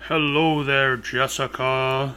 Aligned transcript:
Hello 0.00 0.62
there, 0.64 0.96
Jessica. 0.96 2.14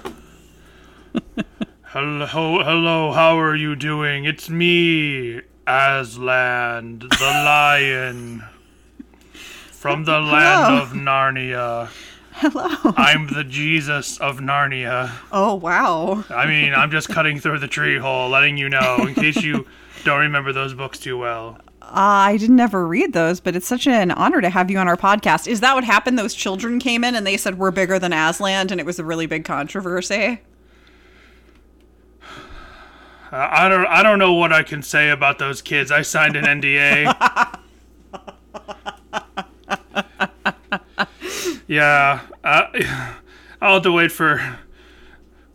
hello, 1.83 2.25
hello, 2.63 3.11
how 3.11 3.38
are 3.39 3.55
you 3.55 3.75
doing? 3.75 4.23
It's 4.25 4.50
me, 4.50 5.42
Aslan, 5.67 7.00
the 7.00 7.08
lion. 7.20 8.44
From 9.71 10.05
the 10.05 10.20
land 10.20 10.66
Hello. 10.73 10.82
of 10.84 10.89
Narnia. 10.89 11.89
Hello. 12.34 12.94
I'm 12.98 13.27
the 13.33 13.43
Jesus 13.43 14.20
of 14.20 14.38
Narnia. 14.39 15.11
Oh, 15.32 15.55
wow. 15.55 16.23
I 16.29 16.45
mean, 16.45 16.73
I'm 16.73 16.91
just 16.91 17.09
cutting 17.09 17.39
through 17.39 17.59
the 17.59 17.68
tree 17.68 17.98
hole, 17.98 18.29
letting 18.29 18.57
you 18.57 18.70
know, 18.70 18.98
in 19.07 19.16
case 19.16 19.41
you 19.43 19.66
don't 20.04 20.20
remember 20.20 20.54
those 20.54 20.73
books 20.75 21.00
too 21.00 21.18
well. 21.18 21.57
I 21.93 22.37
didn't 22.37 22.59
ever 22.59 22.87
read 22.87 23.13
those, 23.13 23.39
but 23.39 23.55
it's 23.55 23.67
such 23.67 23.87
an 23.87 24.11
honor 24.11 24.41
to 24.41 24.49
have 24.49 24.71
you 24.71 24.77
on 24.77 24.87
our 24.87 24.97
podcast. 24.97 25.47
Is 25.47 25.59
that 25.61 25.75
what 25.75 25.83
happened? 25.83 26.17
Those 26.17 26.33
children 26.33 26.79
came 26.79 27.03
in 27.03 27.15
and 27.15 27.25
they 27.27 27.37
said 27.37 27.57
we're 27.57 27.71
bigger 27.71 27.99
than 27.99 28.13
Aslan, 28.13 28.69
and 28.71 28.79
it 28.79 28.85
was 28.85 28.99
a 28.99 29.04
really 29.05 29.25
big 29.25 29.43
controversy. 29.45 30.41
Uh, 33.32 33.48
I 33.49 33.70
don't, 33.70 33.85
I 33.88 34.04
don't 34.04 34.20
know 34.20 34.34
what 34.34 34.52
I 34.52 34.62
can 34.63 34.82
say 34.84 35.09
about 35.09 35.40
those 35.40 35.62
kids. 35.62 35.90
I 35.91 36.02
signed 36.02 36.35
an 36.35 36.44
NDA. 36.62 37.58
yeah, 41.68 42.21
uh, 42.44 42.63
I'll 43.62 43.76
have 43.76 43.84
to 43.84 43.91
wait 43.91 44.12
for. 44.12 44.58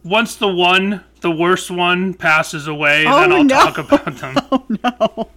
Once 0.04 0.36
the 0.36 0.48
one, 0.48 1.02
the 1.20 1.30
worst 1.30 1.70
one, 1.70 2.14
passes 2.14 2.66
away, 2.68 3.02
then 3.04 3.32
Oh, 3.32 3.36
I'll 3.36 3.44
no. 3.44 3.54
talk 3.54 3.78
about 3.78 4.16
them. 4.16 4.36
Oh 4.52 4.64
no. 4.68 5.30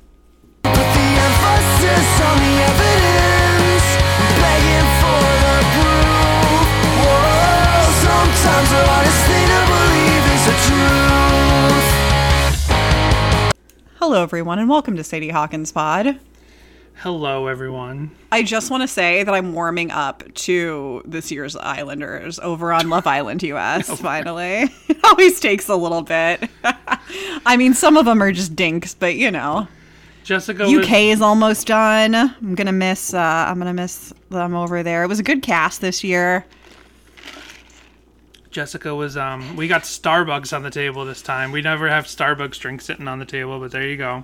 Hello, 14.09 14.23
everyone, 14.23 14.57
and 14.57 14.67
welcome 14.67 14.95
to 14.95 15.03
Sadie 15.03 15.29
Hawkins 15.29 15.71
Pod. 15.71 16.19
Hello, 16.95 17.47
everyone. 17.47 18.11
I 18.31 18.43
just 18.43 18.71
want 18.71 18.81
to 18.81 18.87
say 18.87 19.23
that 19.23 19.33
I'm 19.33 19.53
warming 19.53 19.91
up 19.91 20.23
to 20.33 21.01
this 21.05 21.31
year's 21.31 21.55
Islanders 21.55 22.39
over 22.39 22.73
on 22.73 22.89
Love 22.89 23.05
Island 23.07 23.43
US, 23.43 23.87
finally. 24.01 24.63
Oh 24.63 24.69
it 24.89 25.03
always 25.03 25.39
takes 25.39 25.69
a 25.69 25.75
little 25.75 26.01
bit. 26.01 26.49
I 27.45 27.55
mean, 27.55 27.73
some 27.73 27.97
of 27.97 28.05
them 28.05 28.21
are 28.23 28.31
just 28.31 28.55
dinks, 28.55 28.95
but 28.95 29.15
you 29.15 29.31
know. 29.31 29.67
Jessica 30.29 30.63
UK 30.63 30.91
was, 30.91 30.91
is 30.91 31.21
almost 31.23 31.65
done. 31.65 32.13
I'm 32.13 32.53
gonna 32.53 32.71
miss. 32.71 33.15
Uh, 33.15 33.17
I'm 33.17 33.57
gonna 33.57 33.73
miss 33.73 34.13
them 34.29 34.53
over 34.53 34.83
there. 34.83 35.03
It 35.03 35.07
was 35.07 35.17
a 35.17 35.23
good 35.23 35.41
cast 35.41 35.81
this 35.81 36.03
year. 36.03 36.45
Jessica 38.51 38.93
was 38.93 39.17
um 39.17 39.55
we 39.55 39.67
got 39.67 39.81
Starbucks 39.81 40.55
on 40.55 40.61
the 40.61 40.69
table 40.69 41.03
this 41.03 41.23
time. 41.23 41.51
We 41.51 41.63
never 41.63 41.89
have 41.89 42.05
Starbucks 42.05 42.59
drink 42.59 42.81
sitting 42.81 43.07
on 43.07 43.17
the 43.17 43.25
table, 43.25 43.59
but 43.59 43.71
there 43.71 43.87
you 43.87 43.97
go. 43.97 44.23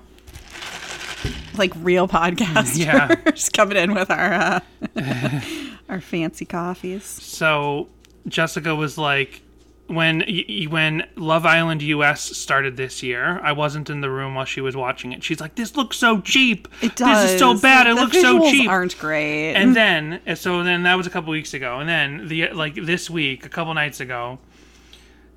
Like 1.57 1.73
real 1.77 2.07
podcasters 2.07 2.77
Yeah. 2.85 3.15
Just 3.31 3.53
coming 3.53 3.75
in 3.75 3.95
with 3.95 4.11
our 4.11 4.31
uh, 4.31 4.59
our 5.89 6.01
fancy 6.01 6.45
coffees. 6.45 7.03
So 7.03 7.87
Jessica 8.27 8.75
was 8.75 8.99
like, 8.99 9.41
when 9.87 10.23
when 10.69 11.07
Love 11.15 11.45
Island 11.45 11.81
US 11.81 12.21
started 12.37 12.75
this 12.75 13.03
year, 13.03 13.39
I 13.43 13.51
wasn't 13.51 13.89
in 13.89 14.01
the 14.01 14.09
room 14.09 14.35
while 14.35 14.45
she 14.45 14.61
was 14.61 14.75
watching 14.75 15.11
it. 15.11 15.23
She's 15.23 15.39
like, 15.39 15.55
"This 15.55 15.75
looks 15.75 15.97
so 15.97 16.21
cheap. 16.21 16.67
It 16.81 16.95
does. 16.95 17.23
This 17.23 17.33
is 17.33 17.39
so 17.39 17.59
bad. 17.59 17.87
It 17.87 17.95
the 17.95 18.01
looks 18.01 18.19
so 18.19 18.49
cheap." 18.49 18.69
Aren't 18.69 18.97
great. 18.97 19.53
and 19.53 19.75
then, 19.75 20.21
so 20.35 20.63
then 20.63 20.83
that 20.83 20.95
was 20.95 21.05
a 21.05 21.09
couple 21.09 21.31
weeks 21.31 21.53
ago, 21.53 21.79
and 21.79 21.87
then 21.87 22.27
the 22.27 22.49
like 22.49 22.75
this 22.75 23.09
week, 23.09 23.45
a 23.45 23.49
couple 23.49 23.73
nights 23.73 23.99
ago, 23.99 24.39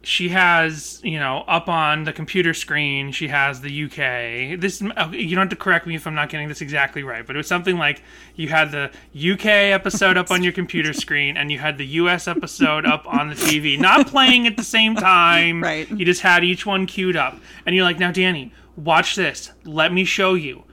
she 0.09 0.31
has 0.31 1.03
you 1.05 1.19
know 1.19 1.45
up 1.47 1.69
on 1.69 2.05
the 2.05 2.13
computer 2.15 2.55
screen 2.55 3.13
she 3.13 3.29
has 3.29 3.61
the 3.61 3.85
UK. 3.85 4.59
This 4.59 4.81
uh, 4.81 5.11
you 5.13 5.37
don't 5.37 5.43
have 5.43 5.51
to 5.51 5.57
correct 5.57 5.87
me 5.87 5.97
if 5.97 6.07
I'm 6.07 6.15
not 6.15 6.31
getting 6.31 6.49
this 6.49 6.63
exactly 6.63 7.03
right, 7.03 7.27
but 7.27 7.37
it 7.37 7.39
was 7.39 7.47
something 7.47 7.77
like 7.77 8.03
you 8.35 8.49
had 8.49 8.71
the 8.73 8.91
UK 9.15 9.45
episode 9.45 10.17
up 10.17 10.31
on 10.31 10.43
your 10.43 10.55
computer 10.55 10.95
screen 10.95 11.37
and 11.37 11.53
you 11.53 11.59
had 11.59 11.77
the 11.77 11.85
US 11.87 12.27
episode 12.27 12.87
up 12.87 13.07
on 13.07 13.29
the 13.29 13.35
TV, 13.35 13.79
not 13.79 14.07
playing 14.07 14.47
at 14.47 14.57
the 14.57 14.63
same 14.63 14.95
time. 14.97 15.63
Right. 15.63 15.91
You 15.91 16.07
just 16.07 16.23
had 16.23 16.43
each 16.43 16.65
one 16.65 16.87
queued 16.87 17.17
up, 17.17 17.39
and 17.67 17.77
you're 17.77 17.85
like, 17.85 17.99
now 17.99 18.11
Danny, 18.11 18.51
watch 18.77 19.15
this. 19.15 19.51
Let 19.65 19.93
me 19.93 20.07
show 20.07 20.33
you. 20.33 20.65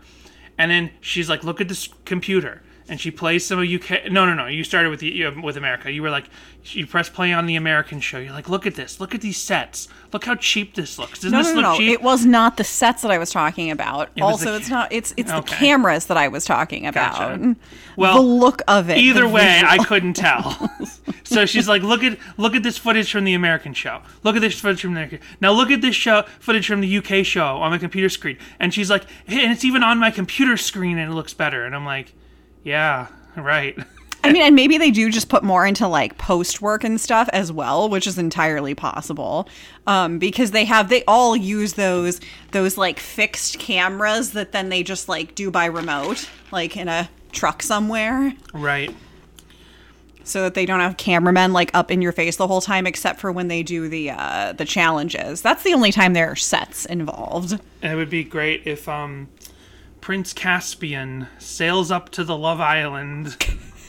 And 0.58 0.72
then 0.72 0.92
she's 1.02 1.30
like, 1.30 1.44
"Look 1.44 1.60
at 1.60 1.68
this 1.68 1.90
computer," 2.06 2.64
and 2.88 3.02
she 3.02 3.10
plays 3.10 3.46
some 3.46 3.60
of 3.60 3.68
UK. 3.68 4.12
No, 4.12 4.26
no, 4.26 4.34
no. 4.34 4.46
You 4.46 4.64
started 4.64 4.90
with 4.90 5.00
the 5.00 5.28
with 5.42 5.58
America. 5.58 5.92
You 5.92 6.04
were 6.04 6.10
like, 6.12 6.26
you 6.64 6.86
press 6.86 7.10
play 7.10 7.34
on 7.34 7.48
the 7.48 7.56
American 7.56 8.00
show. 8.00 8.20
You're 8.20 8.32
like, 8.32 8.48
"Look 8.48 8.68
at 8.68 8.76
this. 8.76 9.00
Look 9.00 9.16
at 9.16 9.22
these 9.22 9.38
sets. 9.38 9.88
Look 10.14 10.26
how 10.26 10.36
cheap 10.36 10.76
this 10.76 11.00
looks. 11.00 11.20
Doesn't 11.20 11.32
no, 11.32 11.40
this 11.40 11.48
no, 11.48 11.56
look 11.56 11.64
no, 11.64 11.78
cheap?" 11.78 11.92
It 11.92 12.02
was 12.04 12.26
not 12.26 12.58
the 12.58 12.64
sets 12.64 13.02
that 13.02 13.10
I 13.10 13.18
was 13.18 13.32
talking 13.32 13.72
about. 13.72 14.10
was 14.16 14.24
also, 14.24 14.56
it's 14.56 14.70
not. 14.70 14.92
It's 14.92 15.14
it's 15.18 15.32
the 15.32 15.42
cameras 15.42 16.06
that 16.08 16.18
I 16.18 16.28
was 16.28 16.46
talking 16.46 16.86
about. 16.86 17.18
Gotcha. 17.40 17.56
Well, 17.96 18.16
the 18.16 18.22
look 18.22 18.62
of 18.68 18.90
it. 18.90 18.98
Either 18.98 19.22
the 19.22 19.30
way, 19.30 19.62
I 19.66 19.78
couldn't 19.84 20.14
tell. 20.14 20.72
so 21.24 21.46
she's 21.48 21.68
like, 21.68 21.82
"Look 21.82 22.04
at 22.04 22.20
look 22.38 22.56
at 22.56 22.62
this 22.62 22.78
footage 22.78 23.12
from 23.12 23.24
the 23.24 23.34
American 23.34 23.74
show. 23.74 24.02
Look 24.24 24.36
at 24.36 24.42
this 24.42 24.60
footage 24.60 24.82
from 24.82 24.94
the 24.94 25.02
American. 25.02 25.20
Now 25.42 25.54
look 25.54 25.72
at 25.72 25.82
this 25.82 25.96
show 25.96 26.24
footage 26.40 26.68
from 26.68 26.82
the 26.82 26.98
UK 26.98 27.26
show 27.26 27.58
on 27.58 27.72
my 27.72 27.80
computer 27.80 28.10
screen." 28.10 28.38
And 28.60 28.74
she's 28.74 28.92
like, 28.92 29.06
hey, 29.26 29.44
"And 29.44 29.52
it's 29.52 29.66
even 29.66 29.82
on 29.82 29.98
my 29.98 30.12
computer 30.12 30.56
screen, 30.56 31.00
and 31.00 31.12
it 31.12 31.16
looks 31.16 31.34
better." 31.34 31.66
And 31.66 31.76
I'm 31.76 31.86
like, 31.86 32.14
"Yeah, 32.66 33.08
right." 33.38 33.78
I 34.26 34.32
mean, 34.34 34.42
and 34.42 34.56
maybe 34.56 34.80
they 34.80 34.90
do 34.90 35.12
just 35.12 35.30
put 35.30 35.44
more 35.44 35.68
into 35.68 35.88
like 35.88 36.18
post 36.18 36.60
work 36.60 36.84
and 36.84 37.00
stuff 37.00 37.30
as 37.32 37.52
well, 37.52 37.88
which 37.88 38.08
is 38.08 38.18
entirely 38.18 38.74
possible. 38.74 39.48
Um, 39.86 40.18
because 40.18 40.50
they 40.50 40.66
have 40.66 40.90
they 40.90 41.04
all 41.06 41.36
use 41.38 41.74
those 41.74 42.20
those 42.52 42.76
like 42.76 43.00
fixed 43.00 43.60
cameras 43.60 44.32
that 44.32 44.52
then 44.52 44.70
they 44.70 44.82
just 44.82 45.08
like 45.08 45.36
do 45.36 45.52
by 45.52 45.66
remote, 45.66 46.28
like 46.52 46.76
in 46.76 46.88
a 46.88 47.08
truck 47.32 47.62
somewhere. 47.62 48.34
right. 48.54 48.90
so 50.24 50.42
that 50.42 50.56
they 50.56 50.66
don't 50.66 50.80
have 50.80 50.98
cameramen 50.98 51.54
like 51.54 51.70
up 51.76 51.92
in 51.92 52.02
your 52.02 52.12
face 52.12 52.38
the 52.38 52.48
whole 52.48 52.62
time 52.62 52.88
except 52.88 53.20
for 53.20 53.32
when 53.32 53.48
they 53.48 53.62
do 53.62 53.88
the 53.90 54.10
uh 54.10 54.54
the 54.54 54.66
challenges 54.66 55.42
that's 55.42 55.62
the 55.64 55.74
only 55.74 55.92
time 55.92 56.14
there 56.14 56.32
are 56.32 56.36
sets 56.36 56.86
involved 56.86 57.60
And 57.84 57.92
it 57.94 57.96
would 57.96 58.10
be 58.10 58.24
great 58.24 58.64
if 58.66 58.88
um, 58.90 59.28
Prince 60.06 60.34
Caspian 60.34 61.28
sails 61.40 61.90
up 61.90 62.12
to 62.12 62.24
the 62.24 62.38
Love 62.38 62.62
Island 62.62 63.36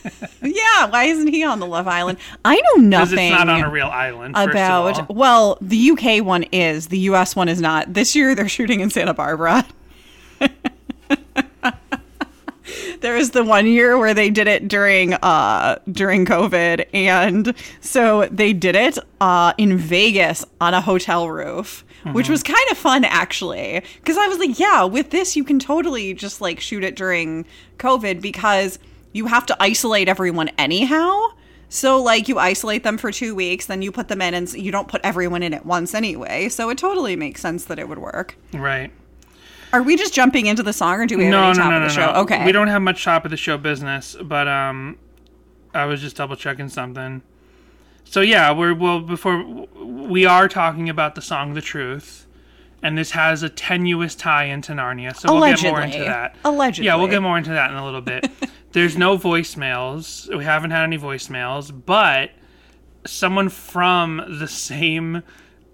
yeah 0.40 0.86
why 0.86 1.04
isn't 1.04 1.26
he 1.26 1.44
on 1.44 1.60
the 1.60 1.66
love 1.66 1.86
island 1.86 2.16
i 2.42 2.54
know 2.54 2.62
because 2.88 3.10
nothing 3.10 3.32
it's 3.32 3.38
not 3.38 3.50
on 3.50 3.60
a 3.60 3.68
real 3.68 3.88
island. 3.88 4.34
First 4.34 4.48
about 4.48 4.98
of 4.98 5.10
all. 5.10 5.16
well 5.16 5.58
the 5.60 5.90
uk 5.90 6.24
one 6.24 6.44
is 6.44 6.86
the 6.86 7.00
us 7.00 7.36
one 7.36 7.50
is 7.50 7.60
not 7.60 7.92
this 7.92 8.16
year 8.16 8.34
they're 8.34 8.48
shooting 8.48 8.80
in 8.80 8.88
santa 8.88 9.12
barbara 9.12 9.66
there 13.00 13.14
was 13.14 13.32
the 13.32 13.44
one 13.44 13.66
year 13.66 13.98
where 13.98 14.14
they 14.14 14.30
did 14.30 14.48
it 14.48 14.68
during 14.68 15.12
uh 15.14 15.78
during 15.90 16.24
covid 16.24 16.86
and 16.94 17.52
so 17.80 18.26
they 18.30 18.54
did 18.54 18.76
it 18.76 18.96
uh 19.20 19.52
in 19.58 19.76
vegas 19.76 20.46
on 20.62 20.72
a 20.72 20.80
hotel 20.80 21.28
roof 21.28 21.84
which 22.12 22.28
was 22.28 22.42
kind 22.42 22.66
of 22.70 22.78
fun 22.78 23.04
actually. 23.04 23.82
Because 23.96 24.16
i 24.16 24.26
was 24.28 24.38
like 24.38 24.58
yeah 24.58 24.84
with 24.84 25.10
this 25.10 25.36
you 25.36 25.44
can 25.44 25.58
totally 25.58 26.14
just 26.14 26.40
like 26.40 26.60
shoot 26.60 26.84
it 26.84 26.96
during 26.96 27.44
covid 27.78 28.20
because 28.20 28.78
you 29.12 29.26
have 29.26 29.46
to 29.46 29.56
isolate 29.62 30.08
everyone 30.08 30.48
anyhow. 30.58 31.22
So 31.68 32.00
like 32.02 32.28
you 32.28 32.38
isolate 32.38 32.84
them 32.84 32.96
for 32.98 33.10
two 33.10 33.34
weeks 33.34 33.66
then 33.66 33.82
you 33.82 33.90
put 33.90 34.08
them 34.08 34.22
in 34.22 34.34
and 34.34 34.52
you 34.54 34.70
don't 34.70 34.88
put 34.88 35.00
everyone 35.04 35.42
in 35.42 35.52
at 35.54 35.66
once 35.66 35.94
anyway. 35.94 36.48
So 36.48 36.70
it 36.70 36.78
totally 36.78 37.16
makes 37.16 37.40
sense 37.40 37.64
that 37.64 37.78
it 37.78 37.88
would 37.88 37.98
work. 37.98 38.36
Right. 38.52 38.92
are 39.72 39.82
we 39.82 39.96
just 39.96 40.14
jumping 40.14 40.46
into 40.46 40.62
the 40.62 40.72
song 40.72 41.00
or 41.00 41.06
do 41.06 41.18
we 41.18 41.24
have 41.24 41.32
No, 41.32 41.42
any 41.48 41.58
no, 41.58 41.62
top 41.64 41.70
no, 41.72 41.76
of 41.78 41.82
the 41.82 41.88
show? 41.88 42.12
no. 42.12 42.20
okay. 42.20 42.44
We 42.44 42.52
don't 42.52 42.68
have 42.68 42.82
much 42.82 43.02
top 43.04 43.24
of 43.24 43.30
the 43.32 43.36
show 43.36 43.58
business, 43.58 44.16
but 44.22 44.46
um, 44.46 44.96
I 45.74 45.86
was 45.86 46.00
just 46.00 46.16
double 46.16 46.36
checking 46.36 46.68
something. 46.68 47.22
So 48.08 48.20
yeah, 48.20 48.52
we're 48.52 48.74
well 48.74 49.00
before 49.00 49.42
we 49.82 50.24
are 50.24 50.48
talking 50.48 50.88
about 50.88 51.14
the 51.16 51.20
song 51.22 51.52
"The 51.54 51.60
Truth," 51.60 52.26
and 52.82 52.96
this 52.96 53.10
has 53.10 53.42
a 53.42 53.48
tenuous 53.48 54.14
tie 54.14 54.44
into 54.44 54.72
Narnia. 54.72 55.14
So 55.14 55.34
we'll 55.34 55.54
get 55.54 55.62
more 55.62 55.82
into 55.82 55.98
that. 55.98 56.36
Allegedly. 56.44 56.86
yeah, 56.86 56.94
we'll 56.96 57.08
get 57.08 57.20
more 57.20 57.36
into 57.36 57.50
that 57.50 57.70
in 57.70 57.76
a 57.76 57.84
little 57.84 58.00
bit. 58.00 58.30
There's 58.72 58.96
no 58.96 59.18
voicemails. 59.18 60.34
We 60.34 60.44
haven't 60.44 60.70
had 60.70 60.84
any 60.84 60.98
voicemails, 60.98 61.72
but 61.84 62.30
someone 63.06 63.48
from 63.48 64.22
the 64.38 64.48
same 64.48 65.22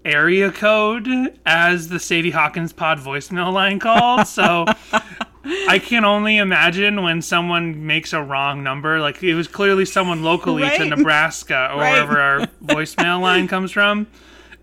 area 0.05 0.51
code 0.51 1.07
as 1.45 1.87
the 1.89 1.99
Sadie 1.99 2.31
Hawkins 2.31 2.73
pod 2.73 2.99
voicemail 2.99 3.53
line 3.53 3.79
called. 3.79 4.27
So 4.27 4.65
I 5.45 5.79
can 5.79 6.05
only 6.05 6.37
imagine 6.37 7.01
when 7.03 7.21
someone 7.21 7.85
makes 7.85 8.13
a 8.13 8.21
wrong 8.23 8.63
number. 8.63 8.99
Like 8.99 9.21
it 9.23 9.35
was 9.35 9.47
clearly 9.47 9.85
someone 9.85 10.23
locally 10.23 10.63
to 10.69 10.85
Nebraska 10.85 11.69
or 11.73 11.79
Right. 11.79 11.91
wherever 11.93 12.19
our 12.19 12.39
voicemail 12.65 13.19
line 13.21 13.47
comes 13.47 13.71
from. 13.71 14.07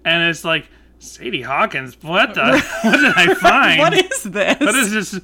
And 0.05 0.29
it's 0.31 0.45
like, 0.45 0.67
Sadie 0.99 1.43
Hawkins, 1.43 1.97
what 2.03 2.35
the 2.35 2.61
what 2.83 2.97
did 2.97 3.13
I 3.17 3.35
find? 3.35 3.79
what 3.81 3.95
is 3.95 4.23
this 4.23 4.61
what 4.61 4.75
is 4.75 4.91
this? 4.93 5.21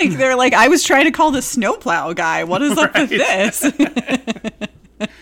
like 0.00 0.10
they're 0.12 0.36
like 0.36 0.52
i 0.54 0.68
was 0.68 0.84
trying 0.84 1.06
to 1.06 1.10
call 1.10 1.32
the 1.32 1.42
snowplow 1.42 2.12
guy 2.12 2.44
what 2.44 2.62
is 2.62 2.78
up 2.78 2.94
with 2.94 3.10
this 3.10 3.62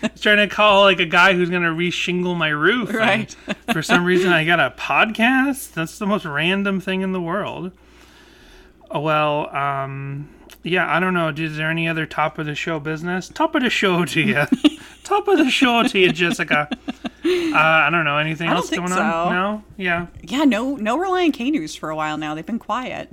He's 0.01 0.21
trying 0.21 0.37
to 0.37 0.47
call 0.47 0.81
like 0.83 0.99
a 0.99 1.05
guy 1.05 1.33
who's 1.33 1.49
gonna 1.49 1.71
re-shingle 1.71 2.35
my 2.35 2.49
roof. 2.49 2.89
and 2.89 2.97
Right. 2.97 3.35
for 3.71 3.81
some 3.83 4.03
reason, 4.05 4.31
I 4.31 4.43
got 4.45 4.59
a 4.59 4.73
podcast. 4.77 5.73
That's 5.73 5.99
the 5.99 6.05
most 6.07 6.25
random 6.25 6.79
thing 6.79 7.01
in 7.01 7.11
the 7.11 7.21
world. 7.21 7.71
Oh, 8.89 9.01
Well, 9.01 9.55
um, 9.55 10.29
yeah, 10.63 10.93
I 10.93 10.99
don't 10.99 11.13
know. 11.13 11.29
Is 11.29 11.57
there 11.57 11.69
any 11.69 11.87
other 11.87 12.05
top 12.05 12.37
of 12.37 12.45
the 12.45 12.55
show 12.55 12.79
business? 12.79 13.29
Top 13.29 13.55
of 13.55 13.63
the 13.63 13.69
show 13.69 14.05
to 14.05 14.21
you. 14.21 14.45
top 15.03 15.27
of 15.27 15.37
the 15.37 15.49
show 15.49 15.83
to 15.83 15.99
you, 15.99 16.11
Jessica. 16.11 16.67
Uh, 17.25 17.55
I 17.55 17.89
don't 17.89 18.05
know. 18.05 18.17
Anything 18.17 18.47
don't 18.47 18.57
else 18.57 18.69
going 18.69 18.89
so. 18.89 19.01
on? 19.01 19.33
No? 19.33 19.63
Yeah. 19.77 20.07
Yeah, 20.21 20.43
no, 20.43 20.75
no 20.75 20.97
Relient 20.97 21.33
K 21.33 21.51
news 21.51 21.75
for 21.75 21.89
a 21.89 21.95
while 21.95 22.17
now. 22.17 22.35
They've 22.35 22.45
been 22.45 22.59
quiet. 22.59 23.09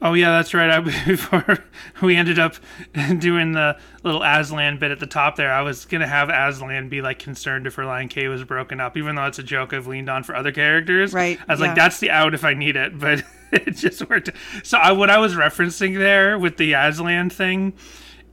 Oh 0.00 0.14
yeah, 0.14 0.30
that's 0.30 0.54
right. 0.54 0.70
I, 0.70 0.80
before 1.06 1.64
we 2.02 2.16
ended 2.16 2.38
up 2.38 2.54
doing 3.18 3.52
the 3.52 3.76
little 4.04 4.22
Aslan 4.22 4.78
bit 4.78 4.90
at 4.90 5.00
the 5.00 5.06
top 5.06 5.36
there, 5.36 5.52
I 5.52 5.62
was 5.62 5.86
gonna 5.86 6.06
have 6.06 6.28
Aslan 6.28 6.88
be 6.88 7.02
like 7.02 7.18
concerned 7.18 7.66
if 7.66 7.76
Relient 7.76 8.10
K 8.10 8.28
was 8.28 8.44
broken 8.44 8.80
up, 8.80 8.96
even 8.96 9.16
though 9.16 9.26
it's 9.26 9.40
a 9.40 9.42
joke 9.42 9.72
I've 9.72 9.86
leaned 9.88 10.08
on 10.08 10.22
for 10.22 10.36
other 10.36 10.52
characters. 10.52 11.12
Right, 11.12 11.38
I 11.48 11.52
was 11.52 11.60
yeah. 11.60 11.66
like, 11.66 11.76
that's 11.76 11.98
the 11.98 12.10
out 12.10 12.32
if 12.34 12.44
I 12.44 12.54
need 12.54 12.76
it, 12.76 12.98
but 12.98 13.24
it 13.52 13.72
just 13.72 14.08
worked. 14.08 14.30
So 14.62 14.78
I, 14.78 14.92
what 14.92 15.10
I 15.10 15.18
was 15.18 15.34
referencing 15.34 15.96
there 15.96 16.38
with 16.38 16.56
the 16.56 16.72
Aslan 16.72 17.30
thing 17.30 17.72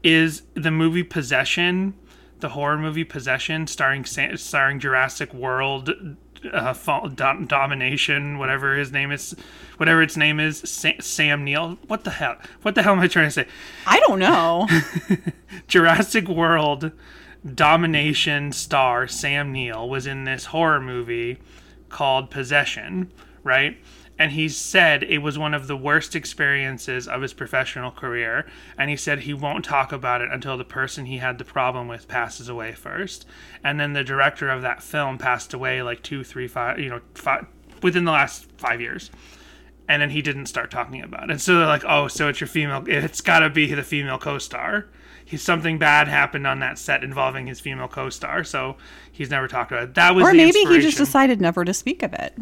is 0.04 0.44
the 0.54 0.72
movie 0.72 1.04
Possession, 1.04 1.96
the 2.40 2.50
horror 2.50 2.78
movie 2.78 3.04
Possession, 3.04 3.68
starring 3.68 4.06
starring 4.06 4.80
Jurassic 4.80 5.34
World. 5.34 6.18
Uh, 6.54 7.08
dom- 7.16 7.48
domination, 7.48 8.38
whatever 8.38 8.76
his 8.76 8.92
name 8.92 9.12
is, 9.12 9.36
whatever 9.78 10.04
its 10.04 10.16
name 10.16 10.40
is, 10.40 10.60
Sa- 10.60 10.92
Sam 11.00 11.44
Neill. 11.44 11.80
What 11.88 12.04
the 12.04 12.12
hell? 12.12 12.38
What 12.62 12.76
the 12.76 12.84
hell 12.84 12.94
am 12.94 13.00
I 13.00 13.08
trying 13.08 13.26
to 13.26 13.32
say? 13.32 13.48
I 13.88 14.00
don't 14.02 14.20
know. 14.20 14.68
Jurassic 15.68 16.28
World 16.28 16.92
domination 17.54 18.52
star 18.52 19.08
Sam 19.08 19.52
Neill 19.52 19.88
was 19.88 20.06
in 20.06 20.24
this 20.24 20.46
horror 20.46 20.82
movie 20.82 21.40
called 21.90 22.30
Possession, 22.30 23.12
right? 23.44 23.78
And 24.18 24.32
he 24.32 24.48
said 24.48 25.04
it 25.04 25.18
was 25.20 25.38
one 25.38 25.54
of 25.54 25.68
the 25.68 25.76
worst 25.76 26.16
experiences 26.16 27.08
of 27.08 27.22
his 27.22 27.34
professional 27.34 27.92
career. 27.92 28.46
And 28.78 28.90
he 28.90 28.96
said 28.96 29.20
he 29.20 29.34
won't 29.34 29.66
talk 29.66 29.92
about 29.92 30.22
it 30.22 30.30
until 30.32 30.58
the 30.58 30.64
person 30.64 31.06
he 31.06 31.18
had 31.18 31.38
the 31.38 31.46
problem 31.46 31.88
with 31.88 32.08
passes 32.08 32.48
away 32.48 32.74
first. 32.74 33.26
And 33.64 33.80
then 33.80 33.94
the 33.94 34.04
director 34.04 34.50
of 34.50 34.62
that 34.62 34.82
film 34.82 35.18
passed 35.18 35.54
away 35.54 35.82
like 35.82 36.02
two, 36.02 36.24
three, 36.24 36.48
five, 36.48 36.80
you 36.80 36.90
know, 36.90 37.02
five, 37.14 37.46
within 37.82 38.06
the 38.06 38.12
last 38.12 38.48
five 38.58 38.80
years 38.80 39.12
and 39.88 40.02
then 40.02 40.10
he 40.10 40.22
didn't 40.22 40.48
start 40.48 40.72
talking 40.72 41.04
about 41.04 41.30
it. 41.30 41.40
So 41.42 41.58
they're 41.58 41.68
like, 41.68 41.84
"Oh, 41.86 42.08
so 42.08 42.28
it's 42.28 42.40
your 42.40 42.48
female? 42.48 42.84
It's 42.88 43.22
got 43.22 43.40
to 43.40 43.50
be 43.50 43.74
the 43.74 43.84
female 43.84 44.18
co-star." 44.18 44.88
He's 45.24 45.42
something 45.42 45.80
bad 45.80 46.08
happened 46.08 46.46
on 46.46 46.60
that 46.60 46.78
set 46.78 47.04
involving 47.04 47.48
his 47.48 47.60
female 47.60 47.88
co-star, 47.88 48.44
so 48.44 48.78
he's 49.12 49.32
never 49.32 49.48
talked 49.48 49.72
about 49.72 49.84
it. 49.84 49.94
That 49.96 50.14
was 50.14 50.24
or 50.24 50.34
maybe 50.34 50.60
he 50.66 50.80
just 50.80 50.98
decided 50.98 51.42
never 51.42 51.66
to 51.66 51.74
speak 51.74 52.04
of 52.04 52.14
it. 52.14 52.38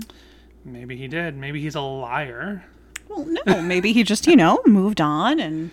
Maybe 0.65 0.95
he 0.95 1.07
did. 1.07 1.35
Maybe 1.35 1.61
he's 1.61 1.75
a 1.75 1.81
liar. 1.81 2.65
Well, 3.09 3.27
no, 3.45 3.61
maybe 3.61 3.93
he 3.93 4.03
just, 4.03 4.27
you 4.27 4.35
know, 4.35 4.61
moved 4.65 5.01
on 5.01 5.39
and 5.39 5.71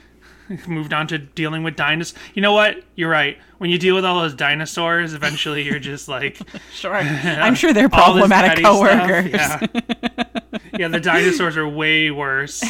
Moved 0.66 0.92
on 0.92 1.06
to 1.08 1.18
dealing 1.18 1.62
with 1.62 1.76
dinosaurs. 1.76 2.18
You 2.34 2.42
know 2.42 2.52
what? 2.52 2.82
You're 2.96 3.10
right. 3.10 3.38
When 3.58 3.70
you 3.70 3.78
deal 3.78 3.94
with 3.94 4.04
all 4.04 4.20
those 4.20 4.34
dinosaurs, 4.34 5.14
eventually 5.14 5.62
you're 5.62 5.78
just 5.78 6.08
like 6.08 6.40
sure. 6.72 6.94
I'm 6.96 7.54
sure 7.54 7.72
they're 7.72 7.88
problematic 7.88 8.50
petty 8.50 8.62
stuff. 8.62 8.74
coworkers. 8.74 9.30
Yeah. 9.30 10.58
yeah, 10.76 10.88
the 10.88 11.00
dinosaurs 11.00 11.56
are 11.56 11.68
way 11.68 12.10
worse 12.10 12.62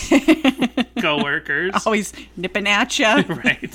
coworkers. 1.00 1.87
Always 1.87 2.12
nipping 2.37 2.69
at 2.69 2.99
you. 2.99 3.06
Right. 3.06 3.75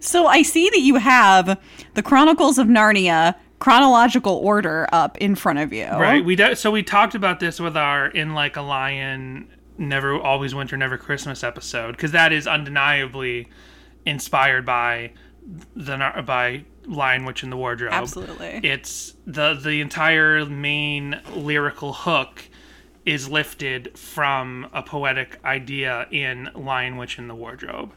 So 0.00 0.26
I 0.26 0.42
see 0.42 0.68
that 0.68 0.80
you 0.80 0.96
have 0.96 1.58
the 1.94 2.02
Chronicles 2.02 2.58
of 2.58 2.66
Narnia 2.66 3.34
chronological 3.62 4.34
order 4.38 4.88
up 4.92 5.16
in 5.18 5.36
front 5.36 5.60
of 5.60 5.72
you. 5.72 5.86
Right. 5.86 6.24
We 6.24 6.34
do, 6.34 6.56
so 6.56 6.72
we 6.72 6.82
talked 6.82 7.14
about 7.14 7.38
this 7.38 7.60
with 7.60 7.76
our 7.76 8.08
in 8.08 8.34
like 8.34 8.56
a 8.56 8.60
lion, 8.60 9.48
never 9.78 10.20
always 10.20 10.52
winter, 10.52 10.76
never 10.76 10.98
Christmas 10.98 11.44
episode 11.44 11.92
because 11.92 12.10
that 12.10 12.32
is 12.32 12.48
undeniably 12.48 13.48
inspired 14.04 14.66
by 14.66 15.12
the 15.76 15.96
by 16.26 16.64
Lion 16.86 17.24
Witch 17.24 17.44
in 17.44 17.50
the 17.50 17.56
Wardrobe. 17.56 17.92
Absolutely. 17.92 18.60
It's 18.64 19.14
the 19.28 19.54
the 19.54 19.80
entire 19.80 20.44
main 20.44 21.20
lyrical 21.32 21.92
hook 21.92 22.48
is 23.06 23.28
lifted 23.28 23.96
from 23.96 24.68
a 24.72 24.82
poetic 24.82 25.38
idea 25.44 26.08
in 26.10 26.50
Lion 26.56 26.96
Witch 26.96 27.16
in 27.16 27.28
the 27.28 27.34
Wardrobe. 27.36 27.92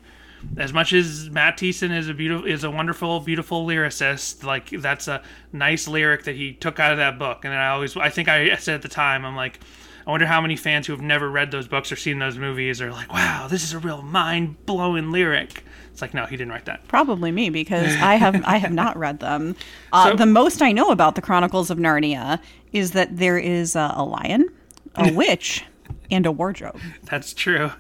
As 0.58 0.72
much 0.72 0.94
as 0.94 1.30
Matt 1.30 1.58
Thiessen 1.58 1.96
is 1.96 2.08
a 2.08 2.14
beautiful 2.14 2.48
is 2.48 2.64
a 2.64 2.72
wonderful, 2.72 3.20
beautiful 3.20 3.66
lyricist, 3.66 4.44
like 4.44 4.70
that's 4.70 5.08
a 5.08 5.22
nice 5.52 5.88
lyric 5.88 6.24
that 6.24 6.36
he 6.36 6.54
took 6.54 6.80
out 6.80 6.92
of 6.92 6.98
that 6.98 7.20
book. 7.20 7.44
And 7.46 7.54
I 7.54 7.68
always 7.70 7.96
I 7.98 8.10
think 8.10 8.30
I 8.30 8.56
said 8.56 8.76
at 8.76 8.82
the 8.82 8.88
time, 8.88 9.26
I'm 9.26 9.36
like, 9.36 9.60
I 10.08 10.12
wonder 10.12 10.26
how 10.26 10.40
many 10.40 10.56
fans 10.56 10.88
who 10.88 10.94
have 10.94 11.02
never 11.02 11.30
read 11.30 11.52
those 11.52 11.68
books 11.68 11.92
or 11.92 11.96
seen 11.96 12.20
those 12.20 12.38
movies 12.38 12.82
are 12.82 12.92
like, 12.92 13.12
Wow, 13.12 13.48
this 13.50 13.64
is 13.64 13.74
a 13.74 13.80
real 13.80 14.02
mind 14.02 14.66
blowing 14.66 15.12
lyric. 15.12 15.64
It's 15.92 16.02
like, 16.02 16.14
no, 16.14 16.26
he 16.26 16.36
didn't 16.38 16.52
write 16.52 16.66
that. 16.66 16.86
Probably 16.88 17.32
me 17.32 17.50
because 17.50 17.94
I 18.02 18.16
have 18.16 18.42
I 18.46 18.58
have 18.58 18.72
not 18.74 18.98
read 18.98 19.20
them. 19.20 19.56
Uh, 19.92 20.12
So- 20.12 20.16
the 20.16 20.26
most 20.26 20.62
I 20.62 20.72
know 20.72 20.90
about 20.90 21.16
the 21.16 21.22
Chronicles 21.22 21.70
of 21.70 21.78
Narnia 21.80 22.40
is 22.72 22.92
that 22.92 23.18
there 23.18 23.38
is 23.38 23.76
a, 23.76 23.94
a 23.96 24.04
lion, 24.06 24.48
a 24.96 25.12
witch, 25.14 25.64
and 26.12 26.26
a 26.26 26.32
wardrobe. 26.32 26.80
That's 27.04 27.34
true. 27.34 27.72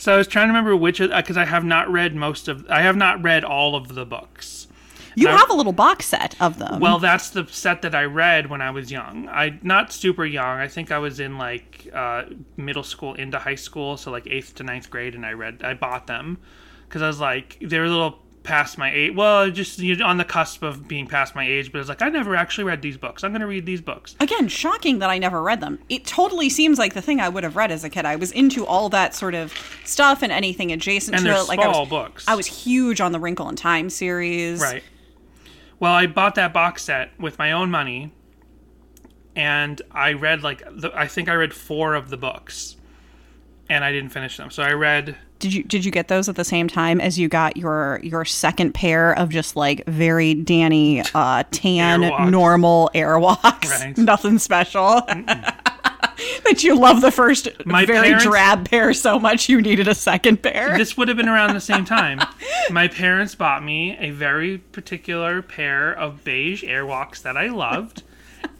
So 0.00 0.14
I 0.14 0.16
was 0.16 0.26
trying 0.26 0.46
to 0.48 0.52
remember 0.54 0.74
which 0.74 0.98
because 0.98 1.36
I 1.36 1.44
have 1.44 1.62
not 1.62 1.92
read 1.92 2.14
most 2.14 2.48
of 2.48 2.64
I 2.70 2.80
have 2.80 2.96
not 2.96 3.22
read 3.22 3.44
all 3.44 3.76
of 3.76 3.94
the 3.94 4.06
books. 4.06 4.66
You 5.14 5.28
I- 5.28 5.36
have 5.36 5.50
a 5.50 5.52
little 5.52 5.74
box 5.74 6.06
set 6.06 6.40
of 6.40 6.58
them. 6.58 6.80
Well, 6.80 6.98
that's 6.98 7.28
the 7.28 7.46
set 7.50 7.82
that 7.82 7.94
I 7.94 8.04
read 8.04 8.48
when 8.48 8.62
I 8.62 8.70
was 8.70 8.90
young. 8.90 9.28
I 9.28 9.58
not 9.62 9.92
super 9.92 10.24
young. 10.24 10.58
I 10.58 10.68
think 10.68 10.90
I 10.90 10.96
was 10.96 11.20
in 11.20 11.36
like 11.36 11.90
uh, 11.92 12.24
middle 12.56 12.82
school 12.82 13.12
into 13.12 13.38
high 13.38 13.56
school, 13.56 13.98
so 13.98 14.10
like 14.10 14.26
eighth 14.26 14.54
to 14.54 14.62
ninth 14.62 14.88
grade, 14.88 15.14
and 15.14 15.26
I 15.26 15.34
read. 15.34 15.62
I 15.62 15.74
bought 15.74 16.06
them 16.06 16.38
because 16.88 17.02
I 17.02 17.06
was 17.06 17.20
like 17.20 17.58
they 17.60 17.78
were 17.78 17.86
little 17.86 18.20
past 18.42 18.78
my 18.78 18.92
age. 18.92 19.14
Well, 19.14 19.50
just 19.50 19.78
you 19.78 19.96
know, 19.96 20.06
on 20.06 20.16
the 20.16 20.24
cusp 20.24 20.62
of 20.62 20.88
being 20.88 21.06
past 21.06 21.34
my 21.34 21.46
age, 21.46 21.72
but 21.72 21.78
it's 21.80 21.88
like 21.88 22.02
I 22.02 22.08
never 22.08 22.34
actually 22.34 22.64
read 22.64 22.82
these 22.82 22.96
books. 22.96 23.22
I'm 23.22 23.32
going 23.32 23.40
to 23.40 23.46
read 23.46 23.66
these 23.66 23.80
books. 23.80 24.16
Again, 24.20 24.48
shocking 24.48 24.98
that 25.00 25.10
I 25.10 25.18
never 25.18 25.42
read 25.42 25.60
them. 25.60 25.78
It 25.88 26.06
totally 26.06 26.48
seems 26.48 26.78
like 26.78 26.94
the 26.94 27.02
thing 27.02 27.20
I 27.20 27.28
would 27.28 27.44
have 27.44 27.56
read 27.56 27.70
as 27.70 27.84
a 27.84 27.90
kid. 27.90 28.06
I 28.06 28.16
was 28.16 28.32
into 28.32 28.64
all 28.66 28.88
that 28.90 29.14
sort 29.14 29.34
of 29.34 29.52
stuff 29.84 30.22
and 30.22 30.32
anything 30.32 30.72
adjacent 30.72 31.16
And 31.16 31.24
to 31.26 31.32
it. 31.32 31.48
Like 31.48 31.58
I 31.58 31.70
small 31.70 31.82
was, 31.82 31.90
books. 31.90 32.24
I 32.28 32.34
was 32.34 32.46
huge 32.46 33.00
on 33.00 33.12
the 33.12 33.20
Wrinkle 33.20 33.48
in 33.48 33.56
Time 33.56 33.90
series. 33.90 34.60
Right. 34.60 34.82
Well, 35.78 35.92
I 35.92 36.06
bought 36.06 36.34
that 36.34 36.52
box 36.52 36.82
set 36.84 37.10
with 37.18 37.38
my 37.38 37.52
own 37.52 37.70
money, 37.70 38.12
and 39.34 39.80
I 39.90 40.12
read 40.12 40.42
like 40.42 40.62
the, 40.70 40.90
I 40.94 41.06
think 41.06 41.28
I 41.28 41.34
read 41.34 41.54
four 41.54 41.94
of 41.94 42.10
the 42.10 42.16
books, 42.16 42.76
and 43.68 43.84
I 43.84 43.92
didn't 43.92 44.10
finish 44.10 44.36
them. 44.36 44.50
So 44.50 44.62
I 44.62 44.72
read 44.72 45.16
Did 45.40 45.52
you 45.54 45.62
did 45.64 45.84
you 45.84 45.90
get 45.90 46.08
those 46.08 46.28
at 46.28 46.36
the 46.36 46.44
same 46.44 46.68
time 46.68 47.00
as 47.00 47.18
you 47.18 47.26
got 47.28 47.56
your 47.56 47.98
your 48.02 48.24
second 48.24 48.72
pair 48.74 49.12
of 49.18 49.30
just 49.30 49.56
like 49.56 49.84
very 49.86 50.34
Danny 50.34 51.02
uh 51.14 51.42
tan 51.50 52.02
Airwalks. 52.02 52.30
normal 52.30 52.90
airwalks? 52.94 53.70
Right. 53.70 53.96
Nothing 53.98 54.38
special. 54.38 55.00
that 56.44 56.62
you 56.62 56.76
love 56.78 57.00
the 57.00 57.10
first 57.10 57.48
My 57.64 57.86
very 57.86 58.08
parents- 58.08 58.24
drab 58.24 58.68
pair 58.68 58.92
so 58.92 59.18
much 59.18 59.48
you 59.48 59.60
needed 59.62 59.88
a 59.88 59.94
second 59.94 60.42
pair. 60.42 60.76
this 60.76 60.96
would 60.96 61.08
have 61.08 61.16
been 61.16 61.28
around 61.28 61.54
the 61.54 61.60
same 61.60 61.84
time. 61.84 62.20
My 62.70 62.86
parents 62.88 63.34
bought 63.34 63.64
me 63.64 63.96
a 63.98 64.10
very 64.10 64.58
particular 64.58 65.40
pair 65.42 65.92
of 65.92 66.22
beige 66.24 66.62
Airwalks 66.64 67.22
that 67.22 67.36
I 67.36 67.46
loved. 67.48 68.02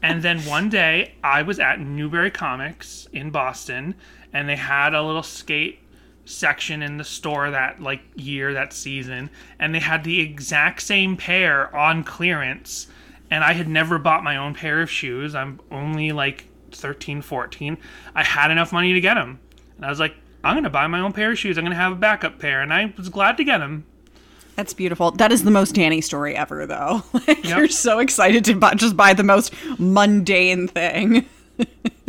And 0.02 0.22
then 0.22 0.40
one 0.46 0.70
day 0.70 1.12
I 1.22 1.42
was 1.42 1.60
at 1.60 1.78
Newbury 1.78 2.30
Comics 2.30 3.06
in 3.12 3.30
Boston 3.30 3.94
and 4.32 4.48
they 4.48 4.56
had 4.56 4.94
a 4.94 5.02
little 5.02 5.22
skate 5.22 5.78
section 6.24 6.82
in 6.82 6.96
the 6.96 7.04
store 7.04 7.50
that 7.50 7.80
like 7.82 8.02
year 8.14 8.52
that 8.52 8.72
season 8.72 9.28
and 9.58 9.74
they 9.74 9.80
had 9.80 10.04
the 10.04 10.20
exact 10.20 10.80
same 10.80 11.16
pair 11.16 11.74
on 11.74 12.04
clearance 12.04 12.86
and 13.30 13.44
I 13.44 13.52
had 13.52 13.68
never 13.68 13.98
bought 13.98 14.24
my 14.24 14.36
own 14.36 14.54
pair 14.54 14.82
of 14.82 14.90
shoes. 14.90 15.34
I'm 15.34 15.60
only 15.70 16.12
like 16.12 16.46
13, 16.72 17.22
14. 17.22 17.78
I 18.14 18.24
had 18.24 18.50
enough 18.50 18.72
money 18.72 18.92
to 18.92 19.00
get 19.00 19.14
them. 19.14 19.38
And 19.76 19.86
I 19.86 19.88
was 19.88 20.00
like, 20.00 20.14
I'm 20.42 20.54
going 20.54 20.64
to 20.64 20.70
buy 20.70 20.86
my 20.86 21.00
own 21.00 21.12
pair 21.12 21.30
of 21.30 21.38
shoes. 21.38 21.56
I'm 21.56 21.64
going 21.64 21.76
to 21.76 21.80
have 21.80 21.92
a 21.92 21.96
backup 21.96 22.38
pair. 22.38 22.60
And 22.60 22.72
I 22.72 22.92
was 22.96 23.08
glad 23.08 23.36
to 23.36 23.44
get 23.44 23.58
them. 23.58 23.84
That's 24.56 24.74
beautiful. 24.74 25.12
That 25.12 25.32
is 25.32 25.44
the 25.44 25.50
most 25.50 25.74
Danny 25.74 26.00
story 26.00 26.36
ever, 26.36 26.66
though. 26.66 27.02
Like, 27.26 27.44
You're 27.44 27.68
so 27.68 27.98
excited 27.98 28.44
to 28.46 28.56
buy, 28.56 28.74
just 28.74 28.96
buy 28.96 29.14
the 29.14 29.22
most 29.22 29.54
mundane 29.78 30.68
thing. 30.68 31.26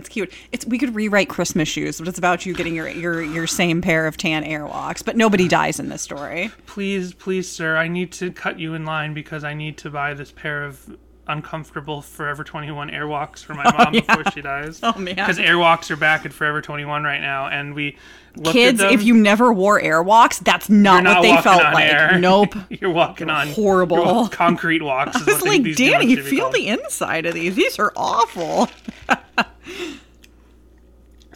it's 0.00 0.08
cute. 0.08 0.32
It's 0.52 0.66
we 0.66 0.78
could 0.78 0.94
rewrite 0.94 1.28
Christmas 1.28 1.68
shoes, 1.68 1.98
but 1.98 2.08
it's 2.08 2.18
about 2.18 2.44
you 2.44 2.54
getting 2.54 2.74
your 2.74 2.88
your 2.88 3.22
your 3.22 3.46
same 3.46 3.80
pair 3.80 4.06
of 4.06 4.16
tan 4.16 4.44
airwalks. 4.44 5.04
But 5.04 5.16
nobody 5.16 5.46
dies 5.46 5.78
in 5.78 5.88
this 5.88 6.02
story. 6.02 6.50
Please, 6.66 7.14
please, 7.14 7.50
sir, 7.50 7.76
I 7.76 7.88
need 7.88 8.12
to 8.12 8.32
cut 8.32 8.58
you 8.58 8.74
in 8.74 8.84
line 8.84 9.14
because 9.14 9.44
I 9.44 9.54
need 9.54 9.78
to 9.78 9.90
buy 9.90 10.14
this 10.14 10.32
pair 10.32 10.64
of 10.64 10.96
uncomfortable 11.28 12.02
Forever 12.02 12.42
21 12.42 12.90
Airwalks 12.90 13.44
for 13.44 13.54
my 13.54 13.64
oh, 13.66 13.84
mom 13.84 13.94
yeah. 13.94 14.00
before 14.00 14.32
she 14.32 14.42
dies. 14.42 14.80
Oh, 14.82 14.98
man. 14.98 15.14
Because 15.14 15.38
Airwalks 15.38 15.90
are 15.90 15.96
back 15.96 16.26
at 16.26 16.32
Forever 16.32 16.60
21 16.60 17.04
right 17.04 17.20
now, 17.20 17.46
and 17.46 17.74
we 17.74 17.96
Kids, 18.44 18.80
if 18.80 19.02
you 19.02 19.14
never 19.14 19.52
wore 19.52 19.80
airwalks, 19.80 20.38
that's 20.38 20.70
not 20.70 21.02
not 21.02 21.16
what 21.16 21.22
they 21.22 21.42
felt 21.42 21.62
like. 21.74 21.92
air. 21.92 22.16
Nope. 22.18 22.54
You're 22.70 22.92
walking 22.92 23.28
on 23.28 23.48
horrible. 23.48 24.28
concrete 24.28 24.82
walks. 24.82 25.16
I 25.16 25.32
was 25.32 25.42
like, 25.42 25.74
Danny, 25.74 26.14
feel 26.14 26.48
the 26.50 26.68
inside 26.68 27.26
of 27.26 27.34
these. 27.34 27.56
These 27.56 27.78
are 27.80 27.92
awful. 27.96 28.68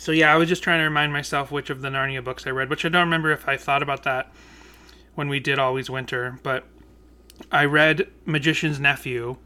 So 0.05 0.13
yeah, 0.13 0.31
I 0.31 0.37
was 0.37 0.51
just 0.51 0.63
trying 0.63 0.81
to 0.81 0.85
remind 0.85 1.15
myself 1.15 1.51
which 1.51 1.71
of 1.71 1.81
the 1.81 1.89
Narnia 1.89 2.23
books 2.23 2.47
I 2.47 2.51
read, 2.51 2.69
which 2.69 2.85
I 2.85 2.91
don't 2.91 3.05
remember 3.07 3.31
if 3.31 3.49
I 3.49 3.57
thought 3.57 3.83
about 3.83 4.03
that 4.03 4.31
when 5.15 5.31
we 5.31 5.41
did 5.41 5.59
Always 5.59 5.89
Winter, 5.89 6.39
but 6.43 6.67
I 7.51 7.65
read 7.65 8.11
Magician's 8.27 8.79
Nephew, 8.79 9.39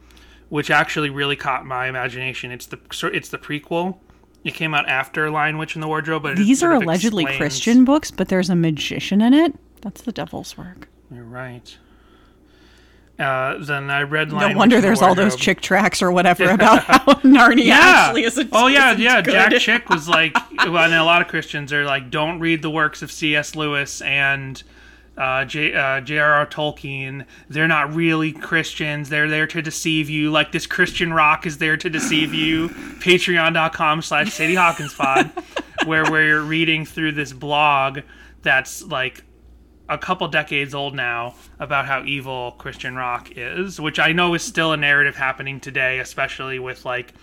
which 0.49 0.69
actually 0.69 1.11
really 1.11 1.37
caught 1.37 1.65
my 1.65 1.87
imagination. 1.87 2.51
It's 2.51 2.67
the 2.67 2.81
it's 3.05 3.29
the 3.29 3.39
prequel. 3.39 3.99
It 4.43 4.55
came 4.55 4.75
out 4.75 4.89
after 4.89 5.31
Lion 5.31 5.59
Witch 5.59 5.77
in 5.77 5.81
the 5.81 5.87
Wardrobe, 5.87 6.25
but 6.25 6.37
These 6.37 6.65
are 6.65 6.73
allegedly 6.73 7.23
explains- 7.23 7.39
Christian 7.39 7.85
books, 7.85 8.11
but 8.11 8.27
there's 8.27 8.51
a 8.51 8.57
magician 8.57 9.21
in 9.21 9.35
it. 9.35 9.55
That's 9.83 10.01
the 10.03 10.11
devil's 10.11 10.59
work. 10.59 10.89
You're 11.09 11.23
right. 11.23 11.79
Uh, 13.19 13.59
then 13.59 13.91
I 13.91 14.03
read 14.03 14.31
No 14.31 14.37
wonder 14.37 14.59
Witch 14.59 14.63
in 14.63 14.71
the 14.71 14.81
there's 14.81 15.03
all 15.03 15.15
those 15.15 15.35
chick 15.35 15.61
tracks 15.61 16.03
or 16.03 16.13
whatever 16.13 16.51
about 16.51 16.85
how 16.85 16.99
Narnia 17.23 17.65
yeah. 17.65 17.79
actually 17.81 18.23
is 18.23 18.39
a 18.39 18.49
oh 18.53 18.69
yeah, 18.69 18.93
yeah. 18.97 19.21
good. 19.21 19.33
Jack 19.33 19.61
Chick 19.61 19.91
was 19.91 20.09
like, 20.09 20.37
well, 20.57 20.79
and 20.79 20.95
a 20.95 21.03
lot 21.03 21.21
of 21.21 21.27
Christians 21.27 21.73
are 21.73 21.85
like, 21.85 22.11
don't 22.11 22.39
read 22.39 22.63
the 22.63 22.71
works 22.71 23.03
of 23.03 23.11
C.S. 23.11 23.57
Lewis 23.57 24.01
and 24.03 24.63
uh, 25.17 25.45
J, 25.45 25.75
uh, 25.75 26.01
J.R.R. 26.01 26.47
Tolkien. 26.47 27.27
They're 27.49 27.67
not 27.67 27.93
really 27.93 28.33
Christians. 28.33 29.09
They're 29.09 29.29
there 29.29 29.49
to 29.49 29.61
deceive 29.61 30.09
you. 30.09 30.31
Like 30.31 30.53
this 30.53 30.67
Christian 30.67 31.13
rock 31.13 31.45
is 31.45 31.59
there 31.59 31.77
to 31.77 31.91
deceive 31.91 32.33
you. 32.33 32.69
Patreon.com 33.01 34.03
slash 34.03 34.33
Sadie 34.33 34.55
Hawkins 34.55 34.95
Pod, 34.95 35.33
where 35.87 36.09
we're 36.09 36.41
reading 36.41 36.85
through 36.85 37.13
this 37.13 37.33
blog 37.33 38.01
that's 38.43 38.83
like 38.85 39.25
a 39.89 39.99
couple 39.99 40.29
decades 40.29 40.75
old 40.75 40.95
now 40.95 41.35
about 41.59 41.87
how 41.87 42.05
evil 42.05 42.53
Christian 42.59 42.95
rock 42.95 43.31
is, 43.37 43.81
which 43.81 43.99
I 43.99 44.13
know 44.13 44.35
is 44.35 44.43
still 44.43 44.73
a 44.73 44.77
narrative 44.77 45.17
happening 45.17 45.61
today, 45.61 45.99
especially 45.99 46.59
with 46.59 46.85
like 46.85 47.15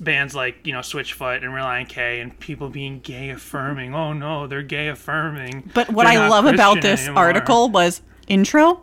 bands 0.00 0.34
like 0.34 0.66
you 0.66 0.72
know 0.72 0.80
Switchfoot 0.80 1.36
and 1.36 1.52
Relient 1.52 1.88
K 1.88 2.20
and 2.20 2.38
people 2.38 2.68
being 2.68 3.00
gay 3.00 3.30
affirming. 3.30 3.94
Oh 3.94 4.12
no, 4.12 4.46
they're 4.46 4.62
gay 4.62 4.88
affirming. 4.88 5.70
But 5.74 5.90
what 5.90 6.06
I 6.06 6.28
love 6.28 6.46
about 6.46 6.80
this 6.82 7.04
anymore. 7.04 7.24
article 7.24 7.68
was 7.68 8.02
intro, 8.28 8.82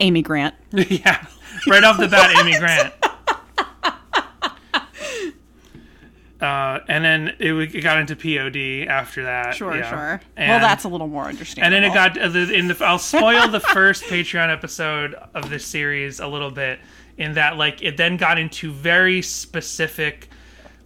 Amy 0.00 0.22
Grant. 0.22 0.54
yeah, 0.72 1.26
right 1.68 1.84
off 1.84 1.98
the 1.98 2.08
bat, 2.08 2.36
Amy 2.38 2.58
Grant. 2.58 2.92
Uh, 6.42 6.80
and 6.88 7.04
then 7.04 7.36
it, 7.38 7.52
it 7.54 7.82
got 7.82 7.98
into 7.98 8.16
POD 8.16 8.88
after 8.90 9.22
that. 9.22 9.54
Sure, 9.54 9.76
yeah. 9.76 9.88
sure. 9.88 10.20
And- 10.36 10.50
well, 10.50 10.58
that's 10.60 10.82
a 10.82 10.88
little 10.88 11.06
more 11.06 11.26
understandable. 11.26 11.76
And 11.76 11.84
then 11.84 11.90
it 11.90 11.94
got 11.94 12.18
uh, 12.18 12.36
in 12.52 12.66
the. 12.66 12.76
I'll 12.84 12.98
spoil 12.98 13.46
the 13.46 13.60
first 13.60 14.02
Patreon 14.04 14.52
episode 14.52 15.14
of 15.34 15.50
this 15.50 15.64
series 15.64 16.18
a 16.18 16.26
little 16.26 16.50
bit. 16.50 16.80
In 17.16 17.34
that, 17.34 17.58
like, 17.58 17.82
it 17.82 17.96
then 17.98 18.16
got 18.16 18.38
into 18.38 18.72
very 18.72 19.22
specific, 19.22 20.30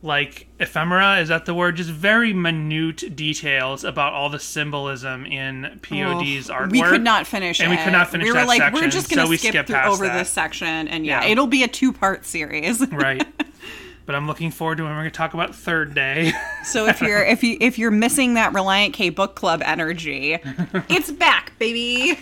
like 0.02 0.48
ephemera. 0.60 1.20
Is 1.20 1.28
that 1.28 1.46
the 1.46 1.54
word? 1.54 1.76
Just 1.76 1.88
very 1.88 2.34
minute 2.34 3.16
details 3.16 3.84
about 3.84 4.12
all 4.12 4.28
the 4.28 4.40
symbolism 4.40 5.24
in 5.24 5.80
POD's 5.82 6.48
artwork. 6.50 6.72
We 6.72 6.82
could 6.82 7.02
not 7.04 7.26
finish 7.26 7.60
And 7.60 7.70
we 7.70 7.76
could 7.78 7.92
not 7.92 8.10
finish 8.10 8.24
We 8.26 8.32
were 8.32 8.38
that 8.40 8.48
like, 8.48 8.72
we're 8.74 8.90
just 8.90 9.08
going 9.08 9.24
to 9.24 9.30
we 9.30 9.36
skip 9.38 9.50
skipped 9.52 9.68
through 9.68 9.78
over 9.78 10.06
that. 10.06 10.18
this 10.18 10.28
section, 10.28 10.88
and 10.88 11.06
yeah, 11.06 11.22
Yeah. 11.22 11.28
it'll 11.30 11.46
be 11.46 11.62
a 11.62 11.68
two-part 11.68 12.26
series. 12.26 12.86
right. 12.90 13.26
But 14.06 14.14
I'm 14.14 14.26
looking 14.26 14.52
forward 14.52 14.76
to 14.78 14.84
when 14.84 14.92
we're 14.92 15.00
going 15.02 15.10
to 15.10 15.16
talk 15.16 15.34
about 15.34 15.54
Third 15.54 15.94
Day. 15.94 16.32
so 16.64 16.86
if 16.86 17.02
you're 17.02 17.24
if 17.24 17.42
you 17.42 17.58
if 17.60 17.78
you're 17.78 17.90
missing 17.90 18.34
that 18.34 18.52
Relient 18.52 18.92
K 18.92 19.10
book 19.10 19.34
club 19.34 19.62
energy, 19.64 20.38
it's 20.88 21.10
back, 21.10 21.58
baby. 21.58 22.16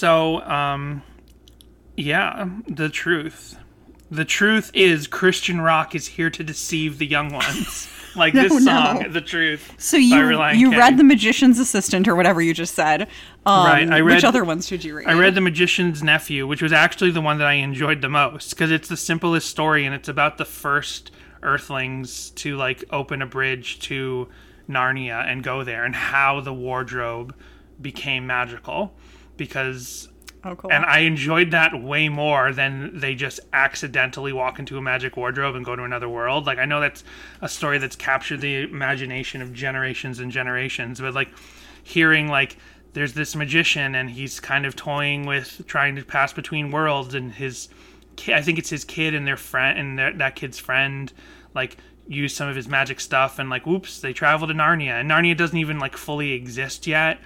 So, 0.00 0.40
um, 0.44 1.02
yeah, 1.94 2.48
the 2.66 2.88
truth. 2.88 3.58
The 4.10 4.24
truth 4.24 4.70
is 4.72 5.06
Christian 5.06 5.60
rock 5.60 5.94
is 5.94 6.06
here 6.06 6.30
to 6.30 6.42
deceive 6.42 6.96
the 6.96 7.06
young 7.06 7.30
ones. 7.30 7.86
Like 8.16 8.34
this 8.34 8.52
no. 8.52 8.58
song, 8.58 9.12
The 9.12 9.20
Truth. 9.20 9.74
So 9.78 9.96
you 9.96 10.42
you 10.52 10.70
K. 10.70 10.76
read 10.76 10.96
The 10.96 11.04
Magician's 11.04 11.58
Assistant 11.58 12.08
or 12.08 12.16
whatever 12.16 12.42
you 12.42 12.52
just 12.52 12.74
said. 12.74 13.02
Um, 13.46 13.66
Right, 13.66 13.88
I 13.88 14.02
which 14.02 14.24
other 14.24 14.44
ones 14.44 14.68
did 14.68 14.84
you 14.84 14.96
read? 14.96 15.06
I 15.06 15.14
read 15.14 15.34
The 15.34 15.40
Magician's 15.40 16.02
Nephew, 16.02 16.46
which 16.46 16.60
was 16.60 16.72
actually 16.72 17.12
the 17.12 17.20
one 17.20 17.38
that 17.38 17.46
I 17.46 17.54
enjoyed 17.54 18.00
the 18.02 18.08
most 18.08 18.50
because 18.50 18.70
it's 18.70 18.88
the 18.88 18.96
simplest 18.96 19.48
story 19.48 19.86
and 19.86 19.94
it's 19.94 20.08
about 20.08 20.38
the 20.38 20.44
first 20.44 21.10
Earthlings 21.42 22.30
to 22.30 22.56
like 22.56 22.84
open 22.90 23.22
a 23.22 23.26
bridge 23.26 23.80
to 23.80 24.28
Narnia 24.68 25.26
and 25.26 25.42
go 25.42 25.64
there 25.64 25.84
and 25.84 25.94
how 25.94 26.40
the 26.40 26.52
wardrobe 26.52 27.34
became 27.80 28.26
magical 28.26 28.94
because 29.36 30.08
Oh, 30.44 30.54
cool. 30.56 30.72
and 30.72 30.84
I 30.86 31.00
enjoyed 31.00 31.50
that 31.50 31.82
way 31.82 32.08
more 32.08 32.52
than 32.52 32.98
they 32.98 33.14
just 33.14 33.40
accidentally 33.52 34.32
walk 34.32 34.58
into 34.58 34.78
a 34.78 34.82
magic 34.82 35.16
wardrobe 35.16 35.54
and 35.54 35.64
go 35.64 35.76
to 35.76 35.82
another 35.82 36.08
world. 36.08 36.46
Like 36.46 36.58
I 36.58 36.64
know 36.64 36.80
that's 36.80 37.04
a 37.42 37.48
story 37.48 37.78
that's 37.78 37.96
captured 37.96 38.40
the 38.40 38.62
imagination 38.62 39.42
of 39.42 39.52
generations 39.52 40.18
and 40.18 40.32
generations, 40.32 41.00
but 41.00 41.12
like 41.14 41.28
hearing 41.82 42.28
like 42.28 42.56
there's 42.92 43.12
this 43.12 43.36
magician 43.36 43.94
and 43.94 44.10
he's 44.10 44.40
kind 44.40 44.66
of 44.66 44.74
toying 44.76 45.26
with 45.26 45.62
trying 45.66 45.96
to 45.96 46.04
pass 46.04 46.32
between 46.32 46.70
worlds 46.70 47.14
and 47.14 47.32
his 47.34 47.68
ki- 48.16 48.34
I 48.34 48.42
think 48.42 48.58
it's 48.58 48.70
his 48.70 48.84
kid 48.84 49.14
and 49.14 49.26
their 49.26 49.36
friend 49.36 49.78
and 49.78 49.98
their, 49.98 50.12
that 50.14 50.36
kid's 50.36 50.58
friend 50.58 51.12
like 51.54 51.76
use 52.08 52.34
some 52.34 52.48
of 52.48 52.56
his 52.56 52.66
magic 52.66 52.98
stuff 52.98 53.38
and 53.38 53.48
like 53.50 53.66
whoops 53.66 54.00
they 54.00 54.12
travel 54.12 54.48
to 54.48 54.54
Narnia 54.54 55.00
and 55.00 55.10
Narnia 55.10 55.36
doesn't 55.36 55.56
even 55.58 55.78
like 55.78 55.96
fully 55.96 56.32
exist 56.32 56.86
yet 56.86 57.20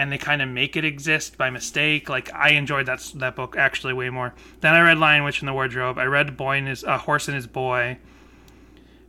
and 0.00 0.10
they 0.10 0.16
kind 0.16 0.40
of 0.40 0.48
make 0.48 0.76
it 0.76 0.84
exist 0.84 1.36
by 1.36 1.50
mistake. 1.50 2.08
Like 2.08 2.32
I 2.32 2.52
enjoyed 2.52 2.86
that 2.86 3.12
that 3.16 3.36
book 3.36 3.54
actually 3.54 3.92
way 3.92 4.08
more. 4.08 4.32
Then 4.62 4.72
I 4.72 4.80
read 4.80 4.96
Lion 4.96 5.24
Witch 5.24 5.42
in 5.42 5.46
the 5.46 5.52
Wardrobe. 5.52 5.98
I 5.98 6.04
read 6.04 6.38
Boy 6.38 6.56
and 6.56 6.68
His 6.68 6.82
uh, 6.84 6.96
Horse 6.96 7.28
and 7.28 7.34
His 7.34 7.46
Boy. 7.46 7.98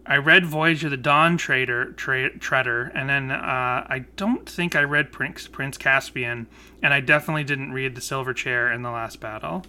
I 0.05 0.17
read 0.17 0.45
Voyage 0.45 0.83
of 0.83 0.91
the 0.91 0.97
Dawn 0.97 1.37
Trader 1.37 1.93
tra- 1.93 2.37
Treader, 2.37 2.91
and 2.93 3.09
then 3.09 3.31
uh, 3.31 3.85
I 3.87 4.03
don't 4.17 4.49
think 4.49 4.75
I 4.75 4.81
read 4.81 5.13
Prince 5.13 5.47
Prince 5.47 5.77
Caspian, 5.77 6.47
and 6.83 6.93
I 6.93 6.99
definitely 6.99 7.45
didn't 7.45 7.71
read 7.71 7.95
The 7.95 8.01
Silver 8.01 8.33
Chair 8.33 8.69
in 8.69 8.81
the 8.81 8.91
Last 8.91 9.21
Battle. 9.21 9.63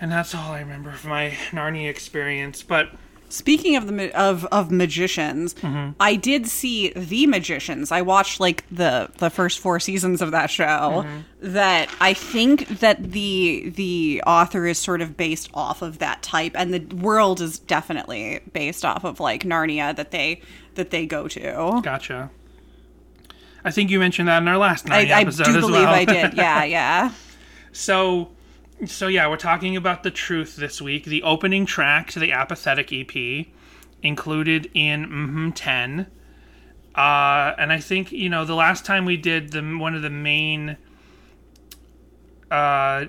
And 0.00 0.10
that's 0.10 0.34
all 0.34 0.52
I 0.52 0.60
remember 0.60 0.92
from 0.92 1.10
my 1.10 1.30
Narnia 1.50 1.90
experience. 1.90 2.62
But 2.62 2.88
Speaking 3.34 3.74
of 3.74 3.88
the 3.88 4.16
of 4.16 4.44
of 4.46 4.70
magicians, 4.70 5.54
Mm-hmm. 5.54 5.90
I 5.98 6.14
did 6.16 6.46
see 6.46 6.90
The 6.94 7.26
Magicians. 7.26 7.90
I 7.90 8.02
watched 8.02 8.38
like 8.38 8.64
the 8.70 9.10
the 9.18 9.28
first 9.28 9.58
four 9.58 9.80
seasons 9.80 10.22
of 10.22 10.30
that 10.30 10.50
show. 10.50 10.64
Mm-hmm. 11.04 11.52
That 11.52 11.88
I 12.00 12.14
think 12.14 12.68
that 12.80 13.12
the 13.12 13.72
the 13.74 14.22
author 14.26 14.66
is 14.66 14.78
sort 14.78 15.00
of 15.00 15.16
based 15.16 15.50
off 15.52 15.82
of 15.82 15.98
that 15.98 16.22
type, 16.22 16.52
and 16.54 16.72
the 16.72 16.94
world 16.94 17.40
is 17.40 17.58
definitely 17.58 18.40
based 18.52 18.84
off 18.84 19.04
of 19.04 19.18
like 19.20 19.42
Narnia 19.42 19.94
that 19.96 20.10
they 20.12 20.40
that 20.76 20.90
they 20.90 21.04
go 21.04 21.26
to. 21.28 21.80
gotcha. 21.82 22.30
I 23.64 23.70
think 23.70 23.90
you 23.90 23.98
mentioned 23.98 24.28
that 24.28 24.42
in 24.42 24.48
our 24.48 24.58
last 24.58 24.88
I, 24.90 25.04
Narnia 25.06 25.10
I 25.12 25.20
episode 25.22 25.44
do 25.44 25.50
as 25.50 25.56
believe 25.56 25.72
well. 25.82 25.94
I 25.94 26.04
did. 26.04 26.34
Yeah, 26.34 26.64
yeah. 26.78 27.12
So, 27.72 28.30
so 28.88 29.08
yeah, 29.08 29.28
we're 29.28 29.36
talking 29.36 29.76
about 29.76 30.02
the 30.02 30.10
truth 30.10 30.56
this 30.56 30.80
week. 30.80 31.04
The 31.04 31.22
opening 31.22 31.66
track 31.66 32.10
to 32.12 32.18
the 32.18 32.32
apathetic 32.32 32.92
EP, 32.92 33.46
included 34.02 34.70
in 34.74 35.06
mm 35.06 35.52
10. 35.54 36.06
Uh, 36.94 37.54
and 37.58 37.72
I 37.72 37.80
think 37.80 38.12
you 38.12 38.28
know 38.28 38.44
the 38.44 38.54
last 38.54 38.84
time 38.84 39.04
we 39.04 39.16
did 39.16 39.50
the 39.50 39.62
one 39.62 39.94
of 39.94 40.02
the 40.02 40.10
main 40.10 40.76
uh, 42.50 43.06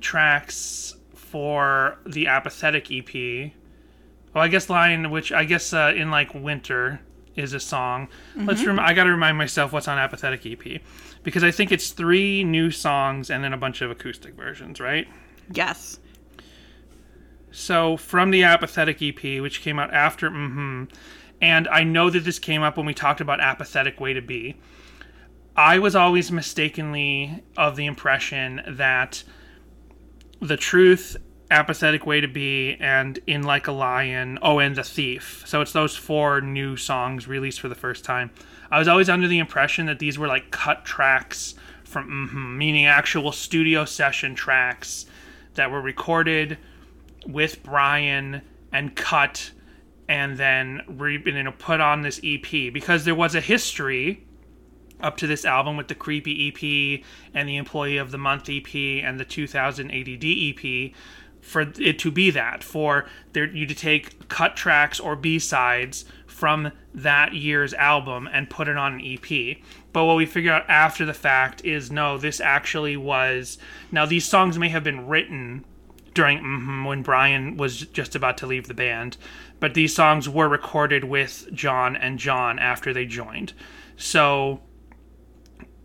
tracks 0.00 0.94
for 1.14 1.98
the 2.06 2.28
apathetic 2.28 2.90
EP. 2.90 3.52
Well, 4.32 4.42
I 4.44 4.48
guess 4.48 4.70
line 4.70 5.10
which 5.10 5.32
I 5.32 5.44
guess 5.44 5.72
uh, 5.72 5.92
in 5.94 6.10
like 6.10 6.34
winter 6.34 7.00
is 7.34 7.52
a 7.52 7.60
song. 7.60 8.08
Let's 8.34 8.64
rem- 8.64 8.80
I 8.80 8.94
got 8.94 9.04
to 9.04 9.10
remind 9.10 9.36
myself 9.36 9.72
what's 9.72 9.88
on 9.88 9.98
apathetic 9.98 10.46
EP 10.46 10.80
because 11.26 11.42
I 11.42 11.50
think 11.50 11.72
it's 11.72 11.90
three 11.90 12.44
new 12.44 12.70
songs 12.70 13.30
and 13.30 13.42
then 13.42 13.52
a 13.52 13.56
bunch 13.56 13.82
of 13.82 13.90
acoustic 13.90 14.34
versions, 14.34 14.78
right? 14.78 15.08
Yes. 15.52 15.98
So 17.50 17.96
from 17.96 18.30
the 18.30 18.44
apathetic 18.44 19.02
EP, 19.02 19.42
which 19.42 19.60
came 19.60 19.80
out 19.80 19.92
after 19.92 20.30
hmm 20.30 20.84
and 21.42 21.66
I 21.66 21.82
know 21.82 22.10
that 22.10 22.20
this 22.20 22.38
came 22.38 22.62
up 22.62 22.76
when 22.76 22.86
we 22.86 22.94
talked 22.94 23.20
about 23.20 23.40
apathetic 23.40 23.98
way 23.98 24.12
to 24.12 24.22
be. 24.22 24.54
I 25.56 25.80
was 25.80 25.96
always 25.96 26.30
mistakenly 26.30 27.42
of 27.56 27.74
the 27.74 27.86
impression 27.86 28.62
that 28.68 29.24
the 30.40 30.56
truth, 30.56 31.16
apathetic 31.50 32.06
way 32.06 32.20
to 32.20 32.28
be, 32.28 32.76
and 32.80 33.18
in 33.26 33.42
like 33.42 33.66
a 33.66 33.72
lion. 33.72 34.38
Oh, 34.40 34.60
and 34.60 34.76
the 34.76 34.84
thief. 34.84 35.42
So 35.44 35.60
it's 35.60 35.72
those 35.72 35.96
four 35.96 36.40
new 36.40 36.76
songs 36.76 37.26
released 37.26 37.60
for 37.60 37.68
the 37.68 37.74
first 37.74 38.04
time. 38.04 38.30
I 38.70 38.78
was 38.78 38.88
always 38.88 39.08
under 39.08 39.28
the 39.28 39.38
impression 39.38 39.86
that 39.86 39.98
these 39.98 40.18
were 40.18 40.26
like 40.26 40.50
cut 40.50 40.84
tracks 40.84 41.54
from, 41.84 42.30
mhm, 42.32 42.56
meaning 42.56 42.86
actual 42.86 43.32
studio 43.32 43.84
session 43.84 44.34
tracks 44.34 45.06
that 45.54 45.70
were 45.70 45.80
recorded 45.80 46.58
with 47.26 47.62
Brian 47.62 48.42
and 48.72 48.94
cut 48.94 49.50
and 50.08 50.36
then 50.36 50.82
re- 50.86 51.22
you 51.24 51.42
know, 51.42 51.52
put 51.52 51.80
on 51.80 52.02
this 52.02 52.20
EP 52.22 52.72
because 52.72 53.04
there 53.04 53.14
was 53.14 53.34
a 53.34 53.40
history 53.40 54.22
up 55.00 55.16
to 55.18 55.26
this 55.26 55.44
album 55.44 55.76
with 55.76 55.88
the 55.88 55.94
Creepy 55.94 56.48
EP 56.48 57.04
and 57.34 57.48
the 57.48 57.56
Employee 57.56 57.96
of 57.96 58.10
the 58.10 58.18
Month 58.18 58.48
EP 58.48 58.74
and 58.74 59.20
the 59.20 59.24
2000 59.24 59.90
ADD 59.90 60.24
EP 60.24 60.92
for 61.40 61.62
it 61.78 61.98
to 61.98 62.10
be 62.10 62.30
that. 62.30 62.64
For 62.64 63.06
there 63.32 63.46
you 63.46 63.66
to 63.66 63.74
take 63.74 64.28
cut 64.28 64.56
tracks 64.56 64.98
or 64.98 65.16
B-sides 65.16 66.04
from 66.36 66.70
that 66.92 67.32
year's 67.32 67.72
album 67.72 68.28
and 68.30 68.50
put 68.50 68.68
it 68.68 68.76
on 68.76 68.92
an 68.92 69.00
EP. 69.00 69.56
But 69.94 70.04
what 70.04 70.16
we 70.16 70.26
figure 70.26 70.52
out 70.52 70.68
after 70.68 71.06
the 71.06 71.14
fact 71.14 71.64
is 71.64 71.90
no, 71.90 72.18
this 72.18 72.40
actually 72.40 72.94
was 72.94 73.56
now 73.90 74.04
these 74.04 74.26
songs 74.26 74.58
may 74.58 74.68
have 74.68 74.84
been 74.84 75.06
written 75.06 75.64
during 76.12 76.40
mhm, 76.40 76.86
when 76.86 77.02
Brian 77.02 77.56
was 77.56 77.80
just 77.86 78.14
about 78.14 78.36
to 78.38 78.46
leave 78.46 78.68
the 78.68 78.74
band, 78.74 79.16
but 79.60 79.72
these 79.72 79.94
songs 79.94 80.28
were 80.28 80.46
recorded 80.46 81.04
with 81.04 81.48
John 81.54 81.96
and 81.96 82.18
John 82.18 82.58
after 82.58 82.92
they 82.92 83.06
joined. 83.06 83.54
So 83.96 84.60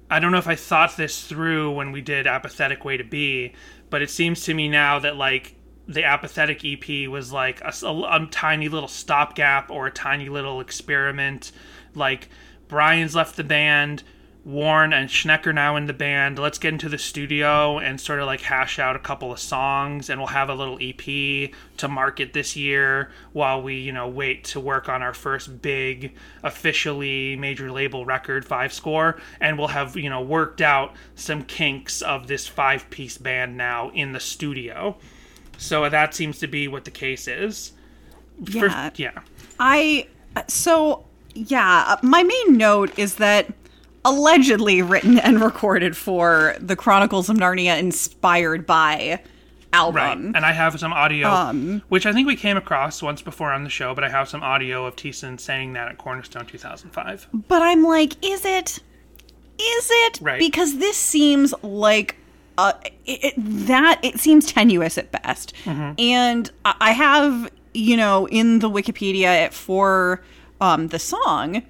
I 0.10 0.20
don't 0.20 0.34
know 0.34 0.38
if 0.38 0.50
I 0.50 0.56
thought 0.56 0.98
this 0.98 1.26
through 1.26 1.72
when 1.72 1.94
we 1.94 2.02
did 2.02 2.28
Apathetic 2.28 2.84
Way 2.84 2.98
to 2.98 3.06
Be, 3.06 3.54
but 3.90 4.02
it 4.02 4.10
seems 4.10 4.44
to 4.44 4.54
me 4.54 4.68
now 4.68 5.00
that 5.00 5.16
like 5.16 5.56
the 5.94 6.04
Apathetic 6.04 6.64
EP 6.66 7.08
was 7.10 7.32
like 7.32 7.62
a, 7.62 7.74
a- 7.86 8.24
a 8.24 8.28
tiny 8.32 8.70
little 8.70 8.88
stopgap 8.90 9.70
or 9.72 9.88
a 9.88 9.92
tiny 9.92 10.30
little 10.30 10.60
experiment. 10.62 11.52
Like 11.96 12.30
Brian's 12.68 13.16
left 13.16 13.36
the 13.36 13.44
band, 13.44 14.04
Warren 14.44 14.92
and 14.92 15.08
Schnecker 15.08 15.54
now 15.54 15.76
in 15.76 15.86
the 15.86 15.94
band. 15.94 16.40
Let's 16.40 16.58
get 16.58 16.74
into 16.74 16.90
the 16.90 16.98
studio 16.98 17.78
and 17.78 18.02
sort 18.02 18.20
of 18.20 18.26
like 18.26 18.42
hash 18.42 18.80
out 18.80 18.96
a 18.96 19.00
couple 19.00 19.32
of 19.32 19.40
songs, 19.40 20.10
and 20.10 20.20
we'll 20.20 20.28
have 20.30 20.50
a 20.50 20.56
little 20.56 20.80
EP 20.82 21.52
to 21.78 21.88
market 21.88 22.34
this 22.34 22.56
year 22.56 23.12
while 23.34 23.62
we, 23.62 23.76
you 23.76 23.92
know, 23.92 24.08
wait 24.08 24.44
to 24.46 24.60
work 24.60 24.90
on 24.90 25.04
our 25.04 25.14
first 25.14 25.62
big, 25.62 26.14
officially 26.44 27.36
major 27.36 27.72
label 27.72 28.04
record, 28.04 28.44
Five 28.44 28.74
Score, 28.74 29.20
and 29.40 29.60
we'll 29.60 29.68
have, 29.68 29.96
you 29.96 30.10
know, 30.10 30.22
worked 30.22 30.62
out 30.62 30.96
some 31.14 31.44
kinks 31.44 32.02
of 32.02 32.26
this 32.26 32.48
five 32.48 32.90
piece 32.90 33.20
band 33.20 33.58
now 33.58 33.92
in 33.92 34.12
the 34.14 34.20
studio. 34.20 34.98
So 35.62 35.88
that 35.88 36.14
seems 36.16 36.40
to 36.40 36.48
be 36.48 36.68
what 36.68 36.86
the 36.86 36.92
case 36.92 37.28
is. 37.28 37.74
For- 38.52 38.68
Yeah. 38.68 38.90
yeah. 38.96 39.12
I 39.60 40.08
so 40.48 41.06
yeah, 41.34 41.96
my 42.02 42.24
main 42.24 42.58
note 42.58 42.98
is 42.98 43.16
that 43.16 43.54
allegedly 44.04 44.82
written 44.82 45.20
and 45.20 45.40
recorded 45.42 45.96
for 45.96 46.56
the 46.60 46.76
Chronicles 46.76 47.30
of 47.30 47.38
Narnia 47.38 47.78
inspired 47.78 48.66
by 48.66 49.22
album. 49.72 49.96
Right. 49.96 50.18
And 50.36 50.46
I 50.46 50.52
have 50.52 50.78
some 50.80 50.92
audio, 50.92 51.30
Um, 51.30 51.82
which 51.90 52.06
I 52.06 52.12
think 52.12 52.28
we 52.28 52.36
came 52.36 52.58
across 52.58 53.02
once 53.02 53.22
before 53.22 53.52
on 53.54 53.64
the 53.64 53.70
show, 53.70 53.94
but 53.94 54.04
I 54.04 54.10
have 54.10 54.28
some 54.28 54.42
audio 54.44 54.86
of 54.86 54.96
Thiessen 54.96 55.40
saying 55.40 55.74
that 55.74 55.88
at 55.88 55.98
Cornerstone 55.98 56.46
2005. 56.48 57.28
But 57.48 57.62
I'm 57.62 57.84
like, 57.84 58.14
is 58.26 58.44
it? 58.44 58.80
Is 59.60 59.90
it? 59.92 60.20
Right. 60.22 60.40
Because 60.40 60.78
this 60.80 60.98
seems 60.98 61.54
like 61.62 62.16
uh, 62.62 62.74
it, 63.06 63.20
it, 63.26 63.34
that 63.38 64.00
it 64.04 64.20
seems 64.20 64.46
tenuous 64.46 64.98
at 64.98 65.12
best. 65.12 65.54
Mm-hmm. 65.66 65.94
And 66.00 66.52
I 66.66 66.74
I 66.80 66.92
have, 66.92 67.52
you 67.74 67.98
know, 67.98 68.28
in 68.28 68.60
the 68.60 68.70
Wikipedia 68.70 69.52
for 69.52 70.22
um, 70.60 70.88
the 70.88 71.00
song, 71.00 71.64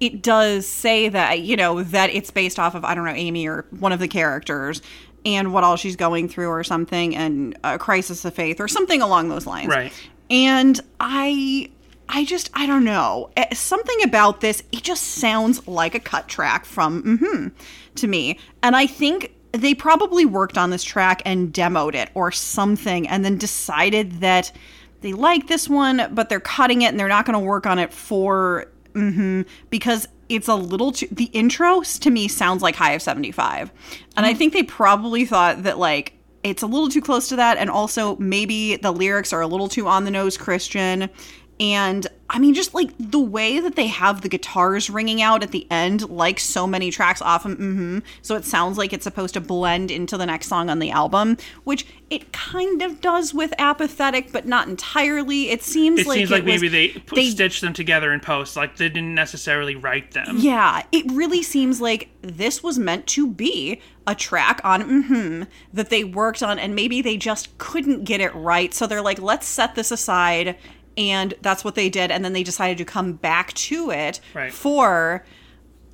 it 0.00 0.22
does 0.22 0.66
say 0.66 1.08
that 1.08 1.40
you 1.40 1.56
know 1.56 1.82
that 1.82 2.10
it's 2.10 2.30
based 2.30 2.58
off 2.58 2.74
of 2.74 2.84
I 2.84 2.94
don't 2.94 3.04
know 3.04 3.12
Amy 3.12 3.48
or 3.48 3.64
one 3.70 3.92
of 3.92 4.00
the 4.00 4.08
characters. 4.08 4.82
And 5.24 5.52
what 5.52 5.64
all 5.64 5.76
she's 5.76 5.96
going 5.96 6.28
through, 6.28 6.50
or 6.50 6.62
something, 6.62 7.16
and 7.16 7.58
a 7.64 7.78
crisis 7.78 8.24
of 8.24 8.32
faith, 8.32 8.60
or 8.60 8.68
something 8.68 9.02
along 9.02 9.28
those 9.28 9.44
lines. 9.44 9.66
Right. 9.66 9.92
And 10.30 10.80
I 11.00 11.68
I 12.08 12.24
just 12.24 12.48
I 12.54 12.66
don't 12.66 12.84
know. 12.84 13.30
Eh, 13.36 13.52
Something 13.52 14.04
about 14.04 14.40
this 14.40 14.62
it 14.70 14.84
just 14.84 15.02
sounds 15.02 15.66
like 15.66 15.96
a 15.96 16.00
cut 16.00 16.28
track 16.28 16.64
from 16.64 17.02
mhm 17.02 17.50
to 17.96 18.06
me. 18.06 18.38
And 18.62 18.76
I 18.76 18.86
think 18.86 19.32
they 19.52 19.74
probably 19.74 20.24
worked 20.24 20.58
on 20.58 20.70
this 20.70 20.84
track 20.84 21.22
and 21.24 21.52
demoed 21.52 21.94
it 21.94 22.10
or 22.14 22.30
something 22.30 23.08
and 23.08 23.24
then 23.24 23.38
decided 23.38 24.20
that 24.20 24.52
they 25.00 25.12
like 25.12 25.46
this 25.46 25.68
one 25.68 26.08
but 26.12 26.28
they're 26.28 26.40
cutting 26.40 26.82
it 26.82 26.86
and 26.86 27.00
they're 27.00 27.08
not 27.08 27.26
going 27.26 27.38
to 27.38 27.44
work 27.44 27.66
on 27.66 27.78
it 27.78 27.92
for 27.92 28.66
mhm 28.94 29.46
because 29.70 30.08
it's 30.28 30.48
a 30.48 30.54
little 30.54 30.92
too 30.92 31.06
the 31.10 31.26
intro 31.26 31.82
to 31.82 32.10
me 32.10 32.28
sounds 32.28 32.62
like 32.62 32.74
High 32.74 32.92
of 32.92 33.02
75. 33.02 33.70
And 34.16 34.26
I 34.26 34.34
think 34.34 34.52
they 34.52 34.62
probably 34.62 35.24
thought 35.24 35.62
that 35.62 35.78
like 35.78 36.14
it's 36.42 36.62
a 36.62 36.66
little 36.66 36.88
too 36.88 37.00
close 37.00 37.28
to 37.28 37.36
that 37.36 37.58
and 37.58 37.70
also 37.70 38.16
maybe 38.16 38.76
the 38.76 38.92
lyrics 38.92 39.32
are 39.32 39.40
a 39.40 39.46
little 39.46 39.68
too 39.68 39.88
on 39.88 40.04
the 40.04 40.10
nose 40.10 40.36
christian 40.36 41.10
and 41.58 42.06
i 42.28 42.38
mean 42.38 42.52
just 42.54 42.74
like 42.74 42.90
the 42.98 43.18
way 43.18 43.60
that 43.60 43.76
they 43.76 43.86
have 43.86 44.20
the 44.20 44.28
guitars 44.28 44.90
ringing 44.90 45.22
out 45.22 45.42
at 45.42 45.52
the 45.52 45.66
end 45.70 46.08
like 46.10 46.38
so 46.38 46.66
many 46.66 46.90
tracks 46.90 47.22
off 47.22 47.44
of 47.44 47.52
mm-hmm 47.52 47.98
so 48.22 48.34
it 48.36 48.44
sounds 48.44 48.76
like 48.76 48.92
it's 48.92 49.04
supposed 49.04 49.32
to 49.34 49.40
blend 49.40 49.90
into 49.90 50.16
the 50.16 50.26
next 50.26 50.48
song 50.48 50.68
on 50.68 50.78
the 50.78 50.90
album 50.90 51.36
which 51.64 51.86
it 52.10 52.32
kind 52.32 52.82
of 52.82 53.00
does 53.00 53.32
with 53.32 53.52
apathetic 53.58 54.30
but 54.32 54.46
not 54.46 54.68
entirely 54.68 55.48
it 55.50 55.62
seems 55.62 56.00
It 56.00 56.06
like 56.06 56.16
seems 56.18 56.30
like 56.30 56.44
was- 56.44 56.60
maybe 56.62 56.68
they, 56.68 56.88
put, 57.00 57.18
stitched 57.24 57.60
them 57.62 57.72
together 57.72 58.12
in 58.12 58.20
post, 58.20 58.56
like 58.56 58.76
they 58.76 58.88
didn't 58.88 59.14
necessarily 59.14 59.74
write 59.74 60.12
them. 60.12 60.36
Yeah, 60.38 60.82
it 60.92 61.04
really 61.10 61.42
seems 61.42 61.80
like 61.80 62.08
this 62.22 62.62
was 62.62 62.78
meant 62.78 63.06
to 63.08 63.26
be 63.26 63.80
a 64.06 64.14
track 64.14 64.60
on 64.62 65.02
hmm 65.02 65.42
that 65.72 65.90
they 65.90 66.04
worked 66.04 66.42
on 66.42 66.58
and 66.60 66.74
maybe 66.76 67.02
they 67.02 67.16
just 67.16 67.56
couldn't 67.58 68.04
get 68.04 68.20
it 68.20 68.32
right. 68.36 68.72
So 68.72 68.86
they're 68.86 69.02
like, 69.02 69.20
let's 69.20 69.46
set 69.48 69.74
this 69.74 69.90
aside. 69.90 70.56
And 70.96 71.34
that's 71.42 71.64
what 71.64 71.74
they 71.74 71.88
did. 71.88 72.10
And 72.10 72.24
then 72.24 72.32
they 72.32 72.42
decided 72.42 72.78
to 72.78 72.84
come 72.84 73.12
back 73.14 73.52
to 73.54 73.90
it 73.90 74.20
Right. 74.34 74.52
for 74.52 75.24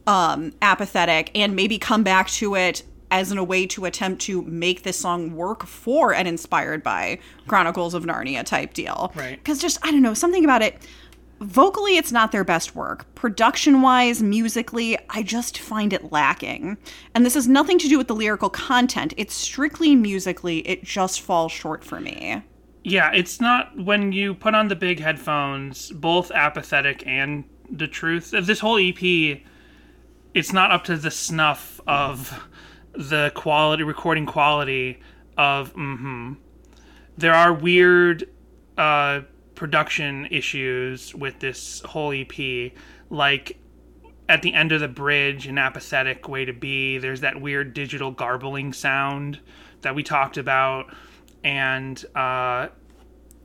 um, 0.07 0.53
apathetic 0.63 1.31
and 1.35 1.55
maybe 1.57 1.79
come 1.79 2.03
back 2.03 2.29
to 2.31 2.55
it 2.55 2.83
as 3.11 3.31
in 3.31 3.37
a 3.39 3.45
way 3.45 3.67
to 3.67 3.85
attempt 3.85 4.23
to 4.23 4.43
make 4.43 4.83
this 4.85 4.99
song 4.99 5.35
work 5.37 5.65
for 5.67 6.15
an 6.15 6.27
inspired 6.27 6.83
by 6.83 7.19
Chronicles 7.47 7.93
of 7.95 8.05
Narnia 8.05 8.43
type 8.45 8.73
deal. 8.73 9.13
Right. 9.15 9.37
Because 9.39 9.61
just, 9.61 9.79
I 9.85 9.91
don't 9.91 10.01
know, 10.03 10.15
something 10.15 10.45
about 10.45 10.63
it. 10.63 10.79
Vocally, 11.41 11.97
it's 11.97 12.13
not 12.13 12.33
their 12.33 12.45
best 12.45 12.75
work. 12.75 13.13
Production 13.17 13.83
wise, 13.83 14.23
musically, 14.23 14.97
I 15.11 15.23
just 15.25 15.59
find 15.59 15.93
it 15.93 16.11
lacking. 16.13 16.79
And 17.15 17.27
this 17.27 17.35
has 17.35 17.47
nothing 17.49 17.79
to 17.81 17.89
do 17.89 17.99
with 17.99 18.07
the 18.09 18.15
lyrical 18.15 18.49
content. 18.49 19.13
It's 19.17 19.35
strictly 19.35 19.95
musically, 19.95 20.61
it 20.61 20.83
just 20.85 21.21
falls 21.21 21.53
short 21.53 21.85
for 21.85 22.01
me. 22.01 22.43
Yeah, 22.85 23.13
it's 23.13 23.41
not 23.41 23.79
when 23.79 24.13
you 24.13 24.35
put 24.35 24.55
on 24.55 24.69
the 24.69 24.77
big 24.77 24.99
headphones, 24.99 25.91
both 25.91 26.31
apathetic 26.33 27.07
and 27.07 27.45
the 27.71 27.87
truth. 27.87 28.33
This 28.33 28.59
whole 28.59 28.79
EP, 28.79 29.41
it's 30.35 30.53
not 30.53 30.73
up 30.73 30.85
to 30.85 30.97
the 30.97 31.11
snuff 31.11 31.81
of 31.87 32.49
the 32.93 33.33
quality, 33.35 33.83
recording 33.83 34.27
quality 34.27 35.01
of. 35.37 35.73
hmm 35.73 36.35
There 37.17 37.35
are 37.35 37.53
weird 37.53 38.29
uh, 38.77 39.21
production 39.55 40.27
issues 40.31 41.15
with 41.15 41.39
this 41.39 41.81
whole 41.83 42.13
EP, 42.13 42.73
like 43.11 43.59
at 44.29 44.43
the 44.43 44.55
end 44.55 44.73
of 44.73 44.81
the 44.81 44.89
bridge, 44.89 45.47
an 45.47 45.59
apathetic 45.59 46.29
way 46.29 46.45
to 46.45 46.53
be. 46.53 46.99
There's 46.99 47.21
that 47.21 47.41
weird 47.41 47.75
digital 47.75 48.11
garbling 48.11 48.73
sound 48.73 49.41
that 49.83 49.95
we 49.95 50.03
talked 50.03 50.37
about, 50.37 50.93
and 51.45 52.05
uh, 52.15 52.69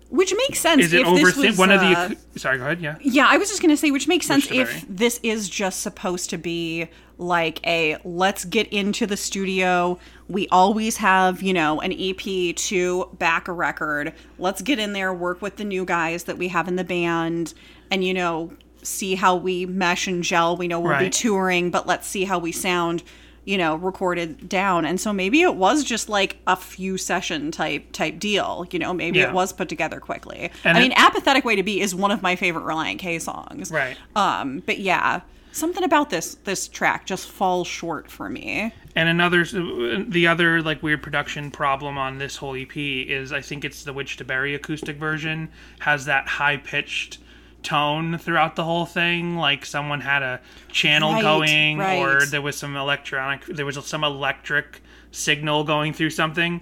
Which 0.10 0.34
makes 0.48 0.60
sense 0.60 0.82
is 0.84 0.94
it 0.94 1.02
if 1.02 1.08
over 1.08 1.26
this 1.26 1.38
was 1.38 1.58
one 1.58 1.72
of 1.72 1.82
the? 1.82 1.88
uh, 1.88 2.10
Sorry, 2.38 2.58
go 2.58 2.66
ahead. 2.66 2.80
Yeah. 2.82 2.98
Yeah, 3.02 3.28
I 3.30 3.38
was 3.38 3.50
just 3.50 3.62
going 3.62 3.72
to 3.72 3.78
say, 3.78 3.92
which 3.92 4.08
makes 4.08 4.26
sense 4.26 4.50
if 4.52 4.86
this 4.88 5.20
is 5.24 5.50
just 5.50 5.82
supposed 5.82 6.30
to 6.30 6.38
be 6.38 6.88
like 7.18 7.66
a 7.66 7.98
let's 8.04 8.46
get 8.46 8.68
into 8.68 9.08
the 9.08 9.18
studio. 9.18 9.98
We 10.30 10.48
always 10.50 10.98
have, 10.98 11.42
you 11.42 11.54
know, 11.54 11.82
an 11.82 11.92
EP 11.94 12.56
to 12.56 13.10
back 13.18 13.48
a 13.48 13.54
record. 13.54 14.14
Let's 14.38 14.62
get 14.62 14.78
in 14.80 14.94
there, 14.94 15.14
work 15.14 15.42
with 15.42 15.56
the 15.58 15.64
new 15.64 15.84
guys 15.84 16.26
that 16.26 16.38
we 16.38 16.50
have 16.50 16.68
in 16.68 16.76
the 16.76 16.84
band, 16.84 17.54
and, 17.90 18.04
you 18.04 18.14
know, 18.14 18.52
see 18.84 19.16
how 19.16 19.36
we 19.36 19.66
mesh 19.66 20.08
and 20.08 20.24
gel. 20.24 20.56
We 20.56 20.68
know 20.68 20.80
we'll 20.80 21.00
be 21.00 21.10
touring, 21.10 21.72
but 21.72 21.88
let's 21.88 22.08
see 22.08 22.24
how 22.24 22.40
we 22.40 22.52
sound. 22.52 23.04
You 23.48 23.58
know, 23.58 23.78
recorded 23.78 24.50
down, 24.50 24.84
and 24.86 25.00
so 25.00 25.14
maybe 25.14 25.42
it 25.42 25.56
was 25.56 25.86
just 25.86 26.10
like 26.10 26.36
a 26.48 26.58
few 26.58 26.98
session 26.98 27.50
type 27.50 27.94
type 27.94 28.20
deal. 28.20 28.68
You 28.72 28.80
know, 28.80 28.94
maybe 28.94 29.20
Yeah. 29.20 29.30
it 29.30 29.34
was 29.34 29.54
put 29.54 29.70
together 29.70 30.02
quickly. 30.02 30.52
And 30.66 30.78
I 30.78 30.82
it- 30.82 30.84
mean, 30.84 30.94
"Apathetic 30.98 31.46
Way 31.46 31.56
to 31.56 31.64
Be" 31.64 31.80
is 31.80 31.96
one 31.96 32.12
of 32.12 32.22
my 32.22 32.36
favorite 32.36 32.66
Relient 32.66 33.00
K 33.00 33.20
songs. 33.20 33.72
Right. 33.72 33.96
Um, 34.18 34.64
but 34.66 34.80
yeah, 34.80 35.22
something 35.54 35.84
about 35.84 36.10
this 36.10 36.36
this 36.44 36.68
track 36.68 37.06
just 37.06 37.30
falls 37.30 37.68
short 37.68 38.12
for 38.12 38.30
me. 38.30 38.74
And 38.98 39.08
another, 39.08 39.46
the 39.46 40.28
other 40.28 40.62
like 40.62 40.84
weird 40.84 41.02
production 41.02 41.50
problem 41.50 41.98
on 41.98 42.18
this 42.18 42.36
whole 42.36 42.54
EP 42.56 42.76
is 43.04 43.32
I 43.32 43.40
think 43.40 43.64
it's 43.64 43.84
the 43.86 43.94
Which 43.94 44.18
to 44.18 44.26
Bury 44.26 44.56
acoustic 44.56 44.98
version 44.98 45.48
has 45.80 46.04
that 46.06 46.28
high 46.28 46.58
pitched 46.58 47.20
tone 47.68 48.18
throughout 48.18 48.56
the 48.56 48.64
whole 48.64 48.86
thing. 48.86 49.36
Like 49.36 49.66
someone 49.66 50.02
had 50.02 50.24
a 50.24 50.40
channel 50.72 51.14
Right, 51.14 51.22
going, 51.22 51.82
or 51.82 52.26
there 52.26 52.42
was 52.42 52.58
some 52.58 52.76
electronic, 52.76 53.46
there 53.46 53.66
was 53.66 53.84
some 53.86 54.04
electric 54.04 54.82
signal 55.12 55.64
going 55.64 55.94
through 55.94 56.12
something. 56.12 56.62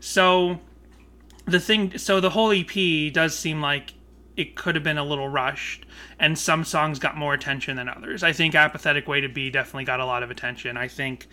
So 0.00 0.60
the 1.46 1.60
thing 1.60 1.96
so 1.98 2.20
the 2.20 2.30
whole 2.30 2.52
ep 2.52 3.12
does 3.12 3.36
seem 3.36 3.60
like 3.60 3.94
it 4.36 4.54
could 4.54 4.74
have 4.74 4.84
been 4.84 4.98
a 4.98 5.04
little 5.04 5.28
rushed 5.28 5.84
and 6.18 6.38
some 6.38 6.64
songs 6.64 6.98
got 6.98 7.16
more 7.16 7.34
attention 7.34 7.76
than 7.76 7.88
others 7.88 8.22
i 8.22 8.32
think 8.32 8.54
apathetic 8.54 9.08
way 9.08 9.20
to 9.20 9.28
be 9.28 9.50
definitely 9.50 9.84
got 9.84 10.00
a 10.00 10.04
lot 10.04 10.22
of 10.22 10.30
attention 10.30 10.76
i 10.76 10.86
think 10.86 11.26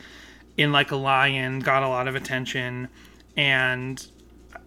in 0.56 0.72
like 0.72 0.92
a 0.92 0.96
lion 0.96 1.60
got 1.60 1.84
a 1.84 1.88
lot 1.88 2.08
of 2.08 2.16
attention 2.16 2.88
and 3.36 4.08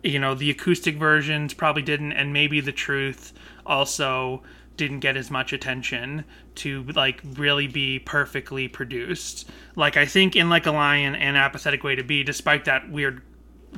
you 0.03 0.19
know 0.19 0.35
the 0.35 0.51
acoustic 0.51 0.97
versions 0.97 1.53
probably 1.53 1.83
didn't 1.83 2.13
and 2.13 2.33
maybe 2.33 2.61
the 2.61 2.73
truth 2.73 3.33
also 3.67 4.43
didn't 4.77 5.01
get 5.01 5.17
as 5.17 5.31
much 5.31 5.53
attention 5.53 6.25
to 6.55 6.83
like 6.95 7.21
really 7.35 7.67
be 7.67 7.99
perfectly 7.99 8.69
produced. 8.69 9.49
Like 9.77 9.97
i 9.97 10.07
think 10.07 10.37
in 10.37 10.49
like 10.49 10.67
a 10.67 10.73
lion 10.73 11.15
and 11.15 11.37
apathetic 11.37 11.85
way 11.85 11.95
to 11.95 12.03
be 12.05 12.25
despite 12.25 12.65
that 12.65 12.91
weird 12.91 13.23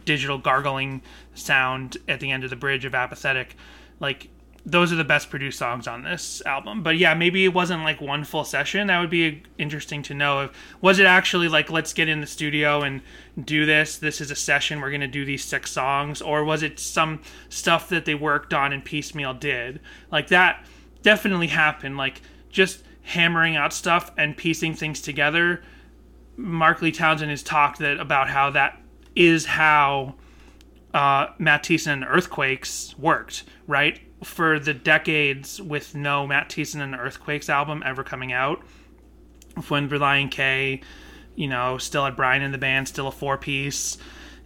digital 0.04 0.38
gargling 0.38 1.02
sound 1.34 1.96
at 2.08 2.20
the 2.20 2.30
end 2.30 2.44
of 2.44 2.50
the 2.50 2.56
bridge 2.56 2.84
of 2.84 2.94
apathetic 2.94 3.56
like 4.00 4.28
those 4.64 4.92
are 4.92 4.96
the 4.96 5.04
best 5.04 5.28
produced 5.28 5.58
songs 5.58 5.88
on 5.88 6.02
this 6.02 6.40
album. 6.46 6.82
But 6.82 6.96
yeah 6.96 7.14
maybe 7.14 7.44
it 7.44 7.52
wasn't 7.52 7.82
like 7.82 8.00
one 8.00 8.24
full 8.24 8.44
session. 8.44 8.86
That 8.86 9.00
would 9.00 9.10
be 9.10 9.42
interesting 9.58 10.02
to 10.04 10.14
know 10.14 10.42
if 10.42 10.50
was 10.80 10.98
it 10.98 11.06
actually 11.06 11.48
like 11.48 11.70
let's 11.70 11.92
get 11.92 12.08
in 12.08 12.20
the 12.20 12.26
studio 12.26 12.82
and 12.82 13.02
do 13.44 13.66
this. 13.66 13.98
This 13.98 14.20
is 14.20 14.30
a 14.30 14.36
session. 14.36 14.80
We're 14.80 14.90
to 15.00 15.08
do 15.08 15.24
these 15.24 15.44
six 15.44 15.72
songs. 15.72 16.22
Or 16.22 16.44
was 16.44 16.62
it 16.62 16.78
some 16.78 17.20
stuff 17.48 17.88
that 17.88 18.04
they 18.04 18.14
worked 18.14 18.54
on 18.54 18.72
and 18.72 18.84
piecemeal 18.84 19.34
did? 19.34 19.80
Like 20.10 20.28
that 20.28 20.64
definitely 21.02 21.48
happened. 21.48 21.96
Like 21.96 22.22
just 22.48 22.84
hammering 23.02 23.56
out 23.56 23.72
stuff 23.72 24.12
and 24.16 24.36
piecing 24.36 24.74
things 24.74 25.00
together. 25.00 25.62
Mark 26.36 26.80
lee 26.82 26.92
townsend 26.92 27.30
has 27.30 27.42
talked 27.42 27.78
that 27.80 27.98
about 27.98 28.28
how 28.28 28.50
that 28.50 28.80
is 29.14 29.44
how 29.44 30.14
uh, 30.94 31.26
Matt 31.38 31.64
Thiessen 31.64 31.92
and 31.92 32.04
Earthquakes 32.04 32.94
worked, 32.98 33.44
right? 33.66 34.00
For 34.24 34.58
the 34.58 34.74
decades 34.74 35.60
with 35.60 35.94
no 35.94 36.26
Matt 36.26 36.48
Thiessen 36.48 36.80
and 36.80 36.94
Earthquakes 36.94 37.48
album 37.48 37.82
ever 37.84 38.04
coming 38.04 38.32
out, 38.32 38.62
when 39.68 39.88
Relient 39.88 40.30
K, 40.30 40.80
you 41.34 41.48
know, 41.48 41.78
still 41.78 42.04
had 42.04 42.16
Brian 42.16 42.42
in 42.42 42.52
the 42.52 42.58
band, 42.58 42.88
still 42.88 43.08
a 43.08 43.12
four 43.12 43.36
piece, 43.36 43.98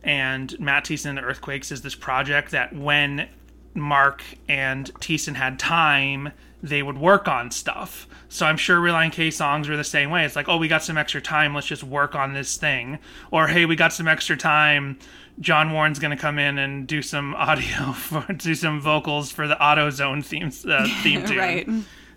and 0.02 0.58
Matt 0.58 0.84
Thiessen 0.84 1.10
and 1.10 1.18
the 1.18 1.22
Earthquakes 1.22 1.70
is 1.70 1.82
this 1.82 1.94
project 1.94 2.52
that 2.52 2.74
when 2.74 3.28
Mark 3.74 4.22
and 4.48 4.92
Thiessen 4.94 5.34
had 5.34 5.58
time, 5.58 6.32
they 6.62 6.82
would 6.82 6.98
work 6.98 7.28
on 7.28 7.50
stuff. 7.50 8.08
So 8.28 8.46
I'm 8.46 8.56
sure 8.56 8.80
Relient 8.80 9.12
K 9.12 9.30
songs 9.30 9.68
were 9.68 9.76
the 9.76 9.84
same 9.84 10.10
way. 10.10 10.24
It's 10.24 10.36
like, 10.36 10.48
oh, 10.48 10.56
we 10.56 10.68
got 10.68 10.82
some 10.82 10.98
extra 10.98 11.20
time, 11.20 11.54
let's 11.54 11.66
just 11.66 11.84
work 11.84 12.14
on 12.14 12.32
this 12.32 12.56
thing. 12.56 12.98
Or 13.30 13.46
hey, 13.46 13.66
we 13.66 13.76
got 13.76 13.92
some 13.92 14.08
extra 14.08 14.36
time. 14.36 14.98
John 15.38 15.72
Warren's 15.72 15.98
gonna 15.98 16.16
come 16.16 16.38
in 16.38 16.58
and 16.58 16.86
do 16.86 17.02
some 17.02 17.34
audio 17.34 17.92
for 17.92 18.32
do 18.32 18.54
some 18.54 18.80
vocals 18.80 19.30
for 19.30 19.46
the 19.46 19.56
AutoZone 19.56 20.24
theme 20.24 20.50
uh, 20.70 20.88
theme 21.02 21.24
tune. 21.24 21.38
Right. 21.38 21.68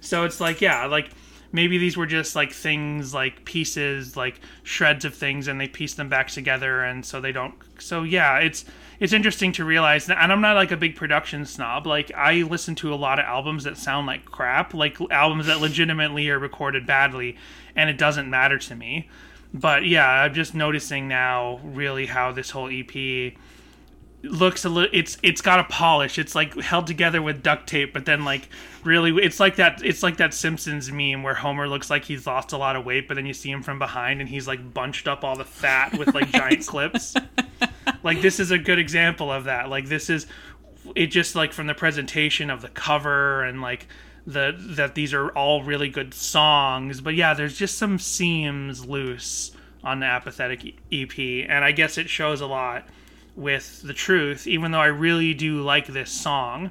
So 0.02 0.24
it's 0.24 0.40
like, 0.40 0.62
yeah, 0.62 0.86
like 0.86 1.10
maybe 1.52 1.78
these 1.78 1.98
were 1.98 2.06
just 2.06 2.36
like 2.36 2.52
things, 2.54 3.14
like 3.14 3.44
pieces, 3.46 4.16
like 4.16 4.40
shreds 4.64 5.06
of 5.06 5.14
things, 5.14 5.48
and 5.48 5.60
they 5.60 5.68
piece 5.68 5.94
them 5.96 6.10
back 6.10 6.28
together, 6.28 6.84
and 6.84 7.06
so 7.06 7.20
they 7.20 7.32
don't. 7.32 7.56
So 7.80 8.04
yeah, 8.04 8.40
it's 8.40 8.66
it's 9.00 9.14
interesting 9.14 9.52
to 9.54 9.66
realize 9.66 10.06
that, 10.08 10.18
and 10.22 10.32
I'm 10.32 10.42
not 10.42 10.56
like 10.56 10.72
a 10.72 10.78
big 10.78 10.96
production 10.96 11.46
snob. 11.46 11.88
Like 11.88 12.12
I 12.16 12.44
listen 12.44 12.76
to 12.76 12.94
a 12.94 12.96
lot 12.96 13.20
of 13.20 13.26
albums 13.26 13.64
that 13.64 13.78
sound 13.78 14.08
like 14.08 14.26
crap, 14.26 14.74
like 14.74 14.98
albums 15.12 15.48
that 15.48 15.60
legitimately 15.60 16.30
are 16.30 16.40
recorded 16.40 16.86
badly, 16.86 17.38
and 17.76 17.90
it 17.90 17.98
doesn't 17.98 18.30
matter 18.30 18.58
to 18.58 18.76
me. 18.76 19.10
But 19.54 19.86
yeah, 19.86 20.08
I'm 20.08 20.34
just 20.34 20.54
noticing 20.54 21.08
now 21.08 21.60
really 21.64 22.06
how 22.06 22.32
this 22.32 22.52
whole 22.52 22.70
EP 22.72 23.34
looks 24.22 24.66
a 24.66 24.70
little 24.70 24.90
it's 24.92 25.18
it's 25.24 25.42
got 25.42 25.60
a 25.60 25.64
polish. 25.64 26.20
It's 26.20 26.36
like 26.36 26.54
held 26.60 26.88
together 26.88 27.22
with 27.22 27.42
duct 27.42 27.68
tape 27.68 27.94
but 27.94 28.06
then 28.06 28.26
like 28.26 28.50
really 28.84 29.12
it's 29.24 29.40
like 29.40 29.56
that 29.56 29.82
it's 29.84 30.04
like 30.04 30.18
that 30.18 30.34
simpsons 30.34 30.92
meme 30.92 31.24
where 31.24 31.34
homer 31.34 31.68
looks 31.68 31.90
like 31.90 32.06
he's 32.06 32.28
lost 32.28 32.52
a 32.52 32.58
lot 32.58 32.76
of 32.76 32.86
weight 32.86 33.08
but 33.08 33.16
then 33.16 33.26
you 33.26 33.34
see 33.34 33.50
him 33.50 33.64
from 33.64 33.80
behind 33.80 34.20
and 34.20 34.30
he's 34.30 34.48
like 34.48 34.74
bunched 34.74 35.08
up 35.08 35.24
all 35.24 35.36
the 35.36 35.46
fat 35.46 35.98
with 35.98 36.14
like 36.14 36.30
giant 36.32 36.66
clips. 36.68 37.16
Like 38.04 38.22
this 38.22 38.40
is 38.40 38.52
a 38.52 38.58
good 38.58 38.80
example 38.80 39.32
of 39.32 39.46
that. 39.46 39.70
Like 39.70 39.88
this 39.88 40.10
is 40.10 40.28
it 40.96 41.08
just 41.08 41.36
like 41.36 41.54
from 41.54 41.68
the 41.68 41.74
presentation 41.74 42.50
of 42.50 42.62
the 42.62 42.70
cover 42.70 43.44
and 43.44 43.62
like 43.62 43.88
the 44.30 44.56
that 44.58 44.96
these 44.96 45.14
are 45.14 45.30
all 45.30 45.64
really 45.64 45.90
good 45.90 46.14
songs 46.14 47.02
but 47.02 47.16
yeah 47.16 47.34
there's 47.34 47.58
just 47.58 47.78
some 47.78 47.98
seams 47.98 48.86
loose 48.86 49.52
on 49.84 50.00
the 50.02 50.06
apathetic 50.06 50.76
ep 50.92 51.18
and 51.18 51.66
i 51.66 51.72
guess 51.72 51.98
it 51.98 52.08
shows 52.08 52.42
a 52.42 52.46
lot 52.46 52.88
with 53.36 53.82
the 53.84 53.94
truth 53.94 54.46
even 54.46 54.72
though 54.72 54.80
i 54.80 54.86
really 54.86 55.34
do 55.34 55.62
like 55.62 55.88
this 55.88 56.12
song. 56.12 56.70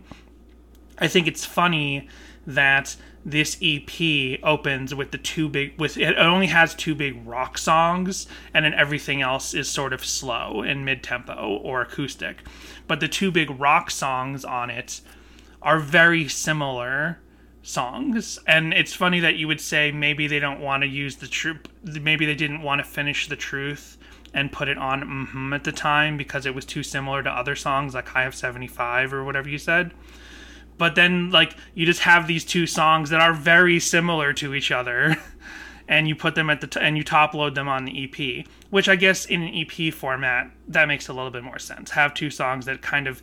I 1.01 1.09
think 1.09 1.27
it's 1.27 1.45
funny 1.45 2.09
that 2.47 2.97
this 3.25 3.57
ep 3.63 4.41
opens 4.43 4.95
with 4.95 5.11
the 5.11 5.19
two 5.19 5.49
big 5.49 5.79
with 5.79 5.97
it 5.97 6.17
only 6.19 6.49
has 6.49 6.75
two 6.75 6.95
big 6.95 7.27
rock 7.27 7.59
songs 7.59 8.27
and 8.53 8.65
then 8.65 8.75
everything 8.75 9.23
else 9.23 9.55
is 9.55 9.69
sort 9.69 9.93
of 9.93 10.05
slow 10.05 10.63
and 10.63 10.85
mid-tempo 10.85 11.61
or 11.63 11.83
acoustic. 11.83 12.43
But 12.87 13.01
the 13.01 13.09
two 13.09 13.31
big 13.31 13.51
rock 13.61 13.91
songs 13.91 14.45
on 14.45 14.71
it 14.71 15.01
are 15.63 15.79
very 15.79 16.27
similar 16.29 17.19
songs. 17.69 18.39
And 18.47 18.73
it's 18.73 18.95
funny 18.95 19.21
that 19.21 19.37
you 19.37 19.47
would 19.47 19.61
say 19.61 19.93
maybe 19.93 20.27
they 20.27 20.39
don't 20.39 20.61
want 20.61 20.83
to 20.83 20.89
use 20.89 21.17
the 21.17 21.29
truth 21.29 21.59
maybe 21.85 22.27
they 22.27 22.35
didn't 22.35 22.63
want 22.63 22.81
to 22.81 22.85
finish 22.85 23.29
the 23.29 23.37
truth 23.37 23.99
and 24.35 24.53
put 24.53 24.69
it 24.69 24.79
on 24.79 25.03
mm 25.03 25.55
at 25.55 25.65
the 25.65 25.73
time 25.73 26.17
because 26.17 26.45
it 26.45 26.55
was 26.55 26.65
too 26.65 26.83
similar 26.83 27.23
to 27.23 27.31
other 27.31 27.57
songs 27.57 27.95
like 27.95 28.09
high 28.09 28.25
of 28.25 28.35
75 28.35 29.13
or 29.13 29.25
whatever 29.25 29.49
you 29.49 29.59
said. 29.59 29.93
But 30.77 30.95
then 30.95 31.31
like 31.31 31.57
you 31.75 31.87
just 31.87 32.01
have 32.01 32.27
these 32.27 32.45
two 32.45 32.67
songs 32.67 33.11
that 33.11 33.21
are 33.21 33.35
very 33.35 33.81
similar 33.81 34.33
to 34.35 34.55
each 34.55 34.71
other 34.71 35.17
and 35.89 36.09
you 36.09 36.15
put 36.15 36.35
them 36.35 36.51
at 36.51 36.61
the 36.61 36.67
t- 36.67 36.81
and 36.81 36.97
you 36.97 37.05
top 37.05 37.35
load 37.35 37.55
them 37.55 37.69
on 37.69 37.85
the 37.85 38.05
EP 38.05 38.47
which 38.71 38.89
I 38.89 38.97
guess 38.97 39.25
in 39.25 39.43
an 39.43 39.55
EP 39.55 39.93
format 39.93 40.51
that 40.69 40.89
makes 40.89 41.09
a 41.09 41.13
little 41.13 41.31
bit 41.31 41.43
more 41.43 41.59
sense. 41.59 41.91
Have 41.91 42.15
two 42.15 42.31
songs 42.31 42.67
that 42.67 42.83
kind 42.83 43.07
of 43.07 43.23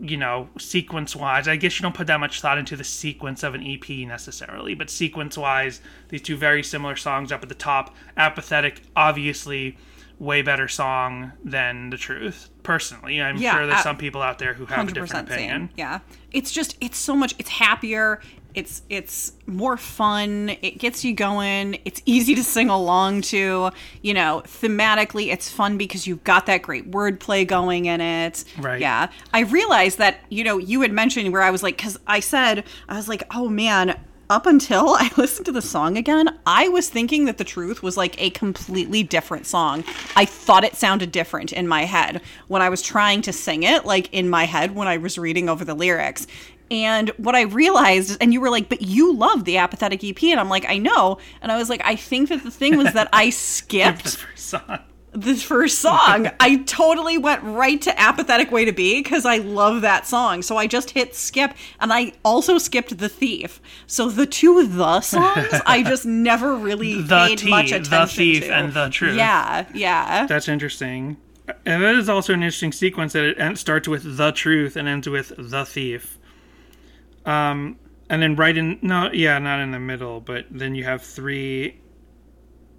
you 0.00 0.16
know, 0.16 0.48
sequence 0.58 1.16
wise, 1.16 1.48
I 1.48 1.56
guess 1.56 1.78
you 1.78 1.82
don't 1.82 1.94
put 1.94 2.06
that 2.08 2.20
much 2.20 2.40
thought 2.40 2.58
into 2.58 2.76
the 2.76 2.84
sequence 2.84 3.42
of 3.42 3.54
an 3.54 3.62
EP 3.66 3.88
necessarily, 4.06 4.74
but 4.74 4.90
sequence 4.90 5.36
wise, 5.38 5.80
these 6.08 6.22
two 6.22 6.36
very 6.36 6.62
similar 6.62 6.94
songs 6.96 7.32
up 7.32 7.42
at 7.42 7.48
the 7.48 7.54
top. 7.54 7.94
Apathetic, 8.16 8.82
obviously, 8.94 9.76
way 10.18 10.42
better 10.42 10.68
song 10.68 11.32
than 11.44 11.90
The 11.90 11.96
Truth. 11.96 12.50
Personally, 12.62 13.20
I'm 13.22 13.36
Yeah, 13.38 13.56
sure 13.56 13.66
there's 13.66 13.80
a- 13.80 13.82
some 13.82 13.96
people 13.96 14.20
out 14.20 14.38
there 14.38 14.54
who 14.54 14.66
have 14.66 14.88
a 14.88 14.92
different 14.92 15.30
opinion. 15.30 15.68
same. 15.68 15.70
Yeah, 15.76 16.00
it's 16.32 16.50
just 16.52 16.76
it's 16.80 16.98
so 16.98 17.14
much. 17.16 17.34
It's 17.38 17.48
happier. 17.48 18.20
It's 18.58 18.82
it's 18.88 19.34
more 19.46 19.76
fun. 19.76 20.50
It 20.62 20.78
gets 20.78 21.04
you 21.04 21.14
going. 21.14 21.78
It's 21.84 22.02
easy 22.06 22.34
to 22.34 22.42
sing 22.42 22.70
along 22.70 23.20
to. 23.30 23.70
You 24.02 24.14
know, 24.14 24.42
thematically, 24.44 25.32
it's 25.32 25.48
fun 25.48 25.78
because 25.78 26.08
you've 26.08 26.24
got 26.24 26.46
that 26.46 26.62
great 26.62 26.90
wordplay 26.90 27.46
going 27.46 27.84
in 27.84 28.00
it. 28.00 28.42
Right. 28.58 28.80
Yeah. 28.80 29.10
I 29.32 29.42
realized 29.42 29.98
that 29.98 30.18
you 30.28 30.42
know 30.42 30.58
you 30.58 30.80
had 30.80 30.90
mentioned 30.90 31.32
where 31.32 31.42
I 31.42 31.52
was 31.52 31.62
like, 31.62 31.76
because 31.76 32.00
I 32.08 32.18
said 32.18 32.64
I 32.88 32.96
was 32.96 33.08
like, 33.08 33.22
oh 33.32 33.48
man. 33.48 33.96
Up 34.30 34.44
until 34.44 34.88
I 34.94 35.10
listened 35.16 35.46
to 35.46 35.52
the 35.52 35.62
song 35.62 35.96
again, 35.96 36.38
I 36.44 36.68
was 36.68 36.90
thinking 36.90 37.24
that 37.24 37.38
the 37.38 37.44
truth 37.44 37.82
was 37.82 37.96
like 37.96 38.20
a 38.20 38.28
completely 38.28 39.02
different 39.02 39.46
song. 39.46 39.84
I 40.16 40.26
thought 40.26 40.64
it 40.64 40.76
sounded 40.76 41.12
different 41.12 41.50
in 41.50 41.66
my 41.66 41.86
head 41.86 42.20
when 42.46 42.60
I 42.60 42.68
was 42.68 42.82
trying 42.82 43.22
to 43.22 43.32
sing 43.32 43.62
it, 43.62 43.86
like 43.86 44.12
in 44.12 44.28
my 44.28 44.44
head 44.44 44.74
when 44.74 44.86
I 44.86 44.98
was 44.98 45.16
reading 45.16 45.48
over 45.48 45.64
the 45.64 45.72
lyrics. 45.72 46.26
And 46.70 47.10
what 47.16 47.34
I 47.34 47.42
realized, 47.42 48.18
and 48.20 48.32
you 48.32 48.40
were 48.40 48.50
like, 48.50 48.68
but 48.68 48.82
you 48.82 49.14
love 49.14 49.44
the 49.44 49.56
apathetic 49.58 50.04
EP. 50.04 50.22
And 50.24 50.38
I'm 50.40 50.48
like, 50.48 50.66
I 50.68 50.78
know. 50.78 51.18
And 51.40 51.50
I 51.50 51.56
was 51.56 51.68
like, 51.70 51.80
I 51.84 51.96
think 51.96 52.28
that 52.28 52.42
the 52.42 52.50
thing 52.50 52.76
was 52.76 52.92
that 52.92 53.08
I 53.12 53.26
The 53.28 53.30
skipped 53.30 54.16
first 54.16 54.46
song. 54.48 54.78
the 55.12 55.34
first 55.34 55.78
song. 55.78 56.28
I 56.40 56.56
totally 56.66 57.16
went 57.18 57.42
right 57.42 57.80
to 57.82 57.98
Apathetic 58.00 58.50
Way 58.50 58.66
to 58.66 58.72
Be 58.72 59.02
because 59.02 59.24
I 59.24 59.38
love 59.38 59.80
that 59.82 60.06
song. 60.06 60.42
So 60.42 60.56
I 60.58 60.66
just 60.66 60.90
hit 60.90 61.14
skip 61.14 61.54
and 61.80 61.92
I 61.92 62.12
also 62.24 62.58
skipped 62.58 62.98
The 62.98 63.08
Thief. 63.08 63.60
So 63.86 64.10
the 64.10 64.26
two 64.26 64.66
the 64.66 65.00
songs 65.00 65.48
I 65.66 65.82
just 65.82 66.04
never 66.04 66.54
really 66.54 67.00
The 67.00 67.26
paid 67.28 67.38
T, 67.38 67.50
much 67.50 67.66
attention 67.72 67.84
to. 67.84 67.90
The 67.90 68.06
Thief, 68.06 68.44
to. 68.44 68.54
and 68.54 68.72
The 68.74 68.88
Truth. 68.90 69.16
Yeah, 69.16 69.66
yeah. 69.74 70.26
That's 70.26 70.48
interesting. 70.48 71.16
And 71.64 71.82
that 71.82 71.94
is 71.94 72.10
also 72.10 72.34
an 72.34 72.42
interesting 72.42 72.72
sequence 72.72 73.14
that 73.14 73.24
it 73.24 73.58
starts 73.58 73.88
with 73.88 74.18
the 74.18 74.32
truth 74.32 74.76
and 74.76 74.86
ends 74.86 75.08
with 75.08 75.32
the 75.38 75.64
thief. 75.64 76.17
Um, 77.28 77.78
and 78.08 78.22
then 78.22 78.36
right 78.36 78.56
in 78.56 78.78
no, 78.80 79.10
yeah, 79.12 79.38
not 79.38 79.60
in 79.60 79.70
the 79.70 79.78
middle, 79.78 80.20
but 80.20 80.46
then 80.50 80.74
you 80.74 80.84
have 80.84 81.02
three. 81.02 81.78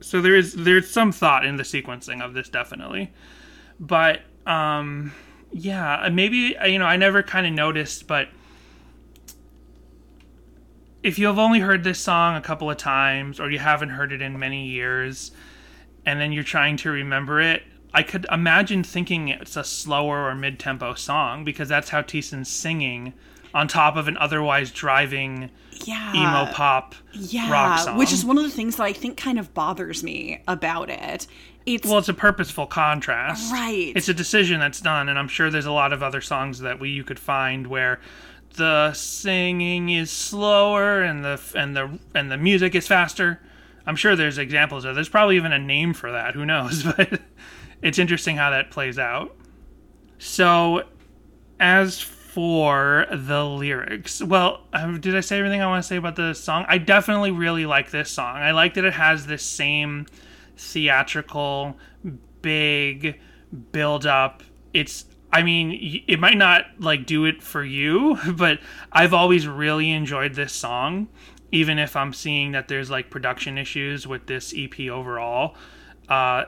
So 0.01 0.21
there 0.21 0.35
is 0.35 0.53
there's 0.53 0.89
some 0.89 1.11
thought 1.11 1.45
in 1.45 1.57
the 1.57 1.63
sequencing 1.63 2.21
of 2.21 2.33
this 2.33 2.49
definitely, 2.49 3.13
but 3.79 4.21
um, 4.47 5.13
yeah, 5.51 6.09
maybe 6.11 6.55
you 6.65 6.79
know 6.79 6.85
I 6.85 6.97
never 6.97 7.21
kind 7.21 7.45
of 7.45 7.53
noticed, 7.53 8.07
but 8.07 8.29
if 11.03 11.19
you 11.19 11.27
have 11.27 11.37
only 11.37 11.59
heard 11.59 11.83
this 11.83 11.99
song 11.99 12.35
a 12.35 12.41
couple 12.41 12.71
of 12.71 12.77
times 12.77 13.39
or 13.39 13.51
you 13.51 13.59
haven't 13.59 13.89
heard 13.89 14.11
it 14.11 14.21
in 14.21 14.37
many 14.37 14.67
years 14.67 15.31
and 16.05 16.19
then 16.19 16.33
you're 16.33 16.43
trying 16.43 16.75
to 16.75 16.89
remember 16.89 17.39
it 17.39 17.63
I 17.93 18.03
could 18.03 18.25
imagine 18.31 18.83
thinking 18.83 19.29
it's 19.29 19.55
a 19.55 19.63
slower 19.63 20.25
or 20.25 20.35
mid 20.35 20.59
tempo 20.59 20.93
song 20.93 21.43
because 21.43 21.69
that's 21.69 21.89
how 21.89 22.01
Thiessen's 22.01 22.49
singing 22.49 23.13
on 23.53 23.67
top 23.67 23.95
of 23.95 24.07
an 24.07 24.17
otherwise 24.17 24.71
driving 24.71 25.49
Yeah. 25.85 26.13
emo 26.13 26.51
pop 26.53 26.95
yeah, 27.13 27.51
rock 27.51 27.79
song. 27.79 27.97
which 27.97 28.11
is 28.13 28.23
one 28.25 28.37
of 28.37 28.43
the 28.43 28.49
things 28.49 28.75
that 28.77 28.83
I 28.83 28.93
think 28.93 29.17
kind 29.17 29.39
of 29.39 29.53
bothers 29.53 30.03
me 30.03 30.41
about 30.47 30.89
it. 30.89 31.27
It's 31.65 31.87
well, 31.87 31.97
it's 31.99 32.09
a 32.09 32.13
purposeful 32.13 32.65
contrast. 32.67 33.51
Right. 33.51 33.91
It's 33.95 34.09
a 34.09 34.13
decision 34.13 34.59
that's 34.59 34.81
done, 34.81 35.09
and 35.09 35.19
I'm 35.19 35.27
sure 35.27 35.49
there's 35.51 35.65
a 35.65 35.71
lot 35.71 35.93
of 35.93 36.01
other 36.01 36.21
songs 36.21 36.59
that 36.59 36.79
we 36.79 36.89
you 36.89 37.03
could 37.03 37.19
find 37.19 37.67
where 37.67 37.99
the 38.55 38.91
singing 38.93 39.89
is 39.89 40.09
slower 40.11 41.01
and 41.03 41.23
the 41.23 41.39
and 41.55 41.75
the 41.77 41.99
and 42.15 42.31
the 42.31 42.37
music 42.37 42.73
is 42.75 42.87
faster. 42.87 43.39
I'm 43.85 43.95
sure 43.95 44.15
there's 44.15 44.37
examples 44.37 44.85
of. 44.85 44.95
There's 44.95 45.09
probably 45.09 45.35
even 45.35 45.51
a 45.51 45.59
name 45.59 45.93
for 45.93 46.11
that. 46.11 46.33
Who 46.33 46.45
knows? 46.45 46.83
But 46.97 47.21
it's 47.81 47.97
interesting 47.99 48.35
how 48.37 48.49
that 48.49 48.71
plays 48.71 48.97
out. 48.99 49.35
So, 50.17 50.83
as 51.59 52.01
for 52.29 53.07
the 53.11 53.43
lyrics, 53.43 54.21
well, 54.21 54.61
did 54.99 55.15
I 55.15 55.19
say 55.19 55.39
everything 55.39 55.61
I 55.61 55.67
want 55.67 55.83
to 55.83 55.87
say 55.87 55.95
about 55.95 56.15
the 56.15 56.35
song? 56.35 56.63
I 56.67 56.77
definitely 56.77 57.31
really 57.31 57.65
like 57.65 57.89
this 57.89 58.11
song. 58.11 58.37
I 58.37 58.51
like 58.51 58.75
that 58.75 58.85
it 58.85 58.93
has 58.93 59.25
this 59.25 59.41
same 59.41 60.05
theatrical, 60.55 61.75
big 62.43 63.19
build 63.71 64.05
up. 64.05 64.43
It's, 64.75 65.05
I 65.33 65.41
mean, 65.41 66.03
it 66.07 66.19
might 66.19 66.37
not 66.37 66.65
like 66.77 67.07
do 67.07 67.25
it 67.25 67.41
for 67.41 67.63
you, 67.63 68.19
but 68.33 68.59
I've 68.91 69.13
always 69.15 69.47
really 69.47 69.89
enjoyed 69.89 70.35
this 70.35 70.53
song, 70.53 71.07
even 71.51 71.79
if 71.79 71.95
I'm 71.95 72.13
seeing 72.13 72.51
that 72.51 72.67
there's 72.67 72.91
like 72.91 73.09
production 73.09 73.57
issues 73.57 74.05
with 74.05 74.27
this 74.27 74.53
EP 74.55 74.79
overall. 74.81 75.55
Uh, 76.07 76.45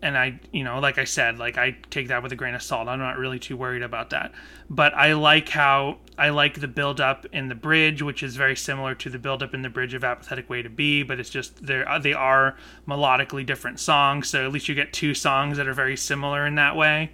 and 0.00 0.16
I, 0.16 0.38
you 0.52 0.62
know, 0.62 0.78
like 0.78 0.96
I 0.98 1.04
said, 1.04 1.38
like 1.38 1.58
I 1.58 1.76
take 1.90 2.08
that 2.08 2.22
with 2.22 2.30
a 2.30 2.36
grain 2.36 2.54
of 2.54 2.62
salt. 2.62 2.86
I'm 2.86 3.00
not 3.00 3.18
really 3.18 3.38
too 3.38 3.56
worried 3.56 3.82
about 3.82 4.10
that. 4.10 4.32
But 4.70 4.94
I 4.94 5.14
like 5.14 5.48
how 5.48 5.98
I 6.16 6.28
like 6.28 6.60
the 6.60 6.68
build 6.68 7.00
up 7.00 7.26
in 7.32 7.48
the 7.48 7.54
bridge, 7.56 8.00
which 8.00 8.22
is 8.22 8.36
very 8.36 8.54
similar 8.54 8.94
to 8.94 9.10
the 9.10 9.18
build 9.18 9.42
up 9.42 9.54
in 9.54 9.62
the 9.62 9.68
bridge 9.68 9.94
of 9.94 10.04
Apathetic 10.04 10.48
Way 10.48 10.62
to 10.62 10.70
Be, 10.70 11.02
but 11.02 11.18
it's 11.18 11.30
just 11.30 11.66
they're 11.66 11.98
they 12.00 12.12
are 12.12 12.56
melodically 12.86 13.44
different 13.44 13.80
songs, 13.80 14.28
so 14.28 14.44
at 14.44 14.52
least 14.52 14.68
you 14.68 14.74
get 14.74 14.92
two 14.92 15.14
songs 15.14 15.56
that 15.56 15.66
are 15.66 15.74
very 15.74 15.96
similar 15.96 16.46
in 16.46 16.54
that 16.54 16.76
way. 16.76 17.10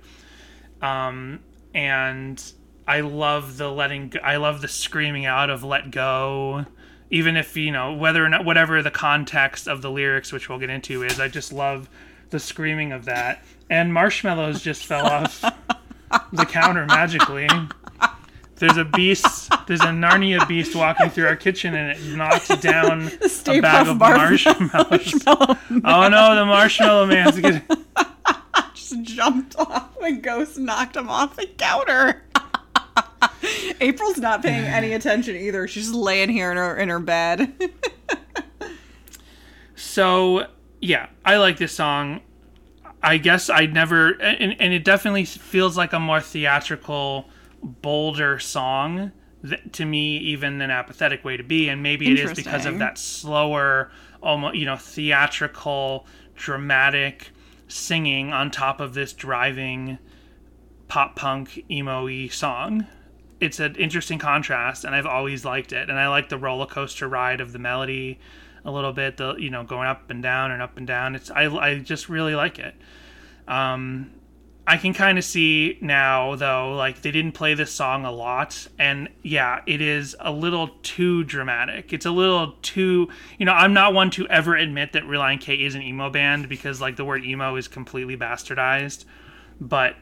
Um, 0.83 1.40
and 1.75 2.42
I 2.87 3.01
love 3.01 3.57
the 3.57 3.70
letting 3.70 4.12
I 4.23 4.37
love 4.37 4.61
the 4.61 4.68
screaming 4.68 5.25
out 5.25 5.49
of 5.49 5.64
let 5.64 5.90
go 5.90 6.66
even 7.11 7.37
if 7.37 7.57
you 7.57 7.70
know 7.70 7.92
whether 7.92 8.25
or 8.25 8.29
not 8.29 8.44
whatever 8.44 8.83
the 8.83 8.90
context 8.90 9.68
of 9.68 9.83
the 9.83 9.90
lyrics 9.90 10.33
which 10.33 10.49
we'll 10.49 10.59
get 10.59 10.70
into 10.70 11.03
is 11.03 11.20
I 11.20 11.29
just 11.29 11.53
love 11.53 11.88
the 12.35 12.40
screaming 12.40 12.92
of 12.92 13.05
that 13.05 13.44
and 13.70 13.94
marshmallows 13.94 14.61
just 14.61 14.85
fell 14.85 15.07
off 15.07 15.40
the 16.33 16.44
counter 16.44 16.85
magically 16.87 17.49
there's 18.57 18.77
a 18.77 18.85
beast 18.85 19.51
there's 19.66 19.81
a 19.81 19.87
Narnia 19.87 20.47
beast 20.47 20.75
walking 20.75 21.11
through 21.11 21.27
our 21.27 21.37
kitchen 21.37 21.75
and 21.75 21.97
it 21.97 22.16
knocked 22.16 22.49
down 22.61 23.11
a 23.47 23.61
bag 23.61 23.88
of 23.88 23.99
Bar- 23.99 24.16
marshmallows 24.16 25.14
oh 25.27 26.09
no 26.09 26.35
the 26.35 26.44
marshmallow 26.44 27.07
man's 27.07 27.38
getting 27.38 27.62
just 28.75 29.03
jumped 29.03 29.57
off. 29.57 29.99
The 29.99 30.12
ghost 30.12 30.59
knocked 30.59 30.97
him 30.97 31.09
off 31.09 31.37
the 31.37 31.47
counter. 31.47 32.23
April's 33.81 34.18
not 34.18 34.42
paying 34.42 34.64
any 34.64 34.92
attention 34.94 35.37
either. 35.37 35.66
She's 35.66 35.85
just 35.85 35.94
laying 35.94 36.29
here 36.31 36.51
in 36.51 36.57
her 36.57 36.77
in 36.77 36.88
her 36.88 37.01
bed. 37.01 37.53
So 39.77 40.47
yeah, 40.85 41.09
I 41.25 41.38
like 41.38 41.57
this 41.57 41.73
song. 41.73 42.20
I 43.03 43.16
guess 43.16 43.49
I 43.49 43.64
never, 43.66 44.11
and, 44.20 44.55
and 44.61 44.73
it 44.75 44.85
definitely 44.85 45.25
feels 45.25 45.79
like 45.79 45.94
a 45.94 46.01
more 46.01 46.20
theatrical, 46.20 47.29
bolder 47.62 48.38
song 48.38 49.12
to 49.73 49.85
me, 49.85 50.18
even 50.18 50.59
than 50.59 50.70
apathetic 50.70 51.25
way 51.25 51.38
to 51.38 51.42
be. 51.42 51.70
And 51.70 51.83
maybe 51.83 52.11
it 52.11 52.18
is 52.18 52.35
because 52.35 52.66
of 52.66 52.79
that 52.81 52.99
slower, 52.99 53.90
almost 54.23 54.57
you 54.57 54.66
know, 54.66 54.77
theatrical, 54.77 56.07
dramatic 56.35 57.31
singing 57.66 58.33
on 58.33 58.51
top 58.51 58.81
of 58.81 58.92
this 58.92 59.14
driving 59.14 59.99
pop 60.88 61.16
punk 61.16 61.64
emo-y 61.70 62.29
song. 62.29 62.87
It's 63.40 63.59
an 63.59 63.75
interesting 63.77 64.18
contrast, 64.18 64.85
and 64.85 64.94
I've 64.94 65.07
always 65.07 65.47
liked 65.47 65.73
it. 65.73 65.88
And 65.88 65.99
I 65.99 66.09
like 66.09 66.29
the 66.29 66.38
roller 66.38 66.66
coaster 66.66 67.09
ride 67.09 67.40
of 67.40 67.53
the 67.53 67.59
melody 67.59 68.18
a 68.64 68.70
little 68.70 68.92
bit. 68.92 69.16
The 69.16 69.35
you 69.37 69.50
know 69.50 69.64
going 69.64 69.87
up 69.87 70.11
and 70.11 70.22
down 70.22 70.50
and 70.50 70.62
up 70.62 70.77
and 70.77 70.87
down. 70.87 71.14
It's 71.14 71.31
I 71.31 71.46
I 71.46 71.79
just 71.79 72.09
really 72.09 72.35
like 72.35 72.59
it. 72.59 72.74
Um, 73.46 74.11
I 74.66 74.79
can 74.79 74.94
kind 74.94 75.18
of 75.18 75.24
see 75.24 75.77
now 75.83 76.37
though, 76.37 76.74
like 76.74 77.03
they 77.03 77.11
didn't 77.11 77.33
play 77.33 77.53
this 77.53 77.70
song 77.70 78.07
a 78.07 78.11
lot, 78.11 78.66
and 78.79 79.11
yeah, 79.22 79.61
it 79.66 79.83
is 79.83 80.16
a 80.20 80.33
little 80.33 80.68
too 80.83 81.22
dramatic. 81.24 81.92
It's 81.92 82.07
a 82.07 82.11
little 82.11 82.55
too, 82.62 83.11
you 83.38 83.44
know, 83.44 83.53
I'm 83.53 83.74
not 83.74 83.92
one 83.92 84.11
to 84.12 84.27
ever 84.29 84.57
admit 84.57 84.94
that 84.94 85.03
Relient 85.03 85.42
K 85.42 85.57
is 85.57 85.74
an 85.74 85.83
emo 85.83 86.09
band 86.09 86.48
because 86.48 86.81
like 86.81 86.96
the 86.96 87.05
word 87.05 87.24
emo 87.24 87.57
is 87.57 87.68
completely 87.68 88.16
bastardized, 88.16 89.05
but 89.61 89.96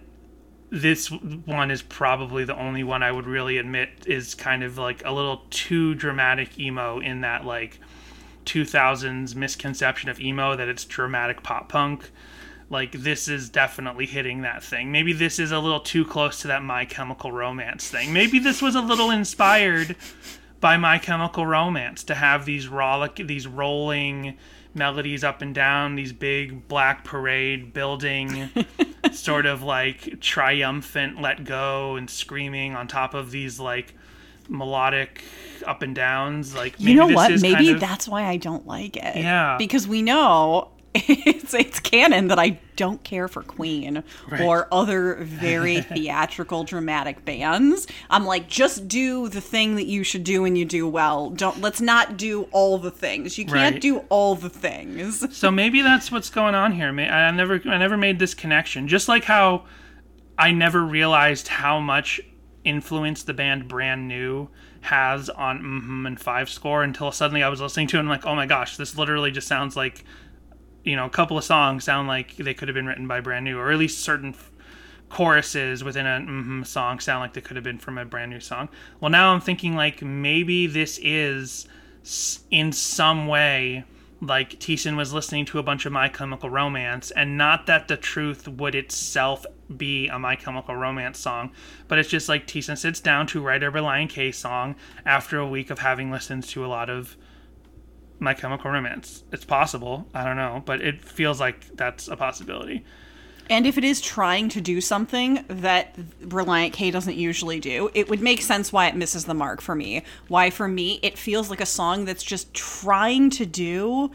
this 0.71 1.09
one 1.09 1.73
is 1.73 1.83
probably 1.83 2.45
the 2.45 2.57
only 2.57 2.85
one 2.85 3.03
I 3.03 3.11
would 3.11 3.27
really 3.27 3.59
admit 3.59 3.91
is 4.07 4.35
kind 4.35 4.63
of 4.63 4.79
like 4.79 5.03
a 5.05 5.11
little 5.11 5.43
too 5.51 5.95
dramatic 5.97 6.59
emo 6.59 7.01
in 7.01 7.23
that 7.23 7.45
like 7.45 7.81
2000s 8.45 9.35
misconception 9.35 10.09
of 10.09 10.21
emo 10.21 10.57
that 10.57 10.69
it's 10.69 10.85
dramatic 10.85 11.43
pop 11.43 11.69
punk. 11.69 12.11
Like 12.71 12.93
this 12.93 13.29
is 13.29 13.49
definitely 13.51 14.07
hitting 14.07 14.43
that 14.43 14.63
thing. 14.63 14.91
Maybe 14.91 15.13
this 15.13 15.39
is 15.39 15.53
a 15.53 15.59
little 15.59 15.81
too 15.81 16.05
close 16.05 16.41
to 16.41 16.49
that 16.49 16.63
My 16.63 16.85
Chemical 16.85 17.31
Romance 17.31 17.89
thing. 17.89 18.13
Maybe 18.13 18.39
this 18.39 18.63
was 18.63 18.75
a 18.75 18.81
little 18.81 19.11
inspired 19.11 19.97
by 20.61 20.77
My 20.77 20.99
Chemical 20.99 21.45
Romance 21.45 22.03
to 22.05 22.15
have 22.15 22.47
these 22.47 22.69
rollick, 22.69 23.27
these 23.27 23.47
rolling 23.47 24.39
melodies 24.75 25.23
up 25.23 25.43
and 25.43 25.55
down, 25.55 25.97
these 25.97 26.13
big 26.13 26.67
black 26.69 27.05
parade 27.05 27.73
building, 27.75 28.49
sort 29.13 29.45
of 29.45 29.63
like 29.63 30.21
triumphant 30.21 31.21
let 31.21 31.45
go 31.45 31.97
and 31.97 32.09
screaming 32.09 32.75
on 32.75 32.89
top 32.89 33.13
of 33.13 33.31
these 33.31 33.61
like 33.61 33.95
melodic 34.49 35.23
up 35.67 35.83
and 35.83 35.95
downs. 35.95 36.55
Like 36.55 36.75
you 36.79 36.95
know 36.95 37.07
this 37.09 37.17
what? 37.17 37.31
is 37.31 37.43
Maybe 37.43 37.55
kind 37.55 37.69
of- 37.77 37.81
that's 37.81 38.09
why 38.09 38.25
I 38.25 38.37
don't 38.37 38.67
like 38.67 38.97
it. 38.97 39.17
Yeah. 39.17 39.57
Because 39.59 39.87
we 39.87 40.03
know 40.03 40.69
it's 40.95 41.55
it's 41.55 41.81
canon 41.81 42.29
that 42.29 42.39
I 42.39 42.59
don't 42.77 43.03
care 43.03 43.27
for 43.27 43.43
Queen 43.43 44.03
or 44.43 44.69
other 44.71 45.15
very 45.23 45.81
theatrical 45.81 46.65
dramatic 46.65 47.25
bands. 47.25 47.87
I'm 48.11 48.27
like 48.27 48.47
just 48.49 48.89
do 48.89 49.29
the 49.31 49.41
thing 49.41 49.77
that 49.77 49.87
you 49.87 50.05
should 50.05 50.25
do 50.25 50.45
and 50.45 50.59
you 50.59 50.65
do 50.67 50.87
well. 50.87 51.31
Don't 51.31 51.63
let's 51.63 51.81
not 51.81 52.19
do 52.19 52.43
all 52.53 52.77
the 52.77 52.91
things. 52.91 53.39
You 53.39 53.47
can't 53.47 53.75
Right. 53.77 53.81
do 53.81 53.99
all 54.11 54.35
the 54.35 54.51
things. 54.51 55.25
So 55.35 55.51
maybe 55.51 55.81
that's 55.81 56.13
what's 56.13 56.29
going 56.29 56.55
on 56.55 56.73
here. 56.73 56.93
May- 56.93 57.09
I 57.09 57.31
never, 57.31 57.61
I 57.67 57.79
never 57.79 57.97
made 57.97 58.19
this 58.19 58.35
connection. 58.35 58.87
Just 58.87 59.09
like 59.09 59.25
how 59.25 59.65
I 60.39 60.51
never 60.51 60.85
realized 60.85 61.49
how 61.49 61.81
much 61.81 62.21
influence 62.65 63.23
the 63.23 63.35
band 63.35 63.69
Brand 63.69 64.09
New 64.09 64.49
has 64.83 65.29
on 65.31 65.61
mm 65.61 66.07
and 66.07 66.21
Five 66.21 66.49
Score 66.49 66.83
until 66.83 67.13
suddenly 67.13 67.43
I 67.43 67.49
was 67.49 67.61
listening 67.61 67.87
to 67.89 67.97
it 67.97 68.01
and 68.01 68.09
I'm 68.09 68.13
like, 68.13 68.27
oh 68.27 68.35
my 68.35 68.47
gosh, 68.47 68.77
this 68.77 68.97
literally 68.97 69.31
just 69.31 69.49
sounds 69.49 69.77
like, 69.77 70.05
you 70.85 70.97
know, 70.97 71.07
a 71.07 71.11
couple 71.11 71.39
of 71.39 71.45
songs 71.45 71.85
sound 71.85 72.09
like 72.09 72.37
they 72.37 72.55
could 72.55 72.69
have 72.69 72.75
been 72.75 72.87
written 72.87 73.07
by 73.07 73.21
Brand 73.21 73.45
New, 73.45 73.59
or 73.59 73.71
at 73.71 73.79
least 73.79 74.01
certain 74.01 74.35
choruses 75.09 75.85
within 75.85 76.07
a 76.07 76.21
mm-hmm 76.21 76.63
song 76.63 76.99
sound 76.99 77.21
like 77.21 77.35
they 77.35 77.41
could 77.41 77.57
have 77.57 77.65
been 77.65 77.79
from 77.79 77.99
a 77.99 78.05
Brand 78.05 78.31
New 78.31 78.41
song. 78.41 78.69
Well, 79.01 79.11
now 79.11 79.33
I'm 79.33 79.41
thinking 79.41 79.77
like 79.77 80.03
maybe 80.03 80.67
this 80.67 80.99
is 81.03 81.69
in 82.51 82.73
some 82.73 83.27
way 83.27 83.85
like 84.23 84.61
Thiessen 84.61 84.97
was 84.97 85.13
listening 85.13 85.45
to 85.47 85.59
a 85.59 85.63
bunch 85.65 85.85
of 85.85 85.93
My 85.93 86.09
Chemical 86.09 86.49
Romance, 86.49 87.11
and 87.11 87.37
not 87.37 87.67
that 87.67 87.89
the 87.89 87.97
truth 87.97 88.47
would 88.47 88.75
itself 88.75 89.45
be 89.73 90.09
a 90.09 90.19
My 90.19 90.37
Chemical 90.37 90.77
Romance 90.77 91.19
song, 91.19 91.53
but 91.89 91.99
it's 91.99 92.09
just 92.09 92.29
like 92.29 92.47
Thiessen 92.47 92.79
sits 92.79 93.01
down 93.01 93.27
to 93.29 93.41
write 93.41 93.63
a 93.63 93.71
Relient 93.71 94.11
K 94.11 94.33
song 94.33 94.77
after 95.05 95.39
a 95.39 95.49
week 95.49 95.71
of 95.71 95.81
having 95.81 96.11
listened 96.11 96.45
to 96.45 96.65
a 96.65 96.69
lot 96.69 96.89
of 96.91 97.17
My 98.19 98.35
Chemical 98.35 98.71
Romance. 98.71 99.25
It's 99.33 99.45
possible, 99.45 100.07
I 100.15 100.25
don't 100.25 100.37
know, 100.37 100.63
but 100.65 100.81
it 100.81 101.03
feels 101.03 101.41
like 101.41 101.77
that's 101.77 102.09
a 102.09 102.17
possibility. 102.17 102.85
And 103.51 103.67
if 103.67 103.77
it 103.77 103.85
is 103.85 104.01
trying 104.01 104.49
to 104.51 104.61
do 104.61 104.81
something 104.81 105.45
that 105.49 105.97
Relient 106.23 106.73
K 106.73 106.91
doesn't 106.91 107.17
usually 107.17 107.61
do, 107.61 107.91
it 107.93 108.09
would 108.09 108.23
make 108.23 108.41
sense 108.41 108.73
why 108.73 108.87
it 108.87 108.97
misses 108.97 109.25
the 109.25 109.35
mark 109.35 109.61
for 109.61 109.75
me. 109.75 110.05
Why, 110.29 110.49
for 110.49 110.69
me, 110.69 111.01
it 111.03 111.19
feels 111.19 111.51
like 111.51 111.61
a 111.61 111.67
song 111.67 112.05
that's 112.05 112.23
just 112.23 112.55
trying 112.55 113.31
to 113.31 113.45
do 113.45 114.11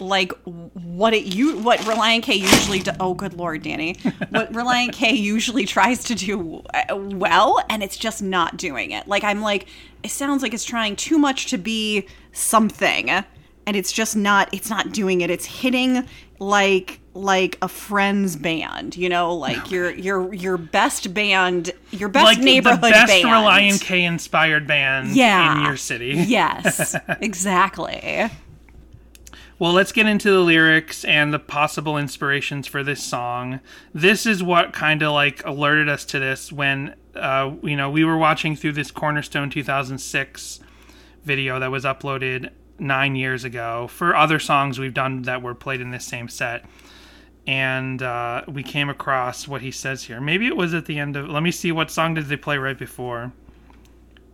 like 0.00 0.32
what 0.44 1.14
it 1.14 1.24
you 1.34 1.58
what 1.58 1.78
Relient 1.80 2.22
K 2.24 2.34
usually 2.34 2.80
do- 2.80 2.92
oh 3.00 3.14
good 3.14 3.34
lord 3.34 3.62
Danny 3.62 3.96
what 4.30 4.52
Relient 4.52 4.92
K 4.92 5.12
usually 5.12 5.64
tries 5.66 6.04
to 6.04 6.14
do 6.14 6.62
uh, 6.72 6.96
well 6.96 7.62
and 7.68 7.82
it's 7.82 7.96
just 7.96 8.22
not 8.22 8.56
doing 8.56 8.90
it 8.90 9.06
like 9.06 9.24
I'm 9.24 9.40
like 9.40 9.66
it 10.02 10.10
sounds 10.10 10.42
like 10.42 10.52
it's 10.54 10.64
trying 10.64 10.96
too 10.96 11.18
much 11.18 11.46
to 11.50 11.58
be 11.58 12.06
something 12.32 13.08
and 13.10 13.76
it's 13.76 13.92
just 13.92 14.16
not 14.16 14.52
it's 14.52 14.68
not 14.68 14.92
doing 14.92 15.20
it 15.20 15.30
it's 15.30 15.46
hitting 15.46 16.06
like 16.40 17.00
like 17.16 17.56
a 17.62 17.68
friend's 17.68 18.34
band, 18.34 18.96
you 18.96 19.08
know, 19.08 19.32
like 19.36 19.70
your 19.70 19.92
your 19.92 20.34
your 20.34 20.56
best 20.56 21.14
band, 21.14 21.70
your 21.92 22.08
best 22.08 22.24
like 22.24 22.38
neighborhood 22.40 22.82
the 22.82 22.90
best 22.90 23.06
band. 23.06 23.24
Relient 23.24 23.80
K 23.80 24.02
inspired 24.04 24.66
band 24.66 25.14
Yeah. 25.14 25.58
in 25.60 25.64
your 25.64 25.76
city. 25.76 26.08
Yes, 26.26 26.96
exactly. 27.20 28.28
Well, 29.56 29.72
let's 29.72 29.92
get 29.92 30.06
into 30.06 30.32
the 30.32 30.40
lyrics 30.40 31.04
and 31.04 31.32
the 31.32 31.38
possible 31.38 31.96
inspirations 31.96 32.66
for 32.66 32.82
this 32.82 33.00
song. 33.00 33.60
This 33.92 34.26
is 34.26 34.42
what 34.42 34.72
kind 34.72 35.00
of 35.00 35.12
like 35.12 35.46
alerted 35.46 35.88
us 35.88 36.04
to 36.06 36.18
this 36.18 36.50
when 36.50 36.96
uh, 37.14 37.52
you 37.62 37.76
know 37.76 37.88
we 37.88 38.04
were 38.04 38.18
watching 38.18 38.56
through 38.56 38.72
this 38.72 38.90
Cornerstone 38.90 39.50
2006 39.50 40.58
video 41.22 41.60
that 41.60 41.70
was 41.70 41.84
uploaded 41.84 42.50
nine 42.80 43.14
years 43.14 43.44
ago 43.44 43.86
for 43.86 44.16
other 44.16 44.40
songs 44.40 44.80
we've 44.80 44.92
done 44.92 45.22
that 45.22 45.40
were 45.40 45.54
played 45.54 45.80
in 45.80 45.92
this 45.92 46.04
same 46.04 46.28
set. 46.28 46.64
And 47.46 48.02
uh, 48.02 48.42
we 48.48 48.64
came 48.64 48.88
across 48.88 49.46
what 49.46 49.62
he 49.62 49.70
says 49.70 50.02
here. 50.02 50.20
Maybe 50.20 50.48
it 50.48 50.56
was 50.56 50.74
at 50.74 50.86
the 50.86 50.98
end 50.98 51.14
of. 51.14 51.28
Let 51.28 51.44
me 51.44 51.52
see 51.52 51.70
what 51.70 51.92
song 51.92 52.14
did 52.14 52.26
they 52.26 52.36
play 52.36 52.58
right 52.58 52.78
before. 52.78 53.32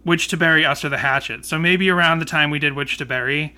Which 0.02 0.28
to 0.28 0.38
bury 0.38 0.64
us 0.64 0.82
or 0.82 0.88
the 0.88 0.96
hatchet. 0.96 1.44
So 1.44 1.58
maybe 1.58 1.90
around 1.90 2.20
the 2.20 2.24
time 2.24 2.48
we 2.48 2.58
did 2.58 2.72
Which 2.72 2.96
to 2.96 3.04
bury, 3.04 3.54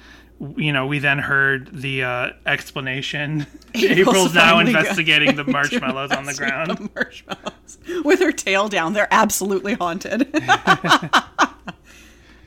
you 0.56 0.72
know, 0.72 0.86
we 0.86 0.98
then 0.98 1.18
heard 1.18 1.68
the 1.72 2.04
uh, 2.04 2.30
explanation. 2.46 3.46
April's 3.74 4.34
now 4.34 4.58
investigating 4.58 5.36
the 5.36 5.44
marshmallows 5.50 6.12
on 6.12 6.24
the 6.24 6.34
ground. 6.34 6.70
The 6.76 6.90
marshmallows 6.94 7.78
with 8.04 8.20
her 8.20 8.32
tail 8.32 8.68
down. 8.68 8.92
They're 8.92 9.08
absolutely 9.10 9.74
haunted. 9.74 10.28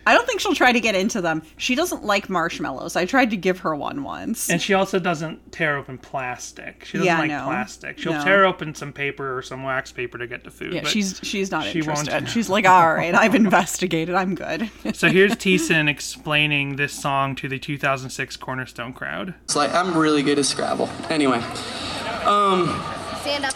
I 0.06 0.14
don't 0.14 0.26
think 0.28 0.40
she'll 0.40 0.54
try 0.56 0.72
to 0.72 0.80
get 0.80 0.94
into 0.96 1.20
them. 1.22 1.42
She 1.58 1.74
doesn't 1.76 2.04
like 2.04 2.30
marshmallows. 2.30 2.96
I 2.96 3.06
tried 3.06 3.32
to 3.32 3.38
give 3.38 3.60
her 3.60 3.76
one 3.76 4.04
once. 4.04 4.50
And 4.50 4.62
she 4.62 4.74
also 4.74 5.00
doesn't 5.00 5.52
tear 5.52 5.78
open 5.78 5.98
plastic. 5.98 6.86
She 6.86 6.98
doesn't 6.98 7.06
Yeah, 7.08 7.20
like 7.20 7.30
no. 7.32 7.44
plastic. 7.46 7.98
She'll 7.98 8.14
No. 8.14 8.24
tear 8.24 8.46
open 8.46 8.76
some 8.76 8.94
paper 8.94 9.36
or 9.38 9.42
some 9.42 9.64
wax 9.64 9.92
paper 9.92 10.18
to 10.18 10.28
get 10.28 10.44
to 10.44 10.52
food. 10.52 10.74
yeah, 10.74 10.82
but- 10.82 10.92
she's 10.92 11.20
she's 11.24 11.50
not 11.52 11.66
she 11.66 11.82
won't- 11.82 12.00
interested. 12.08 12.30
She's 12.30 12.50
like, 12.50 12.68
all 12.68 12.94
right, 12.94 13.16
I've 13.16 13.34
investigated. 13.46 14.14
I'm 14.16 14.36
good. 14.36 14.70
so 14.94 15.10
here's 15.10 15.34
Thiessen 15.34 15.90
explaining 15.90 16.76
this 16.76 16.94
song 16.94 17.36
to 17.38 17.48
the 17.50 17.58
2006 17.60 18.38
Cornerstone 18.38 18.94
crowd. 18.94 19.34
It's 19.46 19.56
like 19.56 19.74
I'm 19.74 19.98
really 19.98 20.22
good 20.24 20.38
at 20.40 20.46
Scrabble. 20.46 20.90
Anyway, 21.10 21.42
Stand 21.42 22.70
up. 22.70 23.05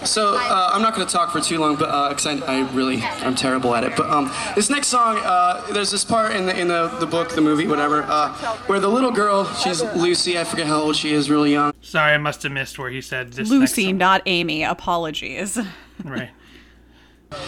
So 0.06 0.36
uh, 0.36 0.70
I'm 0.74 0.82
not 0.82 0.96
going 0.96 1.06
to 1.06 1.12
talk 1.14 1.32
for 1.32 1.40
too 1.40 1.60
long, 1.60 1.76
but 1.76 1.90
uh 1.90 2.14
'cause 2.14 2.26
I, 2.26 2.38
I 2.46 2.70
really 2.72 3.02
I'm 3.04 3.36
terrible 3.36 3.76
at 3.76 3.84
it. 3.84 3.96
But 3.96 4.10
um, 4.10 4.32
this 4.56 4.70
next 4.70 4.88
song, 4.88 5.18
uh, 5.24 5.66
there's 5.72 5.92
this 5.92 6.04
part 6.04 6.36
in 6.36 6.46
the 6.48 6.60
in 6.60 6.68
the, 6.68 6.88
the 7.00 7.06
book, 7.06 7.30
the 7.30 7.42
movie, 7.42 7.68
whatever, 7.68 8.04
uh, 8.04 8.34
where 8.68 8.80
the 8.80 8.88
little 8.88 9.12
girl, 9.12 9.46
she's 9.56 9.82
Lucy. 9.96 10.38
I 10.40 10.44
forget 10.44 10.68
how 10.68 10.82
old 10.82 10.96
she 10.96 11.14
is, 11.14 11.30
really 11.30 11.52
young. 11.52 11.74
Sorry, 11.82 12.14
I 12.14 12.18
must 12.18 12.44
have 12.44 12.52
missed 12.52 12.80
where 12.80 12.90
he 12.90 13.02
said 13.02 13.34
this. 13.34 13.50
Lucy, 13.50 13.88
next 13.94 14.00
not 14.00 14.22
Amy. 14.26 14.64
Apologies. 14.64 15.58
Right. 16.04 16.30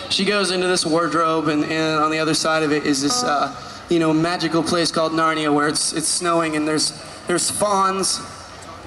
She 0.10 0.26
goes 0.26 0.52
into 0.52 0.68
this 0.68 0.86
wardrobe, 0.86 1.48
and, 1.48 1.64
and 1.64 2.04
on 2.04 2.12
the 2.12 2.20
other 2.20 2.34
side 2.34 2.64
of 2.64 2.72
it 2.72 2.86
is 2.86 3.02
this, 3.02 3.24
uh, 3.24 3.56
you 3.90 3.98
know, 3.98 4.14
magical 4.14 4.62
place 4.62 4.92
called 4.92 5.14
Narnia, 5.14 5.54
where 5.54 5.68
it's 5.70 5.94
it's 5.94 6.08
snowing 6.08 6.56
and 6.58 6.68
there's 6.68 6.92
there's 7.28 7.50
fauns, 7.50 8.20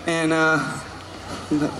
and 0.06 0.32
uh, 0.32 0.58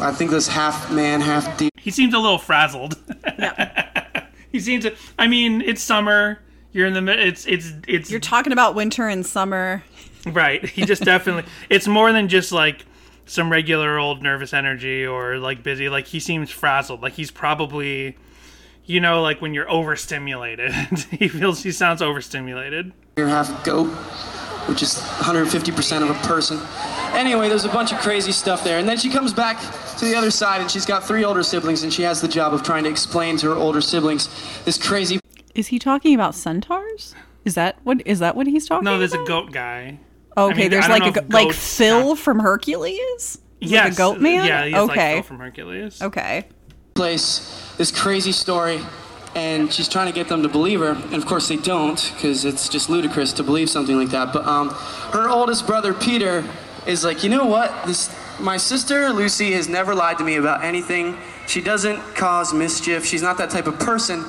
I 0.01 0.12
think 0.12 0.31
this 0.31 0.49
half 0.49 0.90
man, 0.93 1.21
half 1.21 1.57
demon. 1.59 1.71
He 1.77 1.90
seems 1.90 2.14
a 2.14 2.19
little 2.19 2.38
frazzled. 2.38 2.97
he 4.53 4.61
seems 4.61 4.85
to. 4.85 4.95
I 5.19 5.27
mean, 5.27 5.61
it's 5.62 5.83
summer. 5.83 6.40
You're 6.73 6.87
in 6.87 6.95
the. 6.95 7.03
mid- 7.03 7.21
It's 7.21 7.47
it's 7.47 7.73
it's 7.87 8.11
You're 8.11 8.21
talking 8.21 8.53
about 8.53 8.75
winter 8.75 9.07
and 9.09 9.25
summer. 9.25 9.83
Right. 10.27 10.64
He 10.67 10.85
just 10.85 11.03
definitely. 11.05 11.45
It's 11.71 11.87
more 11.87 12.12
than 12.12 12.29
just 12.29 12.53
like 12.53 12.85
some 13.27 13.51
regular 13.51 13.99
old 13.99 14.23
nervous 14.23 14.53
energy 14.53 15.07
or 15.07 15.38
like 15.38 15.62
busy. 15.62 15.88
Like 15.88 16.07
he 16.07 16.21
seems 16.21 16.51
frazzled. 16.51 17.03
Like 17.03 17.14
he's 17.14 17.31
probably, 17.31 18.17
you 18.85 19.01
know, 19.01 19.23
like 19.23 19.40
when 19.40 19.55
you're 19.55 19.71
overstimulated. 19.71 20.73
he 21.11 21.29
feels 21.29 21.62
he 21.62 21.71
sounds 21.73 22.03
overstimulated. 22.03 22.93
You're 23.17 23.29
half 23.29 23.64
goat, 23.64 23.87
which 24.66 24.83
is 24.83 24.94
150% 24.94 26.03
of 26.03 26.11
a 26.11 26.14
person. 26.27 26.61
Anyway, 27.16 27.48
there's 27.48 27.64
a 27.64 27.68
bunch 27.68 27.92
of 27.92 27.98
crazy 27.98 28.33
stuff 28.33 28.64
there. 28.64 28.79
And 28.79 28.88
then 28.88 28.98
she 28.98 29.11
comes 29.11 29.33
back 29.33 29.61
to 29.98 30.05
the 30.05 30.14
other 30.16 30.31
side, 30.31 30.61
and 30.61 30.70
she's 30.70 30.87
got 30.87 31.05
three 31.05 31.24
older 31.24 31.42
siblings, 31.42 31.83
and 31.83 31.92
she 31.92 32.03
has 32.03 32.20
the 32.20 32.29
job 32.29 32.53
of 32.53 32.62
trying 32.62 32.85
to 32.85 32.90
explain 32.90 33.37
to 33.38 33.50
her 33.50 33.55
older 33.55 33.81
siblings 33.81 34.29
this 34.64 34.77
crazy 34.79 35.20
Is 35.55 35.68
he 35.68 35.79
talking 35.79 36.14
about 36.14 36.35
centaurs? 36.35 37.14
Is 37.44 37.55
that 37.55 37.77
what 37.85 38.05
is 38.07 38.18
that 38.20 38.35
what 38.37 38.46
he's 38.46 38.66
talking 38.66 38.85
No, 38.85 38.98
there's 38.98 39.12
a 39.12 39.22
goat 39.24 39.53
guy. 39.53 39.98
Okay, 40.37 40.62
mean, 40.62 40.70
there's 40.70 40.88
like 40.88 41.05
a 41.05 41.20
go- 41.20 41.27
like 41.29 41.53
Phil 41.53 42.03
count. 42.09 42.18
from 42.18 42.38
Hercules. 42.40 43.38
Is 43.61 43.70
it 43.70 43.74
Yes, 43.74 43.94
the 43.94 43.98
goat 44.03 44.20
man. 44.20 44.46
Yeah, 44.46 44.64
he's 44.64 44.74
okay, 44.74 44.87
like 44.87 45.14
Phil 45.16 45.22
from 45.22 45.38
Hercules. 45.38 46.03
okay. 46.03 46.46
place, 46.94 47.72
this 47.77 47.90
crazy 47.92 48.33
story, 48.33 48.81
and 49.35 49.73
she's 49.73 49.88
trying 49.88 50.07
to 50.07 50.12
get 50.12 50.29
them 50.29 50.42
to 50.42 50.49
believe 50.49 50.81
her. 50.81 50.92
And 50.92 51.14
of 51.14 51.27
course, 51.27 51.49
they 51.49 51.57
don't, 51.57 52.12
because 52.14 52.44
it's 52.44 52.68
just 52.68 52.88
ludicrous 52.88 53.33
to 53.35 53.42
believe 53.42 53.68
something 53.68 53.97
like 53.97 54.11
that. 54.11 54.33
But 54.33 54.47
um, 54.47 54.70
her 55.12 55.29
oldest 55.29 55.66
brother, 55.66 55.92
Peter, 55.92 56.44
is 56.87 57.05
like, 57.05 57.25
you 57.25 57.31
know 57.31 57.47
what? 57.47 57.73
This, 57.87 58.14
my 58.38 58.57
sister, 58.57 59.11
Lucy, 59.11 59.53
has 59.53 59.68
never 59.68 59.94
lied 59.94 60.18
to 60.18 60.25
me 60.25 60.37
about 60.37 60.62
anything. 60.62 61.16
She 61.47 61.61
doesn't 61.61 61.99
cause 62.14 62.55
mischief. 62.55 63.05
She's 63.05 63.23
not 63.23 63.38
that 63.38 63.51
type 63.51 63.66
of 63.66 63.79
person. 63.79 64.20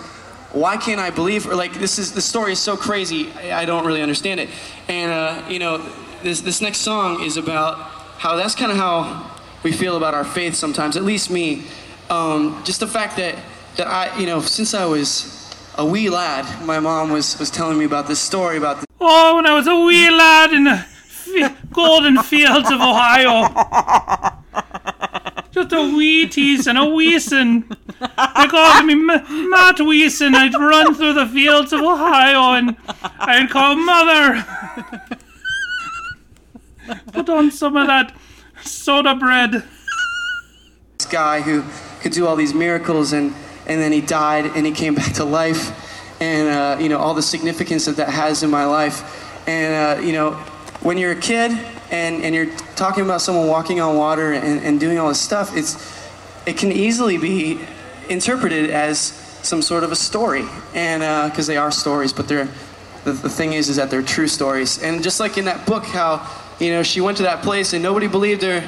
Why 0.52 0.78
can't 0.78 1.02
I 1.02 1.10
believe 1.10 1.46
her? 1.46 1.56
Like, 1.56 1.74
this 1.74 2.00
is 2.00 2.14
the 2.14 2.22
story 2.22 2.54
is 2.54 2.60
so 2.60 2.78
crazy. 2.78 3.32
I, 3.34 3.62
I 3.62 3.66
don't 3.66 3.86
really 3.86 4.02
understand 4.02 4.40
it. 4.40 4.50
And 4.88 5.12
uh, 5.12 5.50
you 5.50 5.60
know, 5.60 5.86
this 6.24 6.42
this 6.42 6.62
next 6.62 6.80
song 6.80 7.22
is 7.22 7.36
about 7.38 7.78
how 8.18 8.36
that's 8.38 8.56
kind 8.56 8.72
of 8.72 8.78
how 8.78 9.32
we 9.64 9.72
feel 9.72 9.98
about 9.98 10.14
our 10.14 10.24
faith 10.24 10.56
sometimes. 10.56 10.96
At 10.96 11.04
least 11.04 11.30
me. 11.30 11.66
Um, 12.10 12.62
just 12.64 12.80
the 12.80 12.88
fact 12.88 13.18
that 13.18 13.36
that 13.78 13.88
I, 13.88 14.18
you 14.20 14.26
know, 14.26 14.42
since 14.42 14.74
I 14.74 14.86
was 14.86 15.32
a 15.78 15.86
wee 15.86 16.10
lad, 16.10 16.66
my 16.66 16.80
mom 16.80 17.10
was 17.12 17.38
was 17.40 17.50
telling 17.50 17.78
me 17.78 17.86
about 17.86 18.08
this 18.08 18.20
story 18.20 18.58
about 18.58 18.80
the 18.80 18.86
Oh, 19.00 19.36
when 19.36 19.46
I 19.46 19.54
was 19.54 19.68
a 19.68 19.76
wee 19.76 20.10
lad 20.10 20.52
in 20.54 20.64
the 20.64 20.72
f- 20.72 21.72
golden 21.72 22.18
fields 22.24 22.72
of 22.72 22.80
Ohio. 22.80 23.44
Just 25.52 25.72
a 25.74 25.82
wee 25.96 26.28
tease 26.28 26.68
and 26.68 26.78
a 26.78 26.82
weeson. 26.86 27.68
They 28.00 28.48
called 28.48 28.86
me 28.86 28.94
M- 28.94 29.50
Matt 29.50 29.78
Weeson. 29.80 30.34
I'd 30.36 30.54
run 30.54 30.94
through 30.96 31.14
the 31.14 31.28
fields 31.28 31.72
of 31.74 31.80
Ohio 31.82 32.54
and 32.58 32.76
I'd 33.20 33.50
call 33.50 33.76
Mother. 33.76 34.46
Put 37.14 37.30
on 37.30 37.52
some 37.52 37.76
of 37.78 37.88
that 37.88 38.14
soda 38.64 39.16
bread. 39.16 39.64
this 40.98 41.08
guy 41.10 41.42
who 41.42 41.64
could 42.02 42.12
do 42.12 42.28
all 42.28 42.36
these 42.36 42.54
miracles 42.54 43.14
and 43.14 43.34
and 43.68 43.82
then 43.82 43.92
he 43.92 44.02
died 44.02 44.46
and 44.46 44.66
he 44.66 44.72
came 44.72 44.96
back 44.96 45.14
to 45.14 45.26
life. 45.26 45.82
And 46.22 46.48
uh, 46.48 46.82
you 46.82 46.90
know 46.90 46.98
all 46.98 47.14
the 47.14 47.22
significance 47.22 47.86
that 47.86 47.98
that 47.98 48.10
has 48.10 48.44
in 48.44 48.50
my 48.50 48.66
life. 48.66 49.48
And 49.48 50.00
uh, 50.00 50.02
you 50.02 50.14
know 50.14 50.32
when 50.82 50.98
you're 50.98 51.12
a 51.12 51.20
kid 51.20 51.52
and 51.92 52.24
and 52.24 52.34
you're 52.34 52.54
talking 52.76 53.04
about 53.04 53.22
someone 53.22 53.48
walking 53.48 53.82
on 53.82 53.98
water 53.98 54.34
and, 54.34 54.62
and 54.62 54.80
doing 54.80 54.98
all 54.98 55.10
this 55.10 55.20
stuff 55.20 55.56
it's 55.56 55.94
it 56.46 56.58
can 56.58 56.72
easily 56.72 57.18
be 57.18 57.60
interpreted 58.10 58.70
as 58.70 59.00
some 59.00 59.62
sort 59.62 59.84
of 59.84 59.92
a 59.92 59.96
story. 59.96 60.46
And 60.74 61.02
because 61.32 61.48
they 61.48 61.58
are 61.58 61.72
stories 61.72 62.14
but 62.14 62.28
they're 62.28 62.50
the, 63.04 63.12
the 63.12 63.30
thing 63.30 63.54
is 63.54 63.70
is 63.70 63.76
that 63.76 63.90
they're 63.90 64.02
true 64.02 64.28
stories. 64.28 64.82
And 64.82 65.04
just 65.04 65.20
like 65.20 65.38
in 65.38 65.46
that 65.46 65.66
book 65.66 65.86
how 65.86 66.28
you 66.60 66.72
know 66.72 66.84
she 66.84 67.02
went 67.02 67.18
to 67.18 67.24
that 67.24 67.44
place 67.44 67.74
and 67.74 67.84
nobody 67.84 68.08
believed 68.08 68.42
her 68.44 68.64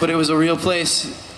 but 0.00 0.10
it 0.10 0.16
was 0.16 0.30
a 0.30 0.36
real 0.36 0.56
place 0.56 1.29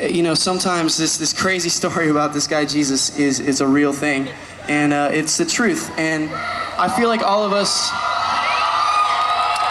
you 0.00 0.22
know, 0.22 0.34
sometimes 0.34 0.96
this, 0.96 1.18
this 1.18 1.32
crazy 1.32 1.68
story 1.80 2.08
about 2.08 2.32
this 2.32 2.46
guy 2.46 2.64
Jesus 2.64 3.16
is, 3.18 3.40
is 3.40 3.60
a 3.60 3.66
real 3.66 3.92
thing. 3.92 4.28
And 4.68 4.92
uh, 4.92 5.10
it's 5.12 5.38
the 5.38 5.46
truth. 5.46 5.90
And 5.98 6.30
I 6.30 6.94
feel 6.94 7.08
like 7.08 7.22
all 7.22 7.44
of 7.44 7.52
us, 7.52 7.88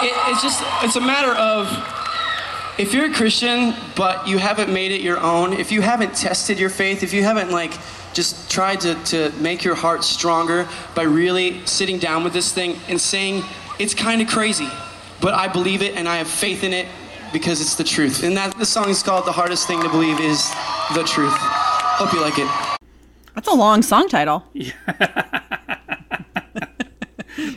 it, 0.03 0.13
it's 0.31 0.41
just, 0.41 0.63
it's 0.83 0.95
a 0.95 1.01
matter 1.01 1.31
of 1.31 1.67
if 2.79 2.93
you're 2.93 3.05
a 3.05 3.13
Christian, 3.13 3.73
but 3.95 4.27
you 4.27 4.37
haven't 4.37 4.71
made 4.71 4.91
it 4.91 5.01
your 5.01 5.19
own, 5.19 5.53
if 5.53 5.71
you 5.71 5.81
haven't 5.81 6.15
tested 6.15 6.59
your 6.59 6.69
faith, 6.69 7.03
if 7.03 7.13
you 7.13 7.23
haven't 7.23 7.51
like 7.51 7.73
just 8.13 8.49
tried 8.49 8.81
to, 8.81 8.95
to 9.05 9.31
make 9.39 9.63
your 9.63 9.75
heart 9.75 10.03
stronger 10.03 10.67
by 10.95 11.03
really 11.03 11.65
sitting 11.65 11.99
down 11.99 12.23
with 12.23 12.33
this 12.33 12.51
thing 12.51 12.75
and 12.87 12.99
saying, 12.99 13.43
it's 13.79 13.93
kind 13.93 14.21
of 14.21 14.27
crazy, 14.27 14.67
but 15.21 15.33
I 15.33 15.47
believe 15.47 15.81
it 15.81 15.95
and 15.95 16.07
I 16.07 16.17
have 16.17 16.27
faith 16.27 16.63
in 16.63 16.73
it 16.73 16.87
because 17.37 17.61
it's 17.61 17.75
the 17.75 17.83
truth. 17.83 18.23
And 18.23 18.35
that 18.35 18.57
the 18.57 18.65
song 18.65 18.89
is 18.89 19.03
called 19.03 19.25
The 19.25 19.31
Hardest 19.31 19.67
Thing 19.67 19.81
to 19.83 19.89
Believe 19.89 20.19
is 20.19 20.49
the 20.95 21.03
Truth. 21.03 21.33
Hope 21.35 22.11
you 22.13 22.21
like 22.21 22.37
it. 22.39 22.47
That's 23.35 23.47
a 23.47 23.53
long 23.53 23.81
song 23.81 24.09
title. 24.09 24.43
Yeah. 24.53 24.71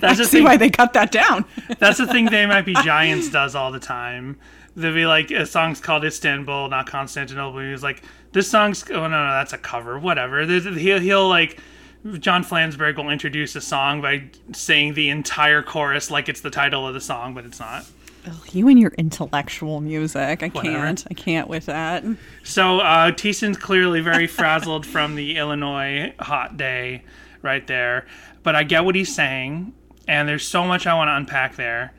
That's 0.01 0.18
the 0.18 0.24
See 0.24 0.39
thing. 0.39 0.45
why 0.45 0.57
they 0.59 0.68
cut 0.68 0.93
that 0.93 1.11
down. 1.11 1.47
That's 1.78 1.99
the 1.99 2.07
thing 2.07 2.26
They 2.26 2.45
Might 2.47 2.66
Be 2.66 2.74
Giants 2.74 3.31
does 3.31 3.55
all 3.55 3.72
the 3.72 3.81
time. 3.81 4.39
They'll 4.76 4.95
be 4.95 5.07
like, 5.07 5.31
a 5.31 5.47
song's 5.47 5.81
called 5.81 6.05
Istanbul, 6.05 6.68
not 6.68 6.87
Constantinople. 6.87 7.61
He's 7.61 7.83
like, 7.83 8.03
this 8.33 8.49
song's, 8.51 8.85
oh 8.91 8.95
no, 8.95 9.09
no, 9.09 9.31
that's 9.33 9.53
a 9.53 9.59
cover, 9.59 9.99
whatever. 9.99 10.45
He'll, 10.45 11.01
he'll 11.01 11.28
like, 11.28 11.59
John 12.18 12.45
Flansburgh 12.45 12.97
will 12.97 13.11
introduce 13.11 13.57
a 13.57 13.61
song 13.61 14.01
by 14.01 14.24
saying 14.53 14.95
the 14.95 15.09
entire 15.11 15.62
chorus 15.62 16.11
like 16.11 16.28
it's 16.28 16.41
the 16.41 16.51
title 16.51 16.87
of 16.87 16.95
the 16.95 17.01
song, 17.01 17.35
but 17.35 17.45
it's 17.45 17.59
not. 17.61 17.87
Ugh, 18.27 18.35
you 18.53 18.68
and 18.68 18.79
your 18.79 18.93
intellectual 18.99 19.81
music. 19.81 20.43
I 20.43 20.49
Whatever. 20.49 20.77
can't. 20.77 21.07
I 21.11 21.14
can't 21.14 21.49
with 21.49 21.66
that. 21.66 22.05
So 22.43 22.81
uh, 22.81 23.12
Thiessen's 23.12 23.57
clearly 23.57 24.01
very 24.01 24.27
frazzled 24.27 24.85
from 24.87 25.14
the 25.14 25.37
Illinois 25.37 26.14
hot 26.18 26.57
day 26.57 27.05
right 27.43 27.66
there, 27.66 28.07
but 28.43 28.55
I 28.55 28.62
get 28.64 28.85
what 28.85 28.95
he's 28.95 29.14
saying, 29.14 29.73
and 30.07 30.29
there's 30.29 30.47
so 30.47 30.64
much 30.64 30.87
I 30.87 30.95
want 30.95 31.09
to 31.09 31.14
unpack 31.16 31.57
there. 31.57 31.95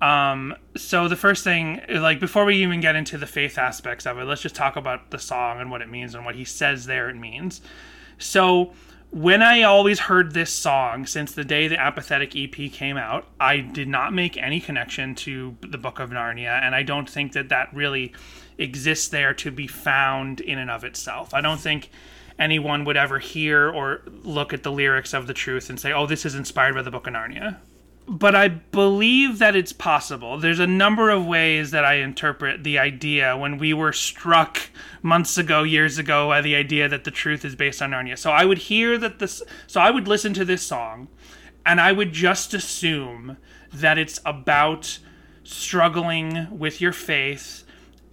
Um, 0.00 0.54
so 0.76 1.08
the 1.08 1.16
first 1.16 1.44
thing, 1.44 1.80
like 1.88 2.20
before 2.20 2.44
we 2.44 2.56
even 2.56 2.80
get 2.80 2.94
into 2.94 3.16
the 3.16 3.26
faith 3.26 3.56
aspects 3.58 4.06
of 4.06 4.18
it, 4.18 4.24
let's 4.24 4.42
just 4.42 4.54
talk 4.54 4.76
about 4.76 5.10
the 5.10 5.18
song 5.18 5.60
and 5.60 5.70
what 5.70 5.80
it 5.82 5.88
means 5.88 6.14
and 6.14 6.24
what 6.24 6.34
he 6.34 6.44
says 6.44 6.84
there 6.86 7.08
it 7.08 7.16
means. 7.16 7.62
So 8.18 8.74
when 9.14 9.42
I 9.42 9.62
always 9.62 10.00
heard 10.00 10.34
this 10.34 10.52
song 10.52 11.06
since 11.06 11.30
the 11.30 11.44
day 11.44 11.68
the 11.68 11.80
Apathetic 11.80 12.34
EP 12.34 12.72
came 12.72 12.96
out, 12.96 13.28
I 13.38 13.58
did 13.58 13.86
not 13.86 14.12
make 14.12 14.36
any 14.36 14.58
connection 14.58 15.14
to 15.16 15.56
the 15.60 15.78
Book 15.78 16.00
of 16.00 16.10
Narnia, 16.10 16.60
and 16.60 16.74
I 16.74 16.82
don't 16.82 17.08
think 17.08 17.32
that 17.34 17.48
that 17.50 17.72
really 17.72 18.12
exists 18.58 19.06
there 19.06 19.32
to 19.34 19.52
be 19.52 19.68
found 19.68 20.40
in 20.40 20.58
and 20.58 20.68
of 20.68 20.82
itself. 20.82 21.32
I 21.32 21.42
don't 21.42 21.60
think 21.60 21.90
anyone 22.40 22.84
would 22.86 22.96
ever 22.96 23.20
hear 23.20 23.70
or 23.70 24.02
look 24.24 24.52
at 24.52 24.64
the 24.64 24.72
lyrics 24.72 25.14
of 25.14 25.28
the 25.28 25.34
truth 25.34 25.70
and 25.70 25.78
say, 25.78 25.92
"Oh, 25.92 26.06
this 26.06 26.26
is 26.26 26.34
inspired 26.34 26.74
by 26.74 26.82
the 26.82 26.90
Book 26.90 27.06
of 27.06 27.12
Narnia." 27.12 27.58
But 28.06 28.34
I 28.34 28.48
believe 28.48 29.38
that 29.38 29.56
it's 29.56 29.72
possible. 29.72 30.38
There's 30.38 30.58
a 30.58 30.66
number 30.66 31.10
of 31.10 31.24
ways 31.24 31.70
that 31.70 31.84
I 31.84 31.94
interpret 31.94 32.62
the 32.62 32.78
idea 32.78 33.36
when 33.36 33.56
we 33.56 33.72
were 33.72 33.92
struck 33.92 34.60
months 35.02 35.38
ago, 35.38 35.62
years 35.62 35.96
ago, 35.96 36.28
by 36.28 36.42
the 36.42 36.54
idea 36.54 36.88
that 36.88 37.04
the 37.04 37.10
truth 37.10 37.44
is 37.44 37.54
based 37.54 37.80
on 37.80 37.92
Narnia. 37.92 38.18
So 38.18 38.30
I 38.30 38.44
would 38.44 38.58
hear 38.58 38.98
that 38.98 39.20
this, 39.20 39.42
so 39.66 39.80
I 39.80 39.90
would 39.90 40.06
listen 40.06 40.34
to 40.34 40.44
this 40.44 40.62
song, 40.62 41.08
and 41.64 41.80
I 41.80 41.92
would 41.92 42.12
just 42.12 42.52
assume 42.52 43.38
that 43.72 43.96
it's 43.96 44.20
about 44.26 44.98
struggling 45.42 46.46
with 46.56 46.80
your 46.80 46.92
faith 46.92 47.64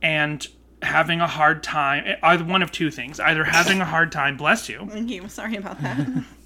and 0.02 0.48
having 0.82 1.20
a 1.20 1.28
hard 1.28 1.64
time. 1.64 2.16
Either 2.24 2.46
one 2.46 2.64
of 2.64 2.72
two 2.72 2.92
things: 2.92 3.20
either 3.20 3.44
having 3.44 3.82
a 3.82 3.86
hard 3.86 4.12
time, 4.12 4.38
bless 4.38 4.70
you, 4.70 4.88
Thank 4.90 5.10
you. 5.10 5.28
Sorry 5.28 5.58
about 5.58 5.82
that. 5.82 6.08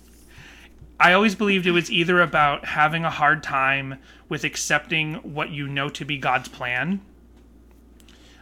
I 0.99 1.13
always 1.13 1.35
believed 1.35 1.65
it 1.67 1.71
was 1.71 1.91
either 1.91 2.21
about 2.21 2.65
having 2.65 3.03
a 3.03 3.09
hard 3.09 3.43
time 3.43 3.99
with 4.29 4.43
accepting 4.43 5.15
what 5.15 5.49
you 5.49 5.67
know 5.67 5.89
to 5.89 6.05
be 6.05 6.17
God's 6.17 6.47
plan. 6.47 7.01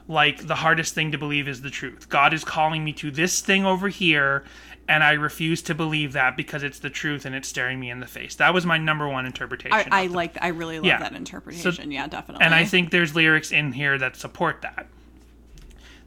Like 0.07 0.47
the 0.47 0.55
hardest 0.55 0.93
thing 0.93 1.11
to 1.13 1.17
believe 1.17 1.47
is 1.47 1.61
the 1.61 1.69
truth. 1.69 2.09
God 2.09 2.33
is 2.33 2.43
calling 2.43 2.83
me 2.83 2.91
to 2.93 3.09
this 3.09 3.39
thing 3.41 3.65
over 3.65 3.87
here, 3.87 4.43
and 4.87 5.01
I 5.01 5.13
refuse 5.13 5.61
to 5.63 5.73
believe 5.73 6.11
that 6.13 6.35
because 6.35 6.61
it's 6.61 6.79
the 6.79 6.89
truth 6.89 7.25
and 7.25 7.33
it's 7.33 7.47
staring 7.47 7.79
me 7.79 7.89
in 7.89 8.01
the 8.01 8.05
face. 8.05 8.35
That 8.35 8.53
was 8.53 8.65
my 8.65 8.77
number 8.77 9.07
one 9.07 9.25
interpretation. 9.25 9.73
I, 9.93 10.03
I 10.03 10.07
like. 10.07 10.37
I 10.41 10.49
really 10.49 10.77
love 10.77 10.85
Yeah. 10.85 10.99
that 10.99 11.13
interpretation. 11.13 11.89
yeah, 11.91 12.07
definitely. 12.07 12.43
and 12.45 12.53
I 12.53 12.65
think 12.65 12.91
there's 12.91 13.15
lyrics 13.15 13.51
in 13.53 13.71
here 13.71 13.97
that 13.97 14.17
support 14.17 14.61
that. 14.61 14.87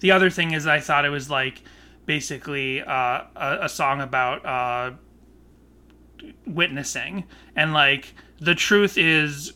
The 0.01 0.11
other 0.11 0.29
thing 0.29 0.53
is, 0.53 0.67
I 0.67 0.79
thought 0.81 1.07
it 1.07 1.11
was 1.11 1.31
like 1.31 1.63
basically 2.05 2.83
uh, 2.83 3.23
a, 3.35 3.59
a 3.63 3.69
song 3.71 4.03
about 4.03 4.45
uh, 4.45 4.91
witnessing, 6.47 7.25
and 7.55 7.73
like 7.73 8.15
the 8.41 8.55
truth 8.55 8.99
is 8.99 9.53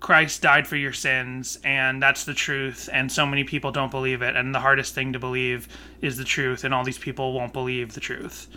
Christ 0.00 0.40
died 0.40 0.66
for 0.66 0.76
your 0.76 0.94
sins, 0.94 1.58
and 1.62 2.02
that's 2.02 2.24
the 2.24 2.34
truth, 2.34 2.88
and 2.92 3.12
so 3.12 3.26
many 3.26 3.44
people 3.44 3.70
don't 3.70 3.90
believe 3.90 4.22
it, 4.22 4.34
and 4.34 4.54
the 4.54 4.60
hardest 4.60 4.94
thing 4.94 5.12
to 5.12 5.18
believe 5.18 5.68
is 6.00 6.16
the 6.16 6.24
truth, 6.24 6.64
and 6.64 6.72
all 6.72 6.84
these 6.84 6.98
people 6.98 7.34
won't 7.34 7.52
believe 7.52 7.92
the 7.92 8.00
truth. 8.00 8.48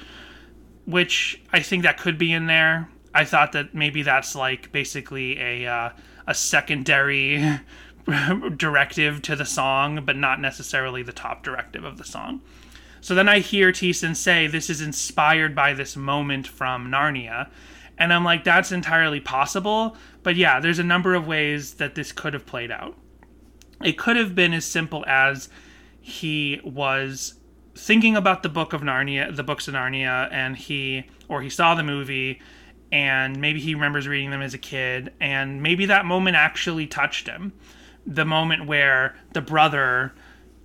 Which 0.86 1.42
I 1.52 1.60
think 1.60 1.84
that 1.84 1.98
could 1.98 2.18
be 2.18 2.32
in 2.32 2.48
there. 2.48 2.90
I 3.14 3.26
thought 3.26 3.52
that 3.52 3.76
maybe 3.76 4.02
that's 4.04 4.36
like 4.36 4.72
basically 4.72 5.40
a 5.40 5.68
uh, 5.68 5.90
a 6.26 6.34
secondary 6.34 7.60
directive 8.58 9.22
to 9.24 9.36
the 9.36 9.46
song, 9.46 10.04
but 10.06 10.16
not 10.16 10.40
necessarily 10.40 11.04
the 11.04 11.14
top 11.14 11.44
directive 11.44 11.84
of 11.84 11.98
the 11.98 12.04
song. 12.04 12.42
So 13.04 13.14
then 13.16 13.28
I 13.28 13.40
hear 13.40 13.74
Thiessen 13.74 14.16
say 14.16 14.48
this 14.48 14.70
is 14.70 14.80
inspired 14.80 15.54
by 15.54 15.74
this 15.74 15.98
moment 15.98 16.48
from 16.48 16.90
Narnia. 16.90 17.50
And 17.98 18.14
I'm 18.14 18.24
like, 18.24 18.46
that's 18.46 18.72
entirely 18.72 19.20
possible. 19.20 19.98
But 20.24 20.38
yeah, 20.38 20.62
there's 20.62 20.80
a 20.80 20.86
number 20.86 21.14
of 21.14 21.28
ways 21.28 21.74
that 21.74 21.96
this 21.96 22.14
could 22.14 22.34
have 22.34 22.46
played 22.46 22.72
out. 22.72 22.98
It 23.84 23.98
could 23.98 24.16
have 24.16 24.36
been 24.36 24.54
as 24.54 24.64
simple 24.64 25.04
as 25.06 25.50
he 26.00 26.62
was 26.64 27.34
thinking 27.76 28.16
about 28.16 28.42
the 28.42 28.48
book 28.48 28.72
of 28.72 28.82
Narnia, 28.82 29.36
the 29.36 29.44
books 29.44 29.68
of 29.68 29.74
Narnia, 29.74 30.32
and 30.32 30.56
he, 30.56 31.04
or 31.28 31.42
he 31.42 31.50
saw 31.50 31.76
the 31.76 31.84
movie, 31.84 32.40
and 32.90 33.38
maybe 33.42 33.60
he 33.60 33.76
remembers 33.76 34.08
reading 34.08 34.32
them 34.32 34.42
as 34.42 34.54
a 34.54 34.58
kid, 34.58 35.12
and 35.20 35.62
maybe 35.62 35.86
that 35.88 36.06
moment 36.06 36.38
actually 36.38 36.88
touched 36.88 37.28
him. 37.28 37.52
The 38.08 38.24
moment 38.24 38.66
where 38.66 39.18
the 39.34 39.42
brother 39.42 40.14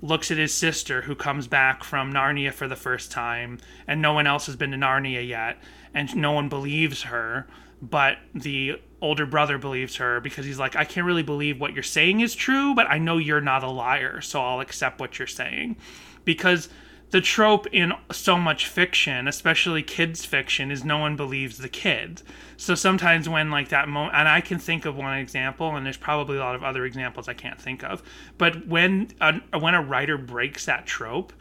looks 0.01 0.30
at 0.30 0.38
his 0.38 0.55
sister 0.55 1.03
who 1.03 1.14
comes 1.14 1.46
back 1.46 1.82
from 1.82 2.12
Narnia 2.12 2.53
for 2.53 2.68
the 2.68 2.76
first 2.76 3.11
time, 3.11 3.59
and 3.86 4.01
no 4.01 4.12
one 4.12 4.26
else 4.26 4.46
has 4.46 4.57
been 4.57 4.70
to 4.70 4.76
Narnia 4.76 5.26
yet, 5.26 5.59
and 5.92 6.14
no 6.16 6.32
one 6.32 6.49
believes 6.49 7.03
her, 7.03 7.46
but 7.82 8.18
the 8.34 8.80
older 9.01 9.26
brother 9.26 9.59
believes 9.59 9.96
her 9.96 10.20
because 10.20 10.44
he's 10.44 10.59
like, 10.59 10.76
I 10.76 10.84
can't 10.84 11.07
really 11.07 11.22
believe 11.22 11.61
what 11.61 11.74
you're 11.74 11.82
saying 11.82 12.20
is 12.20 12.34
true, 12.34 12.74
but 12.74 12.88
I 12.88 12.99
know 12.99 13.18
you're 13.18 13.40
not 13.40 13.62
a 13.62 13.70
liar, 13.70 14.20
so 14.20 14.40
I'll 14.40 14.61
accept 14.61 15.01
what 15.01 15.18
you're 15.18 15.28
saying. 15.28 15.76
Because 16.24 16.68
the 17.11 17.20
trope 17.20 17.66
in 17.72 17.92
so 18.12 18.36
much 18.36 18.66
fiction, 18.66 19.26
especially 19.28 19.82
kids 19.82 20.24
fiction, 20.24 20.70
is 20.70 20.84
no 20.84 20.98
one 20.98 21.16
believes 21.16 21.59
the 21.59 21.68
kid. 21.68 22.22
So 22.56 22.74
sometimes 22.74 23.28
when 23.28 23.50
like 23.50 23.68
that 23.70 23.88
moment, 23.88 24.14
and 24.14 24.28
I 24.28 24.40
can 24.40 24.59
think 24.59 24.84
of 24.84 24.96
one 24.96 25.18
example, 25.18 25.74
and 25.74 25.86
there's 25.86 25.96
probably 25.96 26.36
a 26.36 26.40
lot 26.40 26.54
of 26.54 26.62
other 26.62 26.84
examples 26.84 27.28
I 27.28 27.34
can't 27.34 27.61
think 27.61 27.82
of, 27.82 28.02
but 28.36 28.66
when 28.66 29.09
a, 29.20 29.40
when 29.59 29.74
a 29.74 29.82
writer 29.82 30.18
breaks 30.18 30.66
that 30.66 30.86
trope, 30.86 31.32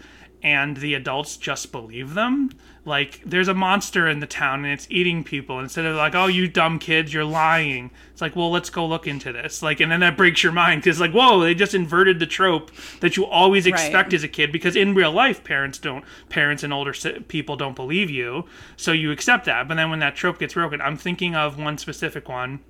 and 0.44 0.78
the 0.78 0.94
adults 0.94 1.38
just 1.38 1.72
believe 1.72 2.14
them. 2.14 2.52
Like, 2.86 3.22
there's 3.26 3.50
a 3.50 3.54
monster 3.54 4.08
in 4.08 4.22
the 4.22 4.28
town 4.28 4.64
and 4.64 4.74
it's 4.74 4.88
eating 4.90 5.24
people. 5.24 5.60
Instead 5.60 5.86
of 5.86 5.98
like, 5.98 6.16
oh, 6.16 6.28
you 6.28 6.48
dumb 6.48 6.80
kids, 6.80 7.14
you're 7.14 7.26
lying. 7.26 7.92
It's 8.14 8.22
like, 8.22 8.36
well, 8.36 8.50
let's 8.50 8.70
go 8.70 8.86
look 8.86 9.08
into 9.08 9.34
this. 9.34 9.62
Like, 9.62 9.82
and 9.82 9.92
then 9.92 10.00
that 10.00 10.16
breaks 10.16 10.44
your 10.44 10.54
mind 10.54 10.84
because, 10.84 11.00
like, 11.00 11.12
whoa, 11.12 11.42
they 11.42 11.54
just 11.54 11.74
inverted 11.74 12.20
the 12.20 12.26
trope 12.26 12.72
that 13.02 13.18
you 13.18 13.26
always 13.26 13.66
expect 13.66 14.14
as 14.14 14.24
a 14.24 14.28
kid. 14.30 14.52
Because 14.52 14.76
in 14.76 14.96
real 14.96 15.12
life, 15.12 15.44
parents 15.44 15.80
don't, 15.80 16.06
parents 16.30 16.64
and 16.64 16.72
older 16.72 16.94
people 17.28 17.58
don't 17.58 17.76
believe 17.76 18.10
you, 18.10 18.46
so 18.78 18.92
you 18.94 19.12
accept 19.12 19.46
that. 19.46 19.68
But 19.68 19.76
then 19.76 19.90
when 19.90 20.00
that 20.00 20.16
trope 20.16 20.40
gets 20.40 20.54
broken, 20.54 20.80
I'm 20.80 20.98
thinking 20.98 21.36
of 21.36 21.60
one 21.60 21.78
specific 21.78 22.30
one. 22.30 22.62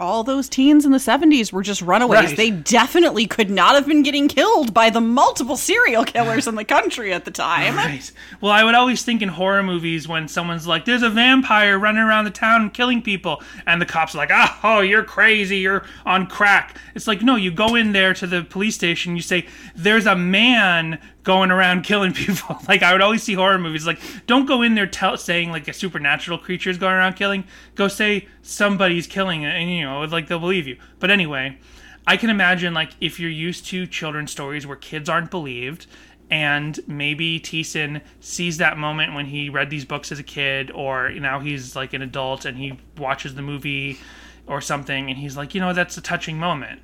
All 0.00 0.24
those 0.24 0.48
teens 0.48 0.84
in 0.84 0.92
the 0.92 0.98
70s 0.98 1.52
were 1.52 1.62
just 1.62 1.82
runaways. 1.82 2.28
Right. 2.28 2.36
They 2.36 2.50
definitely 2.50 3.26
could 3.26 3.50
not 3.50 3.74
have 3.74 3.86
been 3.86 4.02
getting 4.02 4.28
killed 4.28 4.72
by 4.72 4.90
the 4.90 5.00
multiple 5.00 5.56
serial 5.56 6.04
killers 6.04 6.46
in 6.46 6.54
the 6.54 6.64
country 6.64 7.12
at 7.12 7.24
the 7.24 7.30
time. 7.30 7.76
Right. 7.76 8.10
Well, 8.40 8.52
I 8.52 8.64
would 8.64 8.74
always 8.74 9.02
think 9.02 9.22
in 9.22 9.28
horror 9.28 9.62
movies 9.62 10.06
when 10.08 10.28
someone's 10.28 10.66
like, 10.66 10.84
"There's 10.84 11.02
a 11.02 11.10
vampire 11.10 11.78
running 11.78 12.02
around 12.02 12.24
the 12.24 12.30
town 12.30 12.70
killing 12.70 13.02
people," 13.02 13.42
and 13.66 13.80
the 13.80 13.86
cops 13.86 14.14
are 14.14 14.18
like, 14.18 14.30
"Ah, 14.32 14.58
oh, 14.62 14.80
you're 14.80 15.04
crazy. 15.04 15.58
You're 15.58 15.84
on 16.06 16.26
crack." 16.26 16.76
It's 16.94 17.06
like, 17.06 17.22
no, 17.22 17.36
you 17.36 17.50
go 17.50 17.74
in 17.74 17.92
there 17.92 18.14
to 18.14 18.26
the 18.26 18.42
police 18.42 18.74
station. 18.74 19.16
You 19.16 19.22
say, 19.22 19.46
"There's 19.74 20.06
a 20.06 20.16
man 20.16 20.98
going 21.28 21.52
around 21.52 21.82
killing 21.90 22.12
people." 22.12 22.58
like 22.68 22.82
I 22.82 22.92
would 22.92 23.02
always 23.02 23.22
see 23.22 23.34
horror 23.34 23.58
movies 23.58 23.86
like, 23.86 24.00
don't 24.26 24.46
go 24.46 24.62
in 24.62 24.74
there 24.74 24.86
tell, 24.86 25.16
saying 25.16 25.52
like 25.52 25.68
a 25.68 25.72
supernatural 25.72 26.38
creature 26.38 26.70
is 26.70 26.78
going 26.78 26.94
around 26.94 27.14
killing. 27.14 27.44
Go 27.76 27.86
say 27.86 28.26
somebody's 28.42 29.06
killing 29.06 29.42
it, 29.42 29.54
and 29.54 29.70
you 29.70 29.84
know, 29.84 30.00
like 30.00 30.26
they'll 30.26 30.40
believe 30.40 30.66
you. 30.66 30.78
But 30.98 31.10
anyway. 31.10 31.58
I 32.06 32.16
can 32.16 32.30
imagine 32.30 32.72
like 32.72 32.92
if 33.02 33.20
you're 33.20 33.28
used 33.28 33.66
to 33.66 33.86
children's 33.86 34.30
stories 34.30 34.66
where 34.66 34.78
kids 34.78 35.10
aren't 35.10 35.30
believed, 35.30 35.86
and 36.30 36.78
maybe 36.86 37.40
Thiessen 37.40 38.02
sees 38.20 38.58
that 38.58 38.76
moment 38.76 39.14
when 39.14 39.26
he 39.26 39.48
read 39.48 39.70
these 39.70 39.84
books 39.84 40.12
as 40.12 40.18
a 40.18 40.22
kid, 40.22 40.70
or 40.70 41.10
now 41.10 41.40
he's 41.40 41.74
like 41.74 41.92
an 41.92 42.02
adult 42.02 42.44
and 42.44 42.58
he 42.58 42.78
watches 42.96 43.34
the 43.34 43.42
movie 43.42 43.98
or 44.46 44.60
something, 44.60 45.08
and 45.08 45.18
he's 45.18 45.36
like, 45.36 45.54
you 45.54 45.60
know, 45.60 45.72
that's 45.72 45.96
a 45.96 46.00
touching 46.00 46.38
moment. 46.38 46.80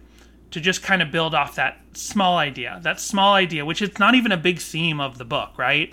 To 0.54 0.60
just 0.60 0.84
kind 0.84 1.02
of 1.02 1.10
build 1.10 1.34
off 1.34 1.56
that 1.56 1.78
small 1.94 2.38
idea, 2.38 2.78
that 2.84 3.00
small 3.00 3.34
idea, 3.34 3.64
which 3.64 3.82
is 3.82 3.98
not 3.98 4.14
even 4.14 4.30
a 4.30 4.36
big 4.36 4.60
theme 4.60 5.00
of 5.00 5.18
the 5.18 5.24
book, 5.24 5.58
right? 5.58 5.92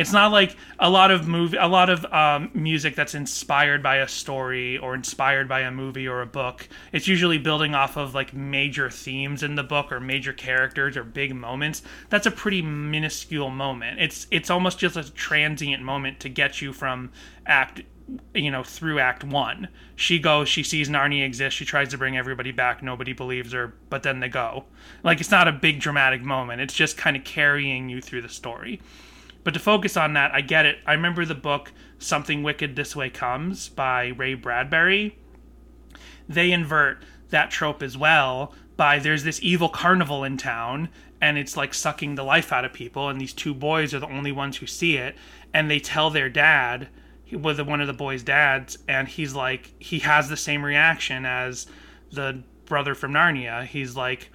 It's 0.00 0.10
not 0.10 0.32
like 0.32 0.56
a 0.78 0.88
lot 0.88 1.10
of 1.10 1.28
movie, 1.28 1.58
a 1.58 1.66
lot 1.66 1.90
of 1.90 2.06
um, 2.06 2.50
music 2.54 2.94
that's 2.94 3.14
inspired 3.14 3.82
by 3.82 3.96
a 3.96 4.08
story 4.08 4.78
or 4.78 4.94
inspired 4.94 5.46
by 5.50 5.60
a 5.60 5.70
movie 5.70 6.08
or 6.08 6.22
a 6.22 6.26
book. 6.26 6.66
It's 6.92 7.06
usually 7.06 7.36
building 7.36 7.74
off 7.74 7.98
of 7.98 8.14
like 8.14 8.32
major 8.32 8.88
themes 8.88 9.42
in 9.42 9.56
the 9.56 9.62
book 9.62 9.92
or 9.92 10.00
major 10.00 10.32
characters 10.32 10.96
or 10.96 11.04
big 11.04 11.34
moments. 11.34 11.82
That's 12.08 12.26
a 12.26 12.30
pretty 12.30 12.62
minuscule 12.62 13.50
moment. 13.50 14.00
It's 14.00 14.26
it's 14.30 14.48
almost 14.48 14.78
just 14.78 14.96
a 14.96 15.04
transient 15.12 15.82
moment 15.82 16.20
to 16.20 16.30
get 16.30 16.62
you 16.62 16.72
from 16.72 17.12
act 17.44 17.82
you 18.34 18.50
know 18.50 18.64
through 18.64 18.98
act 18.98 19.22
one 19.22 19.68
she 19.94 20.18
goes 20.18 20.48
she 20.48 20.62
sees 20.62 20.88
narnia 20.88 21.24
exist 21.24 21.56
she 21.56 21.64
tries 21.64 21.88
to 21.88 21.98
bring 21.98 22.16
everybody 22.16 22.50
back 22.50 22.82
nobody 22.82 23.12
believes 23.12 23.52
her 23.52 23.74
but 23.88 24.02
then 24.02 24.20
they 24.20 24.28
go 24.28 24.64
like 25.02 25.20
it's 25.20 25.30
not 25.30 25.46
a 25.46 25.52
big 25.52 25.80
dramatic 25.80 26.22
moment 26.22 26.60
it's 26.60 26.74
just 26.74 26.96
kind 26.96 27.16
of 27.16 27.24
carrying 27.24 27.88
you 27.88 28.00
through 28.00 28.22
the 28.22 28.28
story 28.28 28.80
but 29.42 29.54
to 29.54 29.60
focus 29.60 29.96
on 29.96 30.12
that, 30.14 30.32
I 30.34 30.42
get 30.42 30.66
it. 30.66 30.78
I 30.86 30.92
remember 30.92 31.24
the 31.24 31.34
book 31.34 31.72
Something 31.98 32.42
Wicked 32.42 32.76
This 32.76 32.94
Way 32.94 33.10
Comes 33.10 33.68
by 33.68 34.08
Ray 34.08 34.34
Bradbury. 34.34 35.16
They 36.28 36.52
invert 36.52 37.02
that 37.30 37.50
trope 37.50 37.82
as 37.82 37.96
well, 37.96 38.54
by 38.76 38.98
there's 38.98 39.24
this 39.24 39.42
evil 39.42 39.68
carnival 39.68 40.24
in 40.24 40.36
town 40.36 40.88
and 41.20 41.36
it's 41.36 41.56
like 41.56 41.74
sucking 41.74 42.14
the 42.14 42.24
life 42.24 42.50
out 42.50 42.64
of 42.64 42.72
people 42.72 43.10
and 43.10 43.20
these 43.20 43.34
two 43.34 43.52
boys 43.52 43.92
are 43.92 43.98
the 43.98 44.08
only 44.08 44.32
ones 44.32 44.56
who 44.56 44.66
see 44.66 44.96
it 44.96 45.14
and 45.52 45.70
they 45.70 45.78
tell 45.78 46.08
their 46.08 46.30
dad 46.30 46.88
with 47.32 47.60
one 47.60 47.80
of 47.80 47.86
the 47.86 47.92
boys' 47.92 48.22
dads 48.22 48.78
and 48.88 49.08
he's 49.08 49.34
like 49.34 49.72
he 49.78 50.00
has 50.00 50.28
the 50.28 50.36
same 50.36 50.64
reaction 50.64 51.24
as 51.24 51.66
the 52.12 52.42
brother 52.64 52.94
from 52.94 53.12
Narnia. 53.12 53.66
He's 53.66 53.96
like 53.96 54.30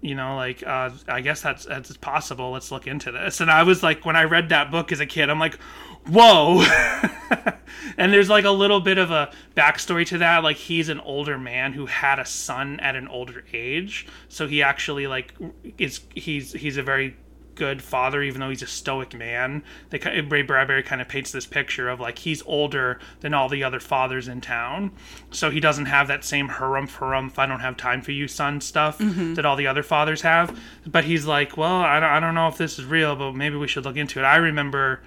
you 0.00 0.14
know 0.14 0.36
like 0.36 0.64
uh, 0.64 0.90
i 1.08 1.20
guess 1.20 1.40
that's 1.40 1.64
that's 1.64 1.96
possible. 1.96 2.52
Let's 2.52 2.70
look 2.70 2.86
into 2.86 3.10
this. 3.10 3.40
And 3.40 3.50
i 3.50 3.62
was 3.62 3.82
like 3.82 4.04
when 4.04 4.16
i 4.16 4.24
read 4.24 4.50
that 4.50 4.70
book 4.70 4.92
as 4.92 5.00
a 5.00 5.06
kid 5.06 5.30
i'm 5.30 5.40
like 5.40 5.58
whoa. 6.06 6.64
And 7.96 8.12
there's 8.12 8.28
like 8.28 8.44
a 8.44 8.50
little 8.50 8.80
bit 8.80 8.98
of 8.98 9.10
a 9.10 9.30
backstory 9.56 10.06
to 10.06 10.18
that. 10.18 10.42
Like 10.42 10.56
he's 10.56 10.88
an 10.88 11.00
older 11.00 11.38
man 11.38 11.72
who 11.72 11.86
had 11.86 12.18
a 12.18 12.24
son 12.24 12.78
at 12.80 12.96
an 12.96 13.08
older 13.08 13.44
age. 13.52 14.06
So 14.28 14.46
he 14.46 14.62
actually 14.62 15.06
like 15.06 15.34
is 15.78 16.00
he's 16.14 16.52
he's 16.52 16.76
a 16.76 16.82
very 16.82 17.16
good 17.58 17.82
father 17.82 18.22
even 18.22 18.40
though 18.40 18.48
he's 18.48 18.62
a 18.62 18.66
stoic 18.66 19.12
man. 19.12 19.64
They 19.90 19.98
ray 19.98 20.42
bradbury 20.42 20.84
kind 20.84 21.02
of 21.02 21.08
paints 21.08 21.32
this 21.32 21.44
picture 21.44 21.88
of 21.88 21.98
like 21.98 22.20
he's 22.20 22.40
older 22.46 23.00
than 23.20 23.34
all 23.34 23.48
the 23.48 23.64
other 23.64 23.80
fathers 23.80 24.28
in 24.28 24.40
town. 24.40 24.92
So 25.32 25.50
he 25.50 25.58
doesn't 25.58 25.86
have 25.86 26.06
that 26.08 26.24
same 26.24 26.48
harumph 26.48 26.96
harumph 26.98 27.36
i 27.36 27.46
don't 27.46 27.60
have 27.60 27.76
time 27.76 28.00
for 28.00 28.12
you 28.12 28.28
son 28.28 28.60
stuff 28.60 28.98
mm-hmm. 28.98 29.34
that 29.34 29.44
all 29.44 29.56
the 29.56 29.66
other 29.66 29.82
fathers 29.82 30.22
have. 30.22 30.58
But 30.86 31.04
he's 31.04 31.26
like 31.26 31.56
well 31.56 31.80
I 31.80 31.98
don't, 31.98 32.10
I 32.10 32.20
don't 32.20 32.36
know 32.36 32.48
if 32.48 32.56
this 32.56 32.78
is 32.78 32.84
real 32.84 33.16
but 33.16 33.32
maybe 33.32 33.56
we 33.56 33.66
should 33.66 33.84
look 33.84 33.96
into 33.96 34.20
it. 34.20 34.22
I 34.22 34.36
remember 34.36 35.02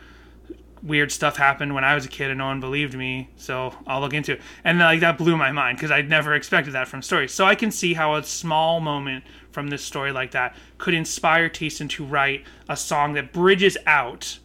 weird 0.83 1.11
stuff 1.11 1.37
happened 1.37 1.75
when 1.75 1.83
I 1.83 1.95
was 1.95 2.05
a 2.05 2.09
kid 2.09 2.31
and 2.31 2.39
no 2.39 2.47
one 2.47 2.59
believed 2.59 2.95
me, 2.95 3.29
so 3.37 3.75
I'll 3.85 4.01
look 4.01 4.13
into 4.13 4.33
it. 4.33 4.41
And 4.63 4.79
like 4.79 4.99
that 5.01 5.17
blew 5.17 5.37
my 5.37 5.51
mind 5.51 5.77
because 5.77 5.91
I'd 5.91 6.09
never 6.09 6.33
expected 6.33 6.73
that 6.73 6.87
from 6.87 7.01
stories. 7.01 7.33
So 7.33 7.45
I 7.45 7.55
can 7.55 7.71
see 7.71 7.93
how 7.93 8.15
a 8.15 8.23
small 8.23 8.79
moment 8.79 9.23
from 9.51 9.69
this 9.69 9.83
story 9.83 10.11
like 10.11 10.31
that 10.31 10.55
could 10.77 10.93
inspire 10.93 11.49
Thiessen 11.49 11.89
to 11.91 12.05
write 12.05 12.43
a 12.69 12.77
song 12.77 13.13
that 13.13 13.33
bridges 13.33 13.77
out. 13.85 14.39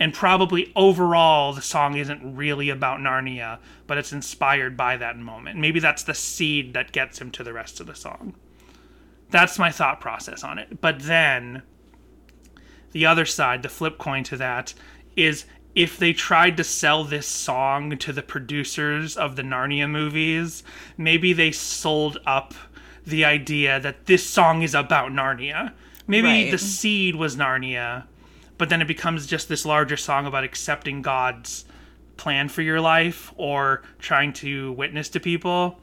And 0.00 0.12
probably 0.12 0.72
overall, 0.74 1.52
the 1.52 1.62
song 1.62 1.96
isn't 1.96 2.36
really 2.36 2.68
about 2.68 3.00
Narnia, 3.00 3.58
but 3.86 3.96
it's 3.96 4.12
inspired 4.12 4.76
by 4.76 4.96
that 4.96 5.16
moment. 5.16 5.58
Maybe 5.58 5.80
that's 5.80 6.02
the 6.02 6.14
seed 6.14 6.74
that 6.74 6.92
gets 6.92 7.20
him 7.20 7.30
to 7.32 7.44
the 7.44 7.52
rest 7.52 7.80
of 7.80 7.86
the 7.86 7.94
song. 7.94 8.34
That's 9.30 9.58
my 9.58 9.70
thought 9.70 10.00
process 10.00 10.44
on 10.44 10.58
it. 10.58 10.80
But 10.80 11.00
then, 11.00 11.62
the 12.92 13.06
other 13.06 13.24
side, 13.24 13.62
the 13.62 13.68
flip 13.68 13.98
coin 13.98 14.24
to 14.24 14.36
that, 14.36 14.74
is 15.16 15.44
if 15.74 15.98
they 15.98 16.12
tried 16.12 16.56
to 16.56 16.64
sell 16.64 17.04
this 17.04 17.26
song 17.26 17.96
to 17.98 18.12
the 18.12 18.22
producers 18.22 19.16
of 19.16 19.36
the 19.36 19.42
Narnia 19.42 19.90
movies, 19.90 20.62
maybe 20.96 21.32
they 21.32 21.50
sold 21.50 22.18
up 22.26 22.54
the 23.06 23.24
idea 23.24 23.78
that 23.80 24.06
this 24.06 24.26
song 24.28 24.62
is 24.62 24.74
about 24.74 25.12
Narnia. 25.12 25.72
Maybe 26.06 26.26
Right. 26.28 26.50
the 26.50 26.58
seed 26.58 27.16
was 27.16 27.36
Narnia, 27.36 28.04
but 28.58 28.68
then 28.68 28.80
it 28.82 28.86
becomes 28.88 29.26
just 29.26 29.48
this 29.48 29.64
larger 29.64 29.96
song 29.96 30.26
about 30.26 30.44
accepting 30.44 31.02
God's 31.02 31.64
plan 32.16 32.48
for 32.48 32.62
your 32.62 32.80
life 32.80 33.32
or 33.36 33.82
trying 33.98 34.32
to 34.34 34.72
witness 34.72 35.08
to 35.10 35.20
people. 35.20 35.80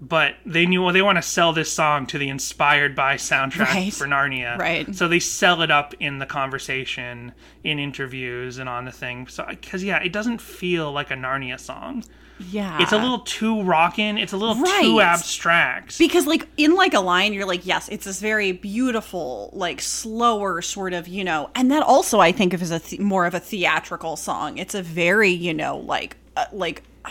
But 0.00 0.34
they 0.44 0.66
knew 0.66 0.82
well, 0.82 0.92
they 0.92 1.00
want 1.02 1.18
to 1.18 1.22
sell 1.22 1.52
this 1.52 1.72
song 1.72 2.06
to 2.06 2.18
the 2.18 2.28
inspired 2.28 2.96
by 2.96 3.14
soundtrack 3.16 3.66
Right. 3.72 3.92
for 3.94 4.06
Narnia. 4.06 4.58
Right. 4.58 4.92
So 4.96 5.06
they 5.06 5.20
sell 5.20 5.62
it 5.62 5.70
up 5.70 5.94
in 6.00 6.18
the 6.18 6.26
conversation, 6.26 7.32
in 7.62 7.78
interviews, 7.78 8.58
and 8.58 8.68
on 8.68 8.84
the 8.84 8.90
thing. 8.90 9.28
So, 9.28 9.46
because 9.48 9.84
yeah, 9.84 9.98
it 10.02 10.12
doesn't 10.12 10.40
feel 10.40 10.90
like 10.90 11.10
a 11.12 11.14
Narnia 11.14 11.58
song. 11.58 12.04
Yeah. 12.50 12.80
It's 12.82 12.92
a 12.92 12.98
little 12.98 13.20
too 13.20 13.62
rockin'. 13.62 14.18
It's 14.18 14.32
a 14.32 14.36
little 14.36 14.54
too 14.56 15.00
abstract. 15.00 15.98
because 15.98 16.26
like 16.26 16.48
in 16.56 16.74
like 16.74 16.94
a 16.94 17.00
line 17.00 17.32
you're 17.32 17.46
like 17.46 17.64
yes 17.66 17.88
it's 17.88 18.04
this 18.04 18.20
very 18.20 18.52
beautiful 18.52 19.50
like 19.52 19.80
slower 19.80 20.60
sort 20.62 20.92
of 20.92 21.06
you 21.08 21.24
know 21.24 21.50
and 21.54 21.70
that 21.70 21.82
also 21.82 22.18
i 22.20 22.32
think 22.32 22.52
of 22.52 22.62
as 22.62 22.70
a 22.70 22.78
th- 22.78 23.00
more 23.00 23.26
of 23.26 23.34
a 23.34 23.40
theatrical 23.40 24.16
song 24.16 24.58
it's 24.58 24.74
a 24.74 24.82
very 24.82 25.30
you 25.30 25.54
know 25.54 25.78
like 25.78 26.16
uh, 26.36 26.44
like 26.52 26.82
i 27.04 27.10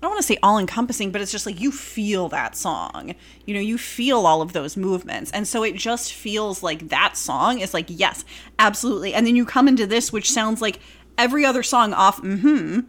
don't 0.00 0.10
want 0.10 0.18
to 0.18 0.22
say 0.26 0.36
all 0.42 0.58
encompassing 0.58 1.10
but 1.10 1.20
it's 1.20 1.32
just 1.32 1.46
like 1.46 1.60
you 1.60 1.70
feel 1.72 2.28
that 2.28 2.56
song 2.56 3.14
you 3.46 3.54
know 3.54 3.60
you 3.60 3.76
feel 3.78 4.26
all 4.26 4.40
of 4.42 4.52
those 4.52 4.76
movements 4.76 5.30
and 5.32 5.46
so 5.48 5.62
it 5.62 5.74
just 5.74 6.12
feels 6.12 6.62
like 6.62 6.88
that 6.88 7.16
song 7.16 7.58
is 7.60 7.72
like 7.74 7.86
yes 7.88 8.24
absolutely 8.58 9.14
and 9.14 9.26
then 9.26 9.36
you 9.36 9.44
come 9.44 9.68
into 9.68 9.86
this 9.86 10.12
which 10.12 10.30
sounds 10.30 10.60
like 10.62 10.78
every 11.16 11.44
other 11.44 11.62
song 11.62 11.92
off 11.92 12.20
mm-hmm 12.22 12.80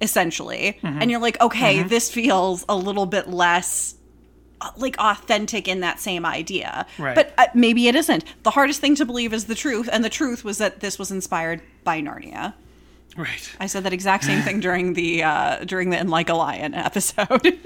essentially 0.00 0.78
and 0.82 1.10
you're 1.10 1.20
like 1.20 1.40
okay 1.40 1.82
this 1.82 2.10
feels 2.10 2.64
a 2.68 2.76
little 2.76 3.06
bit 3.06 3.28
less 3.28 3.96
like 4.76 4.96
authentic 4.98 5.68
in 5.68 5.80
that 5.80 6.00
same 6.00 6.26
idea. 6.26 6.86
Right. 6.98 7.14
But 7.14 7.32
uh, 7.38 7.46
maybe 7.54 7.88
it 7.88 7.94
isn't. 7.94 8.24
The 8.42 8.50
hardest 8.50 8.80
thing 8.80 8.94
to 8.96 9.06
believe 9.06 9.32
is 9.32 9.46
the 9.46 9.54
truth, 9.54 9.88
and 9.90 10.04
the 10.04 10.10
truth 10.10 10.44
was 10.44 10.58
that 10.58 10.80
this 10.80 10.98
was 10.98 11.10
inspired 11.10 11.62
by 11.84 12.00
Narnia. 12.00 12.54
right. 13.16 13.56
I 13.58 13.66
said 13.66 13.84
that 13.84 13.92
exact 13.92 14.24
same 14.24 14.42
thing 14.42 14.60
during 14.60 14.94
the 14.94 15.22
uh, 15.22 15.64
during 15.64 15.90
the 15.90 15.98
"In 15.98 16.08
Like 16.08 16.28
a 16.28 16.34
Lion" 16.34 16.74
episode. 16.74 17.46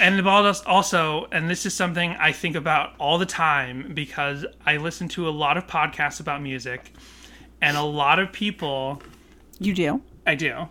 and 0.00 0.18
the 0.18 0.22
ball 0.22 0.44
does 0.44 0.62
also, 0.62 1.26
and 1.32 1.50
this 1.50 1.66
is 1.66 1.74
something 1.74 2.12
I 2.12 2.32
think 2.32 2.56
about 2.56 2.94
all 2.98 3.18
the 3.18 3.26
time 3.26 3.92
because 3.94 4.46
I 4.64 4.76
listen 4.76 5.08
to 5.08 5.28
a 5.28 5.30
lot 5.30 5.56
of 5.56 5.66
podcasts 5.66 6.20
about 6.20 6.42
music, 6.42 6.92
and 7.60 7.76
a 7.76 7.82
lot 7.82 8.18
of 8.18 8.32
people 8.32 9.02
you 9.58 9.74
do. 9.74 10.02
I 10.26 10.36
do. 10.36 10.68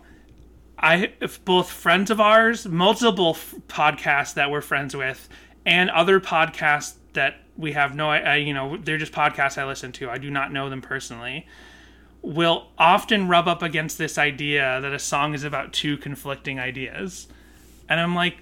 I 0.84 1.12
both 1.46 1.70
friends 1.70 2.10
of 2.10 2.20
ours, 2.20 2.66
multiple 2.66 3.30
f- 3.30 3.54
podcasts 3.68 4.34
that 4.34 4.50
we're 4.50 4.60
friends 4.60 4.94
with, 4.94 5.28
and 5.64 5.88
other 5.88 6.20
podcasts 6.20 6.94
that 7.14 7.36
we 7.56 7.72
have 7.72 7.94
no, 7.94 8.10
I, 8.10 8.36
you 8.36 8.52
know, 8.52 8.76
they're 8.76 8.98
just 8.98 9.12
podcasts 9.12 9.56
I 9.56 9.64
listen 9.64 9.92
to. 9.92 10.10
I 10.10 10.18
do 10.18 10.30
not 10.30 10.52
know 10.52 10.68
them 10.68 10.82
personally. 10.82 11.46
Will 12.20 12.68
often 12.76 13.28
rub 13.28 13.48
up 13.48 13.62
against 13.62 13.96
this 13.96 14.18
idea 14.18 14.78
that 14.82 14.92
a 14.92 14.98
song 14.98 15.32
is 15.32 15.42
about 15.42 15.72
two 15.72 15.96
conflicting 15.96 16.60
ideas, 16.60 17.28
and 17.88 17.98
I'm 17.98 18.14
like, 18.14 18.36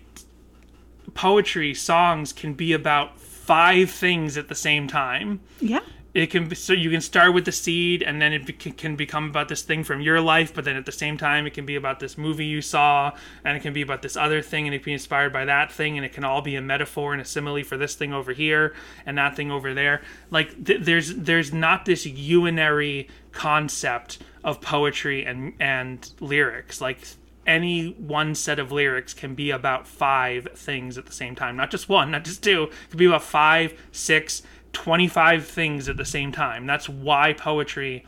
poetry 1.14 1.74
songs 1.74 2.32
can 2.32 2.55
be 2.55 2.72
about 2.72 3.20
five 3.20 3.90
things 3.90 4.36
at 4.36 4.49
the 4.49 4.55
same 4.55 4.86
time 4.88 5.40
Yeah. 5.61 5.80
It 6.15 6.27
can 6.31 6.49
be 6.49 6.55
so 6.55 6.73
you 6.73 6.91
can 6.91 7.01
start 7.01 7.33
with 7.33 7.45
the 7.45 7.53
seed 7.53 8.03
and 8.03 8.21
then 8.21 8.33
it 8.33 8.77
can 8.77 8.97
become 8.97 9.29
about 9.29 9.49
this 9.49 9.63
thing 9.63 9.83
from 9.83 10.01
your 10.01 10.21
life 10.21 10.53
but 10.55 10.65
then 10.65 10.77
at 10.77 10.85
the 10.85 10.93
same 10.93 11.17
time 11.17 11.47
it 11.47 11.55
can 11.55 11.65
be 11.65 11.75
about 11.75 12.01
this 12.01 12.19
movie 12.19 12.45
you 12.45 12.61
saw 12.61 13.13
and 13.45 13.57
it 13.57 13.61
can 13.61 13.73
be 13.73 13.83
about 13.83 14.03
this 14.03 14.17
other 14.17 14.43
thing 14.43 14.67
and 14.67 14.75
it 14.75 14.79
can 14.79 14.87
be 14.87 14.93
inspired 14.93 15.33
by 15.33 15.45
that 15.45 15.73
thing 15.73 15.97
and 15.97 16.05
it 16.05 16.13
can 16.13 16.25
all 16.25 16.43
be 16.43 16.57
a 16.57 16.61
metaphor 16.61 17.13
and 17.13 17.23
a 17.23 17.25
simile 17.25 17.63
for 17.65 17.77
this 17.77 17.95
thing 17.95 18.13
over 18.13 18.33
here 18.33 18.75
and 19.07 19.17
that 19.17 19.37
thing 19.37 19.51
over 19.51 19.75
there. 19.75 20.03
Like 20.31 20.65
th- 20.65 20.83
there's 20.83 21.15
there's 21.15 21.53
not 21.53 21.85
this 21.85 22.07
unary 22.07 23.09
concept 23.33 24.19
of 24.45 24.61
poetry 24.61 25.25
and 25.25 25.55
and 25.59 26.11
lyrics. 26.21 26.81
Like 26.81 26.99
any 27.47 27.91
one 27.93 28.35
set 28.35 28.59
of 28.59 28.71
lyrics 28.71 29.15
can 29.15 29.35
be 29.35 29.51
about 29.51 29.89
five 29.89 30.49
things 30.55 30.97
at 30.97 31.07
the 31.07 31.13
same 31.13 31.35
time. 31.35 31.57
Not 31.57 31.71
just 31.71 31.89
one 31.89 32.11
not 32.11 32.25
just 32.25 32.43
two. 32.43 32.65
It 32.65 32.91
could 32.91 32.99
be 32.99 33.07
about 33.07 33.23
five 33.23 33.81
six 33.91 34.43
25 34.73 35.47
things 35.47 35.89
at 35.89 35.97
the 35.97 36.05
same 36.05 36.33
time. 36.33 36.66
That's 36.66 36.89
why 36.89 37.33
poetry 37.33 38.05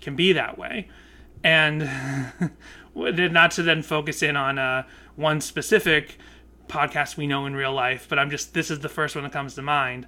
can 0.00 0.16
be 0.16 0.32
that 0.32 0.58
way. 0.58 0.88
And 1.42 1.88
not 2.94 3.52
to 3.52 3.62
then 3.62 3.82
focus 3.82 4.22
in 4.22 4.36
on 4.36 4.58
uh, 4.58 4.84
one 5.16 5.40
specific 5.40 6.18
podcast 6.68 7.16
we 7.16 7.26
know 7.26 7.46
in 7.46 7.56
real 7.56 7.72
life 7.72 8.06
but 8.08 8.16
i'm 8.16 8.30
just 8.30 8.54
this 8.54 8.70
is 8.70 8.78
the 8.78 8.88
first 8.88 9.16
one 9.16 9.24
that 9.24 9.32
comes 9.32 9.54
to 9.54 9.62
mind. 9.62 10.06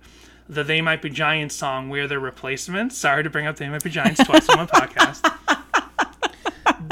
The 0.49 0.63
they 0.63 0.81
might 0.81 1.03
be 1.03 1.11
giants 1.11 1.57
song 1.57 1.89
we're 1.89 2.07
their 2.07 2.21
replacements. 2.21 2.97
Sorry 2.97 3.23
to 3.23 3.31
bring 3.31 3.47
up 3.47 3.57
they 3.57 3.69
might 3.69 3.83
be 3.83 3.91
giants 3.91 4.23
twice 4.25 4.49
on 4.49 4.59
one 4.59 4.69
podcast. 4.69 5.29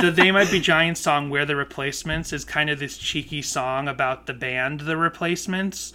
The 0.00 0.10
They 0.10 0.30
Might 0.30 0.50
Be 0.50 0.60
Giants 0.60 1.00
song, 1.00 1.28
We're 1.28 1.44
the 1.44 1.56
Replacements, 1.56 2.32
is 2.32 2.42
kind 2.42 2.70
of 2.70 2.78
this 2.78 2.96
cheeky 2.96 3.42
song 3.42 3.86
about 3.86 4.26
the 4.26 4.32
band 4.32 4.80
The 4.80 4.96
Replacements. 4.96 5.92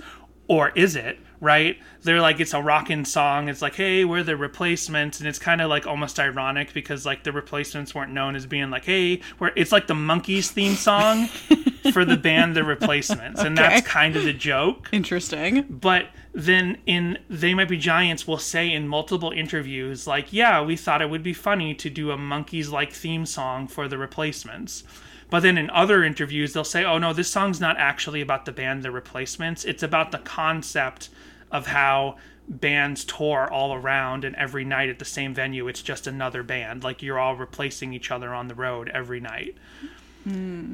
Or 0.48 0.70
is 0.76 0.96
it, 0.96 1.18
right? 1.40 1.78
They're 2.02 2.22
like, 2.22 2.40
it's 2.40 2.54
a 2.54 2.62
rockin' 2.62 3.06
song. 3.06 3.50
It's 3.50 3.62
like, 3.62 3.76
hey, 3.76 4.06
we're 4.06 4.24
the 4.24 4.38
replacements. 4.38 5.20
And 5.20 5.28
it's 5.28 5.40
kind 5.40 5.62
of 5.62 5.70
like 5.70 5.88
almost 5.88 6.20
ironic 6.20 6.74
because, 6.74 7.06
like, 7.06 7.24
the 7.24 7.32
replacements 7.32 7.94
weren't 7.96 8.12
known 8.12 8.36
as 8.36 8.46
being 8.46 8.70
like, 8.70 8.86
hey, 8.86 9.22
we're, 9.40 9.52
it's 9.56 9.72
like 9.72 9.88
the 9.88 9.94
Monkees 9.94 10.50
theme 10.50 10.76
song 10.76 11.28
for 11.92 12.06
the 12.06 12.18
band 12.18 12.56
The 12.56 12.64
Replacements. 12.64 13.42
And 13.42 13.58
that's 13.58 13.88
kind 13.88 14.16
of 14.16 14.24
the 14.24 14.34
joke 14.34 14.90
Interesting. 14.92 15.64
but 15.70 16.08
then 16.34 16.78
in 16.86 17.18
they 17.30 17.54
might 17.54 17.70
be 17.70 17.78
giants 17.78 18.28
will 18.28 18.38
say 18.38 18.70
in 18.70 18.86
multiple 18.90 19.32
interviews 19.32 20.06
like 20.06 20.34
yeah 20.34 20.62
we 20.62 20.76
thought 20.76 21.02
it 21.02 21.10
would 21.10 21.24
be 21.24 21.32
funny 21.34 21.74
to 21.74 21.90
do 21.90 22.12
a 22.12 22.18
Monkees 22.18 22.70
like 22.70 22.92
theme 22.92 23.26
song 23.26 23.68
for 23.68 23.88
the 23.88 23.98
replacements 23.98 24.84
but 25.30 25.42
then 25.42 25.58
in 25.58 25.70
other 25.70 26.04
interviews 26.04 26.54
they'll 26.54 26.64
say 26.64 26.84
oh 26.84 26.98
no 26.98 27.14
this 27.14 27.30
song's 27.30 27.60
not 27.60 27.78
actually 27.78 28.22
about 28.22 28.46
the 28.46 28.52
band 28.52 28.84
the 28.84 28.92
replacements. 28.92 29.66
It's 29.66 29.84
about 29.84 30.12
the 30.12 30.20
concept 30.20 31.10
of 31.52 31.68
how 31.68 32.18
bands 32.48 33.04
tour 33.04 33.50
all 33.52 33.74
around 33.74 34.24
and 34.24 34.36
every 34.36 34.64
night 34.64 34.88
at 34.88 35.00
the 35.00 35.06
same 35.06 35.34
venue 35.34 35.68
it's 35.68 35.82
just 35.82 36.08
another 36.08 36.44
band. 36.44 36.84
Like 36.84 37.02
you're 37.02 37.20
all 37.20 37.36
replacing 37.36 37.94
each 37.94 38.12
other 38.12 38.34
on 38.34 38.48
the 38.48 38.56
road 38.56 38.90
every 38.90 39.20
night. 39.20 39.56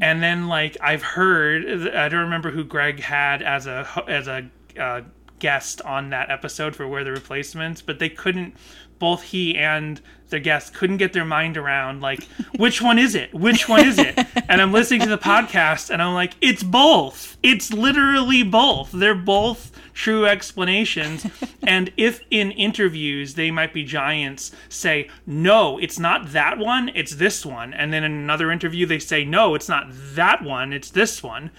And 0.02 0.24
then 0.24 0.48
like 0.48 0.78
I've 0.82 1.04
heard 1.04 1.88
I 1.94 2.10
don't 2.10 2.22
remember 2.22 2.52
who 2.52 2.64
Greg 2.64 3.00
had 3.02 3.42
as 3.42 3.68
a 3.68 3.88
as 4.08 4.28
a 4.28 4.50
uh, 4.80 5.02
guest 5.40 5.82
on 5.82 6.12
that 6.12 6.30
episode 6.30 6.76
for 6.76 6.88
We're 6.88 7.04
the 7.04 7.12
Replacements, 7.12 7.82
but 7.82 8.00
they 8.00 8.10
couldn't. 8.10 8.56
Both 9.00 9.24
he 9.24 9.58
and 9.58 10.00
the 10.32 10.40
guests 10.40 10.70
couldn't 10.72 10.98
get 10.98 11.14
their 11.14 11.26
mind 11.26 11.58
around 11.58 12.02
like 12.02 12.24
which 12.58 12.82
one 12.82 12.98
is 12.98 13.14
it? 13.14 13.34
Which 13.34 13.70
one 13.70 13.86
is 13.88 14.00
it? 14.00 14.18
And 14.52 14.62
I'm 14.62 14.74
listening 14.74 15.00
to 15.02 15.10
the 15.10 15.18
podcast 15.18 15.90
and 15.90 16.02
I'm 16.02 16.14
like, 16.14 16.34
it's 16.42 16.62
both. 16.62 17.38
It's 17.42 17.72
literally 17.72 18.44
both. 18.44 18.92
They're 18.92 19.16
both 19.16 19.72
true 19.94 20.26
explanations. 20.26 21.26
and 21.64 21.94
if 21.96 22.22
in 22.30 22.52
interviews 22.52 23.36
they 23.36 23.50
might 23.50 23.74
be 23.74 23.86
giants 23.86 24.52
say, 24.68 25.10
no, 25.26 25.78
it's 25.78 26.00
not 26.00 26.34
that 26.34 26.58
one, 26.58 26.90
it's 26.96 27.16
this 27.16 27.46
one. 27.46 27.74
And 27.74 27.94
then 27.94 28.04
in 28.04 28.12
another 28.12 28.52
interview 28.52 28.86
they 28.86 29.00
say, 29.00 29.24
no, 29.24 29.56
it's 29.56 29.70
not 29.70 29.88
that 29.90 30.44
one, 30.44 30.74
it's 30.74 30.90
this 30.90 31.24
one. 31.24 31.52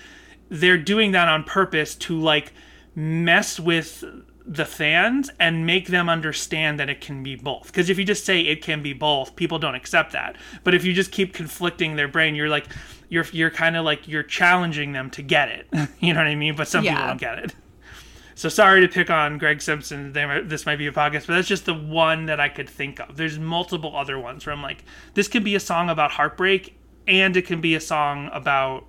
They're 0.50 0.76
doing 0.76 1.12
that 1.12 1.28
on 1.28 1.44
purpose 1.44 1.94
to 1.94 2.20
like 2.20 2.52
mess 2.94 3.58
with 3.58 4.04
the 4.44 4.64
fans 4.64 5.30
and 5.38 5.66
make 5.66 5.88
them 5.88 6.08
understand 6.08 6.78
that 6.80 6.90
it 6.90 7.00
can 7.00 7.22
be 7.22 7.36
both. 7.36 7.66
Because 7.66 7.88
if 7.88 7.98
you 7.98 8.04
just 8.04 8.24
say 8.24 8.40
it 8.40 8.62
can 8.62 8.82
be 8.82 8.92
both, 8.92 9.36
people 9.36 9.58
don't 9.58 9.74
accept 9.74 10.12
that. 10.12 10.36
But 10.64 10.74
if 10.74 10.84
you 10.84 10.92
just 10.92 11.12
keep 11.12 11.32
conflicting 11.32 11.96
their 11.96 12.08
brain, 12.08 12.34
you're 12.34 12.48
like, 12.48 12.66
you're 13.08 13.26
you're 13.32 13.50
kind 13.50 13.76
of 13.76 13.84
like 13.84 14.08
you're 14.08 14.22
challenging 14.22 14.92
them 14.92 15.10
to 15.10 15.22
get 15.22 15.48
it. 15.48 15.66
you 16.00 16.12
know 16.12 16.20
what 16.20 16.26
I 16.26 16.34
mean? 16.34 16.56
But 16.56 16.68
some 16.68 16.84
people 16.84 17.06
don't 17.06 17.20
get 17.20 17.38
it. 17.38 17.54
So 18.34 18.48
sorry 18.48 18.80
to 18.80 18.88
pick 18.88 19.10
on 19.10 19.38
Greg 19.38 19.60
Simpson. 19.60 20.12
Might, 20.12 20.48
this 20.48 20.66
might 20.66 20.76
be 20.76 20.86
a 20.86 20.92
podcast, 20.92 21.26
but 21.26 21.34
that's 21.34 21.48
just 21.48 21.66
the 21.66 21.74
one 21.74 22.26
that 22.26 22.40
I 22.40 22.48
could 22.48 22.68
think 22.68 22.98
of. 22.98 23.16
There's 23.16 23.38
multiple 23.38 23.96
other 23.96 24.18
ones 24.18 24.46
where 24.46 24.54
I'm 24.54 24.62
like, 24.62 24.84
this 25.14 25.28
could 25.28 25.44
be 25.44 25.54
a 25.54 25.60
song 25.60 25.90
about 25.90 26.12
heartbreak, 26.12 26.76
and 27.06 27.36
it 27.36 27.46
can 27.46 27.60
be 27.60 27.74
a 27.74 27.80
song 27.80 28.30
about 28.32 28.86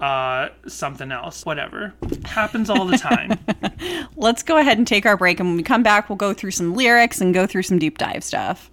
uh 0.00 0.48
something 0.66 1.10
else 1.10 1.46
whatever 1.46 1.94
happens 2.26 2.68
all 2.68 2.84
the 2.84 2.98
time 2.98 3.38
Let's 4.18 4.42
go 4.42 4.56
ahead 4.56 4.78
and 4.78 4.86
take 4.86 5.04
our 5.04 5.16
break, 5.16 5.40
and 5.40 5.48
when 5.50 5.56
we 5.56 5.62
come 5.62 5.82
back, 5.82 6.08
we'll 6.08 6.16
go 6.16 6.32
through 6.32 6.52
some 6.52 6.74
lyrics 6.74 7.20
and 7.20 7.34
go 7.34 7.46
through 7.46 7.62
some 7.62 7.78
deep 7.78 7.98
dive 7.98 8.24
stuff. 8.24 8.70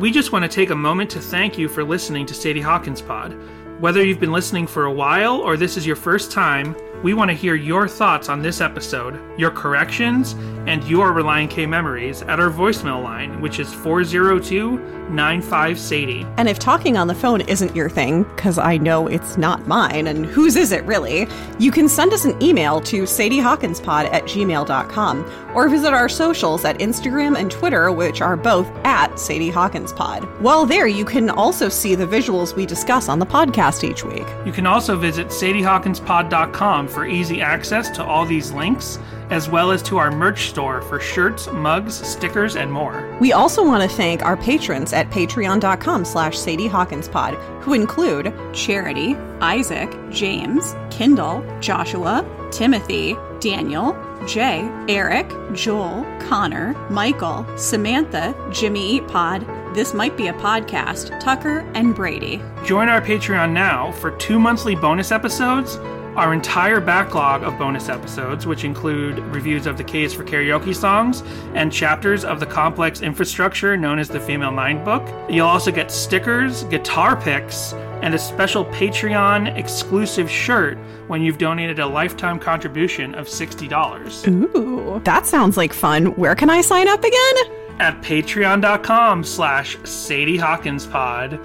We 0.00 0.10
just 0.10 0.32
want 0.32 0.42
to 0.42 0.48
take 0.48 0.70
a 0.70 0.74
moment 0.74 1.10
to 1.10 1.20
thank 1.20 1.56
you 1.56 1.68
for 1.68 1.84
listening 1.84 2.26
to 2.26 2.34
Sadie 2.34 2.60
Hawkins 2.60 3.00
Pod. 3.00 3.36
Whether 3.80 4.04
you've 4.04 4.18
been 4.18 4.32
listening 4.32 4.66
for 4.66 4.86
a 4.86 4.92
while 4.92 5.36
or 5.36 5.56
this 5.56 5.76
is 5.76 5.86
your 5.86 5.94
first 5.94 6.32
time, 6.32 6.74
we 7.02 7.14
want 7.14 7.30
to 7.30 7.36
hear 7.36 7.54
your 7.54 7.88
thoughts 7.88 8.28
on 8.28 8.42
this 8.42 8.60
episode, 8.60 9.20
your 9.38 9.50
corrections, 9.50 10.34
and 10.66 10.84
your 10.84 11.12
Relient 11.12 11.50
K 11.50 11.66
memories 11.66 12.22
at 12.22 12.38
our 12.38 12.50
voicemail 12.50 13.02
line, 13.02 13.40
which 13.40 13.58
is 13.58 13.72
402 13.72 14.78
95 15.10 15.78
Sadie. 15.78 16.26
And 16.36 16.48
if 16.48 16.58
talking 16.58 16.96
on 16.96 17.06
the 17.06 17.14
phone 17.14 17.42
isn't 17.42 17.74
your 17.76 17.90
thing, 17.90 18.22
because 18.22 18.56
I 18.56 18.78
know 18.78 19.08
it's 19.08 19.36
not 19.36 19.66
mine, 19.66 20.06
and 20.06 20.24
whose 20.24 20.56
is 20.56 20.72
it 20.72 20.84
really, 20.84 21.26
you 21.58 21.70
can 21.70 21.88
send 21.88 22.12
us 22.12 22.24
an 22.24 22.40
email 22.42 22.80
to 22.82 23.02
sadiehawkinspod 23.02 24.12
at 24.12 24.24
gmail.com 24.24 25.52
or 25.54 25.68
visit 25.68 25.92
our 25.92 26.08
socials 26.08 26.64
at 26.64 26.78
Instagram 26.78 27.36
and 27.36 27.50
Twitter, 27.50 27.92
which 27.92 28.22
are 28.22 28.36
both 28.36 28.66
at 28.84 29.18
Sadie 29.18 29.50
Hawkins 29.50 29.92
Pod. 29.92 30.24
While 30.40 30.64
there, 30.64 30.86
you 30.86 31.04
can 31.04 31.28
also 31.28 31.68
see 31.68 31.94
the 31.94 32.06
visuals 32.06 32.54
we 32.56 32.64
discuss 32.64 33.08
on 33.08 33.18
the 33.18 33.26
podcast 33.26 33.84
each 33.84 34.04
week. 34.04 34.26
You 34.46 34.52
can 34.52 34.66
also 34.66 34.96
visit 34.96 35.28
sadiehawkinspod.com 35.28 36.88
for 36.92 37.06
easy 37.06 37.40
access 37.40 37.90
to 37.90 38.04
all 38.04 38.24
these 38.24 38.52
links, 38.52 38.98
as 39.30 39.48
well 39.48 39.70
as 39.70 39.82
to 39.84 39.98
our 39.98 40.10
merch 40.10 40.50
store 40.50 40.82
for 40.82 41.00
shirts, 41.00 41.48
mugs, 41.50 41.94
stickers, 42.06 42.54
and 42.56 42.70
more. 42.70 43.16
We 43.20 43.32
also 43.32 43.64
want 43.64 43.82
to 43.82 43.96
thank 43.96 44.22
our 44.22 44.36
patrons 44.36 44.92
at 44.92 45.10
patreon.com 45.10 46.04
slash 46.04 46.38
Sadie 46.38 46.68
Hawkins 46.68 47.08
Pod, 47.08 47.34
who 47.62 47.72
include 47.72 48.32
Charity, 48.52 49.14
Isaac, 49.40 49.90
James, 50.10 50.76
Kindle, 50.90 51.44
Joshua, 51.60 52.24
Timothy, 52.52 53.16
Daniel, 53.40 53.96
Jay, 54.26 54.70
Eric, 54.88 55.28
Joel, 55.52 56.06
Connor, 56.20 56.74
Michael, 56.90 57.46
Samantha, 57.56 58.34
Jimmy 58.52 58.96
Eat 58.96 59.08
Pod, 59.08 59.46
This 59.74 59.94
Might 59.94 60.16
Be 60.16 60.28
a 60.28 60.32
Podcast, 60.34 61.18
Tucker, 61.18 61.60
and 61.74 61.94
Brady. 61.94 62.40
Join 62.64 62.88
our 62.88 63.00
Patreon 63.00 63.52
now 63.52 63.90
for 63.92 64.12
two 64.12 64.38
monthly 64.38 64.76
bonus 64.76 65.10
episodes, 65.10 65.76
our 66.16 66.32
entire 66.34 66.80
backlog 66.80 67.42
of 67.42 67.58
bonus 67.58 67.88
episodes, 67.88 68.46
which 68.46 68.64
include 68.64 69.18
reviews 69.34 69.66
of 69.66 69.78
the 69.78 69.84
Case 69.84 70.12
for 70.12 70.24
Karaoke 70.24 70.74
songs 70.74 71.22
and 71.54 71.72
chapters 71.72 72.24
of 72.24 72.38
the 72.40 72.46
complex 72.46 73.00
infrastructure 73.00 73.76
known 73.76 73.98
as 73.98 74.08
the 74.08 74.20
Female 74.20 74.50
Mind 74.50 74.84
Book. 74.84 75.06
You'll 75.30 75.46
also 75.48 75.70
get 75.70 75.90
stickers, 75.90 76.64
guitar 76.64 77.16
picks, 77.16 77.72
and 78.02 78.14
a 78.14 78.18
special 78.18 78.64
Patreon 78.66 79.56
exclusive 79.56 80.30
shirt 80.30 80.76
when 81.06 81.22
you've 81.22 81.38
donated 81.38 81.78
a 81.78 81.86
lifetime 81.86 82.38
contribution 82.38 83.14
of 83.14 83.26
$60 83.26 84.28
Ooh, 84.56 85.00
that 85.04 85.26
sounds 85.26 85.56
like 85.56 85.72
fun. 85.72 86.06
Where 86.16 86.34
can 86.34 86.50
I 86.50 86.60
sign 86.60 86.88
up 86.88 87.02
again? 87.04 87.34
at 87.78 88.00
patreon.com 88.02 89.24
slash 89.24 89.76
sadie 89.84 90.36
hawkins 90.36 90.86
pod 90.86 91.40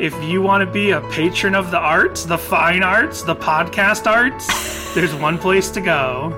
if 0.00 0.14
you 0.24 0.40
want 0.40 0.66
to 0.66 0.72
be 0.72 0.92
a 0.92 1.00
patron 1.10 1.54
of 1.54 1.70
the 1.70 1.78
arts 1.78 2.24
the 2.24 2.38
fine 2.38 2.82
arts 2.82 3.22
the 3.22 3.36
podcast 3.36 4.06
arts 4.06 4.94
there's 4.94 5.14
one 5.14 5.38
place 5.38 5.70
to 5.70 5.80
go. 5.80 6.32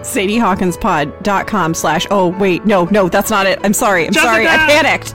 Sadiehawkinspod.com 0.00 1.74
slash 1.74 2.06
oh 2.10 2.28
wait 2.38 2.64
no 2.64 2.84
no 2.86 3.08
that's 3.08 3.30
not 3.30 3.46
it. 3.46 3.58
I'm 3.62 3.72
sorry 3.72 4.06
i'm 4.06 4.12
sorry 4.12 4.46
i 4.46 4.56
panicked. 4.56 5.14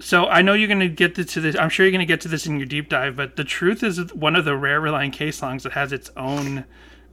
So 0.00 0.26
i 0.26 0.42
know 0.42 0.52
you're 0.52 0.68
going 0.68 0.80
to 0.80 0.88
get 0.88 1.14
to 1.14 1.40
this 1.40 1.56
i'm 1.56 1.68
sure 1.68 1.86
you're 1.86 1.92
going 1.92 2.00
to 2.00 2.06
get 2.06 2.20
to 2.22 2.28
this 2.28 2.46
in 2.46 2.58
your 2.58 2.66
deep 2.66 2.88
dive 2.88 3.16
but 3.16 3.36
the 3.36 3.44
truth 3.44 3.82
is 3.82 4.12
one 4.14 4.34
of 4.36 4.44
the 4.44 4.56
rare 4.56 4.80
Relient 4.80 5.12
K 5.12 5.30
songs 5.30 5.62
that 5.62 5.72
has 5.72 5.92
its 5.92 6.10
own 6.16 6.64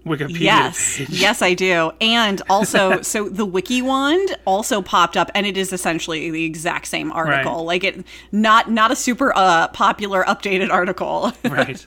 wikipedia 0.06 0.40
yes 0.42 0.98
page. 0.98 1.10
yes 1.10 1.42
i 1.42 1.54
do 1.54 1.92
and 2.02 2.42
also 2.50 3.02
so 3.14 3.30
the 3.30 3.48
Wikiwand 3.48 4.34
also 4.46 4.82
popped 4.82 5.16
up 5.16 5.32
and 5.34 5.46
it 5.46 5.58
is 5.58 5.72
essentially 5.72 6.30
the 6.32 6.44
exact 6.44 6.88
same 6.88 7.12
article 7.12 7.56
Right. 7.58 7.66
like 7.66 7.84
it 7.84 8.06
not 8.32 8.70
not 8.70 8.92
a 8.92 8.96
super 8.96 9.32
uh, 9.36 9.68
popular 9.70 10.24
updated 10.26 10.70
article 10.70 11.32
right. 11.46 11.84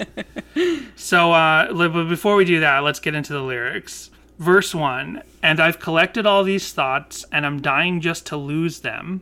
So, 0.96 1.32
uh, 1.32 1.72
but 1.72 2.04
before 2.08 2.36
we 2.36 2.44
do 2.44 2.60
that, 2.60 2.78
let's 2.80 3.00
get 3.00 3.14
into 3.14 3.32
the 3.32 3.42
lyrics. 3.42 4.10
Verse 4.38 4.74
1 4.74 5.22
And 5.42 5.60
I've 5.60 5.78
collected 5.78 6.24
all 6.26 6.44
these 6.44 6.72
thoughts, 6.72 7.24
and 7.30 7.44
I'm 7.44 7.60
dying 7.60 8.00
just 8.00 8.26
to 8.26 8.36
lose 8.36 8.80
them. 8.80 9.20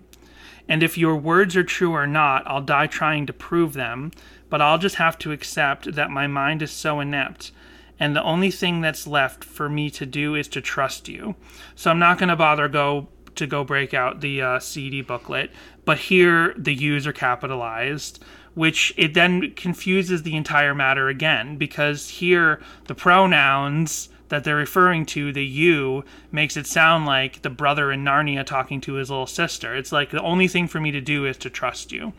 And 0.69 0.83
if 0.83 0.97
your 0.97 1.17
words 1.17 1.57
are 1.57 1.65
true 1.65 1.93
or 1.93 2.07
not, 2.07 2.45
I'll 2.47 2.63
die 2.63 2.87
trying 2.87 3.27
to 3.27 3.33
prove 3.33 3.73
them. 3.75 4.13
But 4.49 4.61
I'll 4.63 4.79
just 4.79 4.97
have 4.97 5.19
to 5.19 5.33
accept 5.33 5.95
that 5.95 6.11
my 6.11 6.27
mind 6.29 6.63
is 6.63 6.71
so 6.71 7.01
inept. 7.01 7.51
And 7.99 8.15
the 8.17 8.23
only 8.23 8.51
thing 8.51 8.81
that's 8.81 9.07
left 9.07 9.45
for 9.45 9.69
me 9.69 9.89
to 9.91 10.05
do 10.07 10.35
is 10.35 10.49
to 10.49 10.61
trust 10.61 11.09
you. 11.09 11.37
So 11.75 11.91
I'm 11.91 11.99
not 11.99 12.19
going 12.19 12.29
to 12.29 12.37
bother 12.37 12.69
go 12.69 13.09
to 13.37 13.47
go 13.47 13.65
break 13.65 13.93
out 13.93 14.21
the 14.21 14.41
uh, 14.41 14.59
CD 14.61 15.01
booklet, 15.01 15.51
but 15.85 15.99
here 15.99 16.55
the 16.57 16.75
U's 16.75 17.07
are 17.07 17.13
capitalized, 17.13 18.23
which 18.55 18.95
it 18.97 19.15
then 19.15 19.53
confuses 19.55 20.23
the 20.23 20.37
entire 20.37 20.75
matter 20.75 21.09
again 21.09 21.57
because 21.57 22.09
here 22.09 22.61
the 22.87 22.95
pronouns 22.95 24.09
that 24.29 24.45
they're 24.45 24.57
referring 24.57 25.07
to, 25.07 25.33
the 25.33 25.45
you, 25.45 26.05
makes 26.33 26.57
it 26.57 26.67
sound 26.67 27.07
like 27.07 27.43
the 27.43 27.51
brother 27.51 27.93
in 27.93 28.05
Narnia 28.05 28.45
talking 28.45 28.81
to 28.83 28.95
his 28.95 29.11
little 29.11 29.27
sister. 29.27 29.77
It's 29.77 29.93
like 29.93 30.11
the 30.11 30.23
only 30.23 30.49
thing 30.49 30.67
for 30.67 30.81
me 30.81 30.91
to 30.93 31.01
do 31.01 31.27
is 31.27 31.37
to 31.39 31.51
trust 31.51 31.93
you. 31.93 32.13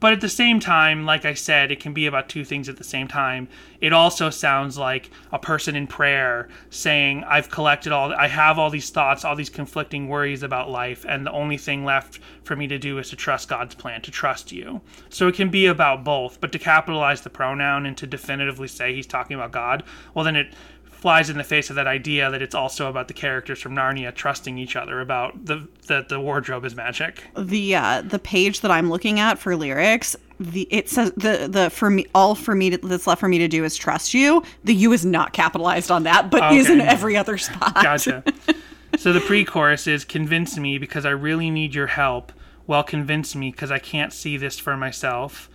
But 0.00 0.12
at 0.12 0.20
the 0.20 0.28
same 0.28 0.58
time, 0.58 1.06
like 1.06 1.24
I 1.24 1.34
said, 1.34 1.70
it 1.70 1.78
can 1.78 1.92
be 1.92 2.06
about 2.06 2.28
two 2.28 2.44
things 2.44 2.68
at 2.68 2.76
the 2.76 2.82
same 2.82 3.06
time. 3.06 3.46
It 3.80 3.92
also 3.92 4.30
sounds 4.30 4.76
like 4.76 5.10
a 5.30 5.38
person 5.38 5.76
in 5.76 5.86
prayer 5.86 6.48
saying, 6.70 7.22
I've 7.22 7.50
collected 7.50 7.92
all, 7.92 8.12
I 8.12 8.26
have 8.26 8.58
all 8.58 8.68
these 8.68 8.90
thoughts, 8.90 9.24
all 9.24 9.36
these 9.36 9.48
conflicting 9.48 10.08
worries 10.08 10.42
about 10.42 10.68
life, 10.68 11.06
and 11.08 11.24
the 11.24 11.30
only 11.30 11.56
thing 11.56 11.84
left 11.84 12.18
for 12.42 12.56
me 12.56 12.66
to 12.66 12.78
do 12.78 12.98
is 12.98 13.10
to 13.10 13.16
trust 13.16 13.48
God's 13.48 13.76
plan, 13.76 14.02
to 14.02 14.10
trust 14.10 14.50
you. 14.50 14.80
So 15.08 15.28
it 15.28 15.36
can 15.36 15.50
be 15.50 15.66
about 15.66 16.02
both, 16.02 16.40
but 16.40 16.50
to 16.50 16.58
capitalize 16.58 17.20
the 17.20 17.30
pronoun 17.30 17.86
and 17.86 17.96
to 17.98 18.06
definitively 18.06 18.66
say 18.66 18.92
he's 18.92 19.06
talking 19.06 19.36
about 19.36 19.52
God, 19.52 19.84
well, 20.14 20.24
then 20.24 20.34
it 20.34 20.52
flies 21.02 21.28
in 21.28 21.36
the 21.36 21.44
face 21.44 21.68
of 21.68 21.76
that 21.76 21.86
idea 21.86 22.30
that 22.30 22.40
it's 22.40 22.54
also 22.54 22.88
about 22.88 23.08
the 23.08 23.14
characters 23.14 23.60
from 23.60 23.74
Narnia 23.74 24.14
trusting 24.14 24.56
each 24.56 24.76
other 24.76 25.00
about 25.00 25.44
the 25.44 25.68
that 25.88 26.08
the 26.08 26.18
wardrobe 26.20 26.64
is 26.64 26.74
magic. 26.74 27.24
the 27.36 27.74
uh 27.74 28.02
the 28.02 28.18
page 28.18 28.60
that 28.60 28.70
i'm 28.70 28.88
looking 28.88 29.18
at 29.18 29.38
for 29.38 29.56
lyrics 29.56 30.14
the 30.38 30.66
it 30.70 30.88
says 30.88 31.12
the 31.16 31.48
the 31.50 31.68
for 31.70 31.90
me 31.90 32.06
all 32.14 32.34
for 32.34 32.54
me 32.54 32.70
to, 32.70 32.78
that's 32.78 33.06
left 33.06 33.20
for 33.20 33.28
me 33.28 33.38
to 33.38 33.48
do 33.48 33.64
is 33.64 33.76
trust 33.76 34.14
you 34.14 34.42
the 34.64 34.74
u 34.74 34.92
is 34.92 35.04
not 35.04 35.32
capitalized 35.32 35.90
on 35.90 36.04
that 36.04 36.30
but 36.30 36.52
is 36.52 36.70
in 36.70 36.80
every 36.80 37.16
other 37.16 37.36
spot 37.36 37.74
Gotcha. 37.74 38.22
so 38.96 39.12
the 39.12 39.20
pre-chorus 39.20 39.86
is 39.86 40.04
convince 40.04 40.56
me 40.56 40.78
because 40.78 41.04
I 41.04 41.10
really 41.10 41.50
need 41.50 41.74
your 41.74 41.88
help. 41.88 42.32
Well, 42.66 42.82
convince 42.82 43.34
me 43.34 43.50
because 43.50 43.70
I 43.70 43.78
can't 43.78 44.12
see 44.12 44.36
this 44.36 44.58
for 44.58 44.76
myself. 44.76 45.50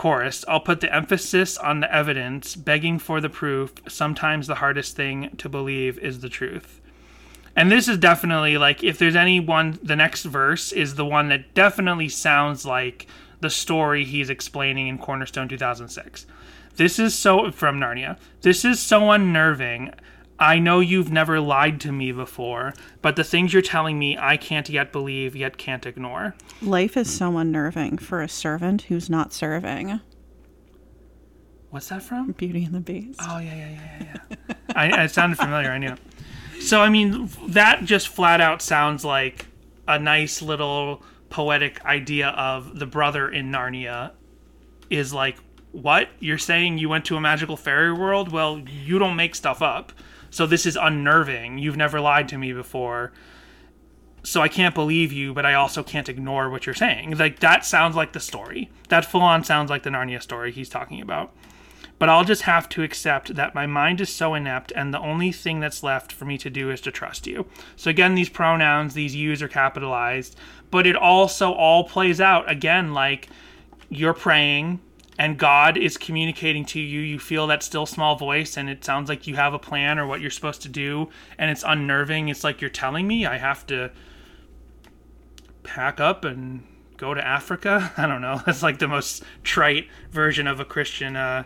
Chorus, 0.00 0.46
I'll 0.48 0.60
put 0.60 0.80
the 0.80 0.90
emphasis 0.94 1.58
on 1.58 1.80
the 1.80 1.94
evidence, 1.94 2.56
begging 2.56 2.98
for 2.98 3.20
the 3.20 3.28
proof. 3.28 3.74
Sometimes 3.86 4.46
the 4.46 4.54
hardest 4.54 4.96
thing 4.96 5.36
to 5.36 5.46
believe 5.46 5.98
is 5.98 6.20
the 6.20 6.30
truth. 6.30 6.80
And 7.54 7.70
this 7.70 7.86
is 7.86 7.98
definitely 7.98 8.56
like 8.56 8.82
if 8.82 8.96
there's 8.96 9.14
any 9.14 9.40
one 9.40 9.78
the 9.82 9.96
next 9.96 10.22
verse 10.22 10.72
is 10.72 10.94
the 10.94 11.04
one 11.04 11.28
that 11.28 11.52
definitely 11.52 12.08
sounds 12.08 12.64
like 12.64 13.08
the 13.40 13.50
story 13.50 14.06
he's 14.06 14.30
explaining 14.30 14.88
in 14.88 14.96
Cornerstone 14.96 15.48
2006. 15.48 16.24
This 16.76 16.98
is 16.98 17.14
so 17.14 17.50
from 17.50 17.78
Narnia. 17.78 18.16
This 18.40 18.64
is 18.64 18.80
so 18.80 19.10
unnerving. 19.10 19.92
I 20.40 20.58
know 20.58 20.80
you've 20.80 21.12
never 21.12 21.38
lied 21.38 21.80
to 21.82 21.92
me 21.92 22.12
before, 22.12 22.72
but 23.02 23.14
the 23.14 23.24
things 23.24 23.52
you're 23.52 23.60
telling 23.60 23.98
me 23.98 24.16
I 24.16 24.38
can't 24.38 24.68
yet 24.70 24.90
believe, 24.90 25.36
yet 25.36 25.58
can't 25.58 25.84
ignore. 25.84 26.34
Life 26.62 26.96
is 26.96 27.14
so 27.14 27.36
unnerving 27.36 27.98
for 27.98 28.22
a 28.22 28.28
servant 28.28 28.82
who's 28.82 29.10
not 29.10 29.34
serving. 29.34 30.00
What's 31.68 31.88
that 31.90 32.02
from? 32.02 32.32
Beauty 32.32 32.64
and 32.64 32.74
the 32.74 32.80
Beast. 32.80 33.20
Oh 33.22 33.38
yeah, 33.38 33.54
yeah, 33.54 33.68
yeah, 33.70 33.96
yeah. 34.00 34.36
yeah. 34.48 34.54
I, 34.74 35.04
it 35.04 35.10
sounded 35.10 35.36
familiar. 35.36 35.70
I 35.70 35.78
knew. 35.78 35.94
So 36.60 36.80
I 36.80 36.88
mean, 36.88 37.28
that 37.48 37.84
just 37.84 38.08
flat 38.08 38.40
out 38.40 38.62
sounds 38.62 39.04
like 39.04 39.46
a 39.86 39.98
nice 39.98 40.40
little 40.40 41.02
poetic 41.28 41.84
idea 41.84 42.28
of 42.28 42.78
the 42.78 42.86
brother 42.86 43.28
in 43.28 43.52
Narnia 43.52 44.12
is 44.88 45.12
like, 45.12 45.36
what 45.72 46.08
you're 46.18 46.38
saying? 46.38 46.78
You 46.78 46.88
went 46.88 47.04
to 47.06 47.16
a 47.16 47.20
magical 47.20 47.56
fairy 47.56 47.92
world? 47.92 48.32
Well, 48.32 48.58
you 48.58 48.98
don't 48.98 49.16
make 49.16 49.34
stuff 49.34 49.62
up. 49.62 49.92
So 50.30 50.46
this 50.46 50.66
is 50.66 50.78
unnerving. 50.80 51.58
You've 51.58 51.76
never 51.76 52.00
lied 52.00 52.28
to 52.28 52.38
me 52.38 52.52
before. 52.52 53.12
So 54.22 54.40
I 54.42 54.48
can't 54.48 54.74
believe 54.74 55.12
you, 55.12 55.32
but 55.32 55.46
I 55.46 55.54
also 55.54 55.82
can't 55.82 56.08
ignore 56.08 56.50
what 56.50 56.66
you're 56.66 56.74
saying. 56.74 57.16
Like 57.16 57.40
that 57.40 57.64
sounds 57.64 57.96
like 57.96 58.12
the 58.12 58.20
story. 58.20 58.70
That 58.88 59.04
full 59.04 59.22
on 59.22 59.44
sounds 59.44 59.70
like 59.70 59.82
the 59.82 59.90
Narnia 59.90 60.22
story 60.22 60.52
he's 60.52 60.68
talking 60.68 61.00
about 61.00 61.32
but 62.00 62.08
I'll 62.08 62.24
just 62.24 62.42
have 62.42 62.66
to 62.70 62.82
accept 62.82 63.34
that 63.36 63.54
my 63.54 63.66
mind 63.66 64.00
is 64.00 64.08
so 64.08 64.32
inept 64.32 64.72
and 64.74 64.92
the 64.92 64.98
only 64.98 65.30
thing 65.32 65.60
that's 65.60 65.82
left 65.82 66.10
for 66.10 66.24
me 66.24 66.38
to 66.38 66.48
do 66.48 66.70
is 66.70 66.80
to 66.80 66.90
trust 66.90 67.26
you. 67.26 67.44
So 67.76 67.90
again, 67.90 68.14
these 68.14 68.30
pronouns, 68.30 68.94
these 68.94 69.14
yous 69.14 69.42
are 69.42 69.48
capitalized, 69.48 70.34
but 70.70 70.86
it 70.86 70.96
also 70.96 71.52
all 71.52 71.84
plays 71.84 72.18
out 72.18 72.50
again 72.50 72.94
like 72.94 73.28
you're 73.90 74.14
praying 74.14 74.80
and 75.20 75.36
God 75.36 75.76
is 75.76 75.98
communicating 75.98 76.64
to 76.64 76.80
you. 76.80 77.00
You 77.00 77.18
feel 77.18 77.46
that 77.48 77.62
still 77.62 77.84
small 77.84 78.16
voice 78.16 78.56
and 78.56 78.70
it 78.70 78.82
sounds 78.82 79.10
like 79.10 79.26
you 79.26 79.36
have 79.36 79.52
a 79.52 79.58
plan 79.58 79.98
or 79.98 80.06
what 80.06 80.22
you're 80.22 80.30
supposed 80.30 80.62
to 80.62 80.68
do 80.70 81.10
and 81.36 81.50
it's 81.50 81.62
unnerving. 81.62 82.30
It's 82.30 82.42
like 82.42 82.62
you're 82.62 82.70
telling 82.70 83.06
me 83.06 83.26
I 83.26 83.36
have 83.36 83.66
to 83.66 83.90
pack 85.62 86.00
up 86.00 86.24
and 86.24 86.66
go 86.96 87.12
to 87.12 87.24
Africa. 87.24 87.92
I 87.98 88.06
don't 88.06 88.22
know. 88.22 88.40
That's 88.46 88.62
like 88.62 88.78
the 88.78 88.88
most 88.88 89.22
trite 89.42 89.88
version 90.10 90.46
of 90.46 90.58
a 90.58 90.64
Christian 90.64 91.16
uh, 91.16 91.44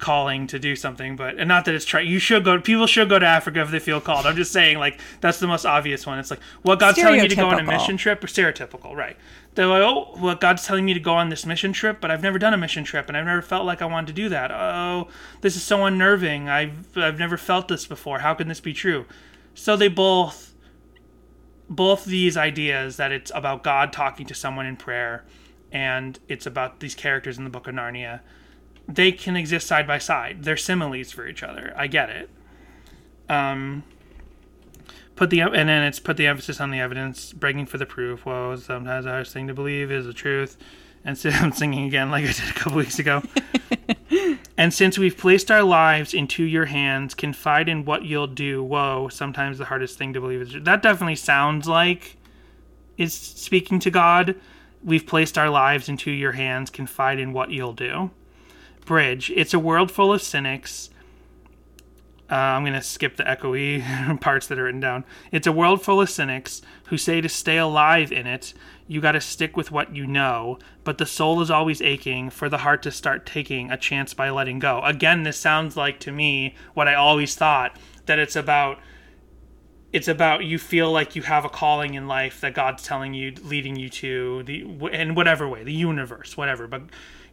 calling 0.00 0.48
to 0.48 0.58
do 0.58 0.74
something, 0.74 1.14
but 1.14 1.38
and 1.38 1.46
not 1.46 1.64
that 1.66 1.76
it's 1.76 1.84
trite. 1.84 2.08
You 2.08 2.18
should 2.18 2.44
go. 2.44 2.60
People 2.60 2.88
should 2.88 3.08
go 3.08 3.20
to 3.20 3.26
Africa 3.26 3.60
if 3.60 3.70
they 3.70 3.78
feel 3.78 4.00
called. 4.00 4.26
I'm 4.26 4.34
just 4.34 4.50
saying, 4.50 4.80
like 4.80 5.00
that's 5.20 5.38
the 5.38 5.46
most 5.46 5.64
obvious 5.64 6.04
one. 6.04 6.18
It's 6.18 6.30
like, 6.30 6.40
what 6.62 6.80
God's 6.80 6.98
telling 6.98 7.20
you 7.20 7.28
to 7.28 7.36
go 7.36 7.48
on 7.48 7.60
a 7.60 7.62
mission 7.62 7.96
trip, 7.96 8.22
or 8.22 8.26
stereotypical, 8.26 8.96
right? 8.96 9.16
They're 9.54 9.66
like, 9.66 9.82
oh, 9.82 10.16
well, 10.18 10.34
God's 10.34 10.66
telling 10.66 10.86
me 10.86 10.94
to 10.94 11.00
go 11.00 11.14
on 11.14 11.28
this 11.28 11.44
mission 11.44 11.74
trip, 11.74 12.00
but 12.00 12.10
I've 12.10 12.22
never 12.22 12.38
done 12.38 12.54
a 12.54 12.58
mission 12.58 12.84
trip, 12.84 13.08
and 13.08 13.16
I've 13.16 13.26
never 13.26 13.42
felt 13.42 13.66
like 13.66 13.82
I 13.82 13.84
wanted 13.84 14.06
to 14.06 14.12
do 14.14 14.28
that. 14.30 14.50
Oh, 14.50 15.08
this 15.42 15.56
is 15.56 15.62
so 15.62 15.84
unnerving. 15.84 16.48
I've 16.48 16.96
I've 16.96 17.18
never 17.18 17.36
felt 17.36 17.68
this 17.68 17.86
before. 17.86 18.20
How 18.20 18.34
can 18.34 18.48
this 18.48 18.60
be 18.60 18.72
true? 18.72 19.04
So 19.54 19.76
they 19.76 19.88
both 19.88 20.54
both 21.68 22.04
these 22.04 22.36
ideas 22.36 22.96
that 22.96 23.12
it's 23.12 23.30
about 23.34 23.62
God 23.62 23.92
talking 23.92 24.26
to 24.26 24.34
someone 24.34 24.66
in 24.66 24.76
prayer 24.76 25.24
and 25.70 26.18
it's 26.28 26.44
about 26.44 26.80
these 26.80 26.94
characters 26.94 27.38
in 27.38 27.44
the 27.44 27.50
book 27.50 27.66
of 27.66 27.74
Narnia 27.74 28.20
they 28.88 29.12
can 29.12 29.36
exist 29.36 29.66
side 29.66 29.86
by 29.86 29.98
side 29.98 30.44
they're 30.44 30.56
similes 30.56 31.10
for 31.10 31.26
each 31.26 31.42
other 31.42 31.72
i 31.76 31.86
get 31.86 32.10
it 32.10 32.30
um 33.28 33.82
put 35.22 35.30
the 35.30 35.40
and 35.40 35.68
then 35.68 35.82
it's 35.82 36.00
put 36.00 36.16
the 36.16 36.26
emphasis 36.26 36.60
on 36.60 36.70
the 36.70 36.80
evidence 36.80 37.32
begging 37.32 37.66
for 37.66 37.78
the 37.78 37.86
proof 37.86 38.26
whoa 38.26 38.56
sometimes 38.56 39.04
the 39.04 39.10
hardest 39.10 39.32
thing 39.32 39.46
to 39.46 39.54
believe 39.54 39.92
is 39.92 40.06
the 40.06 40.12
truth 40.12 40.56
and 41.04 41.16
so 41.16 41.30
i'm 41.34 41.52
singing 41.52 41.86
again 41.86 42.10
like 42.10 42.24
i 42.24 42.32
did 42.32 42.48
a 42.48 42.52
couple 42.54 42.76
weeks 42.78 42.98
ago 42.98 43.22
and 44.56 44.72
since 44.72 44.98
we've 44.98 45.16
placed 45.16 45.50
our 45.50 45.62
lives 45.62 46.14
into 46.14 46.44
your 46.44 46.66
hands, 46.66 47.14
confide 47.14 47.68
in 47.68 47.84
what 47.84 48.04
you'll 48.04 48.26
do. 48.26 48.62
Whoa, 48.62 49.08
sometimes 49.08 49.58
the 49.58 49.64
hardest 49.64 49.98
thing 49.98 50.12
to 50.12 50.20
believe 50.20 50.42
is 50.42 50.64
that 50.64 50.82
definitely 50.82 51.16
sounds 51.16 51.66
like 51.66 52.16
it's 52.98 53.14
speaking 53.14 53.78
to 53.80 53.90
God. 53.90 54.36
We've 54.84 55.06
placed 55.06 55.38
our 55.38 55.48
lives 55.48 55.88
into 55.88 56.10
your 56.10 56.32
hands, 56.32 56.70
confide 56.70 57.18
in 57.18 57.32
what 57.32 57.50
you'll 57.50 57.72
do. 57.72 58.10
Bridge, 58.84 59.30
it's 59.34 59.54
a 59.54 59.58
world 59.58 59.90
full 59.90 60.12
of 60.12 60.22
cynics. 60.22 60.90
Uh, 62.32 62.36
I'm 62.36 62.62
going 62.62 62.72
to 62.72 62.80
skip 62.80 63.16
the 63.18 63.24
echoey 63.24 64.20
parts 64.22 64.46
that 64.46 64.58
are 64.58 64.64
written 64.64 64.80
down. 64.80 65.04
It's 65.30 65.46
a 65.46 65.52
world 65.52 65.82
full 65.82 66.00
of 66.00 66.08
cynics 66.08 66.62
who 66.86 66.96
say 66.96 67.20
to 67.20 67.28
stay 67.28 67.58
alive 67.58 68.10
in 68.10 68.26
it, 68.26 68.54
you 68.88 69.02
got 69.02 69.12
to 69.12 69.20
stick 69.20 69.54
with 69.54 69.70
what 69.70 69.94
you 69.94 70.06
know, 70.06 70.58
but 70.82 70.96
the 70.96 71.04
soul 71.04 71.42
is 71.42 71.50
always 71.50 71.82
aching 71.82 72.30
for 72.30 72.48
the 72.48 72.58
heart 72.58 72.82
to 72.84 72.90
start 72.90 73.26
taking 73.26 73.70
a 73.70 73.76
chance 73.76 74.14
by 74.14 74.30
letting 74.30 74.60
go. 74.60 74.80
Again, 74.82 75.24
this 75.24 75.36
sounds 75.36 75.76
like 75.76 76.00
to 76.00 76.10
me 76.10 76.54
what 76.72 76.88
I 76.88 76.94
always 76.94 77.34
thought 77.34 77.76
that 78.06 78.18
it's 78.18 78.34
about 78.34 78.78
it's 79.92 80.08
about 80.08 80.44
you 80.44 80.58
feel 80.58 80.90
like 80.90 81.14
you 81.14 81.20
have 81.20 81.44
a 81.44 81.50
calling 81.50 81.92
in 81.92 82.08
life 82.08 82.40
that 82.40 82.54
God's 82.54 82.82
telling 82.82 83.12
you, 83.12 83.34
leading 83.42 83.76
you 83.76 83.90
to 83.90 84.42
the 84.44 84.62
in 84.90 85.14
whatever 85.14 85.46
way, 85.46 85.64
the 85.64 85.72
universe, 85.72 86.34
whatever. 86.34 86.66
But 86.66 86.84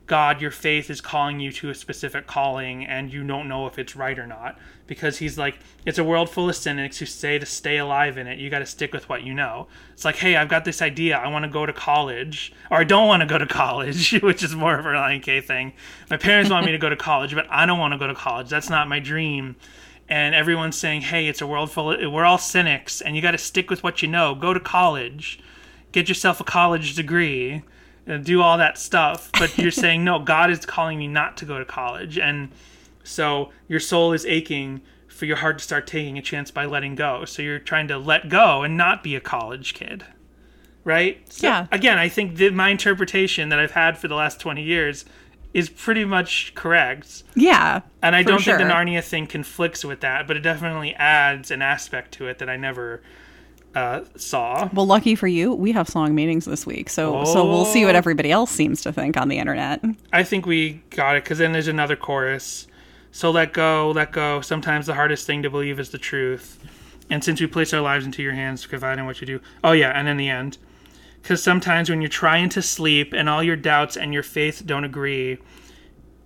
God, 0.09 0.41
your 0.41 0.49
faith 0.49 0.89
is 0.89 1.01
calling 1.01 1.39
you 1.39 1.51
to 1.51 1.69
a 1.69 1.75
specific 1.75 2.25
calling, 2.25 2.83
and 2.83 3.13
you 3.13 3.23
don't 3.23 3.47
know 3.47 3.67
if 3.67 3.77
it's 3.77 3.95
right 3.95 4.17
or 4.17 4.25
not 4.25 4.57
because 4.87 5.19
He's 5.19 5.37
like, 5.37 5.59
it's 5.85 5.99
a 5.99 6.03
world 6.03 6.31
full 6.31 6.49
of 6.49 6.55
cynics 6.55 6.97
who 6.97 7.05
say 7.05 7.37
to 7.37 7.45
stay 7.45 7.77
alive 7.77 8.17
in 8.17 8.25
it, 8.25 8.39
you 8.39 8.49
got 8.49 8.59
to 8.59 8.65
stick 8.65 8.91
with 8.91 9.07
what 9.07 9.21
you 9.21 9.35
know. 9.35 9.67
It's 9.93 10.03
like, 10.03 10.15
hey, 10.15 10.35
I've 10.35 10.49
got 10.49 10.65
this 10.65 10.81
idea, 10.81 11.15
I 11.15 11.27
want 11.27 11.45
to 11.45 11.49
go 11.49 11.67
to 11.67 11.71
college, 11.71 12.51
or 12.71 12.79
I 12.79 12.85
don't 12.85 13.07
want 13.07 13.21
to 13.21 13.27
go 13.27 13.37
to 13.37 13.45
college, 13.63 14.19
which 14.23 14.41
is 14.41 14.55
more 14.55 14.79
of 14.79 14.85
a 14.87 14.91
Lion 14.91 15.21
K 15.21 15.41
thing. 15.41 15.73
My 16.09 16.17
parents 16.17 16.49
want 16.49 16.65
me 16.65 16.71
to 16.71 16.79
go 16.79 16.89
to 16.89 16.95
college, 16.95 17.35
but 17.35 17.45
I 17.51 17.67
don't 17.67 17.77
want 17.77 17.93
to 17.93 17.99
go 17.99 18.07
to 18.07 18.15
college. 18.15 18.49
That's 18.49 18.69
not 18.69 18.89
my 18.89 18.99
dream 18.99 19.55
and 20.11 20.33
everyone's 20.33 20.75
saying, 20.75 21.01
"Hey, 21.01 21.27
it's 21.27 21.39
a 21.39 21.45
world 21.45 21.69
full 21.71 21.91
of 21.91 22.11
we're 22.11 22.25
all 22.25 22.39
cynics, 22.39 22.99
and 22.99 23.15
you 23.15 23.21
got 23.21 23.31
to 23.31 23.37
stick 23.37 23.69
with 23.69 23.83
what 23.83 24.01
you 24.01 24.07
know. 24.07 24.33
Go 24.33 24.55
to 24.55 24.59
college, 24.59 25.39
get 25.91 26.09
yourself 26.09 26.41
a 26.41 26.43
college 26.43 26.95
degree, 26.95 27.61
Uh, 28.09 28.17
do 28.17 28.41
all 28.41 28.57
that 28.57 28.77
stuff." 28.77 29.29
But 29.33 29.57
you're 29.59 29.71
saying, 29.71 30.03
"No, 30.03 30.19
God 30.19 30.49
is 30.49 30.65
calling 30.65 30.97
me 30.97 31.07
not 31.07 31.37
to 31.37 31.45
go 31.45 31.59
to 31.59 31.65
college," 31.65 32.17
and 32.17 32.49
so 33.03 33.51
your 33.67 33.79
soul 33.79 34.13
is 34.13 34.25
aching 34.25 34.81
for 35.07 35.25
your 35.25 35.37
heart 35.37 35.57
to 35.57 35.63
start 35.63 35.85
taking 35.85 36.17
a 36.17 36.21
chance 36.21 36.49
by 36.49 36.65
letting 36.65 36.95
go. 36.95 37.25
So 37.25 37.41
you're 37.41 37.59
trying 37.59 37.87
to 37.89 37.97
let 37.97 38.29
go 38.29 38.63
and 38.63 38.77
not 38.77 39.03
be 39.03 39.15
a 39.15 39.19
college 39.19 39.73
kid, 39.73 40.05
right? 40.85 41.21
So, 41.31 41.47
Yeah. 41.47 41.67
Again, 41.71 41.97
I 41.97 42.07
think 42.07 42.37
that 42.37 42.53
my 42.53 42.69
interpretation 42.69 43.49
that 43.49 43.59
I've 43.59 43.71
had 43.71 43.97
for 43.97 44.07
the 44.07 44.15
last 44.15 44.39
20 44.39 44.63
years 44.63 45.03
is 45.53 45.67
pretty 45.67 46.05
much 46.05 46.53
correct. 46.55 47.23
Yeah. 47.35 47.81
And 48.01 48.15
I 48.15 48.23
don't 48.23 48.41
think 48.41 48.59
the. 48.59 48.63
Narnia 48.63 49.03
thing 49.03 49.27
conflicts 49.27 49.83
with 49.83 49.99
that, 50.01 50.27
but 50.27 50.37
it 50.37 50.41
definitely 50.41 50.93
adds 50.95 51.51
an 51.51 51.61
aspect 51.61 52.13
to 52.13 52.27
it 52.27 52.39
that 52.39 52.49
I 52.49 52.55
never 52.55 53.01
uh, 53.75 54.01
saw. 54.15 54.69
Well, 54.73 54.85
lucky 54.87 55.15
for 55.15 55.27
you, 55.27 55.53
we 55.53 55.71
have 55.73 55.87
song 55.87 56.15
meetings 56.15 56.45
this 56.45 56.65
week, 56.65 56.89
so 56.89 57.23
so 57.25 57.45
we'll 57.45 57.65
see 57.65 57.85
what 57.85 57.95
Oh. 57.95 57.97
everybody 57.99 58.31
else 58.31 58.51
seems 58.51 58.81
to 58.81 58.91
think 58.91 59.15
on 59.17 59.27
the 59.29 59.37
internet. 59.37 59.83
I 60.11 60.23
think 60.23 60.45
we 60.45 60.81
got 60.89 61.15
it 61.15 61.23
because 61.23 61.37
then 61.37 61.51
there's 61.51 61.67
another 61.67 61.95
chorus. 61.95 62.67
So 63.11 63.31
let 63.31 63.53
go, 63.53 63.91
let 63.91 64.11
go. 64.11 64.41
Sometimes 64.41 64.85
the 64.85 64.93
hardest 64.95 65.25
thing 65.25 65.41
to 65.43 65.49
believe 65.49 65.79
is 65.79 65.89
the 65.89 65.97
truth. 65.97 66.59
And 67.09 67.23
since 67.23 67.41
we 67.41 67.47
place 67.47 67.73
our 67.73 67.81
lives 67.81 68.05
into 68.05 68.21
your 68.21 68.33
hands, 68.33 68.65
confide 68.67 68.99
in 68.99 69.05
what 69.05 69.19
you 69.19 69.25
do. 69.25 69.39
Oh, 69.63 69.71
yeah, 69.71 69.89
and 69.89 70.07
in 70.07 70.17
the 70.17 70.29
end. 70.29 70.59
Because 71.21 71.41
sometimes 71.41 71.89
when 71.89 72.01
you're 72.01 72.07
trying 72.09 72.49
to 72.49 72.61
sleep 72.61 73.11
and 73.13 73.27
all 73.27 73.41
your 73.41 73.55
doubts 73.55 73.97
and 73.97 74.13
your 74.13 74.21
faith 74.23 74.61
don't 74.65 74.83
agree, 74.83 75.39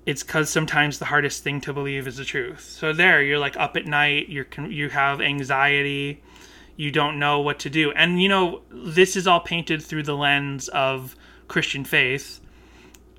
it's 0.06 0.24
because 0.24 0.50
sometimes 0.50 1.00
the 1.00 1.06
hardest 1.06 1.41
thing 1.41 1.62
to 1.62 1.72
believe 1.74 2.06
is 2.06 2.18
the 2.18 2.26
truth. 2.26 2.60
So 2.62 2.91
there, 2.91 3.24
you're 3.24 3.39
like 3.39 3.56
up 3.56 3.78
at 3.78 3.86
night, 3.86 4.28
you're 4.28 4.46
you 4.68 4.89
have 4.89 5.22
anxiety, 5.22 6.22
you 6.76 6.91
don't 6.91 7.19
know 7.19 7.39
what 7.39 7.59
to 7.59 7.69
do, 7.69 7.91
and 7.91 8.21
you 8.21 8.30
know 8.30 8.61
this 8.71 9.15
is 9.15 9.28
all 9.28 9.39
painted 9.39 9.82
through 9.82 10.03
the 10.03 10.15
lens 10.15 10.67
of 10.69 11.15
Christian 11.47 11.84
faith, 11.86 12.39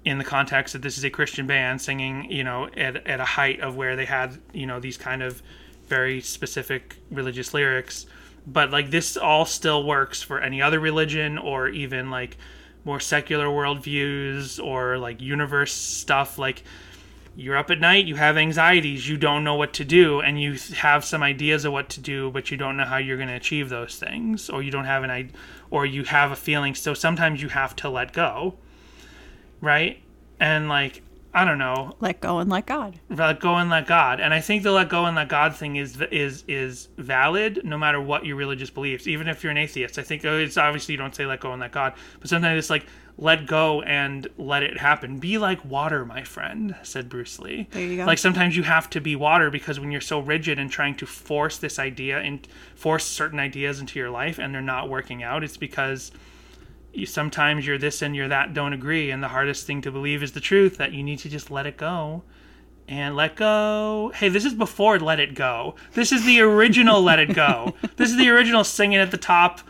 in 0.05 0.19
the 0.19 0.25
context 0.25 0.73
that 0.75 0.83
this 0.83 0.99
is 0.99 1.05
a 1.05 1.11
Christian 1.11 1.47
band 1.47 1.81
singing, 1.81 2.31
you 2.31 2.45
know, 2.45 2.69
at 2.77 3.07
at 3.07 3.21
a 3.21 3.25
height 3.25 3.61
of 3.61 3.77
where 3.77 3.97
they 3.97 4.05
had 4.05 4.39
you 4.53 4.67
know 4.67 4.81
these 4.81 4.97
kind 4.97 5.23
of 5.23 5.43
very 5.87 6.21
specific 6.21 6.97
religious 7.11 7.55
lyrics, 7.55 8.07
but 8.47 8.71
like 8.71 8.91
this 8.91 9.17
all 9.17 9.45
still 9.45 9.85
works 9.85 10.23
for 10.23 10.41
any 10.41 10.61
other 10.61 10.81
religion 10.81 11.39
or 11.39 11.69
even 11.69 12.11
like 12.11 12.37
more 12.85 13.01
secular 13.01 13.47
worldviews 13.47 14.63
or 14.63 14.99
like 14.99 15.21
universe 15.21 15.73
stuff. 15.73 16.39
Like 16.39 16.63
you're 17.37 17.57
up 17.57 17.71
at 17.71 17.81
night, 17.81 18.07
you 18.07 18.17
have 18.17 18.37
anxieties, 18.37 19.09
you 19.09 19.17
don't 19.17 19.43
know 19.43 19.57
what 19.57 19.73
to 19.75 19.85
do, 19.85 20.21
and 20.21 20.41
you 20.41 20.57
have 20.77 21.05
some 21.05 21.23
ideas 21.23 21.65
of 21.65 21.73
what 21.73 21.89
to 21.91 22.01
do, 22.01 22.31
but 22.31 22.51
you 22.51 22.57
don't 22.57 22.77
know 22.77 22.85
how 22.85 22.97
you're 22.97 23.17
going 23.17 23.29
to 23.29 23.35
achieve 23.35 23.69
those 23.69 23.97
things, 23.97 24.49
or 24.49 24.63
you 24.63 24.71
don't 24.71 24.85
have 24.85 25.03
an 25.03 25.33
or 25.71 25.85
you 25.85 26.05
have 26.05 26.31
a 26.31 26.37
feeling. 26.37 26.75
So 26.75 26.95
sometimes 26.95 27.43
you 27.43 27.49
have 27.49 27.75
to 27.77 27.89
let 27.89 28.13
go, 28.13 28.55
right? 29.61 30.01
And 30.39 30.69
like, 30.69 31.03
I 31.37 31.45
don't 31.45 31.59
know, 31.59 31.97
Let 31.99 32.21
go 32.21 32.39
and 32.39 32.49
let 32.49 32.65
God. 32.65 33.01
let 33.11 33.41
go 33.41 33.57
and 33.57 33.69
let 33.69 33.89
God. 33.89 34.21
And 34.21 34.33
I 34.33 34.41
think 34.41 34.63
the 34.63 34.71
let 34.71 34.89
go 34.89 35.05
and 35.05 35.17
let 35.17 35.29
God 35.29 35.57
thing 35.57 35.75
is 35.77 36.01
is 36.13 36.45
is 36.47 36.89
valid 36.97 37.63
no 37.65 37.77
matter 37.77 38.01
what 38.01 38.25
your 38.25 38.37
religious 38.37 38.71
beliefs. 38.71 39.09
Even 39.09 39.27
if 39.27 39.43
you're 39.43 39.51
an 39.51 39.57
atheist, 39.59 39.99
I 39.99 40.03
think 40.03 40.25
it's 40.25 40.57
obviously 40.57 40.93
you 40.93 40.99
don't 40.99 41.15
say 41.15 41.27
let 41.27 41.41
go 41.41 41.51
and 41.51 41.61
let 41.61 41.73
God, 41.73 41.95
but 42.21 42.29
sometimes 42.29 42.57
it's 42.59 42.71
like 42.71 42.87
let 43.17 43.47
go 43.47 43.83
and 43.83 44.29
let 44.39 44.63
it 44.63 44.79
happen. 44.79 45.19
Be 45.19 45.39
like 45.39 45.65
water, 45.65 46.05
my 46.05 46.23
friend, 46.23 46.77
said 46.83 47.09
Bruce 47.09 47.39
Lee. 47.41 47.67
There 47.71 47.83
you 47.83 47.97
go. 47.97 48.05
Like 48.05 48.19
sometimes 48.19 48.57
you 48.57 48.63
have 48.65 48.89
to 48.91 49.01
be 49.01 49.17
water 49.17 49.51
because 49.51 49.81
when 49.81 49.91
you're 49.91 50.01
so 50.01 50.21
rigid 50.21 50.59
and 50.61 50.71
trying 50.71 50.95
to 50.97 51.07
force 51.07 51.59
this 51.59 51.79
idea 51.81 52.19
and 52.21 52.47
force 52.77 53.05
certain 53.05 53.41
ideas 53.41 53.81
into 53.81 53.99
your 53.99 54.11
life 54.11 54.39
and 54.39 54.55
they're 54.55 54.63
not 54.63 54.89
working 54.89 55.23
out, 55.25 55.43
it's 55.45 55.57
because 55.57 56.13
you, 56.97 57.07
sometimes 57.07 57.67
you're 57.67 57.79
this 57.79 58.03
and 58.03 58.15
you're 58.15 58.29
that 58.29 58.55
don't 58.55 58.73
agree 58.73 59.11
and 59.11 59.23
the 59.23 59.29
hardest 59.29 59.67
thing 59.67 59.81
to 59.83 59.91
believe 59.91 60.23
is 60.23 60.33
the 60.33 60.41
truth 60.41 60.77
that 60.77 60.93
you 60.93 61.03
need 61.03 61.19
to 61.21 61.29
just 61.29 61.51
let 61.51 61.67
it 61.67 61.77
go 61.77 62.23
and 62.87 63.17
let 63.17 63.35
go 63.37 64.13
hey 64.17 64.29
this 64.29 64.45
is 64.45 64.55
before 64.55 64.99
let 64.99 65.19
it 65.19 65.35
go 65.35 65.75
this 65.95 66.13
is 66.13 66.25
the 66.25 66.41
original 66.41 67.01
let 67.01 67.19
it 67.19 67.35
go 67.35 67.73
this 67.97 68.11
is 68.11 68.17
the 68.17 68.29
original 68.29 68.63
singing 68.65 68.99
at 68.99 69.11
the 69.11 69.17
top 69.17 69.61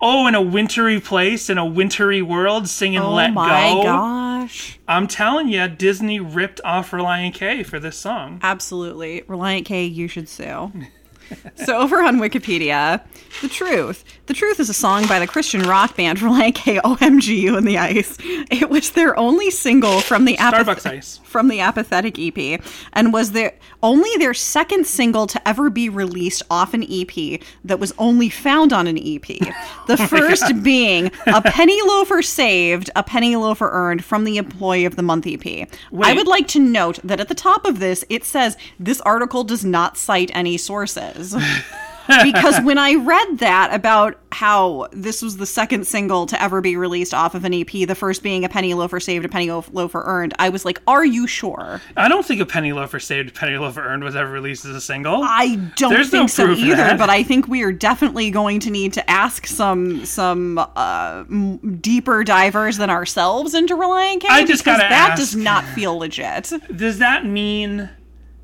oh 0.00 0.26
in 0.26 0.34
a 0.34 0.40
wintry 0.42 1.00
place 1.00 1.50
in 1.50 1.58
a 1.58 1.66
wintry 1.66 2.22
world 2.22 2.68
singing 2.68 3.00
Let 3.02 3.06
Go. 3.06 3.12
Oh 3.12 3.14
let 3.16 3.32
my 3.34 3.70
go 3.74 3.82
gosh. 3.82 4.78
i'm 4.86 5.06
telling 5.08 5.48
you 5.48 5.66
disney 5.68 6.20
ripped 6.20 6.60
off 6.64 6.92
relient 6.92 7.34
k 7.34 7.62
for 7.64 7.80
this 7.80 7.96
song 7.96 8.38
Absolutely. 8.42 9.22
Relient 9.22 9.64
K, 9.64 9.84
you 9.84 10.06
should 10.08 10.28
sue. 10.28 10.72
so 11.54 11.78
over 11.78 12.02
on 12.02 12.18
Wikipedia, 12.18 13.02
The 13.40 13.48
Truth. 13.48 14.04
The 14.26 14.34
Truth 14.34 14.60
is 14.60 14.68
a 14.68 14.74
song 14.74 15.06
by 15.06 15.18
the 15.18 15.26
Christian 15.26 15.62
rock 15.62 15.96
band 15.96 16.18
Relient 16.18 16.54
K 16.54 16.78
OMGU 16.78 17.56
in 17.56 17.64
the 17.64 17.78
Ice. 17.78 18.16
It 18.20 18.70
was 18.70 18.90
their 18.90 19.18
only 19.18 19.50
single 19.50 20.00
from 20.00 20.24
the 20.24 20.36
apath- 20.36 20.54
starbucks 20.66 20.86
ice 20.86 21.20
from 21.24 21.48
the 21.48 21.60
apathetic 21.60 22.18
EP 22.18 22.60
and 22.92 23.12
was 23.12 23.32
their 23.32 23.54
only 23.82 24.10
their 24.18 24.34
second 24.34 24.86
single 24.86 25.26
to 25.26 25.48
ever 25.48 25.70
be 25.70 25.88
released 25.88 26.42
off 26.50 26.74
an 26.74 26.84
EP 26.90 27.40
that 27.64 27.78
was 27.78 27.92
only 27.98 28.28
found 28.28 28.72
on 28.72 28.86
an 28.86 28.98
EP. 28.98 29.20
The 29.86 29.96
first 29.96 30.62
being 30.62 31.10
a 31.26 31.42
penny 31.44 31.80
loafer 31.82 32.22
saved, 32.22 32.90
a 32.94 33.02
penny 33.02 33.34
loafer 33.34 33.68
earned 33.72 34.04
from 34.04 34.22
the 34.22 34.36
Employee 34.36 34.84
of 34.84 34.94
the 34.94 35.02
Month 35.02 35.26
EP. 35.26 35.68
I 36.00 36.12
would 36.12 36.28
like 36.28 36.46
to 36.48 36.60
note 36.60 37.00
that 37.02 37.18
at 37.18 37.26
the 37.26 37.34
top 37.34 37.64
of 37.64 37.80
this 37.80 38.04
it 38.08 38.24
says 38.24 38.56
this 38.78 39.00
article 39.00 39.42
does 39.42 39.64
not 39.64 39.96
cite 39.96 40.30
any 40.32 40.56
sources. 40.56 41.34
because 42.22 42.60
when 42.62 42.78
I 42.78 42.94
read 42.94 43.38
that 43.38 43.70
about 43.72 44.16
how 44.32 44.86
this 44.92 45.22
was 45.22 45.36
the 45.38 45.46
second 45.46 45.86
single 45.86 46.24
to 46.26 46.40
ever 46.40 46.60
be 46.60 46.76
released 46.76 47.12
off 47.12 47.34
of 47.34 47.44
an 47.44 47.52
EP, 47.52 47.66
the 47.70 47.94
first 47.94 48.22
being 48.22 48.44
a 48.44 48.48
penny 48.48 48.74
loafer 48.74 49.00
saved, 49.00 49.24
a 49.24 49.28
penny 49.28 49.50
loaf- 49.50 49.68
loafer 49.72 50.02
earned, 50.06 50.34
I 50.38 50.48
was 50.50 50.64
like, 50.64 50.80
"Are 50.86 51.04
you 51.04 51.26
sure?" 51.26 51.80
i 51.96 52.08
don't 52.08 52.24
think 52.24 52.40
a 52.40 52.46
penny 52.46 52.72
loafer 52.72 53.00
saved 53.00 53.30
A 53.30 53.32
penny 53.32 53.56
loafer 53.58 53.82
earned 53.82 54.04
was 54.04 54.14
ever 54.16 54.30
released 54.30 54.64
as 54.64 54.74
a 54.76 54.80
single 54.80 55.20
I 55.24 55.56
don't 55.76 55.92
There's 55.92 56.12
no 56.12 56.20
think 56.20 56.30
so 56.30 56.50
either, 56.52 56.76
that. 56.76 56.98
but 56.98 57.10
I 57.10 57.22
think 57.22 57.48
we 57.48 57.62
are 57.62 57.72
definitely 57.72 58.30
going 58.30 58.60
to 58.60 58.70
need 58.70 58.92
to 58.94 59.10
ask 59.10 59.46
some 59.46 60.04
some 60.06 60.58
uh, 60.58 61.24
m- 61.28 61.78
deeper 61.80 62.22
divers 62.24 62.76
than 62.76 62.90
ourselves 62.90 63.54
into 63.54 63.74
Relient 63.76 64.20
K. 64.20 64.28
I 64.30 64.44
just 64.44 64.64
gotta 64.64 64.78
that 64.78 65.10
ask. 65.12 65.18
does 65.20 65.34
not 65.36 65.64
feel 65.64 65.98
legit. 65.98 66.52
does 66.76 66.98
that 66.98 67.24
mean 67.26 67.90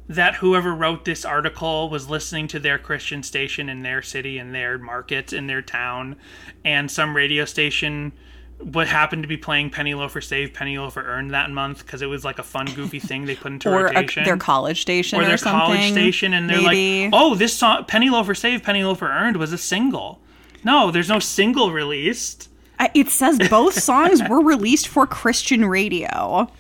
that 0.09 0.37
whoever 0.37 0.75
wrote 0.75 1.05
this 1.05 1.25
article 1.25 1.89
was 1.91 2.09
listening 2.09 2.49
to 2.49 2.59
their 2.61 2.79
Christian 2.79 3.23
station 3.23 3.69
in 3.69 3.83
their 3.83 4.03
city, 4.03 4.39
in 4.39 4.53
their 4.53 4.79
market, 4.79 5.33
in 5.33 5.47
their 5.47 5.63
town, 5.63 6.17
and 6.65 6.91
some 6.91 7.17
radio 7.17 7.45
station 7.45 8.13
what 8.59 8.89
happened 8.89 9.23
to 9.23 9.29
be 9.29 9.37
playing 9.37 9.71
Penny 9.71 9.95
Loafer 9.95 10.21
Save, 10.21 10.55
Penny 10.55 10.79
Loafer 10.79 11.03
Earned 11.03 11.33
that 11.33 11.51
month 11.51 11.85
because 11.85 12.03
it 12.03 12.07
was 12.07 12.25
like 12.25 12.39
a 12.39 12.43
fun, 12.43 12.67
goofy 12.75 12.99
thing 12.99 13.27
they 13.27 13.35
put 13.37 13.53
into 13.53 13.69
Or 13.71 13.87
a, 13.87 13.95
rotation. 13.95 14.25
their 14.25 14.37
college 14.37 14.81
station, 14.81 15.19
or 15.19 15.23
or, 15.23 15.27
their 15.27 15.39
college 15.39 15.93
station, 15.93 16.33
and 16.33 16.49
they're 16.49 16.63
maybe. 16.63 17.11
like, 17.11 17.11
"Oh, 17.13 17.35
this 17.35 17.53
song, 17.53 17.85
Penny 17.85 18.09
Loafer 18.09 18.35
Save, 18.35 18.63
Penny 18.63 18.83
Loafer 18.83 19.09
Earned, 19.09 19.37
was 19.37 19.53
a 19.53 19.59
single." 19.59 20.21
No, 20.65 20.91
there's 20.91 21.09
no 21.09 21.19
single 21.19 21.71
released. 21.71 22.49
It 22.95 23.09
says 23.09 23.39
both 23.51 23.75
songs 23.81 24.23
were 24.29 24.41
released 24.43 24.89
for 24.89 25.07
Christian 25.07 25.65
radio. 25.67 26.51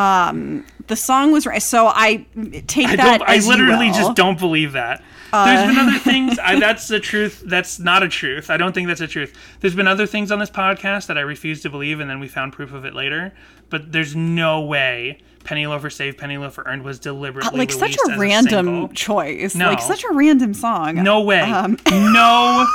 Um, 0.00 0.64
the 0.86 0.96
song 0.96 1.30
was 1.32 1.46
right, 1.46 1.62
so 1.62 1.86
I 1.86 2.26
take 2.66 2.88
I 2.88 2.96
that. 2.96 3.18
don't. 3.18 3.28
I 3.28 3.38
literally 3.46 3.88
just 3.90 4.14
don't 4.16 4.38
believe 4.38 4.72
that. 4.72 5.02
There's 5.32 5.68
been 5.68 5.78
other 5.88 5.98
things. 6.10 6.38
I, 6.40 6.58
that's 6.58 6.88
the 6.88 6.98
truth. 6.98 7.42
That's 7.46 7.78
not 7.78 8.02
a 8.02 8.08
truth. 8.08 8.50
I 8.50 8.56
don't 8.56 8.72
think 8.74 8.88
that's 8.88 9.00
a 9.00 9.06
truth. 9.06 9.32
There's 9.60 9.76
been 9.76 9.86
other 9.86 10.06
things 10.06 10.32
on 10.32 10.40
this 10.40 10.50
podcast 10.50 11.06
that 11.06 11.16
I 11.16 11.20
refuse 11.20 11.62
to 11.62 11.70
believe, 11.70 12.00
and 12.00 12.10
then 12.10 12.18
we 12.18 12.26
found 12.26 12.52
proof 12.52 12.72
of 12.72 12.84
it 12.84 12.94
later. 12.94 13.32
But 13.68 13.92
there's 13.92 14.16
no 14.16 14.62
way 14.62 15.20
Penny 15.44 15.66
Loafer 15.68 15.90
Saved, 15.90 16.18
Penny 16.18 16.36
Loafer 16.38 16.64
Earned 16.66 16.82
was 16.82 16.98
deliberately 16.98 17.56
like 17.58 17.70
such 17.70 17.94
a 18.08 18.18
random 18.18 18.66
single. 18.66 18.88
choice, 18.88 19.54
No. 19.54 19.68
like 19.68 19.80
such 19.80 20.02
a 20.02 20.12
random 20.12 20.52
song. 20.54 20.96
No 21.04 21.20
way. 21.20 21.40
Um, 21.40 21.76
no 21.90 22.66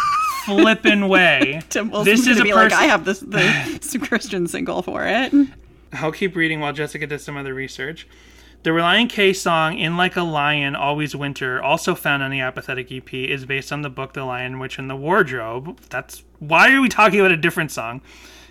flipping 0.46 1.10
way. 1.10 1.62
This 2.06 2.26
is 2.28 2.40
a 2.40 2.44
person. 2.44 2.56
like, 2.56 2.72
I 2.74 2.86
have 2.86 3.04
this 3.04 3.20
the 3.20 4.00
Christian 4.08 4.48
single 4.48 4.82
for 4.82 5.06
it. 5.06 5.34
I'll 5.98 6.12
keep 6.12 6.36
reading 6.36 6.60
while 6.60 6.74
Jessica 6.74 7.08
does 7.08 7.24
some 7.24 7.38
other 7.38 7.54
research. 7.54 8.08
The 8.64 8.72
Relient 8.72 9.10
K 9.10 9.32
song 9.32 9.78
"In 9.78 9.96
Like 9.96 10.16
a 10.16 10.24
Lion, 10.24 10.76
Always 10.76 11.16
Winter," 11.16 11.62
also 11.62 11.94
found 11.94 12.24
on 12.24 12.32
the 12.32 12.40
Apathetic 12.40 12.92
EP, 12.92 13.14
is 13.14 13.46
based 13.46 13.72
on 13.72 13.84
the 13.84 13.90
book 13.90 14.14
"The 14.14 14.24
Lion, 14.24 14.58
Witch, 14.58 14.80
and 14.80 14.90
the 14.90 14.96
Wardrobe." 14.96 15.80
That's 15.90 16.24
why 16.40 16.74
are 16.74 16.82
we 16.82 16.90
talking 16.90 17.20
about 17.20 17.32
a 17.32 17.38
different 17.38 17.72
song? 17.72 18.02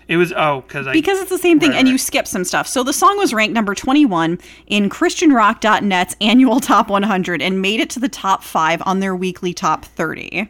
It 0.07 0.17
was 0.17 0.31
oh, 0.31 0.61
because 0.61 0.87
I 0.87 0.93
Because 0.93 1.19
it's 1.19 1.31
the 1.31 1.37
same 1.37 1.59
thing, 1.59 1.71
Right, 1.71 1.79
and 1.79 1.87
you 1.87 1.97
skip 1.97 2.27
some 2.27 2.43
stuff. 2.43 2.67
So 2.67 2.83
the 2.83 2.93
song 2.93 3.17
was 3.17 3.33
ranked 3.33 3.53
number 3.53 3.73
21 3.73 4.39
in 4.67 4.89
ChristianRock.net's 4.89 6.15
annual 6.21 6.59
top 6.59 6.89
100 6.89 7.41
and 7.41 7.61
made 7.61 7.79
it 7.79 7.89
to 7.91 7.99
the 7.99 8.09
top 8.09 8.43
five 8.43 8.81
on 8.85 8.99
their 8.99 9.15
weekly 9.15 9.53
top 9.53 9.83
30. 9.83 10.47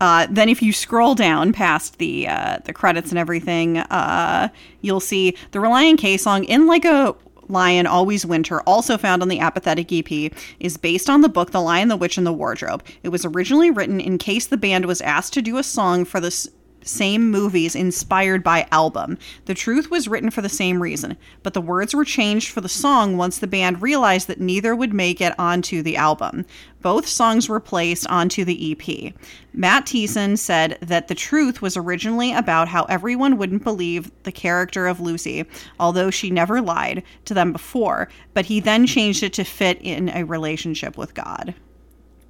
Uh, 0.00 0.26
then, 0.30 0.48
if 0.48 0.60
you 0.60 0.72
scroll 0.72 1.14
down 1.14 1.52
past 1.52 1.98
the 1.98 2.26
uh, 2.28 2.58
the 2.64 2.72
credits 2.72 3.10
and 3.10 3.18
everything, 3.18 3.78
uh, 3.78 4.48
you'll 4.80 5.00
see 5.00 5.36
the 5.52 5.58
Relient 5.58 5.98
K 5.98 6.16
song 6.16 6.44
"In 6.44 6.66
Like 6.66 6.84
a 6.84 7.14
Lion, 7.48 7.86
Always 7.86 8.26
Winter," 8.26 8.60
also 8.62 8.98
found 8.98 9.22
on 9.22 9.28
the 9.28 9.38
Apathetic 9.40 9.92
EP, 9.92 10.32
is 10.60 10.76
based 10.76 11.08
on 11.08 11.20
the 11.20 11.28
book 11.28 11.52
"The 11.52 11.60
Lion, 11.60 11.88
the 11.88 11.96
Witch, 11.96 12.18
and 12.18 12.26
the 12.26 12.32
Wardrobe." 12.32 12.82
It 13.02 13.10
was 13.10 13.24
originally 13.24 13.70
written 13.70 14.00
in 14.00 14.18
case 14.18 14.46
the 14.46 14.56
band 14.56 14.86
was 14.86 15.00
asked 15.00 15.32
to 15.34 15.42
do 15.42 15.58
a 15.58 15.62
song 15.62 16.04
for 16.04 16.20
the 16.20 16.28
s- 16.28 16.48
same 16.84 17.30
movies 17.30 17.74
inspired 17.74 18.42
by 18.42 18.66
album. 18.70 19.18
The 19.46 19.54
truth 19.54 19.90
was 19.90 20.08
written 20.08 20.30
for 20.30 20.42
the 20.42 20.48
same 20.48 20.82
reason, 20.82 21.16
but 21.42 21.54
the 21.54 21.60
words 21.60 21.94
were 21.94 22.04
changed 22.04 22.50
for 22.50 22.60
the 22.60 22.68
song 22.68 23.16
once 23.16 23.38
the 23.38 23.46
band 23.46 23.82
realized 23.82 24.28
that 24.28 24.40
neither 24.40 24.76
would 24.76 24.92
make 24.92 25.20
it 25.20 25.34
onto 25.38 25.82
the 25.82 25.96
album. 25.96 26.46
Both 26.82 27.08
songs 27.08 27.48
were 27.48 27.60
placed 27.60 28.06
onto 28.08 28.44
the 28.44 28.72
EP. 28.72 29.14
Matt 29.54 29.86
Thiessen 29.86 30.36
said 30.36 30.76
that 30.82 31.08
the 31.08 31.14
truth 31.14 31.62
was 31.62 31.76
originally 31.76 32.32
about 32.32 32.68
how 32.68 32.84
everyone 32.84 33.38
wouldn't 33.38 33.64
believe 33.64 34.10
the 34.24 34.32
character 34.32 34.86
of 34.86 35.00
Lucy, 35.00 35.46
although 35.80 36.10
she 36.10 36.28
never 36.30 36.60
lied 36.60 37.02
to 37.24 37.32
them 37.32 37.52
before, 37.52 38.08
but 38.34 38.46
he 38.46 38.60
then 38.60 38.86
changed 38.86 39.22
it 39.22 39.32
to 39.32 39.44
fit 39.44 39.78
in 39.80 40.10
a 40.10 40.24
relationship 40.24 40.98
with 40.98 41.14
God. 41.14 41.54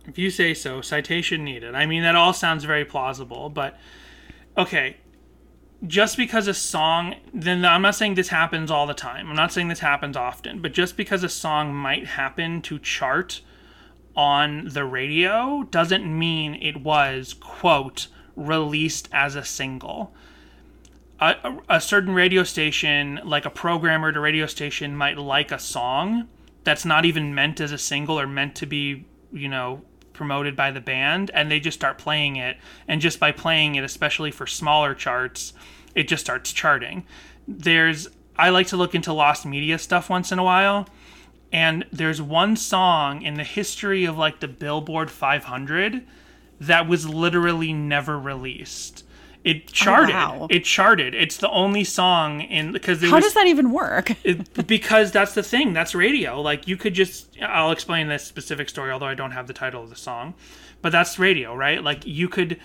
If 0.07 0.19
you 0.19 0.31
say 0.31 0.55
so, 0.55 0.81
citation 0.81 1.45
needed. 1.45 1.75
I 1.75 1.87
mean, 1.87 2.03
that 2.03 2.15
all 2.15 2.33
sounds 2.33 2.65
very 2.65 2.85
plausible, 2.85 3.49
but 3.49 3.79
okay. 4.57 4.97
Just 5.87 6.17
because 6.17 6.49
a 6.49 6.55
song, 6.55 7.15
then 7.33 7.65
I'm 7.65 7.83
not 7.83 7.95
saying 7.95 8.15
this 8.15 8.29
happens 8.29 8.71
all 8.71 8.87
the 8.87 8.95
time. 8.95 9.29
I'm 9.29 9.37
not 9.37 9.53
saying 9.53 9.69
this 9.69 9.81
happens 9.81 10.17
often, 10.17 10.63
but 10.63 10.73
just 10.73 10.97
because 10.97 11.23
a 11.23 11.29
song 11.29 11.75
might 11.75 12.07
happen 12.07 12.63
to 12.63 12.79
chart 12.79 13.43
on 14.17 14.69
the 14.69 14.85
radio 14.85 15.67
doesn't 15.71 16.07
mean 16.07 16.55
it 16.55 16.79
was, 16.81 17.35
quote, 17.35 18.07
released 18.37 19.09
as 19.13 19.35
a 19.35 19.45
single. 19.45 20.15
A, 21.21 21.35
a, 21.45 21.77
a 21.77 21.81
certain 21.81 22.15
radio 22.15 22.45
station, 22.45 23.21
like 23.25 23.45
a 23.45 23.51
programmer 23.51 24.09
at 24.09 24.17
a 24.17 24.21
radio 24.21 24.47
station, 24.47 24.97
might 24.97 25.19
like 25.19 25.53
a 25.53 25.59
song 25.59 26.29
that's 26.65 26.85
not 26.85 27.05
even 27.05 27.35
meant 27.35 27.61
as 27.61 27.73
a 27.73 27.79
single 27.79 28.19
or 28.19 28.27
meant 28.27 28.55
to 28.57 28.67
be, 28.67 29.05
you 29.33 29.49
know, 29.49 29.83
promoted 30.15 30.57
by 30.57 30.71
the 30.71 30.81
band, 30.81 31.31
and 31.35 31.51
they 31.51 31.61
just 31.61 31.79
start 31.79 31.99
playing 31.99 32.37
it. 32.37 32.57
And 32.89 33.01
just 33.01 33.21
by 33.21 33.33
playing 33.33 33.75
it, 33.75 33.85
especially 33.85 34.31
for 34.31 34.47
smaller 34.47 34.95
charts, 34.95 35.53
it 35.95 36.09
just 36.09 36.25
starts 36.25 36.53
charting. 36.53 37.05
There's, 37.47 38.09
I 38.37 38.49
like 38.49 38.69
to 38.69 38.77
look 38.77 38.95
into 38.95 39.13
lost 39.13 39.45
media 39.45 39.79
stuff 39.79 40.09
once 40.09 40.33
in 40.33 40.39
a 40.39 40.45
while, 40.45 40.89
and 41.53 41.85
there's 41.93 42.23
one 42.23 42.57
song 42.57 43.23
in 43.23 43.35
the 43.35 43.45
history 43.45 44.05
of 44.05 44.17
like 44.17 44.41
the 44.41 44.49
Billboard 44.49 45.11
500 45.11 46.05
that 46.61 46.89
was 46.89 47.09
literally 47.09 47.73
never 47.73 48.19
released. 48.19 49.04
It 49.45 49.65
oh, 49.67 49.71
charted. 49.73 50.15
wow. 50.15 50.47
It 50.51 50.65
charted. 50.65 51.15
It's 51.15 51.37
the 51.37 51.51
only 51.51 51.85
song 51.85 52.41
in 52.41 52.73
because 52.73 53.03
How 53.03 53.17
was 53.17 53.25
does 53.25 53.35
that 53.35 53.47
even 53.47 53.71
work? 53.73 54.11
it, 54.25 54.67
because 54.67 55.13
that's 55.13 55.35
the 55.35 55.43
thing. 55.43 55.75
That's 55.75 55.95
radio. 55.95 56.41
Like 56.41 56.67
you 56.67 56.77
could 56.77 56.95
just. 56.95 57.29
I'll 57.43 57.71
explain 57.71 58.09
this 58.09 58.25
specific 58.25 58.71
story, 58.71 58.91
although 58.91 59.07
I 59.07 59.15
don't 59.15 59.33
have 59.33 59.47
the 59.47 59.53
title 59.53 59.83
of 59.83 59.91
the 59.91 59.97
song. 59.97 60.35
But 60.81 60.93
that's 60.93 61.19
radio, 61.19 61.55
right? 61.55 61.83
Like 61.83 62.07
you 62.07 62.29
could, 62.29 62.59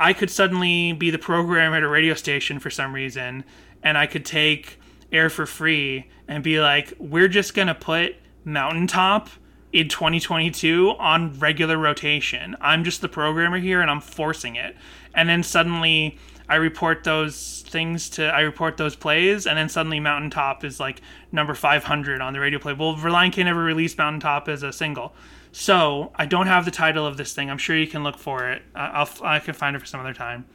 I 0.00 0.12
could 0.14 0.30
suddenly 0.30 0.92
be 0.92 1.10
the 1.10 1.18
programmer 1.18 1.76
at 1.76 1.82
a 1.82 1.88
radio 1.88 2.14
station 2.14 2.58
for 2.58 2.70
some 2.70 2.94
reason, 2.94 3.44
and 3.82 3.98
I 3.98 4.06
could 4.06 4.24
take 4.24 4.78
air 5.10 5.28
for 5.28 5.44
free 5.44 6.08
and 6.28 6.42
be 6.42 6.60
like, 6.60 6.94
we're 6.98 7.28
just 7.28 7.54
gonna 7.54 7.74
put 7.74 8.16
Mountaintop 8.44 9.28
in 9.72 9.88
2022 9.88 10.90
on 10.98 11.38
regular 11.38 11.78
rotation. 11.78 12.54
I'm 12.60 12.84
just 12.84 13.00
the 13.00 13.08
programmer 13.08 13.58
here 13.58 13.80
and 13.80 13.90
I'm 13.90 14.00
forcing 14.00 14.56
it. 14.56 14.76
And 15.14 15.28
then 15.28 15.42
suddenly 15.42 16.18
I 16.48 16.56
report 16.56 17.04
those 17.04 17.64
things 17.66 18.10
to 18.10 18.26
I 18.26 18.40
report 18.40 18.76
those 18.76 18.94
plays 18.94 19.46
and 19.46 19.56
then 19.56 19.68
suddenly 19.68 19.98
Mountaintop 20.00 20.64
is 20.64 20.78
like 20.78 21.00
number 21.30 21.54
500 21.54 22.20
on 22.20 22.32
the 22.34 22.40
radio 22.40 22.58
play. 22.58 22.74
Well, 22.74 22.96
Relient 22.96 23.32
K 23.32 23.42
never 23.42 23.62
released 23.62 23.96
Mountaintop 23.96 24.48
as 24.48 24.62
a 24.62 24.72
single. 24.72 25.14
So, 25.54 26.12
I 26.14 26.24
don't 26.24 26.46
have 26.46 26.64
the 26.64 26.70
title 26.70 27.06
of 27.06 27.18
this 27.18 27.34
thing. 27.34 27.50
I'm 27.50 27.58
sure 27.58 27.76
you 27.76 27.86
can 27.86 28.02
look 28.02 28.16
for 28.16 28.48
it. 28.48 28.62
I'll 28.74 29.08
I 29.22 29.38
can 29.38 29.52
find 29.52 29.76
it 29.76 29.80
for 29.80 29.86
some 29.86 30.00
other 30.00 30.14
time. 30.14 30.46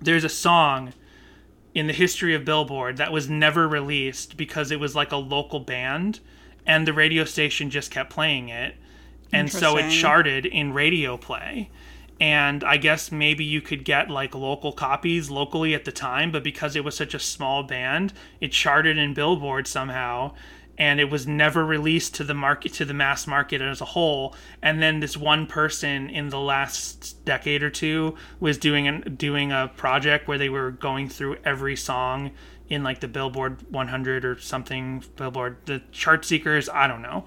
There's 0.00 0.24
a 0.24 0.28
song 0.28 0.92
in 1.74 1.86
the 1.86 1.94
history 1.94 2.34
of 2.34 2.44
Billboard 2.44 2.98
that 2.98 3.10
was 3.10 3.30
never 3.30 3.66
released 3.66 4.36
because 4.36 4.70
it 4.70 4.78
was 4.78 4.94
like 4.94 5.12
a 5.12 5.16
local 5.16 5.60
band 5.60 6.20
and 6.66 6.86
the 6.86 6.92
radio 6.92 7.24
station 7.24 7.70
just 7.70 7.90
kept 7.90 8.10
playing 8.10 8.48
it. 8.48 8.76
And 9.32 9.50
so 9.50 9.78
it 9.78 9.90
charted 9.90 10.44
in 10.44 10.74
radio 10.74 11.16
play. 11.16 11.70
And 12.20 12.62
I 12.62 12.76
guess 12.76 13.10
maybe 13.10 13.44
you 13.44 13.60
could 13.62 13.84
get 13.84 14.10
like 14.10 14.34
local 14.34 14.72
copies 14.72 15.30
locally 15.30 15.74
at 15.74 15.84
the 15.84 15.92
time, 15.92 16.30
but 16.30 16.44
because 16.44 16.76
it 16.76 16.84
was 16.84 16.94
such 16.96 17.14
a 17.14 17.18
small 17.18 17.62
band, 17.62 18.12
it 18.40 18.52
charted 18.52 18.98
in 18.98 19.14
Billboard 19.14 19.66
somehow 19.66 20.32
and 20.78 21.00
it 21.00 21.10
was 21.10 21.26
never 21.26 21.64
released 21.64 22.14
to 22.14 22.24
the 22.24 22.34
market 22.34 22.72
to 22.74 22.84
the 22.84 22.94
mass 22.94 23.26
market 23.26 23.60
as 23.60 23.80
a 23.80 23.84
whole 23.84 24.34
and 24.62 24.82
then 24.82 25.00
this 25.00 25.16
one 25.16 25.46
person 25.46 26.08
in 26.08 26.28
the 26.30 26.40
last 26.40 27.22
decade 27.24 27.62
or 27.62 27.70
two 27.70 28.16
was 28.40 28.58
doing 28.58 28.88
an, 28.88 29.14
doing 29.16 29.52
a 29.52 29.70
project 29.76 30.26
where 30.26 30.38
they 30.38 30.48
were 30.48 30.70
going 30.70 31.08
through 31.08 31.36
every 31.44 31.76
song 31.76 32.30
in 32.72 32.82
like 32.82 33.00
the 33.00 33.08
Billboard 33.08 33.70
100 33.70 34.24
or 34.24 34.38
something 34.38 35.04
Billboard 35.16 35.58
the 35.66 35.82
chart 35.92 36.24
seekers 36.24 36.68
I 36.68 36.86
don't 36.86 37.02
know 37.02 37.24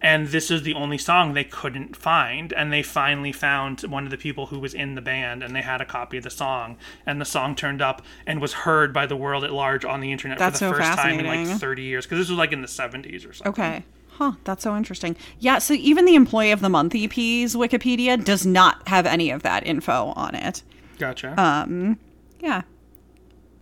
and 0.00 0.28
this 0.28 0.50
is 0.50 0.62
the 0.62 0.74
only 0.74 0.98
song 0.98 1.34
they 1.34 1.44
couldn't 1.44 1.96
find 1.96 2.52
and 2.52 2.72
they 2.72 2.82
finally 2.82 3.32
found 3.32 3.82
one 3.82 4.04
of 4.04 4.10
the 4.10 4.16
people 4.16 4.46
who 4.46 4.58
was 4.58 4.74
in 4.74 4.94
the 4.94 5.00
band 5.00 5.42
and 5.42 5.54
they 5.54 5.62
had 5.62 5.80
a 5.80 5.84
copy 5.84 6.16
of 6.16 6.24
the 6.24 6.30
song 6.30 6.76
and 7.04 7.20
the 7.20 7.24
song 7.24 7.54
turned 7.54 7.82
up 7.82 8.02
and 8.26 8.40
was 8.40 8.52
heard 8.52 8.92
by 8.92 9.06
the 9.06 9.16
world 9.16 9.44
at 9.44 9.52
large 9.52 9.84
on 9.84 10.00
the 10.00 10.12
internet 10.12 10.38
That's 10.38 10.58
for 10.58 10.66
the 10.66 10.74
so 10.74 10.78
first 10.78 10.98
time 10.98 11.20
in 11.20 11.26
like 11.26 11.46
30 11.46 11.82
years 11.82 12.06
because 12.06 12.18
this 12.18 12.28
was 12.28 12.38
like 12.38 12.52
in 12.52 12.62
the 12.62 12.68
70s 12.68 13.28
or 13.28 13.32
something 13.32 13.64
Okay. 13.64 13.84
Huh, 14.10 14.32
that's 14.44 14.62
so 14.62 14.74
interesting. 14.74 15.14
Yeah, 15.40 15.58
so 15.58 15.74
even 15.74 16.06
the 16.06 16.14
Employee 16.14 16.50
of 16.50 16.60
the 16.60 16.70
Month 16.70 16.94
EP's 16.94 17.54
Wikipedia 17.54 18.22
does 18.22 18.46
not 18.46 18.88
have 18.88 19.04
any 19.04 19.30
of 19.30 19.42
that 19.42 19.66
info 19.66 20.14
on 20.16 20.34
it. 20.34 20.62
gotcha 20.98 21.38
um, 21.38 21.98
Yeah. 22.40 22.62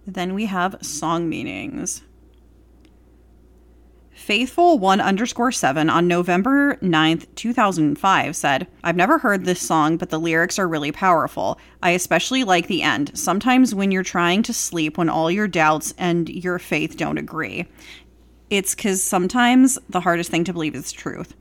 Then 0.06 0.34
we 0.34 0.46
have 0.46 0.76
song 0.82 1.28
meanings. 1.28 2.02
Faithful 4.14 4.78
one 4.78 5.00
underscore 5.00 5.52
seven 5.52 5.90
on 5.90 6.08
November 6.08 6.76
9th, 6.76 7.26
2005 7.34 8.36
said, 8.36 8.66
I've 8.82 8.96
never 8.96 9.18
heard 9.18 9.44
this 9.44 9.60
song, 9.60 9.96
but 9.96 10.08
the 10.10 10.20
lyrics 10.20 10.58
are 10.58 10.68
really 10.68 10.92
powerful. 10.92 11.58
I 11.82 11.90
especially 11.90 12.44
like 12.44 12.66
the 12.66 12.82
end. 12.82 13.10
Sometimes 13.18 13.74
when 13.74 13.90
you're 13.90 14.02
trying 14.02 14.42
to 14.44 14.54
sleep, 14.54 14.96
when 14.96 15.10
all 15.10 15.30
your 15.30 15.48
doubts 15.48 15.92
and 15.98 16.28
your 16.28 16.58
faith 16.58 16.96
don't 16.96 17.18
agree. 17.18 17.66
It's 18.50 18.74
because 18.74 19.02
sometimes 19.02 19.78
the 19.88 20.00
hardest 20.00 20.30
thing 20.30 20.44
to 20.44 20.52
believe 20.52 20.74
is 20.74 20.92
truth. 20.92 21.34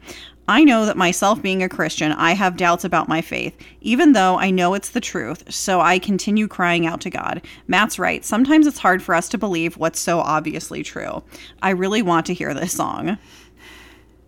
I 0.48 0.66
know 0.66 0.86
that 0.86 0.98
myself 0.98 1.42
being 1.42 1.64
a 1.64 1.70
Christian, 1.70 2.12
I 2.12 2.34
have 2.34 2.58
doubts 2.58 2.84
about 2.84 3.08
my 3.08 3.22
faith, 3.22 3.56
even 3.80 4.12
though 4.12 4.38
I 4.38 4.52
know 4.52 4.74
it's 4.74 4.90
the 4.90 5.00
truth, 5.00 5.44
so 5.50 5.80
I 5.80 6.00
continue 6.00 6.50
crying 6.50 6.86
out 6.86 7.00
to 7.02 7.10
God. 7.10 7.42
Matt's 7.68 7.98
right. 7.98 8.26
Sometimes 8.26 8.68
it's 8.68 8.80
hard 8.80 9.02
for 9.02 9.16
us 9.16 9.30
to 9.30 9.38
believe 9.38 9.78
what's 9.78 10.02
so 10.02 10.20
obviously 10.20 10.84
true. 10.84 11.24
I 11.62 11.70
really 11.70 12.02
want 12.02 12.26
to 12.26 12.34
hear 12.34 12.54
this 12.54 12.74
song. 12.74 13.18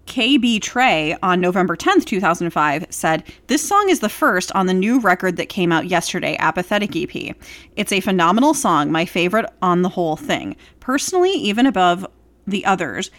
KB 0.05 0.61
Trey 0.61 1.17
on 1.21 1.41
November 1.41 1.75
10th, 1.75 2.05
2005 2.05 2.85
said, 2.89 3.23
This 3.47 3.67
song 3.67 3.89
is 3.89 3.99
the 3.99 4.07
first 4.07 4.53
on 4.53 4.67
the 4.67 4.73
new 4.73 4.99
record 5.01 5.35
that 5.35 5.49
came 5.49 5.73
out 5.73 5.87
yesterday, 5.87 6.37
Apathetic 6.39 6.95
EP. 6.95 7.35
It's 7.75 7.91
a 7.91 7.99
phenomenal 7.99 8.53
song, 8.53 8.89
my 8.89 9.03
favorite 9.03 9.47
on 9.61 9.81
the 9.81 9.89
whole 9.89 10.15
thing. 10.15 10.55
Personally, 10.79 11.31
even 11.31 11.65
above 11.65 12.07
the 12.47 12.65
others 12.65 13.11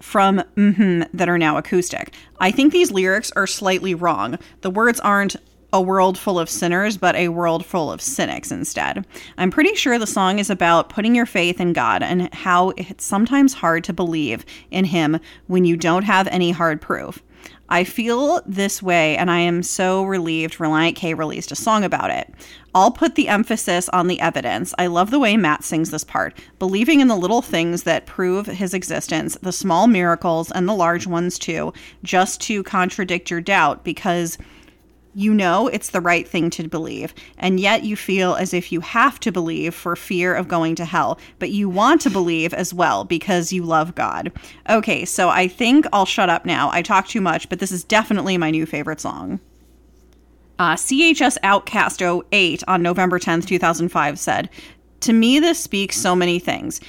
from 0.00 0.40
hmm 0.56 1.02
that 1.12 1.28
are 1.28 1.38
now 1.38 1.56
acoustic. 1.56 2.14
I 2.40 2.50
think 2.50 2.72
these 2.72 2.90
lyrics 2.90 3.32
are 3.36 3.46
slightly 3.46 3.94
wrong. 3.94 4.38
The 4.60 4.70
words 4.70 5.00
aren't 5.00 5.36
a 5.72 5.80
world 5.80 6.16
full 6.16 6.38
of 6.38 6.48
sinners, 6.48 6.96
but 6.96 7.14
a 7.14 7.28
world 7.28 7.64
full 7.64 7.92
of 7.92 8.00
cynics 8.00 8.50
instead. 8.50 9.06
I'm 9.36 9.50
pretty 9.50 9.74
sure 9.74 9.98
the 9.98 10.06
song 10.06 10.38
is 10.38 10.48
about 10.48 10.88
putting 10.88 11.14
your 11.14 11.26
faith 11.26 11.60
in 11.60 11.72
God 11.72 12.02
and 12.02 12.32
how 12.34 12.70
it's 12.76 13.04
sometimes 13.04 13.54
hard 13.54 13.84
to 13.84 13.92
believe 13.92 14.46
in 14.70 14.86
Him 14.86 15.18
when 15.46 15.64
you 15.64 15.76
don't 15.76 16.04
have 16.04 16.26
any 16.28 16.52
hard 16.52 16.80
proof. 16.80 17.22
I 17.70 17.84
feel 17.84 18.40
this 18.46 18.82
way, 18.82 19.16
and 19.18 19.30
I 19.30 19.40
am 19.40 19.62
so 19.62 20.02
relieved 20.04 20.56
Relient 20.56 20.96
K 20.96 21.12
released 21.12 21.52
a 21.52 21.56
song 21.56 21.84
about 21.84 22.10
it. 22.10 22.32
I'll 22.78 22.92
put 22.92 23.16
the 23.16 23.26
emphasis 23.26 23.88
on 23.88 24.06
the 24.06 24.20
evidence. 24.20 24.72
I 24.78 24.86
love 24.86 25.10
the 25.10 25.18
way 25.18 25.36
Matt 25.36 25.64
sings 25.64 25.90
this 25.90 26.04
part, 26.04 26.38
believing 26.60 27.00
in 27.00 27.08
the 27.08 27.16
little 27.16 27.42
things 27.42 27.82
that 27.82 28.06
prove 28.06 28.46
his 28.46 28.72
existence, 28.72 29.36
the 29.42 29.50
small 29.50 29.88
miracles 29.88 30.52
and 30.52 30.68
the 30.68 30.74
large 30.74 31.04
ones 31.04 31.40
too, 31.40 31.72
just 32.04 32.40
to 32.42 32.62
contradict 32.62 33.32
your 33.32 33.40
doubt 33.40 33.82
because 33.82 34.38
you 35.12 35.34
know 35.34 35.66
it's 35.66 35.90
the 35.90 36.00
right 36.00 36.28
thing 36.28 36.50
to 36.50 36.68
believe, 36.68 37.12
and 37.36 37.58
yet 37.58 37.82
you 37.82 37.96
feel 37.96 38.36
as 38.36 38.54
if 38.54 38.70
you 38.70 38.80
have 38.80 39.18
to 39.20 39.32
believe 39.32 39.74
for 39.74 39.96
fear 39.96 40.32
of 40.32 40.46
going 40.46 40.76
to 40.76 40.84
hell, 40.84 41.18
but 41.40 41.50
you 41.50 41.68
want 41.68 42.00
to 42.02 42.10
believe 42.10 42.54
as 42.54 42.72
well 42.72 43.02
because 43.02 43.52
you 43.52 43.64
love 43.64 43.96
God. 43.96 44.30
Okay, 44.70 45.04
so 45.04 45.30
I 45.30 45.48
think 45.48 45.84
I'll 45.92 46.06
shut 46.06 46.30
up 46.30 46.46
now. 46.46 46.70
I 46.70 46.82
talk 46.82 47.08
too 47.08 47.20
much, 47.20 47.48
but 47.48 47.58
this 47.58 47.72
is 47.72 47.82
definitely 47.82 48.38
my 48.38 48.52
new 48.52 48.66
favorite 48.66 49.00
song. 49.00 49.40
Uh, 50.58 50.74
CHS 50.74 51.38
Outcast 51.44 52.02
08 52.02 52.64
on 52.66 52.82
November 52.82 53.18
10th, 53.18 53.46
2005 53.46 54.18
said, 54.18 54.50
To 55.00 55.12
me, 55.12 55.38
this 55.38 55.58
speaks 55.60 55.96
so 55.96 56.16
many 56.16 56.38
things. 56.38 56.80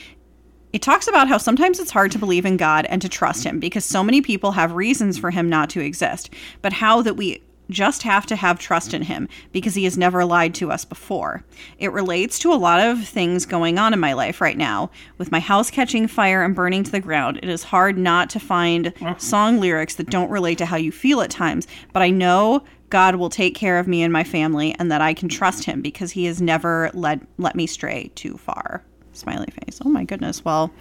It 0.73 0.81
talks 0.81 1.07
about 1.07 1.27
how 1.27 1.37
sometimes 1.37 1.79
it's 1.79 1.91
hard 1.91 2.11
to 2.11 2.19
believe 2.19 2.45
in 2.45 2.57
God 2.57 2.85
and 2.87 3.01
to 3.01 3.09
trust 3.09 3.43
Him 3.43 3.59
because 3.59 3.85
so 3.85 4.03
many 4.03 4.21
people 4.21 4.51
have 4.51 4.73
reasons 4.73 5.17
for 5.17 5.31
Him 5.31 5.49
not 5.49 5.69
to 5.71 5.81
exist, 5.81 6.31
but 6.61 6.73
how 6.73 7.01
that 7.03 7.15
we 7.15 7.43
just 7.69 8.01
have 8.01 8.25
to 8.25 8.35
have 8.35 8.57
trust 8.57 8.95
in 8.95 9.03
Him 9.03 9.29
because 9.51 9.75
He 9.75 9.83
has 9.83 9.97
never 9.97 10.25
lied 10.25 10.55
to 10.55 10.71
us 10.71 10.83
before. 10.83 11.43
It 11.77 11.91
relates 11.91 12.39
to 12.39 12.51
a 12.51 12.55
lot 12.55 12.79
of 12.79 13.07
things 13.07 13.45
going 13.45 13.77
on 13.77 13.93
in 13.93 13.99
my 13.99 14.13
life 14.13 14.41
right 14.41 14.57
now. 14.57 14.89
With 15.19 15.31
my 15.31 15.39
house 15.39 15.69
catching 15.69 16.07
fire 16.07 16.43
and 16.43 16.55
burning 16.55 16.83
to 16.83 16.91
the 16.91 16.99
ground, 16.99 17.37
it 17.37 17.49
is 17.49 17.63
hard 17.63 17.99
not 17.99 18.31
to 18.31 18.39
find 18.39 18.93
song 19.17 19.59
lyrics 19.59 19.95
that 19.95 20.09
don't 20.09 20.31
relate 20.31 20.57
to 20.59 20.65
how 20.65 20.77
you 20.77 20.91
feel 20.91 21.21
at 21.21 21.29
times, 21.29 21.67
but 21.93 22.01
I 22.01 22.09
know 22.09 22.63
God 22.89 23.15
will 23.15 23.29
take 23.29 23.55
care 23.55 23.79
of 23.79 23.87
me 23.87 24.01
and 24.03 24.11
my 24.11 24.23
family 24.23 24.75
and 24.79 24.91
that 24.91 25.01
I 25.01 25.13
can 25.13 25.29
trust 25.29 25.63
him 25.63 25.81
because 25.81 26.11
he 26.11 26.25
has 26.25 26.41
never 26.41 26.89
led 26.93 27.25
let 27.37 27.55
me 27.55 27.67
stray 27.67 28.11
too 28.15 28.37
far. 28.37 28.83
Smiley 29.13 29.51
face. 29.63 29.79
Oh 29.83 29.89
my 29.89 30.03
goodness. 30.03 30.43
Well, 30.43 30.71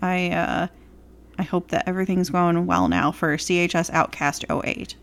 I 0.00 0.30
uh 0.30 0.66
I 1.38 1.42
hope 1.42 1.68
that 1.68 1.88
everything's 1.88 2.30
going 2.30 2.66
well 2.66 2.88
now 2.88 3.10
for 3.10 3.36
CHS 3.36 3.90
Outcast 3.90 4.44
08. 4.50 4.96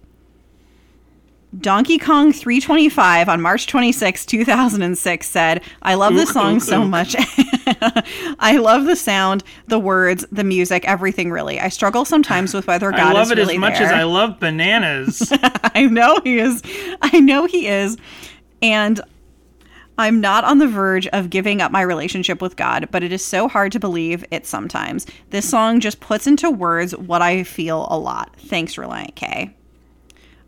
Donkey 1.58 1.98
Kong 1.98 2.32
325 2.32 3.28
on 3.28 3.42
March 3.42 3.66
26, 3.66 4.26
2006 4.28 5.28
said, 5.28 5.64
I 5.82 5.96
love 5.96 6.14
this 6.14 6.30
song 6.30 6.60
so 6.60 6.84
much. 6.86 7.16
I 8.40 8.58
love 8.62 8.86
the 8.86 8.96
sound, 8.96 9.44
the 9.68 9.80
words, 9.80 10.24
the 10.32 10.44
music, 10.44 10.86
everything 10.86 11.32
really. 11.32 11.60
I 11.60 11.70
struggle 11.70 12.06
sometimes 12.06 12.54
with 12.54 12.68
whether 12.68 12.92
God 12.92 13.00
is 13.00 13.02
really 13.02 13.10
I 13.10 13.22
love 13.22 13.32
it 13.32 13.38
really 13.38 13.56
as 13.56 13.60
much 13.60 13.80
there. 13.80 13.88
as 13.88 13.94
I 13.94 14.04
love 14.04 14.40
bananas. 14.40 15.34
I 15.42 15.88
know 15.90 16.20
he 16.24 16.38
is. 16.38 16.62
I 17.02 17.20
know 17.20 17.46
he 17.46 17.68
is. 17.68 17.98
And 18.62 19.02
I'm 19.98 20.22
not 20.22 20.44
on 20.44 20.60
the 20.60 20.68
verge 20.68 21.08
of 21.08 21.32
giving 21.32 21.62
up 21.62 21.72
my 21.72 21.82
relationship 21.82 22.44
with 22.44 22.58
God, 22.58 22.90
but 22.92 23.02
it 23.02 23.12
is 23.12 23.26
so 23.26 23.48
hard 23.48 23.72
to 23.72 23.80
believe 23.80 24.24
it 24.30 24.46
sometimes. 24.46 25.08
This 25.32 25.50
song 25.50 25.80
just 25.80 26.00
puts 26.00 26.28
into 26.28 26.52
words 26.52 26.96
what 26.96 27.24
I 27.24 27.44
feel 27.44 27.88
a 27.90 27.98
lot. 27.98 28.36
Thanks, 28.38 28.76
Relient 28.76 29.16
K. 29.16 29.56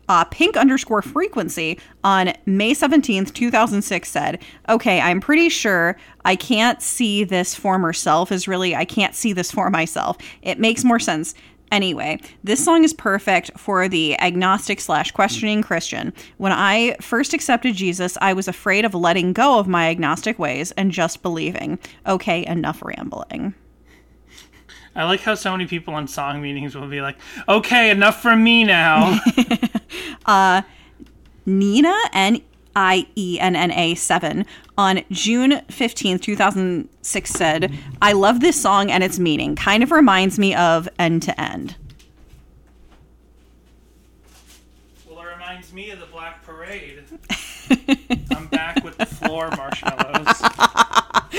Uh, 0.08 0.24
pink 0.24 0.56
underscore 0.56 1.02
frequency 1.02 1.78
on 2.02 2.32
May 2.44 2.72
17th, 2.72 3.32
2006 3.32 4.08
said, 4.08 4.42
Okay, 4.68 5.00
I'm 5.00 5.20
pretty 5.20 5.48
sure 5.48 5.96
I 6.24 6.36
can't 6.36 6.82
see 6.82 7.24
this 7.24 7.54
former 7.54 7.92
self, 7.92 8.32
is 8.32 8.48
really, 8.48 8.74
I 8.74 8.84
can't 8.84 9.14
see 9.14 9.32
this 9.32 9.50
for 9.50 9.70
myself. 9.70 10.18
It 10.42 10.58
makes 10.58 10.84
more 10.84 10.98
sense. 10.98 11.34
Anyway, 11.70 12.20
this 12.44 12.62
song 12.62 12.84
is 12.84 12.92
perfect 12.92 13.50
for 13.58 13.88
the 13.88 14.20
agnostic 14.20 14.78
slash 14.78 15.10
questioning 15.10 15.62
Christian. 15.62 16.12
When 16.36 16.52
I 16.52 16.96
first 17.00 17.32
accepted 17.32 17.74
Jesus, 17.74 18.18
I 18.20 18.34
was 18.34 18.46
afraid 18.46 18.84
of 18.84 18.94
letting 18.94 19.32
go 19.32 19.58
of 19.58 19.66
my 19.66 19.88
agnostic 19.88 20.38
ways 20.38 20.72
and 20.72 20.92
just 20.92 21.22
believing. 21.22 21.78
Okay, 22.06 22.44
enough 22.44 22.82
rambling. 22.82 23.54
I 24.94 25.04
like 25.04 25.20
how 25.20 25.34
so 25.34 25.52
many 25.52 25.66
people 25.66 25.94
on 25.94 26.06
song 26.06 26.42
meetings 26.42 26.74
will 26.74 26.88
be 26.88 27.00
like, 27.00 27.16
"Okay, 27.48 27.90
enough 27.90 28.20
from 28.22 28.42
me 28.44 28.64
now." 28.64 29.18
Uh, 30.24 30.62
Nina 31.44 31.92
N 32.12 32.40
I 32.76 33.08
E 33.16 33.38
N 33.40 33.56
N 33.56 33.72
A 33.72 33.94
7 33.96 34.46
on 34.78 35.02
June 35.10 35.60
15th, 35.68 36.22
2006 36.22 37.30
said, 37.30 37.72
I 38.00 38.12
love 38.12 38.40
this 38.40 38.60
song 38.60 38.90
and 38.90 39.04
its 39.04 39.18
meaning. 39.18 39.56
Kind 39.56 39.82
of 39.82 39.90
reminds 39.90 40.38
me 40.38 40.54
of 40.54 40.88
End 40.98 41.22
to 41.24 41.38
End. 41.40 41.76
Well, 45.08 45.20
it 45.20 45.26
reminds 45.34 45.72
me 45.72 45.90
of 45.90 46.00
the 46.00 46.06
Black 46.06 46.42
Parade. 46.42 47.02
I'm 48.34 48.46
back 48.46 48.82
with 48.82 48.96
the 48.96 49.06
floor 49.06 49.50
marshmallows. 49.50 50.42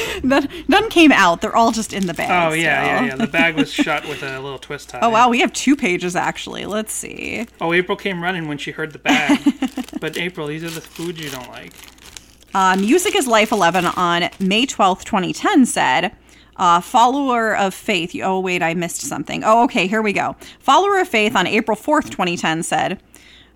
None, 0.24 0.48
none 0.68 0.90
came 0.90 1.12
out. 1.12 1.42
They're 1.42 1.56
all 1.56 1.72
just 1.72 1.94
in 1.94 2.08
the 2.08 2.14
bag. 2.14 2.52
Oh 2.52 2.54
yeah, 2.54 2.86
yeah, 2.86 3.06
yeah. 3.06 3.16
The 3.16 3.28
bag 3.28 3.56
was 3.56 3.72
shut 3.74 4.08
with 4.08 4.24
a 4.24 4.40
little 4.40 4.58
twist 4.58 4.90
tie. 4.90 5.00
Oh, 5.02 5.10
wow. 5.10 5.30
We 5.30 5.40
have 5.42 5.52
two 5.54 5.76
pages 5.76 6.16
actually. 6.16 6.66
Let's 6.66 6.94
see. 6.94 7.46
Oh, 7.60 7.74
April 7.74 7.98
came 7.98 8.24
running 8.24 8.48
when 8.48 8.58
she 8.58 8.72
heard 8.72 8.94
the 8.94 9.00
bag. 9.00 9.40
but 10.00 10.18
April, 10.18 10.48
these 10.48 10.64
are 10.64 10.70
the 10.70 10.82
foods 10.82 11.20
you 11.20 11.30
don't 11.30 11.50
like. 11.50 11.74
Uh, 12.54 12.76
Music 12.78 13.16
is 13.16 13.28
Life 13.28 13.52
11 13.52 13.86
on 13.86 14.30
May 14.40 14.66
12th, 14.66 15.04
2010 15.06 15.66
said, 15.66 16.16
uh, 16.58 16.82
follower 16.82 17.56
of 17.58 17.74
faith. 17.74 18.16
Oh, 18.22 18.40
wait, 18.40 18.62
I 18.62 18.76
missed 18.76 19.02
something. 19.02 19.44
Oh, 19.44 19.64
okay, 19.64 19.88
here 19.88 20.04
we 20.04 20.14
go. 20.14 20.36
Follower 20.60 21.00
of 21.00 21.08
faith 21.08 21.36
on 21.36 21.48
April 21.48 21.76
4th, 21.76 22.12
2010 22.12 22.62
said, 22.64 23.02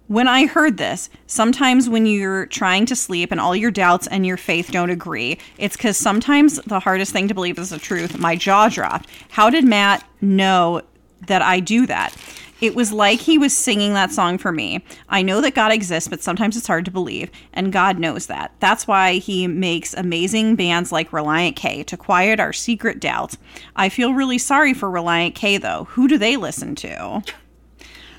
when 0.08 0.28
I 0.28 0.45
heard 0.45 0.78
this, 0.78 1.10
sometimes 1.26 1.89
when 1.89 2.05
you're 2.05 2.45
trying 2.45 2.86
to 2.88 2.95
sleep 2.95 3.32
and 3.32 3.39
all 3.39 3.55
your 3.55 3.72
doubts 3.72 4.08
and 4.08 4.26
your 4.26 4.38
faith 4.38 4.72
don't 4.72 4.89
agree, 4.89 5.38
it's 5.58 5.76
because 5.76 5.97
sometimes 5.97 6.58
the 6.66 6.80
hardest 6.80 7.12
thing 7.12 7.28
to 7.28 7.34
believe 7.34 7.60
is 7.60 7.72
the 7.72 7.80
truth. 7.80 8.18
My 8.18 8.36
jaw 8.36 8.70
dropped. 8.70 9.10
How 9.30 9.49
did 9.49 9.66
Matt 9.66 10.08
know 10.22 10.82
that 11.28 11.41
I 11.41 11.60
do 11.60 11.86
that? 11.88 12.16
It 12.60 12.74
was 12.74 12.91
like 12.91 13.20
he 13.20 13.38
was 13.38 13.55
singing 13.55 13.93
that 13.93 14.12
song 14.12 14.39
for 14.39 14.51
me. 14.51 14.84
I 15.10 15.22
know 15.22 15.41
that 15.41 15.53
God 15.53 15.72
exists, 15.72 16.10
but 16.10 16.24
sometimes 16.24 16.58
it's 16.58 16.66
hard 16.66 16.86
to 16.86 16.91
believe, 16.91 17.30
and 17.53 17.72
God 17.72 17.99
knows 17.99 18.26
that. 18.28 18.51
That's 18.60 18.88
why 18.88 19.16
he 19.16 19.45
makes 19.45 19.93
amazing 19.93 20.55
bands 20.55 20.91
like 20.91 21.12
Relient 21.12 21.55
K 21.55 21.84
to 21.84 21.97
quiet 21.97 22.39
our 22.39 22.53
secret 22.53 22.99
doubts. 22.99 23.38
I 23.76 23.89
feel 23.89 24.16
really 24.16 24.39
sorry 24.39 24.74
for 24.74 24.89
Relient 24.89 25.36
K, 25.36 25.58
though. 25.58 25.84
Who 25.91 26.08
do 26.08 26.18
they 26.18 26.36
listen 26.36 26.74
to? 26.76 27.22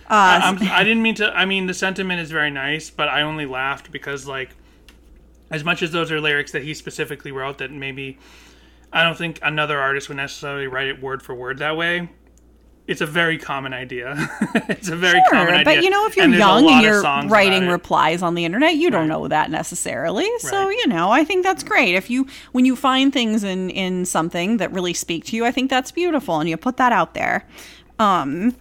I, 0.09 0.39
I'm, 0.39 0.59
I 0.63 0.85
didn't 0.85 1.03
mean 1.03 1.15
to. 1.17 1.31
I 1.37 1.45
mean, 1.45 1.67
the 1.67 1.75
sentiment 1.75 2.21
is 2.21 2.31
very 2.31 2.51
nice, 2.51 2.91
but 2.91 3.09
I 3.09 3.23
only 3.23 3.47
laughed 3.47 3.93
because, 3.93 4.27
like, 4.27 4.51
as 5.51 5.65
much 5.65 5.83
as 5.83 5.93
those 5.93 6.11
are 6.11 6.21
lyrics 6.21 6.53
that 6.53 6.63
he 6.63 6.75
specifically 6.75 7.33
wrote, 7.33 7.59
that 7.59 7.71
maybe 7.71 8.19
I 8.93 9.03
don't 9.05 9.17
think 9.17 9.39
another 9.43 9.79
artist 9.79 10.09
would 10.09 10.17
necessarily 10.17 10.67
write 10.67 10.89
it 10.89 11.03
word 11.03 11.23
for 11.23 11.35
word 11.35 11.59
that 11.59 11.77
way. 11.77 12.09
It's 12.87 13.03
a 13.03 13.07
very 13.07 13.37
common 13.37 13.75
idea. 13.75 14.15
it's 14.71 14.89
a 14.89 14.97
very 14.97 15.21
common 15.29 15.53
idea. 15.53 15.65
But 15.65 15.85
you 15.85 15.91
know, 15.91 16.07
if 16.07 16.17
you're 16.17 16.25
and 16.25 16.35
young 16.35 16.67
and 16.67 16.83
you're 16.83 17.03
writing 17.31 17.69
replies 17.69 18.23
on 18.23 18.35
the 18.35 18.47
internet, 18.47 18.77
you 18.77 18.91
don't 18.91 19.09
know 19.09 19.29
that 19.29 19.51
necessarily. 19.51 20.27
So 20.39 20.65
Right. 20.65 20.71
you 20.71 20.87
know, 20.87 21.11
I 21.11 21.23
think 21.23 21.45
that's 21.45 21.63
great. 21.63 21.95
If 21.95 22.09
you 22.09 22.27
when 22.53 22.65
you 22.65 22.75
find 22.75 23.13
things 23.13 23.45
in 23.45 23.69
in 23.69 24.07
something 24.07 24.57
that 24.57 24.73
really 24.73 24.95
speak 24.95 25.27
to 25.27 25.37
you, 25.37 25.45
I 25.45 25.51
think 25.51 25.69
that's 25.69 25.93
beautiful, 25.93 26.41
and 26.41 26.49
you 26.49 26.57
put 26.57 26.79
that 26.79 26.93
out 26.93 27.13
there. 27.13 27.47
Um. 27.99 28.55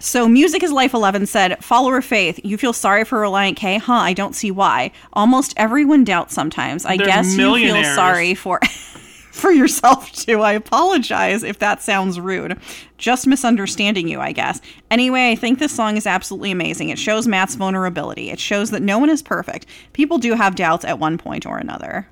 So, 0.00 0.28
Music 0.28 0.62
is 0.62 0.70
Life 0.70 0.94
11 0.94 1.26
said, 1.26 1.62
Follower 1.62 2.00
Faith, 2.00 2.38
you 2.44 2.56
feel 2.56 2.72
sorry 2.72 3.04
for 3.04 3.18
Relient 3.18 3.56
K? 3.56 3.78
Huh, 3.78 3.94
I 3.94 4.12
don't 4.12 4.34
see 4.34 4.52
why. 4.52 4.92
Almost 5.12 5.54
everyone 5.56 6.04
doubts 6.04 6.34
sometimes. 6.34 6.84
I 6.86 6.96
They're 6.96 7.06
guess 7.06 7.36
you 7.36 7.54
feel 7.56 7.82
sorry 7.82 8.34
for 8.34 8.60
for 9.32 9.50
yourself 9.50 10.12
too. 10.12 10.40
I 10.42 10.52
apologize 10.52 11.42
if 11.42 11.58
that 11.58 11.82
sounds 11.82 12.20
rude. 12.20 12.60
Just 12.96 13.26
misunderstanding 13.26 14.06
you, 14.06 14.20
I 14.20 14.30
guess. 14.30 14.60
Anyway, 14.88 15.32
I 15.32 15.34
think 15.34 15.58
this 15.58 15.74
song 15.74 15.96
is 15.96 16.06
absolutely 16.06 16.52
amazing. 16.52 16.90
It 16.90 16.98
shows 16.98 17.26
Matt's 17.26 17.56
vulnerability. 17.56 18.30
It 18.30 18.38
shows 18.38 18.70
that 18.70 18.82
no 18.82 18.98
one 18.98 19.10
is 19.10 19.20
perfect. 19.20 19.66
People 19.94 20.18
do 20.18 20.34
have 20.34 20.54
doubts 20.54 20.84
at 20.84 21.00
one 21.00 21.18
point 21.18 21.44
or 21.44 21.58
another. 21.58 22.08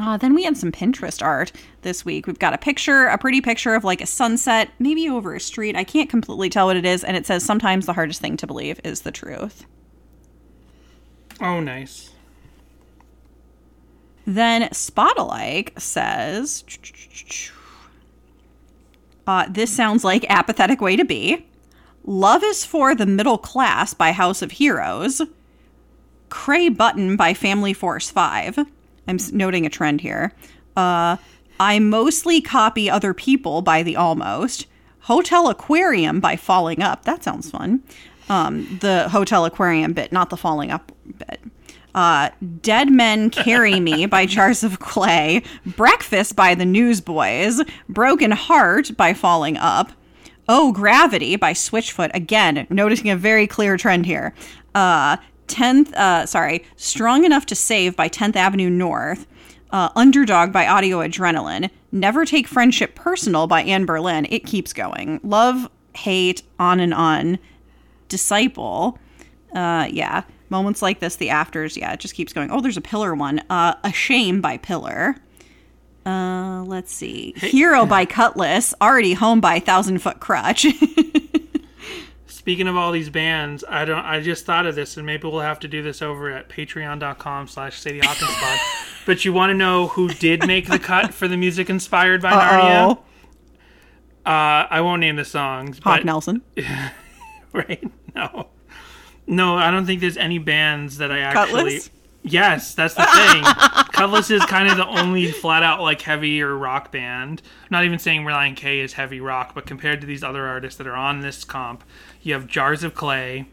Uh, 0.00 0.16
then 0.16 0.34
we 0.34 0.44
had 0.44 0.56
some 0.56 0.72
Pinterest 0.72 1.22
art 1.22 1.52
this 1.82 2.06
week. 2.06 2.26
We've 2.26 2.38
got 2.38 2.54
a 2.54 2.58
picture, 2.58 3.04
a 3.04 3.18
pretty 3.18 3.42
picture 3.42 3.74
of 3.74 3.84
like 3.84 4.00
a 4.00 4.06
sunset, 4.06 4.70
maybe 4.78 5.10
over 5.10 5.34
a 5.34 5.40
street. 5.40 5.76
I 5.76 5.84
can't 5.84 6.08
completely 6.08 6.48
tell 6.48 6.68
what 6.68 6.76
it 6.76 6.86
is. 6.86 7.04
And 7.04 7.18
it 7.18 7.26
says, 7.26 7.44
Sometimes 7.44 7.84
the 7.84 7.92
hardest 7.92 8.18
thing 8.18 8.38
to 8.38 8.46
believe 8.46 8.80
is 8.82 9.02
the 9.02 9.12
truth. 9.12 9.66
Oh, 11.42 11.60
nice. 11.60 12.12
Then 14.26 14.70
Spotalike 14.70 15.78
says, 15.78 16.64
uh, 19.26 19.46
This 19.50 19.70
sounds 19.70 20.02
like 20.02 20.24
apathetic 20.30 20.80
way 20.80 20.96
to 20.96 21.04
be. 21.04 21.46
Love 22.06 22.42
is 22.42 22.64
for 22.64 22.94
the 22.94 23.04
middle 23.04 23.36
class 23.36 23.92
by 23.92 24.12
House 24.12 24.40
of 24.40 24.52
Heroes. 24.52 25.20
Cray 26.30 26.70
Button 26.70 27.16
by 27.16 27.34
Family 27.34 27.74
Force 27.74 28.10
5. 28.10 28.60
I'm 29.10 29.18
noting 29.32 29.66
a 29.66 29.68
trend 29.68 30.00
here. 30.00 30.32
Uh, 30.76 31.16
I 31.58 31.78
mostly 31.78 32.40
copy 32.40 32.88
other 32.88 33.12
people 33.12 33.60
by 33.60 33.82
The 33.82 33.96
Almost. 33.96 34.66
Hotel 35.00 35.48
Aquarium 35.48 36.20
by 36.20 36.36
Falling 36.36 36.82
Up. 36.82 37.04
That 37.04 37.24
sounds 37.24 37.50
fun. 37.50 37.82
Um, 38.28 38.78
the 38.80 39.08
Hotel 39.08 39.44
Aquarium 39.44 39.92
bit, 39.92 40.12
not 40.12 40.30
the 40.30 40.36
Falling 40.36 40.70
Up 40.70 40.92
bit. 41.18 41.40
Uh, 41.92 42.30
Dead 42.62 42.90
Men 42.90 43.30
Carry 43.30 43.80
Me 43.80 44.06
by 44.16 44.26
Jars 44.26 44.62
of 44.62 44.78
Clay. 44.78 45.42
Breakfast 45.66 46.36
by 46.36 46.54
The 46.54 46.64
Newsboys. 46.64 47.60
Broken 47.88 48.30
Heart 48.30 48.96
by 48.96 49.12
Falling 49.12 49.56
Up. 49.56 49.92
Oh, 50.48 50.72
Gravity 50.72 51.34
by 51.36 51.52
Switchfoot. 51.52 52.10
Again, 52.14 52.66
noticing 52.70 53.10
a 53.10 53.16
very 53.16 53.46
clear 53.48 53.76
trend 53.76 54.06
here. 54.06 54.34
Uh, 54.74 55.16
10th, 55.50 55.92
uh, 55.94 56.26
sorry, 56.26 56.64
Strong 56.76 57.24
Enough 57.24 57.46
to 57.46 57.54
Save 57.54 57.96
by 57.96 58.08
10th 58.08 58.36
Avenue 58.36 58.70
North. 58.70 59.26
Uh, 59.70 59.88
Underdog 59.94 60.52
by 60.52 60.66
Audio 60.66 60.98
Adrenaline. 60.98 61.70
Never 61.92 62.24
Take 62.24 62.48
Friendship 62.48 62.94
Personal 62.96 63.46
by 63.46 63.62
Anberlin. 63.62 64.26
It 64.30 64.44
keeps 64.44 64.72
going. 64.72 65.20
Love, 65.22 65.70
Hate, 65.94 66.42
On 66.58 66.80
and 66.80 66.92
On. 66.92 67.38
Disciple. 68.08 68.98
Uh, 69.54 69.86
yeah. 69.90 70.22
Moments 70.48 70.82
like 70.82 70.98
this, 70.98 71.14
the 71.16 71.30
afters, 71.30 71.76
yeah, 71.76 71.92
it 71.92 72.00
just 72.00 72.14
keeps 72.14 72.32
going. 72.32 72.50
Oh, 72.50 72.60
there's 72.60 72.76
a 72.76 72.80
Pillar 72.80 73.14
one. 73.14 73.40
Uh, 73.48 73.74
A 73.84 73.92
Shame 73.92 74.40
by 74.40 74.56
Pillar. 74.56 75.14
Uh, 76.04 76.64
let's 76.66 76.92
see. 76.92 77.34
Hero 77.36 77.86
by 77.86 78.04
Kutless. 78.06 78.74
Already 78.80 79.12
Home 79.12 79.40
by 79.40 79.60
Thousand 79.60 79.98
Foot 80.00 80.18
Krutch. 80.18 80.64
Speaking 82.50 82.66
of 82.66 82.76
all 82.76 82.90
these 82.90 83.10
bands, 83.10 83.62
I 83.68 83.84
don't. 83.84 84.04
I 84.04 84.20
just 84.20 84.44
thought 84.44 84.66
of 84.66 84.74
this, 84.74 84.96
and 84.96 85.06
maybe 85.06 85.28
we'll 85.28 85.38
have 85.38 85.60
to 85.60 85.68
do 85.68 85.84
this 85.84 86.02
over 86.02 86.32
at 86.32 86.48
Patreon.com/slash 86.48 87.78
Sadie 87.78 88.00
Pod. 88.02 88.58
But 89.06 89.24
you 89.24 89.32
want 89.32 89.50
to 89.50 89.54
know 89.54 89.86
who 89.86 90.08
did 90.08 90.44
make 90.48 90.66
the 90.66 90.80
cut 90.80 91.14
for 91.14 91.28
the 91.28 91.36
music 91.36 91.70
inspired 91.70 92.20
by 92.22 92.32
Narnia? 92.32 92.96
oh. 94.26 94.28
Uh, 94.28 94.66
I 94.68 94.80
won't 94.80 94.98
name 94.98 95.14
the 95.14 95.24
songs, 95.24 95.78
Hawk 95.78 95.98
but 95.98 96.04
Nelson. 96.04 96.42
right? 97.52 97.88
No, 98.16 98.48
no, 99.28 99.54
I 99.54 99.70
don't 99.70 99.86
think 99.86 100.00
there's 100.00 100.16
any 100.16 100.38
bands 100.38 100.98
that 100.98 101.12
I 101.12 101.20
actually. 101.20 101.76
Kutless? 101.76 101.90
Yes, 102.22 102.74
that's 102.74 102.94
the 102.94 103.02
thing. 103.02 103.42
Kutless 103.94 104.30
is 104.30 104.44
kind 104.44 104.68
of 104.68 104.76
the 104.76 104.86
only 104.86 105.30
flat 105.30 105.62
out 105.62 105.80
like 105.80 106.02
heavy 106.02 106.42
or 106.42 106.56
rock 106.56 106.92
band. 106.92 107.42
I'm 107.62 107.68
not 107.70 107.84
even 107.84 107.98
saying 107.98 108.24
Relient 108.24 108.56
K 108.56 108.80
is 108.80 108.94
heavy 108.94 109.20
rock, 109.20 109.54
but 109.54 109.66
compared 109.66 110.00
to 110.02 110.06
these 110.06 110.22
other 110.22 110.46
artists 110.46 110.76
that 110.78 110.86
are 110.86 110.96
on 110.96 111.20
this 111.20 111.44
comp, 111.44 111.82
you 112.22 112.34
have 112.34 112.46
Jars 112.46 112.82
of 112.84 112.94
Clay. 112.94 113.46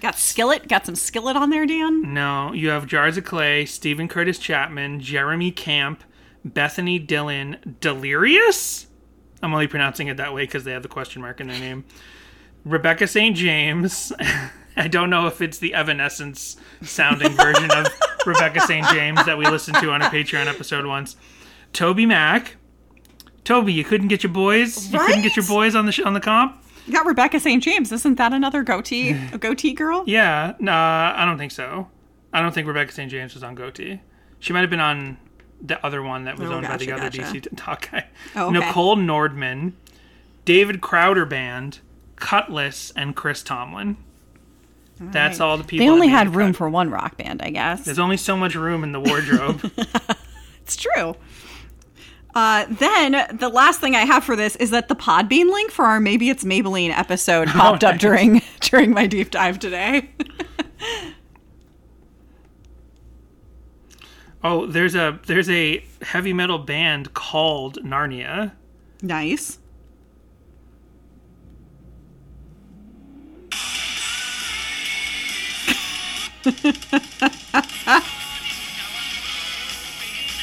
Got 0.00 0.16
Skillet. 0.16 0.68
Got 0.68 0.86
some 0.86 0.94
Skillet 0.94 1.36
on 1.36 1.50
there, 1.50 1.66
Dan. 1.66 2.12
No, 2.14 2.52
you 2.52 2.68
have 2.68 2.86
Jars 2.86 3.16
of 3.16 3.24
Clay, 3.24 3.64
Steven 3.64 4.08
Curtis 4.08 4.38
Chapman, 4.38 5.00
Jeremy 5.00 5.50
Camp, 5.50 6.04
Bethany 6.44 6.98
Dillon, 6.98 7.76
Delirious. 7.80 8.86
I'm 9.42 9.52
only 9.52 9.66
pronouncing 9.66 10.08
it 10.08 10.16
that 10.16 10.34
way 10.34 10.42
because 10.44 10.64
they 10.64 10.72
have 10.72 10.82
the 10.82 10.88
question 10.88 11.22
mark 11.22 11.40
in 11.40 11.48
their 11.48 11.58
name. 11.58 11.84
Rebecca 12.64 13.06
St. 13.06 13.36
James. 13.36 14.12
I 14.76 14.88
don't 14.88 15.08
know 15.08 15.26
if 15.26 15.40
it's 15.40 15.58
the 15.58 15.72
Evanescence 15.72 16.56
sounding 16.82 17.32
version 17.36 17.70
of 17.70 17.86
Rebecca 18.26 18.60
St. 18.60 18.86
James 18.88 19.24
that 19.24 19.38
we 19.38 19.46
listened 19.46 19.78
to 19.78 19.90
on 19.92 20.02
a 20.02 20.06
Patreon 20.06 20.46
episode 20.46 20.84
once. 20.84 21.16
TobyMac. 21.72 22.48
Toby, 23.44 23.72
you 23.72 23.84
couldn't 23.84 24.08
get 24.08 24.22
your 24.22 24.32
boys. 24.32 24.92
You 24.92 24.98
couldn't 24.98 25.22
get 25.22 25.36
your 25.36 25.46
boys 25.46 25.74
on 25.74 25.86
the 25.86 25.92
sh- 25.92 26.00
on 26.00 26.14
the 26.14 26.20
comp. 26.20 26.60
You 26.86 26.92
got 26.92 27.04
Rebecca 27.06 27.40
St. 27.40 27.62
James. 27.62 27.90
Isn't 27.92 28.14
that 28.16 28.32
another 28.32 28.64
Gotee? 28.64 29.10
A 29.34 29.38
Gotee 29.38 29.74
girl? 29.74 30.04
Yeah, 30.06 30.54
nah, 30.60 31.12
I 31.16 31.24
don't 31.24 31.38
think 31.38 31.52
so. 31.52 31.88
I 32.32 32.40
don't 32.40 32.52
think 32.52 32.66
Rebecca 32.66 32.92
St. 32.92 33.10
James 33.10 33.34
was 33.34 33.42
on 33.42 33.56
Gotee. 33.56 34.00
She 34.38 34.52
might 34.52 34.60
have 34.60 34.70
been 34.70 34.80
on 34.80 35.16
the 35.60 35.84
other 35.84 36.02
one 36.02 36.24
that 36.24 36.38
was 36.38 36.50
Oh, 36.50 36.54
owned 36.54 36.66
by 36.68 36.76
the 36.76 36.92
other 36.92 37.02
gotcha. 37.10 37.22
DC 37.22 37.42
t- 37.44 37.50
talk 37.56 37.90
guy. 37.90 38.06
Oh, 38.34 38.48
okay. 38.54 38.58
Nichole 38.60 38.96
Nordeman, 39.04 39.72
David 40.44 40.80
Crowder 40.80 41.24
Band, 41.24 41.80
Kutless, 42.16 42.92
and 42.94 43.16
Chris 43.16 43.42
Tomlin. 43.42 43.96
That's 45.00 45.40
all 45.40 45.56
the 45.58 45.64
people. 45.64 45.84
They 45.86 45.90
only 45.90 46.08
had 46.08 46.34
room 46.34 46.48
cut. 46.52 46.56
for 46.56 46.70
one 46.70 46.88
rock 46.90 47.16
band, 47.18 47.42
I 47.42 47.50
guess. 47.50 47.84
There's 47.84 47.98
only 47.98 48.16
so 48.16 48.36
much 48.36 48.54
room 48.54 48.82
in 48.84 48.92
the 48.92 49.00
wardrobe. 49.00 49.70
It's 50.62 50.74
true. 50.76 51.14
Uh, 52.36 52.66
then 52.68 53.26
the 53.38 53.48
last 53.48 53.80
thing 53.80 53.96
I 53.96 54.00
have 54.00 54.22
for 54.22 54.36
this 54.36 54.56
is 54.56 54.68
that 54.68 54.88
the 54.88 54.94
Podbean 54.94 55.50
link 55.50 55.70
for 55.70 55.86
our 55.86 55.98
maybe 55.98 56.28
it's 56.28 56.44
Maybelline 56.44 56.90
episode 56.90 57.48
popped 57.52 57.82
up 57.82 57.94
nice. 57.94 58.00
during 58.02 58.42
during 58.60 58.90
my 58.92 59.06
deep 59.06 59.30
dive 59.30 59.58
today. 59.58 60.10
Oh, 64.44 64.64
there's 64.64 64.94
a 64.94 65.18
there's 65.26 65.50
a 65.50 65.84
heavy 66.02 66.32
metal 66.32 66.58
band 66.58 67.14
called 67.14 67.82
Narnia. 67.82 68.52
Nice. 69.02 69.58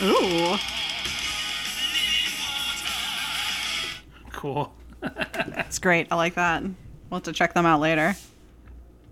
Ooh. 0.02 0.58
Cool. 4.44 4.74
That's 5.00 5.80
great. 5.80 6.08
I 6.12 6.16
like 6.16 6.34
that. 6.34 6.64
We'll 6.64 6.74
have 7.14 7.24
to 7.24 7.32
check 7.32 7.54
them 7.54 7.66
out 7.66 7.80
later. 7.80 8.14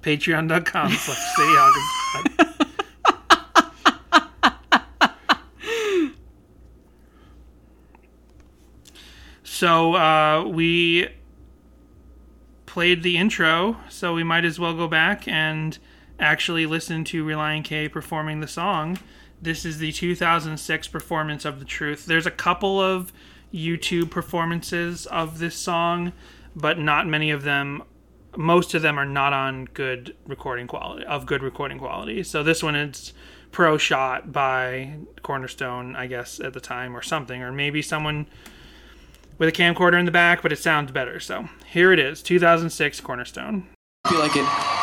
Patreon.com 0.02 0.92
slash 0.92 1.18
Hawkins. 1.38 2.58
So 9.44 9.96
uh, 9.96 10.44
we 10.50 11.08
played 12.66 13.02
the 13.02 13.16
intro, 13.16 13.78
so 13.88 14.14
we 14.14 14.26
might 14.26 14.44
as 14.44 14.60
well 14.60 14.74
go 14.74 14.90
back 14.90 15.30
and 15.30 15.78
actually 16.20 16.66
listen 16.66 17.06
to 17.06 17.24
Relient 17.24 17.64
K 17.64 17.88
performing 17.88 18.42
the 18.42 18.50
song. 18.50 19.00
This 19.42 19.64
is 19.64 19.78
the 19.78 19.94
2006 19.94 20.90
performance 20.90 21.46
of 21.46 21.60
The 21.60 21.66
Truth. 21.66 22.06
There's 22.06 22.26
a 22.26 22.32
couple 22.32 22.82
of 22.82 23.14
YouTube 23.54 24.10
performances 24.10 25.06
of 25.08 25.40
this 25.40 25.56
song, 25.56 26.14
but 26.56 26.80
not 26.80 27.08
many 27.08 27.32
of 27.32 27.44
them. 27.44 27.84
Most 28.38 28.74
of 28.74 28.82
them 28.82 28.98
are 28.98 29.06
not 29.06 29.34
on 29.34 29.66
good 29.66 30.16
recording 30.26 30.68
quality, 30.68 31.06
of 31.06 31.26
good 31.26 31.44
recording 31.44 31.78
quality. 31.78 32.24
So 32.24 32.44
this 32.44 32.64
one 32.64 32.76
is 32.76 33.14
pro 33.52 33.78
shot 33.78 34.32
by 34.32 34.96
Cornerstone, 35.22 35.96
I 35.96 36.08
guess, 36.08 36.40
at 36.40 36.54
the 36.54 36.62
time, 36.62 36.96
or 36.96 37.02
something, 37.02 37.42
or 37.42 37.52
maybe 37.52 37.82
someone 37.82 38.28
with 39.38 39.50
a 39.50 39.52
camcorder 39.52 40.00
in 40.00 40.06
the 40.06 40.12
back, 40.12 40.42
but 40.42 40.52
it 40.52 40.60
sounds 40.60 40.92
better. 40.92 41.20
So 41.20 41.50
here 41.66 41.92
it 41.92 42.00
is 42.00 42.22
2006 42.22 43.02
Cornerstone. 43.02 43.68
feel 44.08 44.20
like 44.20 44.36
it. 44.36 44.81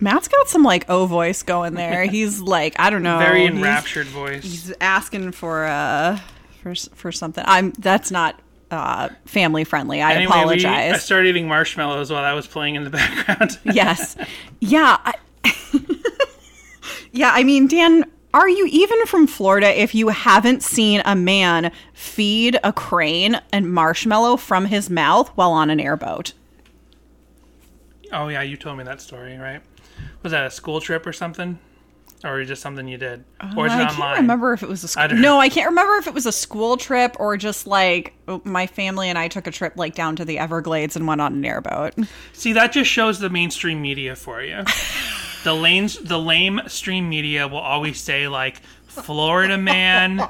Matt's 0.00 0.28
got 0.28 0.48
some 0.48 0.62
like 0.62 0.88
O 0.88 1.06
voice 1.06 1.42
going 1.42 1.74
there. 1.74 2.04
He's 2.04 2.40
like, 2.56 2.74
I 2.78 2.90
don't 2.90 3.02
know. 3.02 3.18
Very 3.18 3.40
he's- 3.42 3.52
enraptured 3.52 4.06
voice. 4.06 4.42
He's 4.44 4.72
asking 4.80 5.32
for 5.32 5.64
uh 5.66 6.18
for 6.62 6.74
for 6.74 7.12
something. 7.12 7.44
I'm 7.46 7.72
that's 7.78 8.10
not 8.10 8.40
uh 8.70 9.08
family 9.24 9.64
friendly. 9.64 10.00
I 10.02 10.12
Anyway, 10.14 10.26
we, 10.26 10.32
I 10.34 10.40
apologize. 10.40 11.04
started 11.04 11.28
eating 11.30 11.48
marshmallows 11.48 12.10
while 12.10 12.24
I 12.24 12.34
was 12.34 12.46
playing 12.46 12.74
in 12.76 12.84
the 12.84 12.90
background. 13.00 13.58
yes. 13.64 14.16
Yeah. 14.60 14.98
I, 15.04 15.14
yeah, 17.10 17.30
I 17.32 17.42
mean, 17.42 17.66
Dan, 17.66 18.04
are 18.34 18.48
you 18.48 18.66
even 18.70 19.04
from 19.06 19.26
Florida 19.26 19.76
if 19.80 19.94
you 19.94 20.08
haven't 20.08 20.62
seen 20.62 21.00
a 21.06 21.16
man 21.16 21.72
feed 21.94 22.58
a 22.62 22.72
crane 22.72 23.40
and 23.50 23.72
marshmallow 23.72 24.36
from 24.36 24.66
his 24.66 24.90
mouth 24.90 25.28
while 25.30 25.52
on 25.52 25.70
an 25.70 25.80
airboat? 25.80 26.34
oh 28.12 28.28
yeah, 28.28 28.40
you 28.42 28.56
told 28.56 28.76
me 28.78 28.84
that 28.84 29.00
story, 29.00 29.36
right? 29.38 29.60
Was 30.22 30.32
that 30.32 30.46
a 30.46 30.50
school 30.50 30.80
trip 30.80 31.06
or 31.06 31.12
something, 31.12 31.58
or 32.24 32.42
just 32.44 32.60
something 32.60 32.88
you 32.88 32.98
did, 32.98 33.24
uh, 33.40 33.54
or 33.56 33.66
is 33.66 33.72
it 33.72 33.76
I 33.76 33.82
online? 33.84 33.98
can't 33.98 34.18
remember 34.18 34.52
if 34.52 34.62
it 34.62 34.68
was 34.68 34.82
a 34.82 34.88
school. 34.88 35.08
No, 35.10 35.38
I 35.38 35.48
can't 35.48 35.68
remember 35.68 35.94
if 35.96 36.06
it 36.06 36.14
was 36.14 36.26
a 36.26 36.32
school 36.32 36.76
trip 36.76 37.16
or 37.20 37.36
just 37.36 37.66
like 37.66 38.14
my 38.44 38.66
family 38.66 39.08
and 39.08 39.16
I 39.18 39.28
took 39.28 39.46
a 39.46 39.50
trip 39.52 39.74
like 39.76 39.94
down 39.94 40.16
to 40.16 40.24
the 40.24 40.38
Everglades 40.38 40.96
and 40.96 41.06
went 41.06 41.20
on 41.20 41.34
an 41.34 41.44
airboat. 41.44 41.94
See, 42.32 42.52
that 42.54 42.72
just 42.72 42.90
shows 42.90 43.20
the 43.20 43.30
mainstream 43.30 43.80
media 43.80 44.16
for 44.16 44.42
you. 44.42 44.64
the 45.44 45.54
lanes, 45.54 45.96
the 45.98 46.18
lame 46.18 46.60
stream 46.66 47.08
media 47.08 47.46
will 47.46 47.58
always 47.58 48.00
say 48.00 48.26
like 48.26 48.60
Florida 48.86 49.56
man, 49.56 50.28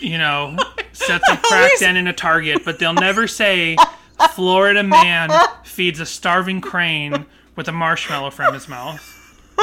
you 0.00 0.16
know, 0.16 0.56
sets 0.92 1.28
a 1.28 1.36
crack 1.42 1.72
den 1.78 1.96
in 1.96 2.06
a 2.06 2.12
Target, 2.14 2.64
but 2.64 2.78
they'll 2.78 2.94
never 2.94 3.26
say 3.28 3.76
Florida 4.32 4.82
man 4.82 5.30
feeds 5.64 6.00
a 6.00 6.06
starving 6.06 6.60
crane 6.62 7.26
with 7.56 7.68
a 7.68 7.72
marshmallow 7.72 8.30
from 8.30 8.54
his 8.54 8.68
mouth. 8.68 9.10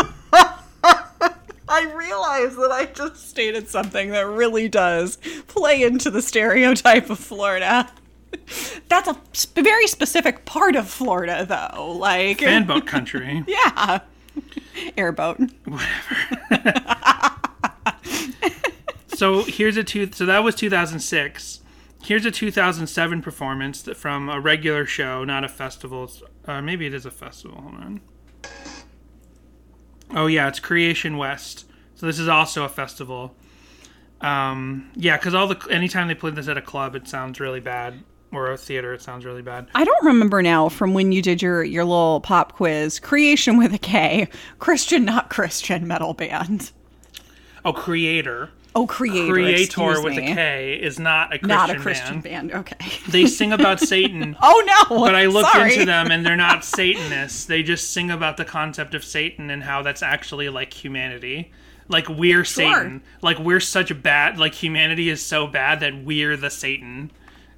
I 1.68 1.90
realize 1.94 2.56
that 2.58 2.72
I 2.72 2.86
just 2.86 3.30
stated 3.30 3.70
something 3.70 4.10
that 4.12 4.28
really 4.28 4.68
does 4.68 5.18
play 5.48 5.84
into 5.84 6.12
the 6.12 6.22
stereotype 6.22 7.10
of 7.10 7.18
Florida. 7.20 7.90
That's 8.90 9.08
a 9.08 9.16
sp- 9.32 9.56
very 9.64 9.88
specific 9.88 10.44
part 10.46 10.76
of 10.76 10.90
Florida, 10.90 11.46
though. 11.48 11.92
Like, 11.94 12.40
Fanboat 12.40 12.88
country. 12.88 13.44
yeah, 13.48 14.00
airboat. 14.98 15.40
Whatever. 15.66 17.36
so 19.08 19.44
here's 19.44 19.78
a 19.78 19.84
two. 19.84 20.12
So 20.12 20.26
that 20.26 20.44
was 20.44 20.56
2006. 20.56 21.61
Here's 22.04 22.26
a 22.26 22.32
2007 22.32 23.22
performance 23.22 23.88
from 23.96 24.28
a 24.30 24.40
regular 24.40 24.86
show, 24.86 25.24
not 25.24 25.44
a 25.44 25.50
festival. 25.50 26.12
Uh, 26.46 26.62
maybe 26.62 26.86
it 26.86 26.94
is 26.94 27.06
a 27.06 27.12
festival. 27.12 27.62
Hold 27.62 27.76
on. 27.76 28.02
Oh 30.14 30.28
yeah, 30.28 30.48
it's 30.48 30.60
Creation 30.60 31.18
West. 31.18 31.66
So 31.96 32.06
this 32.06 32.20
is 32.20 32.28
also 32.28 32.66
a 32.66 32.70
festival. 32.70 33.36
Um, 34.20 34.92
yeah, 34.96 35.18
because 35.18 35.34
all 35.34 35.48
the 35.48 35.68
anytime 35.70 36.08
they 36.08 36.16
play 36.16 36.32
this 36.32 36.48
at 36.48 36.58
a 36.58 36.62
club, 36.62 36.96
it 36.96 37.08
sounds 37.08 37.40
really 37.40 37.60
bad, 37.60 38.04
or 38.32 38.52
a 38.52 38.58
theater, 38.58 38.94
it 38.94 39.02
sounds 39.02 39.24
really 39.24 39.42
bad. 39.42 39.68
I 39.74 39.84
don't 39.84 40.06
remember 40.06 40.42
now 40.42 40.70
from 40.70 40.94
when 40.94 41.12
you 41.12 41.22
did 41.22 41.42
your 41.42 41.64
your 41.64 41.86
little 41.86 42.20
pop 42.22 42.54
quiz. 42.54 43.00
Creation 43.00 43.58
with 43.58 43.74
a 43.74 43.80
K, 43.80 44.28
Christian, 44.60 45.06
not 45.06 45.30
Christian 45.30 45.88
metal 45.88 46.14
band. 46.14 46.72
Oh, 47.64 47.74
Kreator. 47.74 48.50
Oh, 48.74 48.88
Kreator. 48.88 49.28
Kreator 49.32 50.04
with 50.04 50.16
me. 50.16 50.32
a 50.32 50.36
K 50.36 50.74
is 50.82 50.98
not 50.98 51.28
a 51.34 51.40
Christian, 51.40 51.48
Not 51.50 51.70
a 51.70 51.76
Christian 51.80 52.22
band. 52.22 52.52
band. 52.52 52.54
Okay. 52.54 52.78
They 53.10 53.26
sing 53.26 53.52
about 53.52 53.80
Satan. 53.82 54.38
Oh 54.42 54.88
no! 54.90 55.00
but 55.00 55.14
I 55.14 55.26
looked 55.26 55.52
Sorry. 55.52 55.74
into 55.74 55.86
them 55.86 56.10
and 56.10 56.26
they're 56.26 56.38
not 56.38 56.64
Satanists. 56.64 57.44
They 57.46 57.64
just 57.64 57.92
sing 57.92 58.10
about 58.10 58.38
the 58.38 58.46
concept 58.46 58.96
of 58.96 59.04
Satan 59.04 59.50
and 59.50 59.64
how 59.64 59.82
that's 59.82 60.02
actually 60.02 60.48
like 60.48 60.72
humanity. 60.74 61.52
Like 61.90 62.08
we're 62.08 62.46
Satan. 62.46 63.02
Like 63.22 63.40
we're 63.40 63.60
such 63.60 63.92
a 63.92 63.96
bad 63.96 64.38
like 64.38 64.54
humanity 64.54 65.10
is 65.10 65.22
so 65.22 65.48
bad 65.48 65.82
that 65.82 66.04
we're 66.06 66.38
the 66.38 66.50
Satan. 66.50 67.12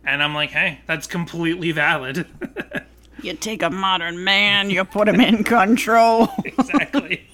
And 0.03 0.23
I'm 0.23 0.33
like, 0.33 0.49
hey, 0.49 0.79
that's 0.87 1.05
completely 1.05 1.71
valid. 1.71 2.25
You 3.21 3.33
take 3.35 3.61
a 3.61 3.69
modern 3.69 4.23
man, 4.23 4.69
you 4.71 4.83
put 4.83 5.07
him 5.07 5.21
in 5.21 5.43
control. 5.43 6.27
exactly. 6.45 7.27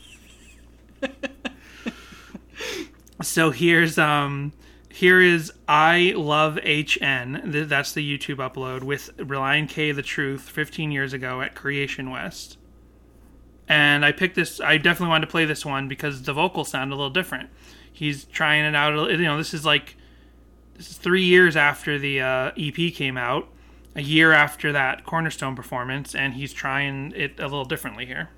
so 3.21 3.51
here's 3.51 3.97
um 3.97 4.53
here 4.91 5.21
is 5.21 5.53
I 5.67 6.13
love 6.15 6.55
HN. 6.55 7.41
That's 7.45 7.93
the 7.93 8.17
YouTube 8.17 8.37
upload 8.37 8.83
with 8.83 9.15
Relient 9.17 9.69
K 9.69 9.91
the 9.91 10.01
Truth 10.01 10.49
15 10.49 10.91
years 10.91 11.13
ago 11.13 11.41
at 11.41 11.55
Creation 11.55 12.09
West. 12.09 12.57
And 13.67 14.03
I 14.03 14.11
picked 14.11 14.35
this 14.35 14.59
I 14.59 14.77
definitely 14.77 15.09
wanted 15.09 15.27
to 15.27 15.31
play 15.31 15.45
this 15.45 15.65
one 15.65 15.87
because 15.87 16.23
the 16.23 16.33
vocals 16.33 16.69
sound 16.69 16.91
a 16.91 16.95
little 16.95 17.11
different. 17.11 17.49
He's 17.91 18.25
trying 18.25 18.65
it 18.65 18.75
out 18.75 19.11
you 19.11 19.17
know, 19.17 19.37
this 19.37 19.53
is 19.53 19.65
like 19.65 19.95
this 20.75 20.91
is 20.91 20.97
three 20.97 21.23
years 21.23 21.55
after 21.55 21.99
the 21.99 22.21
uh, 22.21 22.51
EP 22.57 22.93
came 22.93 23.17
out, 23.17 23.49
a 23.95 24.01
year 24.01 24.31
after 24.31 24.71
that 24.71 25.03
Cornerstone 25.03 25.55
performance, 25.55 26.15
and 26.15 26.33
he's 26.33 26.53
trying 26.53 27.11
it 27.15 27.37
a 27.37 27.43
little 27.43 27.65
differently 27.65 28.05
here. 28.05 28.29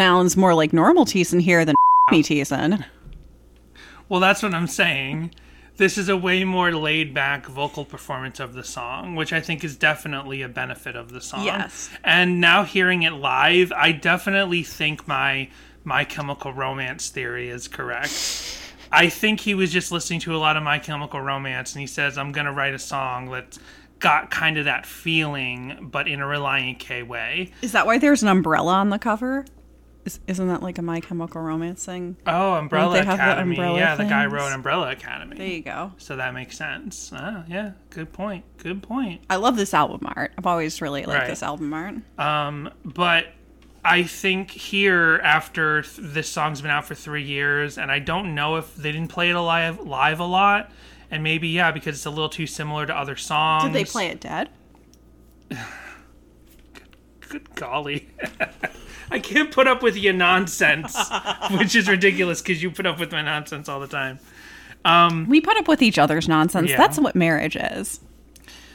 Sounds 0.00 0.34
more 0.34 0.54
like 0.54 0.72
normal 0.72 1.04
Thiessen 1.04 1.42
here 1.42 1.62
than 1.66 1.74
me 2.10 2.22
Thiessen. 2.22 2.86
Well, 4.08 4.18
that's 4.18 4.42
what 4.42 4.54
I'm 4.54 4.66
saying. 4.66 5.34
This 5.76 5.98
is 5.98 6.08
a 6.08 6.16
way 6.16 6.42
more 6.42 6.72
laid 6.72 7.12
back 7.12 7.44
vocal 7.44 7.84
performance 7.84 8.40
of 8.40 8.54
the 8.54 8.64
song, 8.64 9.14
which 9.14 9.30
I 9.34 9.42
think 9.42 9.62
is 9.62 9.76
definitely 9.76 10.40
a 10.40 10.48
benefit 10.48 10.96
of 10.96 11.12
the 11.12 11.20
song. 11.20 11.44
Yes. 11.44 11.90
And 12.02 12.40
now 12.40 12.64
hearing 12.64 13.02
it 13.02 13.10
live, 13.10 13.72
I 13.72 13.92
definitely 13.92 14.62
think 14.62 15.06
my 15.06 15.50
my 15.84 16.04
chemical 16.04 16.54
romance 16.54 17.10
theory 17.10 17.50
is 17.50 17.68
correct. 17.68 18.58
I 18.90 19.10
think 19.10 19.40
he 19.40 19.52
was 19.52 19.70
just 19.70 19.92
listening 19.92 20.20
to 20.20 20.34
a 20.34 20.38
lot 20.38 20.56
of 20.56 20.62
My 20.62 20.78
Chemical 20.78 21.20
Romance 21.20 21.74
and 21.74 21.80
he 21.80 21.86
says, 21.86 22.16
I'm 22.16 22.32
going 22.32 22.46
to 22.46 22.52
write 22.52 22.72
a 22.72 22.78
song 22.78 23.30
that's 23.30 23.58
got 23.98 24.30
kind 24.30 24.56
of 24.56 24.64
that 24.64 24.86
feeling, 24.86 25.90
but 25.92 26.08
in 26.08 26.22
a 26.22 26.24
Relient 26.24 26.78
K 26.78 27.02
way. 27.02 27.52
Is 27.60 27.72
that 27.72 27.84
why 27.84 27.98
there's 27.98 28.22
an 28.22 28.28
umbrella 28.28 28.72
on 28.72 28.88
the 28.88 28.98
cover? 28.98 29.44
Is, 30.04 30.18
isn't 30.26 30.48
that 30.48 30.62
like 30.62 30.78
a 30.78 30.82
My 30.82 31.00
Chemical 31.00 31.42
Romance 31.42 31.84
thing? 31.84 32.16
Oh, 32.26 32.54
Umbrella 32.54 32.92
they 32.94 32.98
have 33.04 33.18
the 33.18 33.22
Academy. 33.24 33.54
umbrella 33.56 33.78
yeah, 33.78 33.96
the 33.96 34.04
guy 34.04 34.24
wrote 34.26 34.50
Umbrella 34.52 34.90
Academy. 34.92 35.36
There 35.36 35.46
you 35.46 35.62
go. 35.62 35.92
So 35.98 36.16
that 36.16 36.32
makes 36.32 36.56
sense. 36.56 37.10
Ah, 37.14 37.44
yeah, 37.46 37.72
good 37.90 38.10
point. 38.12 38.44
Good 38.56 38.82
point. 38.82 39.20
I 39.28 39.36
love 39.36 39.56
this 39.56 39.74
album 39.74 40.00
art. 40.16 40.32
I've 40.38 40.46
always 40.46 40.80
really 40.80 41.04
liked 41.04 41.20
Right. 41.20 41.28
this 41.28 41.42
album 41.42 41.72
art. 41.74 41.96
Um, 42.18 42.70
but 42.82 43.26
I 43.84 44.02
think 44.04 44.50
here, 44.50 45.20
after 45.22 45.82
th- 45.82 45.98
this 46.00 46.28
song's 46.30 46.62
been 46.62 46.70
out 46.70 46.86
for 46.86 46.94
three 46.94 47.24
years, 47.24 47.76
and 47.76 47.90
I 47.92 47.98
don't 47.98 48.34
know 48.34 48.56
if 48.56 48.74
they 48.76 48.92
didn't 48.92 49.08
play 49.10 49.30
it 49.30 49.36
live 49.38 49.80
live 49.80 50.18
a 50.20 50.24
lot, 50.24 50.70
and 51.10 51.22
maybe 51.22 51.48
yeah, 51.48 51.72
because 51.72 51.94
it's 51.96 52.06
a 52.06 52.10
little 52.10 52.28
too 52.30 52.46
similar 52.46 52.86
to 52.86 52.96
other 52.96 53.16
songs. 53.16 53.64
Did 53.64 53.72
they 53.74 53.84
play 53.84 54.06
it 54.06 54.20
dead? 54.20 54.48
Good 57.28 57.54
golly. 57.54 58.08
I 59.10 59.18
can't 59.18 59.50
put 59.50 59.66
up 59.66 59.82
with 59.82 59.96
your 59.96 60.12
nonsense, 60.12 60.96
which 61.50 61.74
is 61.74 61.88
ridiculous 61.88 62.40
because 62.40 62.62
you 62.62 62.70
put 62.70 62.86
up 62.86 62.98
with 62.98 63.12
my 63.12 63.22
nonsense 63.22 63.68
all 63.68 63.80
the 63.80 63.88
time. 63.88 64.18
Um, 64.84 65.26
we 65.28 65.40
put 65.40 65.56
up 65.56 65.68
with 65.68 65.82
each 65.82 65.98
other's 65.98 66.28
nonsense. 66.28 66.70
Yeah. 66.70 66.76
That's 66.76 66.98
what 66.98 67.14
marriage 67.14 67.56
is. 67.56 68.00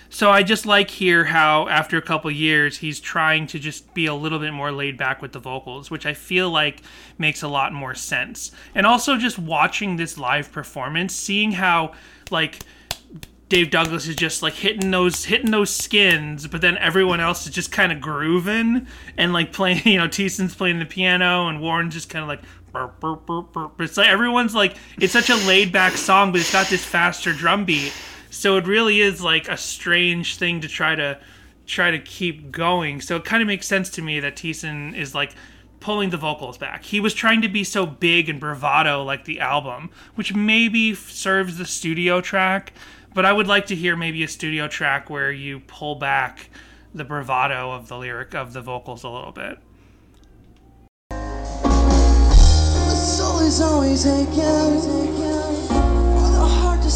So 0.09 0.31
I 0.31 0.43
just 0.43 0.65
like 0.65 0.89
here 0.89 1.25
how 1.25 1.67
after 1.67 1.97
a 1.97 2.01
couple 2.01 2.31
years 2.31 2.77
he's 2.77 2.99
trying 2.99 3.47
to 3.47 3.59
just 3.59 3.93
be 3.93 4.05
a 4.05 4.13
little 4.13 4.39
bit 4.39 4.53
more 4.53 4.71
laid 4.71 4.97
back 4.97 5.21
with 5.21 5.33
the 5.33 5.39
vocals, 5.39 5.91
which 5.91 6.05
I 6.05 6.13
feel 6.13 6.49
like 6.49 6.81
makes 7.17 7.41
a 7.43 7.47
lot 7.47 7.73
more 7.73 7.95
sense. 7.95 8.51
And 8.73 8.85
also 8.85 9.17
just 9.17 9.37
watching 9.37 9.97
this 9.97 10.17
live 10.17 10.51
performance, 10.51 11.13
seeing 11.13 11.51
how 11.53 11.93
like 12.31 12.59
Dave 13.47 13.69
Douglas 13.69 14.07
is 14.07 14.15
just 14.15 14.41
like 14.41 14.53
hitting 14.53 14.91
those 14.91 15.25
hitting 15.25 15.51
those 15.51 15.73
skins, 15.73 16.47
but 16.47 16.61
then 16.61 16.77
everyone 16.77 17.19
else 17.19 17.45
is 17.45 17.53
just 17.53 17.71
kind 17.71 17.91
of 17.91 18.01
grooving 18.01 18.87
and 19.17 19.33
like 19.33 19.53
playing. 19.53 19.81
You 19.85 19.99
know, 19.99 20.07
Thiessen's 20.07 20.55
playing 20.55 20.79
the 20.79 20.85
piano 20.85 21.47
and 21.47 21.61
Warren's 21.61 21.93
just 21.93 22.09
kind 22.09 22.23
of 22.23 22.29
like. 22.29 22.41
Burp, 22.71 22.99
burp, 22.99 23.25
burp, 23.25 23.53
burp. 23.53 23.79
It's 23.79 23.95
like 23.95 24.09
everyone's 24.09 24.53
like 24.53 24.75
it's 24.99 25.13
such 25.13 25.29
a 25.29 25.35
laid 25.47 25.71
back 25.71 25.93
song, 25.93 26.33
but 26.33 26.41
it's 26.41 26.51
got 26.51 26.67
this 26.67 26.83
faster 26.83 27.31
drum 27.31 27.63
beat. 27.63 27.93
So 28.31 28.57
it 28.57 28.67
really 28.67 28.99
is 28.99 29.21
like 29.21 29.47
a 29.47 29.55
strange 29.55 30.35
thing 30.35 30.59
to 30.59 30.67
try 30.67 30.93
to 30.93 31.17
try 31.65 31.91
to 31.91 31.99
keep 31.99 32.51
going. 32.51 32.99
So 32.99 33.15
it 33.15 33.23
kind 33.23 33.41
of 33.41 33.47
makes 33.47 33.65
sense 33.65 33.89
to 33.91 34.01
me 34.01 34.19
that 34.19 34.35
Thiessen 34.35 34.93
is 34.93 35.15
like 35.15 35.33
pulling 35.79 36.09
the 36.09 36.17
vocals 36.17 36.57
back. 36.57 36.83
He 36.83 36.99
was 36.99 37.13
trying 37.13 37.41
to 37.43 37.47
be 37.47 37.63
so 37.63 37.85
big 37.85 38.27
and 38.27 38.39
bravado 38.39 39.03
like 39.03 39.25
the 39.25 39.39
album, 39.39 39.89
which 40.15 40.33
maybe 40.33 40.95
serves 40.95 41.57
the 41.57 41.65
studio 41.65 42.21
track, 42.21 42.73
but 43.15 43.25
I 43.25 43.33
would 43.33 43.47
like 43.47 43.67
to 43.67 43.75
hear 43.75 43.95
maybe 43.95 44.23
a 44.23 44.27
studio 44.27 44.67
track 44.67 45.09
where 45.09 45.31
you 45.31 45.61
pull 45.61 45.95
back 45.95 46.49
the 46.93 47.05
bravado 47.05 47.71
of 47.71 47.87
the 47.87 47.97
lyric 47.97 48.35
of 48.35 48.53
the 48.53 48.61
vocals 48.61 49.03
a 49.03 49.09
little 49.09 49.31
bit. 49.31 49.57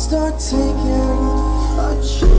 Start 0.09 0.39
taking 0.39 0.89
a 1.77 2.01
chance. 2.03 2.38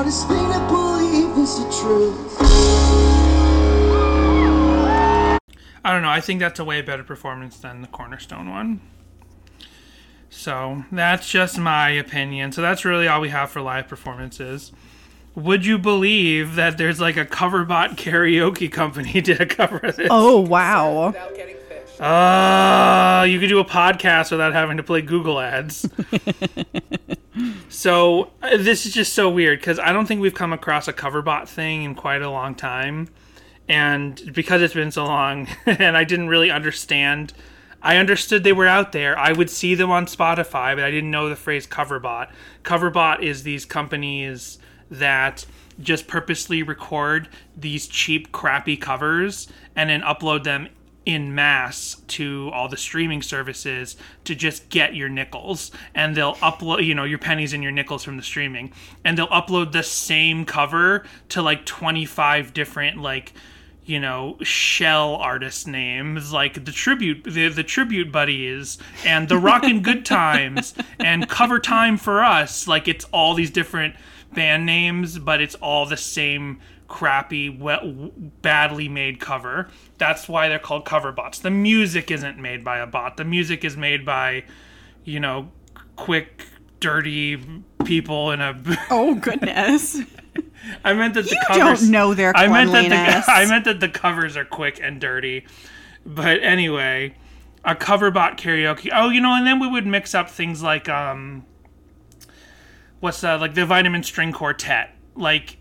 Hardest 0.00 0.28
thing 0.28 0.50
to 0.50 0.58
believe 0.68 1.36
is 1.36 1.58
the 1.58 1.64
truth. 1.78 2.36
I 5.84 5.92
don't 5.92 6.00
know. 6.00 6.08
I 6.08 6.22
think 6.22 6.40
that's 6.40 6.58
a 6.58 6.64
way 6.64 6.80
better 6.80 7.04
performance 7.04 7.58
than 7.58 7.82
the 7.82 7.86
Cornerstone 7.86 8.48
one. 8.48 8.80
So 10.30 10.86
that's 10.90 11.28
just 11.28 11.58
my 11.58 11.90
opinion. 11.90 12.50
So 12.52 12.62
that's 12.62 12.86
really 12.86 13.08
all 13.08 13.20
we 13.20 13.28
have 13.28 13.50
for 13.50 13.60
live 13.60 13.88
performances. 13.88 14.72
Would 15.34 15.66
you 15.66 15.76
believe 15.76 16.54
that 16.54 16.78
there's 16.78 16.98
like 16.98 17.18
a 17.18 17.26
coverbot 17.26 17.96
karaoke 17.96 18.72
company 18.72 19.20
did 19.20 19.38
a 19.38 19.44
cover 19.44 19.80
of 19.80 19.96
this? 19.96 20.08
Oh 20.10 20.40
wow! 20.40 21.08
Uh, 22.00 23.24
you 23.24 23.38
could 23.38 23.50
do 23.50 23.58
a 23.58 23.66
podcast 23.66 24.30
without 24.30 24.54
having 24.54 24.78
to 24.78 24.82
play 24.82 25.02
Google 25.02 25.38
ads. 25.38 25.86
so 27.68 28.30
uh, 28.42 28.56
this 28.56 28.86
is 28.86 28.92
just 28.92 29.12
so 29.12 29.28
weird 29.30 29.60
because 29.60 29.78
I 29.78 29.92
don't 29.92 30.06
think 30.06 30.20
we've 30.20 30.34
come 30.34 30.52
across 30.52 30.88
a 30.88 30.92
coverbot 30.92 31.48
thing 31.48 31.84
in 31.84 31.94
quite 31.94 32.22
a 32.22 32.30
long 32.30 32.54
time, 32.54 33.08
and 33.68 34.32
because 34.34 34.62
it's 34.62 34.74
been 34.74 34.90
so 34.90 35.04
long, 35.04 35.48
and 35.66 35.96
I 35.96 36.04
didn't 36.04 36.28
really 36.28 36.50
understand. 36.50 37.32
I 37.82 37.96
understood 37.96 38.44
they 38.44 38.52
were 38.52 38.66
out 38.66 38.92
there. 38.92 39.18
I 39.18 39.32
would 39.32 39.48
see 39.48 39.74
them 39.74 39.90
on 39.90 40.04
Spotify, 40.04 40.74
but 40.74 40.84
I 40.84 40.90
didn't 40.90 41.10
know 41.10 41.30
the 41.30 41.36
phrase 41.36 41.66
coverbot. 41.66 42.30
Coverbot 42.62 43.22
is 43.22 43.42
these 43.42 43.64
companies 43.64 44.58
that 44.90 45.46
just 45.80 46.06
purposely 46.06 46.62
record 46.62 47.28
these 47.56 47.86
cheap, 47.86 48.32
crappy 48.32 48.76
covers 48.76 49.48
and 49.74 49.88
then 49.88 50.02
upload 50.02 50.44
them 50.44 50.68
in 51.06 51.34
mass 51.34 51.96
to 52.06 52.50
all 52.52 52.68
the 52.68 52.76
streaming 52.76 53.22
services 53.22 53.96
to 54.24 54.34
just 54.34 54.68
get 54.68 54.94
your 54.94 55.08
nickels. 55.08 55.70
And 55.94 56.16
they'll 56.16 56.36
upload 56.36 56.84
you 56.84 56.94
know 56.94 57.04
your 57.04 57.18
pennies 57.18 57.52
and 57.52 57.62
your 57.62 57.72
nickels 57.72 58.04
from 58.04 58.16
the 58.16 58.22
streaming. 58.22 58.72
And 59.04 59.16
they'll 59.16 59.28
upload 59.28 59.72
the 59.72 59.82
same 59.82 60.44
cover 60.44 61.04
to 61.30 61.42
like 61.42 61.64
25 61.66 62.52
different 62.52 62.98
like 62.98 63.32
you 63.84 63.98
know 63.98 64.36
shell 64.42 65.16
artist 65.16 65.66
names 65.66 66.32
like 66.32 66.64
the 66.64 66.70
tribute 66.72 67.24
the, 67.24 67.48
the 67.48 67.64
tribute 67.64 68.12
buddies 68.12 68.78
and 69.04 69.28
the 69.28 69.38
rockin' 69.38 69.82
good 69.82 70.04
times 70.04 70.74
and 70.98 71.28
cover 71.28 71.58
time 71.58 71.96
for 71.96 72.22
us. 72.22 72.68
Like 72.68 72.88
it's 72.88 73.06
all 73.06 73.34
these 73.34 73.50
different 73.50 73.94
band 74.32 74.66
names 74.66 75.18
but 75.18 75.40
it's 75.40 75.54
all 75.56 75.86
the 75.86 75.96
same 75.96 76.60
crappy 76.90 77.48
well, 77.48 78.10
badly 78.42 78.88
made 78.88 79.20
cover 79.20 79.68
that's 80.00 80.28
why 80.28 80.48
they're 80.48 80.58
called 80.58 80.84
cover 80.84 81.12
bots 81.12 81.38
the 81.38 81.50
music 81.50 82.10
isn't 82.10 82.38
made 82.38 82.64
by 82.64 82.78
a 82.78 82.86
bot 82.86 83.16
the 83.16 83.24
music 83.24 83.64
is 83.64 83.76
made 83.76 84.04
by 84.04 84.42
you 85.04 85.20
know 85.20 85.52
quick 85.94 86.46
dirty 86.80 87.38
people 87.84 88.30
in 88.30 88.40
a 88.40 88.60
Oh 88.90 89.14
goodness. 89.14 89.98
I 90.84 90.92
meant 90.94 91.14
that 91.14 91.24
the 91.24 91.44
covers. 91.46 91.80
You 91.82 91.86
don't 91.86 91.90
know 91.92 92.14
their 92.14 92.36
I 92.36 92.48
meant 92.48 92.72
that 92.72 93.24
the 93.24 93.32
I 93.32 93.46
meant 93.46 93.64
that 93.66 93.80
the 93.80 93.88
covers 93.88 94.36
are 94.36 94.44
quick 94.44 94.80
and 94.82 95.00
dirty. 95.00 95.46
But 96.04 96.42
anyway, 96.42 97.14
a 97.64 97.74
cover 97.74 98.10
bot 98.10 98.38
karaoke. 98.38 98.90
Oh, 98.92 99.10
you 99.10 99.20
know, 99.20 99.34
and 99.34 99.46
then 99.46 99.60
we 99.60 99.68
would 99.68 99.86
mix 99.86 100.14
up 100.14 100.30
things 100.30 100.62
like 100.62 100.88
um 100.88 101.44
what's 103.00 103.20
that 103.20 103.40
like 103.40 103.54
the 103.54 103.66
vitamin 103.66 104.02
string 104.02 104.32
quartet. 104.32 104.94
Like 105.14 105.58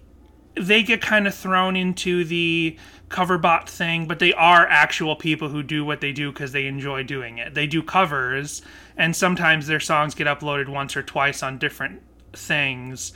they 0.56 0.84
get 0.84 1.02
kind 1.02 1.28
of 1.28 1.36
thrown 1.36 1.76
into 1.76 2.24
the 2.24 2.78
cover 3.10 3.38
bot 3.38 3.70
thing, 3.70 4.06
but 4.06 4.20
they 4.20 4.34
are 4.34 4.68
actual 4.68 5.16
people 5.16 5.50
who 5.50 5.64
do 5.64 5.84
what 5.84 6.00
they 6.00 6.12
do 6.12 6.32
because 6.32 6.52
they 6.52 6.68
enjoy 6.68 7.04
doing 7.04 7.40
it. 7.40 7.56
They 7.56 7.68
do 7.68 7.84
covers, 7.84 8.62
and 8.96 9.16
sometimes 9.16 9.68
their 9.68 9.80
songs 9.80 10.16
get 10.16 10.28
uploaded 10.28 10.70
once 10.70 10.96
or 10.96 11.04
twice 11.04 11.44
on 11.44 11.58
different 11.58 12.02
things. 12.34 13.12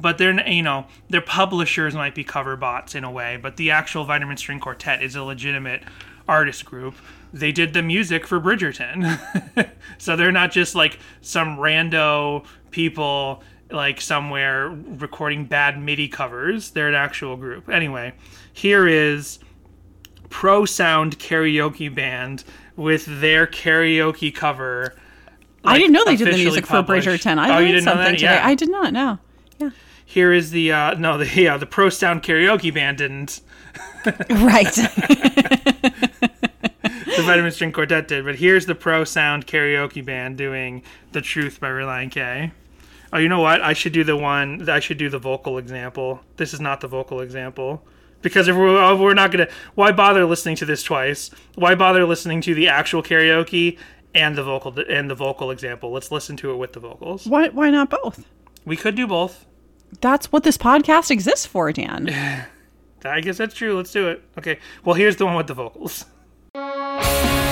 But 0.00 0.18
they're 0.18 0.48
you 0.48 0.62
know 0.62 0.86
their 1.08 1.22
publishers 1.22 1.94
might 1.94 2.14
be 2.14 2.24
cover 2.24 2.56
bots 2.56 2.94
in 2.94 3.04
a 3.04 3.10
way, 3.10 3.36
but 3.36 3.56
the 3.56 3.70
actual 3.70 4.04
Vitamin 4.04 4.36
String 4.36 4.60
Quartet 4.60 5.02
is 5.02 5.16
a 5.16 5.24
legitimate 5.24 5.82
artist 6.28 6.64
group. 6.64 6.94
They 7.32 7.52
did 7.52 7.72
the 7.72 7.82
music 7.82 8.26
for 8.26 8.40
Bridgerton, 8.40 9.18
so 9.98 10.14
they're 10.14 10.32
not 10.32 10.52
just 10.52 10.74
like 10.74 10.98
some 11.20 11.56
rando 11.56 12.44
people 12.70 13.42
like 13.70 14.00
somewhere 14.00 14.68
recording 14.70 15.44
bad 15.44 15.80
MIDI 15.80 16.08
covers. 16.08 16.70
They're 16.70 16.88
an 16.88 16.94
actual 16.94 17.36
group. 17.36 17.68
Anyway, 17.68 18.14
here 18.58 18.88
is 18.88 19.38
Pro 20.30 20.64
Sound 20.64 21.18
Karaoke 21.18 21.94
Band 21.94 22.42
with 22.76 23.20
their 23.20 23.46
karaoke 23.46 24.34
cover. 24.34 24.94
I 25.64 25.78
didn't 25.78 25.92
know 25.92 26.04
they 26.04 26.16
did 26.16 26.32
the 26.32 26.36
music 26.36 26.66
for 26.66 26.72
published. 26.72 27.06
Bridgerton. 27.06 27.38
I 27.38 27.50
oh, 27.50 27.52
learned 27.54 27.66
you 27.68 27.74
didn't 27.74 27.84
know 27.84 27.92
something 27.92 28.12
that? 28.12 28.18
today. 28.18 28.34
Yeah. 28.34 28.46
I 28.46 28.54
did 28.54 28.70
not 28.70 28.92
know. 28.92 29.18
Yeah. 29.58 29.70
Here 30.04 30.32
is 30.32 30.50
the 30.50 30.72
uh 30.72 30.94
no 30.94 31.18
the 31.18 31.26
yeah 31.40 31.56
the 31.56 31.66
Pro 31.66 31.88
Sound 31.88 32.22
Karaoke 32.22 32.74
Band 32.74 32.98
didn't. 32.98 33.40
Right. 34.30 34.66
The 37.18 37.24
Vitamin 37.24 37.50
String 37.50 37.72
Quartet 37.72 38.06
did, 38.06 38.24
but 38.24 38.36
here's 38.36 38.66
the 38.66 38.76
Pro 38.76 39.02
Sound 39.02 39.48
Karaoke 39.48 40.04
Band 40.04 40.38
doing 40.38 40.84
"The 41.10 41.20
Truth" 41.20 41.58
by 41.58 41.68
Relient 41.68 42.12
K. 42.12 42.52
Oh, 43.12 43.18
you 43.18 43.28
know 43.28 43.40
what? 43.40 43.60
I 43.60 43.72
should 43.72 43.92
do 43.92 44.04
the 44.04 44.16
one. 44.16 44.68
I 44.70 44.78
should 44.78 44.98
do 44.98 45.08
the 45.08 45.18
vocal 45.18 45.58
example. 45.58 46.20
This 46.36 46.54
is 46.54 46.60
not 46.60 46.80
the 46.80 46.86
vocal 46.86 47.20
example 47.20 47.82
because 48.22 48.48
if 48.48 48.56
we're, 48.56 48.92
if 48.92 48.98
we're 48.98 49.14
not 49.14 49.30
gonna, 49.32 49.48
why 49.74 49.92
bother 49.92 50.24
listening 50.24 50.56
to 50.56 50.64
this 50.64 50.82
twice? 50.82 51.30
Why 51.54 51.74
bother 51.74 52.04
listening 52.04 52.40
to 52.42 52.54
the 52.54 52.68
actual 52.68 53.02
karaoke 53.02 53.78
and 54.14 54.36
the 54.36 54.42
vocal 54.42 54.78
and 54.88 55.10
the 55.10 55.14
vocal 55.14 55.50
example? 55.50 55.92
Let's 55.92 56.10
listen 56.10 56.36
to 56.38 56.52
it 56.52 56.56
with 56.56 56.72
the 56.72 56.80
vocals. 56.80 57.26
why 57.26 57.48
why 57.48 57.70
not 57.70 57.90
both? 57.90 58.24
We 58.64 58.76
could 58.76 58.94
do 58.94 59.06
both. 59.06 59.46
That's 60.00 60.30
what 60.30 60.42
this 60.42 60.58
podcast 60.58 61.10
exists 61.10 61.46
for, 61.46 61.72
Dan. 61.72 62.08
I 63.04 63.20
guess 63.20 63.38
that's 63.38 63.54
true. 63.54 63.76
Let's 63.76 63.92
do 63.92 64.08
it. 64.08 64.22
Okay. 64.36 64.58
Well, 64.84 64.94
here's 64.94 65.16
the 65.16 65.24
one 65.24 65.36
with 65.36 65.46
the 65.46 65.54
vocals. 65.54 66.04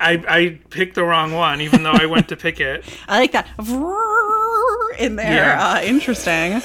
I, 0.00 0.24
I 0.28 0.58
picked 0.70 0.94
the 0.94 1.04
wrong 1.04 1.32
one, 1.32 1.60
even 1.60 1.82
though 1.82 1.92
I 1.92 2.06
went 2.06 2.28
to 2.30 2.36
pick 2.36 2.58
it. 2.60 2.84
I 3.08 3.18
like 3.18 3.32
that 3.32 3.46
in 4.98 5.16
there. 5.16 5.32
Yeah. 5.32 5.74
Uh, 5.74 5.82
interesting. 5.82 6.62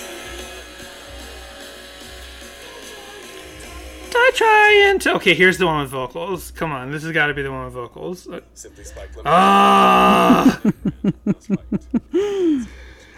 I 4.18 4.32
try 4.34 4.86
and 4.90 5.06
okay. 5.08 5.34
Here's 5.36 5.58
the 5.58 5.66
one 5.66 5.82
with 5.82 5.90
vocals. 5.92 6.52
Come 6.52 6.72
on, 6.72 6.92
this 6.92 7.04
has 7.04 7.12
got 7.12 7.28
to 7.28 7.34
be 7.34 7.42
the 7.42 7.52
one 7.52 7.66
with 7.66 7.74
vocals. 7.74 8.28
Simply 8.54 8.84
Spike 8.84 9.10
Ah! 9.26 10.62
Spiked. 11.40 11.88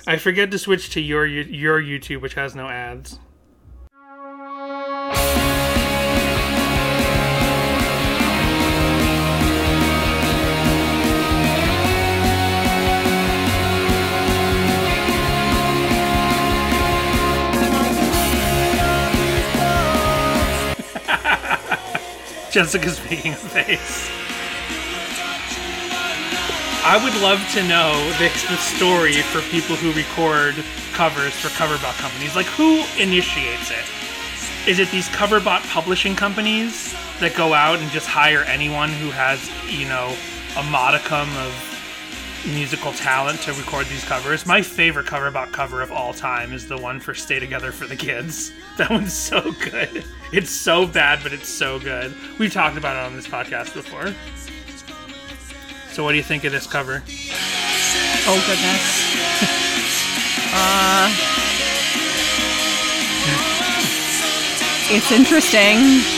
I 0.07 0.18
forget 0.18 0.52
to 0.52 0.57
switch 0.57 0.89
to 0.91 1.02
your 1.02 1.26
your 1.26 1.81
YouTube, 1.81 2.22
which 2.22 2.34
has 2.34 2.56
no 2.56 2.68
ads. 2.68 3.19
Jessica's 22.58 23.00
making 23.08 23.34
a 23.34 23.36
face. 23.36 24.10
I 26.84 27.00
would 27.04 27.14
love 27.22 27.40
to 27.54 27.62
know 27.62 27.94
the, 28.18 28.30
the 28.50 28.58
story 28.58 29.22
for 29.22 29.42
people 29.52 29.76
who 29.76 29.92
record 29.94 30.56
covers 30.94 31.34
for 31.34 31.50
cover 31.50 31.78
bot 31.84 31.94
companies. 31.98 32.36
Like, 32.36 32.48
who 32.48 32.84
initiates 32.98 33.70
it? 33.70 33.86
Is 34.68 34.80
it 34.80 34.90
these 34.90 35.08
cover 35.10 35.40
bot 35.40 35.62
publishing 35.66 36.16
companies 36.16 36.96
that 37.20 37.36
go 37.36 37.54
out 37.54 37.78
and 37.78 37.92
just 37.92 38.08
hire 38.08 38.42
anyone 38.42 38.90
who 38.90 39.12
has, 39.12 39.52
you 39.70 39.88
know, 39.88 40.18
a 40.58 40.64
modicum 40.64 41.30
of 41.38 41.54
musical 42.45 42.91
talent 42.93 43.41
to 43.41 43.53
record 43.53 43.88
these 43.88 44.03
covers? 44.03 44.45
My 44.45 44.61
favorite 44.61 45.05
cover 45.05 45.27
about 45.27 45.51
cover 45.51 45.81
of 45.81 45.91
all 45.91 46.14
time 46.14 46.53
is 46.53 46.68
the 46.68 46.77
one 46.77 46.99
for 46.99 47.14
Stay 47.14 47.39
Together 47.39 47.72
for 47.72 47.85
the 47.88 47.95
Kids. 47.95 48.51
That 48.77 48.91
one's 48.91 49.11
so 49.14 49.41
good. 49.53 50.05
It's 50.31 50.51
so 50.51 50.85
bad, 50.85 51.23
but 51.23 51.34
it's 51.34 51.49
so 51.49 51.80
good. 51.80 52.14
We've 52.38 52.53
talked 52.53 52.77
about 52.77 52.95
it 52.95 52.99
on 53.07 53.15
this 53.15 53.27
podcast 53.27 53.73
before. 53.73 54.14
So, 55.91 56.03
what 56.03 56.11
do 56.11 56.18
you 56.18 56.23
think 56.23 56.43
of 56.43 56.51
this 56.51 56.68
cover? 56.68 57.01
Oh 58.27 58.38
goodness. 58.45 59.01
uh, 60.53 61.09
it's 64.95 65.11
interesting. 65.11 66.16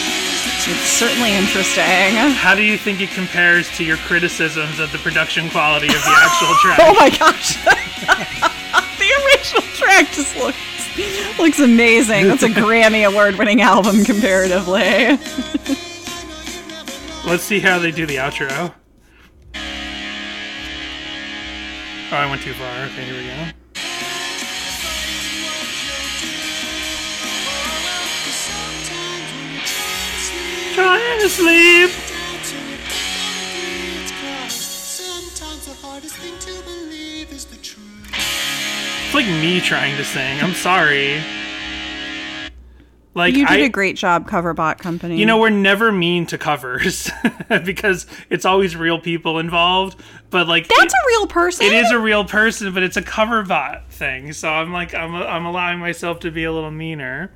It's 0.71 0.81
certainly 0.81 1.33
interesting. 1.33 1.83
How 2.37 2.53
do 2.53 2.61
you 2.61 2.77
think 2.77 3.01
it 3.01 3.09
compares 3.09 3.75
to 3.77 3.83
your 3.83 3.97
criticisms 3.97 4.77
of 4.77 4.91
the 4.91 4.99
production 4.99 5.49
quality 5.49 5.87
of 5.87 5.93
the 5.93 6.15
actual 6.15 6.53
track? 6.61 6.79
Oh 6.79 6.93
my 6.93 7.09
gosh. 7.09 7.55
the 8.99 9.09
original 9.25 9.63
track 9.73 10.11
just 10.11 10.35
looks 10.37 11.39
looks 11.39 11.59
amazing. 11.59 12.27
That's 12.27 12.43
a 12.43 12.49
Grammy 12.49 13.07
award 13.07 13.39
winning 13.39 13.61
album 13.61 14.03
comparatively. 14.03 15.17
Let's 17.25 17.43
see 17.43 17.59
how 17.59 17.79
they 17.79 17.89
do 17.89 18.05
the 18.05 18.17
outro. 18.17 18.71
Oh, 22.11 22.15
I 22.15 22.29
went 22.29 22.43
too 22.43 22.53
far. 22.53 22.85
Okay, 22.85 23.05
here 23.05 23.17
we 23.17 23.25
go. 23.25 23.58
Trying 30.79 31.19
to 31.19 31.27
sleep. 31.27 31.89
Sometimes 34.49 35.65
the 35.65 35.73
hardest 35.85 36.15
thing 36.15 36.39
to 36.39 36.63
believe 36.63 37.29
is 37.33 37.43
the 37.43 37.57
truth. 37.57 38.09
It's 39.05 39.13
like 39.13 39.25
me 39.25 39.59
trying 39.59 39.97
to 39.97 40.05
sing. 40.05 40.39
I'm 40.39 40.53
sorry. 40.53 41.21
Like 43.13 43.35
You 43.35 43.45
did 43.45 43.59
I, 43.59 43.65
a 43.65 43.69
great 43.69 43.97
job, 43.97 44.29
Coverbot 44.29 44.77
Company. 44.77 45.17
You 45.17 45.25
know, 45.25 45.37
we're 45.37 45.49
never 45.49 45.91
mean 45.91 46.25
to 46.27 46.37
covers 46.37 47.11
because 47.65 48.05
it's 48.29 48.45
always 48.45 48.77
real 48.77 48.99
people 48.99 49.37
involved. 49.39 49.99
But 50.29 50.47
like, 50.47 50.69
that's 50.69 50.93
a 50.93 51.07
real 51.07 51.27
person. 51.27 51.65
it 51.65 51.73
is 51.73 51.91
a 51.91 51.99
real 51.99 52.23
person, 52.23 52.73
but 52.73 52.83
it's 52.83 52.95
a 52.95 53.01
coverbot 53.01 53.89
thing. 53.89 54.31
So 54.31 54.47
I'm 54.47 54.71
like, 54.71 54.95
I'm, 54.95 55.13
I'm 55.13 55.45
allowing 55.45 55.79
myself 55.79 56.21
to 56.21 56.31
be 56.31 56.45
a 56.45 56.53
little 56.53 56.71
meaner. 56.71 57.33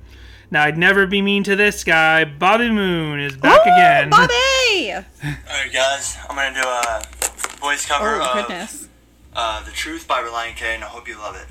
Now 0.54 0.66
I'd 0.66 0.78
never 0.78 1.08
be 1.08 1.20
mean 1.24 1.42
to 1.46 1.56
this 1.56 1.84
guy. 1.84 2.26
Bobby 2.26 2.70
Moon 2.70 3.20
is 3.20 3.36
back 3.36 3.66
Ooh, 3.66 3.72
again. 3.72 4.12
Bobby! 4.12 4.94
Alright, 5.50 5.74
guys, 5.74 6.16
I'm 6.30 6.36
gonna 6.36 6.54
do 6.54 6.62
a 6.68 7.02
voice 7.60 7.88
cover 7.88 8.22
Oh, 8.22 8.24
of 8.24 8.34
goodness. 8.48 8.88
uh, 9.36 9.64
The 9.64 9.72
Truth 9.72 10.08
by 10.08 10.22
Relient 10.22 10.56
K, 10.58 10.76
and 10.76 10.84
I 10.84 10.88
hope 10.90 11.08
you 11.08 11.18
love 11.18 11.36
it. 11.36 11.48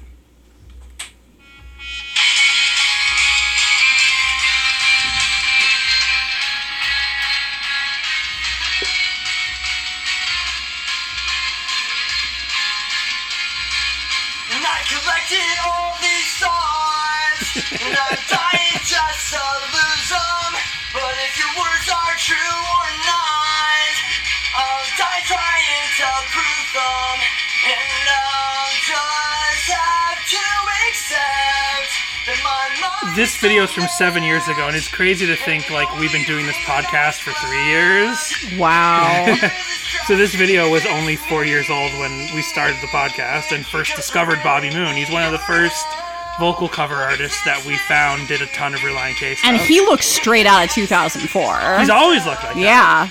And 14.54 14.62
I 14.64 14.78
collected 14.84 15.56
all 15.64 15.96
these 16.00 16.30
thoughts, 16.36 16.71
and 17.42 17.94
I'm 17.98 18.18
dying 18.30 18.78
just 18.86 19.34
to 19.34 19.42
lose 19.74 20.08
them. 20.14 20.50
But 20.94 21.14
if 21.26 21.34
your 21.38 21.50
words 21.58 21.88
are 21.90 22.14
true 22.18 22.36
or 22.38 22.88
not, 23.02 23.94
I'll 24.54 24.86
die 24.94 25.22
trying 25.26 25.86
to 25.98 26.08
prove 26.30 26.68
them. 26.70 27.16
And 27.66 28.06
I'll 28.14 28.70
just 28.86 29.64
have 29.74 30.20
to 30.22 30.44
accept 30.86 31.90
that 32.30 32.38
my 32.46 32.64
mind 32.78 33.16
This 33.16 33.36
video 33.38 33.64
is 33.64 33.72
from 33.72 33.88
seven 33.88 34.22
years 34.22 34.46
ago, 34.46 34.68
and 34.68 34.76
it's 34.76 34.88
crazy 34.88 35.26
to 35.26 35.36
think 35.36 35.70
like 35.70 35.90
we've 35.98 36.12
been 36.12 36.24
doing 36.24 36.46
this 36.46 36.56
podcast 36.62 37.22
for 37.22 37.32
three 37.44 37.66
years. 37.66 38.18
Wow. 38.58 39.36
So 40.06 40.16
this 40.16 40.34
video 40.34 40.68
was 40.68 40.84
only 40.86 41.14
four 41.14 41.44
years 41.44 41.70
old 41.70 41.92
when 42.00 42.26
we 42.34 42.42
started 42.42 42.76
the 42.80 42.88
podcast 42.88 43.54
and 43.54 43.64
first 43.64 43.94
discovered 43.94 44.40
Bobby 44.42 44.68
Moon. 44.74 44.96
He's 44.96 45.10
one 45.10 45.22
of 45.22 45.30
the 45.30 45.38
first 45.38 45.86
vocal 46.40 46.68
cover 46.68 46.94
artist 46.96 47.44
that 47.44 47.62
we 47.66 47.76
found 47.76 48.26
did 48.28 48.40
a 48.42 48.46
ton 48.46 48.74
of 48.74 48.80
Relient 48.80 49.14
K 49.16 49.34
stuff. 49.34 49.48
and 49.50 49.56
he 49.60 49.80
looks 49.80 50.06
straight 50.06 50.46
out 50.46 50.64
of 50.64 50.70
2004. 50.70 51.78
he's 51.78 51.90
always 51.90 52.24
looked 52.26 52.42
like 52.44 52.54
that. 52.54 52.60
yeah. 52.60 53.08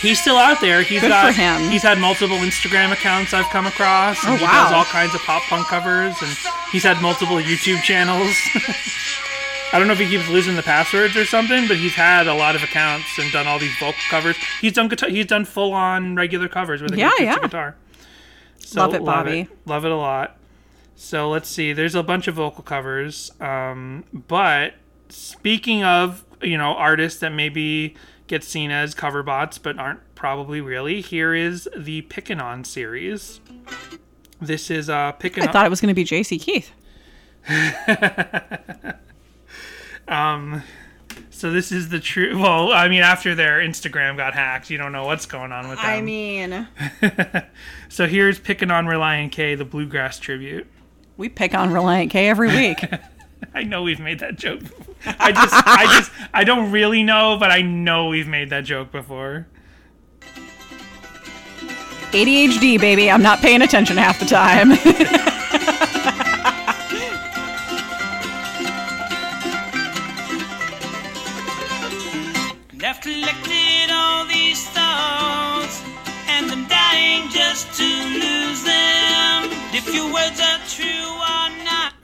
He's 0.00 0.20
still 0.20 0.36
out 0.36 0.60
there. 0.60 0.82
He's 0.82 1.00
Good 1.00 1.08
got 1.10 1.26
for 1.32 1.40
him. 1.40 1.70
he's 1.70 1.82
had 1.84 1.96
multiple 1.98 2.36
Instagram 2.38 2.90
accounts 2.92 3.32
I've 3.32 3.46
come 3.46 3.66
across. 3.66 4.18
Oh, 4.24 4.32
and 4.32 4.34
Oh, 4.34 4.36
he 4.38 4.44
wow. 4.44 4.64
does 4.64 4.72
all 4.72 4.84
kinds 4.86 5.14
of 5.14 5.20
pop 5.20 5.42
punk 5.44 5.68
covers 5.68 6.16
and 6.20 6.36
he's 6.72 6.82
had 6.82 7.00
multiple 7.00 7.36
YouTube 7.36 7.80
channels. 7.82 8.34
I 9.72 9.78
don't 9.78 9.86
know 9.86 9.92
if 9.92 10.00
he 10.00 10.08
keeps 10.08 10.28
losing 10.28 10.56
the 10.56 10.62
passwords 10.62 11.16
or 11.16 11.24
something, 11.24 11.68
but 11.68 11.76
he's 11.76 11.94
had 11.94 12.26
a 12.26 12.34
lot 12.34 12.56
of 12.56 12.62
accounts 12.64 13.06
and 13.18 13.30
done 13.32 13.46
all 13.46 13.58
these 13.60 13.74
vocal 13.78 13.94
covers. 14.10 14.36
He's 14.60 14.72
done 14.72 14.88
guitar, 14.88 15.08
he's 15.08 15.26
done 15.26 15.44
full 15.44 15.72
on 15.72 16.16
regular 16.16 16.48
covers 16.48 16.82
with 16.82 16.92
a 16.94 16.96
Yeah, 16.98 17.12
yeah. 17.20 17.38
guitar. 17.38 17.76
So 18.58 18.80
Love 18.80 18.94
it, 18.94 19.04
Bobby. 19.04 19.40
It. 19.42 19.48
Love 19.66 19.84
it 19.84 19.90
a 19.92 19.96
lot. 19.96 20.36
So 21.02 21.28
let's 21.28 21.48
see. 21.48 21.72
There's 21.72 21.96
a 21.96 22.02
bunch 22.04 22.28
of 22.28 22.36
vocal 22.36 22.62
covers, 22.62 23.32
um, 23.40 24.04
but 24.12 24.74
speaking 25.08 25.82
of 25.82 26.24
you 26.40 26.56
know 26.56 26.74
artists 26.76 27.18
that 27.20 27.30
maybe 27.30 27.96
get 28.28 28.44
seen 28.44 28.70
as 28.70 28.94
cover 28.94 29.24
bots 29.24 29.58
but 29.58 29.78
aren't 29.78 30.00
probably 30.14 30.60
really, 30.60 31.00
here 31.00 31.34
is 31.34 31.68
the 31.76 32.02
Pickin' 32.02 32.40
On 32.40 32.62
series. 32.62 33.40
This 34.40 34.70
is 34.70 34.88
uh 34.88 35.10
Pickin' 35.12 35.42
I 35.42 35.50
thought 35.50 35.66
it 35.66 35.70
was 35.70 35.80
going 35.80 35.88
to 35.88 35.94
be 35.94 36.04
JC 36.04 36.40
Keith. 36.40 36.70
Um 40.08 40.62
so 41.30 41.50
this 41.50 41.72
is 41.72 41.88
the 41.88 42.00
true. 42.00 42.38
Well, 42.40 42.72
I 42.72 42.88
mean, 42.88 43.02
after 43.02 43.34
their 43.34 43.58
Instagram 43.58 44.16
got 44.16 44.34
hacked, 44.34 44.70
you 44.70 44.78
don't 44.78 44.92
know 44.92 45.04
what's 45.04 45.26
going 45.26 45.52
on 45.52 45.68
with 45.68 45.78
them. 45.78 45.86
I 45.86 46.00
mean, 46.00 46.68
so 47.88 48.06
here's 48.06 48.38
Pickin' 48.38 48.70
On 48.70 48.86
Relient 48.86 49.32
K, 49.32 49.54
the 49.54 49.64
bluegrass 49.64 50.18
tribute. 50.18 50.66
We 51.16 51.28
pick 51.28 51.54
on 51.54 51.70
Relient 51.70 52.10
K 52.10 52.28
every 52.28 52.48
week. 52.48 52.84
I 53.54 53.64
know 53.64 53.82
we've 53.82 54.00
made 54.00 54.20
that 54.20 54.36
joke. 54.36 54.62
I 55.04 55.32
just, 55.32 55.52
I 55.52 55.98
just, 55.98 56.10
I 56.32 56.44
don't 56.44 56.70
really 56.70 57.02
know, 57.02 57.36
but 57.38 57.50
I 57.50 57.60
know 57.60 58.06
we've 58.06 58.28
made 58.28 58.50
that 58.50 58.64
joke 58.64 58.92
before. 58.92 59.46
ADHD, 62.12 62.78
baby. 62.78 63.10
I'm 63.10 63.22
not 63.22 63.40
paying 63.40 63.62
attention 63.62 63.96
half 63.96 64.20
the 64.20 64.26
time. 64.26 64.72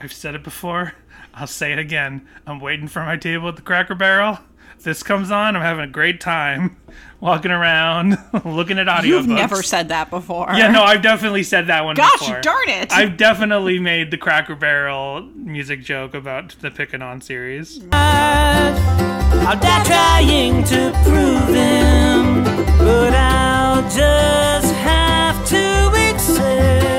I've 0.09 0.15
said 0.15 0.33
it 0.33 0.43
before. 0.43 0.93
I'll 1.35 1.45
say 1.45 1.71
it 1.71 1.77
again. 1.77 2.27
I'm 2.47 2.59
waiting 2.59 2.87
for 2.87 3.05
my 3.05 3.15
table 3.15 3.47
at 3.49 3.57
the 3.57 3.61
Cracker 3.61 3.93
Barrel. 3.93 4.39
If 4.75 4.83
this 4.83 5.03
comes 5.03 5.29
on, 5.29 5.55
I'm 5.55 5.61
having 5.61 5.83
a 5.83 5.87
great 5.87 6.19
time 6.19 6.77
walking 7.19 7.51
around, 7.51 8.17
looking 8.43 8.79
at 8.79 8.87
audiobooks. 8.87 9.05
You've 9.05 9.27
never 9.27 9.61
said 9.61 9.89
that 9.89 10.09
before. 10.09 10.47
Yeah, 10.55 10.71
no, 10.71 10.81
I've 10.81 11.03
definitely 11.03 11.43
said 11.43 11.67
that 11.67 11.85
one 11.85 11.95
Gosh 11.95 12.17
before. 12.21 12.41
darn 12.41 12.69
it. 12.69 12.91
I've 12.91 13.17
definitely 13.17 13.77
made 13.77 14.09
the 14.09 14.17
Cracker 14.17 14.55
Barrel 14.55 15.21
music 15.35 15.83
joke 15.83 16.15
about 16.15 16.55
the 16.59 16.71
Pickin' 16.71 17.03
On 17.03 17.21
series. 17.21 17.79
I'll 17.91 19.59
die 19.59 19.83
trying 19.83 20.63
to 20.63 20.91
prove 21.03 21.47
them, 21.53 22.43
but 22.79 23.13
I'll 23.13 23.83
just 23.83 24.73
have 24.73 25.45
to 25.49 26.09
accept 26.09 26.98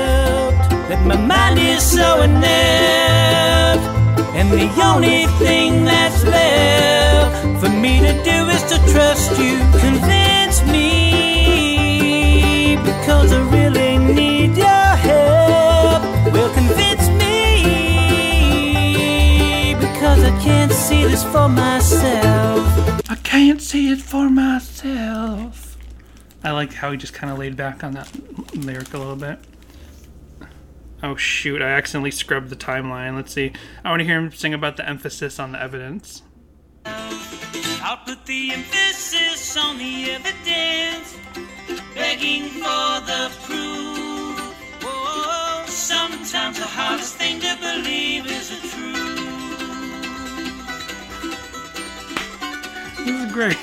that 0.91 1.05
my 1.05 1.15
mind 1.15 1.57
is 1.57 1.81
so 1.81 2.21
inept, 2.21 3.79
and 4.35 4.51
the 4.51 4.67
only 4.83 5.25
thing 5.39 5.85
that's 5.85 6.21
left 6.25 7.63
for 7.63 7.69
me 7.69 8.01
to 8.01 8.11
do 8.25 8.49
is 8.49 8.61
to 8.63 8.77
trust 8.91 9.39
you. 9.39 9.57
Convince 9.79 10.61
me, 10.63 11.95
because 12.83 13.31
I 13.31 13.39
really 13.55 13.99
need 13.99 14.57
your 14.57 14.67
help. 14.67 16.03
Well, 16.33 16.53
convince 16.53 17.07
me, 17.07 17.63
because 19.79 20.21
I 20.25 20.37
can't 20.43 20.73
see 20.73 21.05
this 21.05 21.23
for 21.23 21.47
myself. 21.47 22.67
I 23.09 23.15
can't 23.23 23.61
see 23.61 23.91
it 23.93 24.01
for 24.01 24.29
myself. 24.29 25.77
I 26.43 26.51
like 26.51 26.73
how 26.73 26.91
he 26.91 26.97
just 26.97 27.13
kind 27.13 27.31
of 27.31 27.39
laid 27.39 27.55
back 27.55 27.81
on 27.81 27.93
that 27.93 28.11
lyric 28.57 28.93
a 28.93 28.97
little 28.97 29.15
bit. 29.15 29.39
Oh 31.03 31.15
shoot, 31.15 31.61
I 31.61 31.69
accidentally 31.69 32.11
scrubbed 32.11 32.49
the 32.49 32.55
timeline. 32.55 33.15
Let's 33.15 33.33
see. 33.33 33.51
I 33.83 33.89
want 33.89 34.01
to 34.01 34.05
hear 34.05 34.19
him 34.19 34.31
sing 34.31 34.53
about 34.53 34.77
the 34.77 34.87
emphasis 34.87 35.39
on 35.39 35.51
the 35.53 35.61
evidence. 35.61 36.21
I'll 36.85 37.97
put 38.05 38.25
the 38.25 38.51
emphasis 38.51 39.57
on 39.57 39.79
the 39.79 40.11
evidence, 40.11 41.17
begging 41.95 42.49
for 42.49 43.01
the 43.09 43.31
proof. 43.41 44.39
Oh, 44.83 45.63
sometimes 45.67 46.59
the 46.59 46.67
hardest 46.67 47.15
thing 47.15 47.39
to 47.39 47.57
believe 47.59 48.27
is 48.27 48.49
the 48.49 48.67
truth. 48.67 48.91
This 53.03 53.25
is 53.25 53.31
great. 53.31 53.57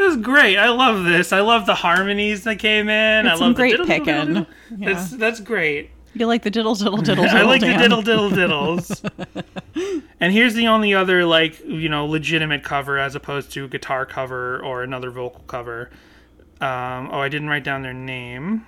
This 0.00 0.16
is 0.16 0.22
great. 0.22 0.56
I 0.56 0.70
love 0.70 1.04
this. 1.04 1.30
I 1.30 1.40
love 1.40 1.66
the 1.66 1.74
harmonies 1.74 2.44
that 2.44 2.58
came 2.58 2.88
in. 2.88 3.26
I 3.26 3.32
love 3.32 3.38
some 3.38 3.52
the 3.52 3.56
great 3.56 3.70
diddle, 3.72 3.84
diddle, 3.84 4.04
picking. 4.06 4.26
diddle. 4.34 4.46
Yeah. 4.78 4.94
That's 4.94 5.10
that's 5.10 5.40
great. 5.40 5.90
You 6.14 6.26
like 6.26 6.42
the 6.42 6.50
diddle, 6.50 6.74
diddle, 6.74 6.96
diddle, 6.96 7.24
diddle. 7.24 7.38
I 7.38 7.42
like 7.42 7.60
the 7.60 7.74
diddle 7.74 8.00
diddle 8.00 8.30
diddles. 9.74 10.02
and 10.18 10.32
here's 10.32 10.54
the 10.54 10.68
only 10.68 10.94
other 10.94 11.26
like 11.26 11.60
you 11.66 11.90
know 11.90 12.06
legitimate 12.06 12.64
cover 12.64 12.98
as 12.98 13.14
opposed 13.14 13.52
to 13.52 13.68
guitar 13.68 14.06
cover 14.06 14.58
or 14.64 14.82
another 14.82 15.10
vocal 15.10 15.44
cover. 15.46 15.90
Um, 16.62 17.10
oh, 17.12 17.20
I 17.20 17.28
didn't 17.28 17.50
write 17.50 17.64
down 17.64 17.82
their 17.82 17.92
name. 17.92 18.64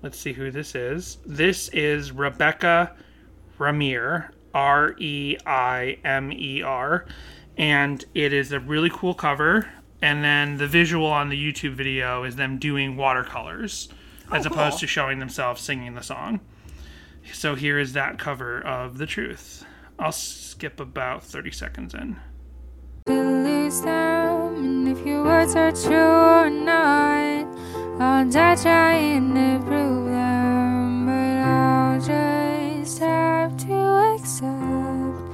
Let's 0.00 0.18
see 0.18 0.32
who 0.32 0.50
this 0.50 0.74
is. 0.74 1.18
This 1.26 1.68
is 1.74 2.10
Rebecca 2.10 2.94
Reimer, 3.58 4.30
R 4.54 4.94
E 4.98 5.36
I 5.44 5.98
M 6.04 6.32
E 6.32 6.62
R, 6.62 7.04
and 7.58 8.04
it 8.14 8.32
is 8.32 8.52
a 8.52 8.60
really 8.60 8.88
cool 8.90 9.12
cover. 9.12 9.68
And 10.00 10.22
then 10.22 10.58
the 10.58 10.68
visual 10.68 11.06
on 11.06 11.28
the 11.28 11.36
YouTube 11.36 11.74
video 11.74 12.22
is 12.22 12.36
them 12.36 12.58
doing 12.58 12.96
watercolors 12.96 13.88
oh, 14.30 14.36
as 14.36 14.46
opposed 14.46 14.78
to 14.78 14.86
showing 14.86 15.18
themselves 15.18 15.60
singing 15.60 15.94
the 15.94 16.02
song. 16.02 16.40
So 17.32 17.56
here 17.56 17.78
is 17.78 17.92
that 17.92 18.18
cover 18.18 18.60
of 18.60 18.98
The 18.98 19.06
Truth. 19.06 19.64
I'll 19.98 20.12
skip 20.12 20.78
about 20.78 21.24
30 21.24 21.50
seconds 21.50 21.94
in. 21.94 22.16
lose 23.08 23.80
them, 23.80 24.54
and 24.56 24.88
if 24.88 25.04
your 25.04 25.24
words 25.24 25.56
are 25.56 25.72
true 25.72 25.96
or 25.96 26.48
not, 26.48 27.46
I'll 28.00 28.30
die 28.30 28.54
trying 28.54 29.34
to 29.34 29.64
prove 29.66 30.06
them, 30.06 31.06
but 31.06 31.12
I'll 31.12 32.00
just 32.00 33.00
have 33.00 33.56
to 33.56 33.74
accept 34.14 34.52
that 34.60 35.27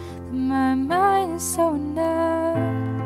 my 0.48 0.74
mind 0.74 1.36
is 1.36 1.54
so 1.54 1.74
numb, 1.74 3.00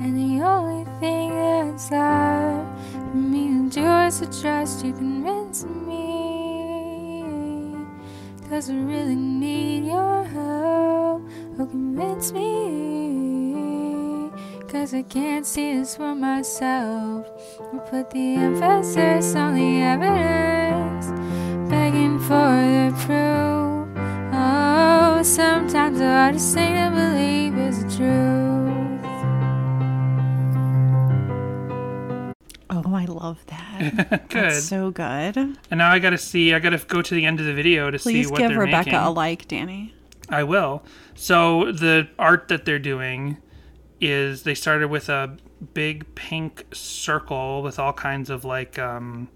and 0.00 0.16
the 0.16 0.44
only 0.44 0.84
thing 1.00 1.30
that's 1.30 1.90
left 1.90 2.78
for 2.92 3.16
me 3.16 3.48
to 3.48 3.68
do 3.70 3.86
is 4.06 4.18
to 4.20 4.26
trust 4.40 4.84
you, 4.84 4.92
convince 4.92 5.64
me, 5.64 7.24
doesn't 8.50 8.86
really 8.86 9.14
need 9.14 9.86
your 9.86 10.24
help 10.24 11.22
or 11.58 11.66
convince 11.66 12.32
me. 12.32 14.30
Cause 14.68 14.92
I 14.92 15.02
can't 15.02 15.46
see 15.46 15.74
this 15.78 15.96
for 15.96 16.14
myself. 16.14 17.26
We 17.72 17.78
put 17.90 18.10
the 18.10 18.34
emphasis 18.34 19.34
on 19.34 19.54
the 19.54 19.80
evidence, 19.80 20.57
sometimes 25.38 26.00
the 26.00 26.04
hardest 26.04 26.52
thing 26.52 26.74
to 26.74 26.90
believe 26.90 27.56
is 27.56 27.84
the 27.84 27.90
truth. 27.96 29.04
Oh, 32.70 32.92
I 32.92 33.04
love 33.04 33.38
that. 33.46 34.28
Good. 34.30 34.50
That's 34.50 34.64
so 34.64 34.90
good. 34.90 35.36
and 35.36 35.56
now 35.70 35.92
I 35.92 36.00
gotta 36.00 36.18
see. 36.18 36.52
I 36.54 36.58
gotta 36.58 36.78
go 36.78 37.02
to 37.02 37.14
the 37.14 37.24
end 37.24 37.38
of 37.38 37.46
the 37.46 37.54
video 37.54 37.88
to 37.88 38.00
Please 38.00 38.26
see 38.26 38.32
what 38.32 38.38
give 38.38 38.50
they're 38.50 38.58
Rebecca 38.58 38.90
making. 38.90 38.98
a 38.98 39.10
like, 39.12 39.46
Danny. 39.46 39.94
I 40.28 40.42
will. 40.42 40.82
So 41.14 41.70
the 41.70 42.08
art 42.18 42.48
that 42.48 42.64
they're 42.64 42.80
doing 42.80 43.36
is 44.00 44.42
they 44.42 44.56
started 44.56 44.88
with 44.88 45.08
a 45.08 45.36
big 45.72 46.16
pink 46.16 46.66
circle 46.72 47.62
with 47.62 47.78
all 47.78 47.92
kinds 47.92 48.28
of 48.28 48.44
like 48.44 48.76
um, 48.76 49.28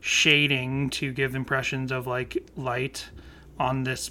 shading 0.00 0.90
to 0.90 1.12
give 1.12 1.36
impressions 1.36 1.92
of 1.92 2.08
like 2.08 2.44
light 2.56 3.10
on 3.60 3.84
this 3.84 4.10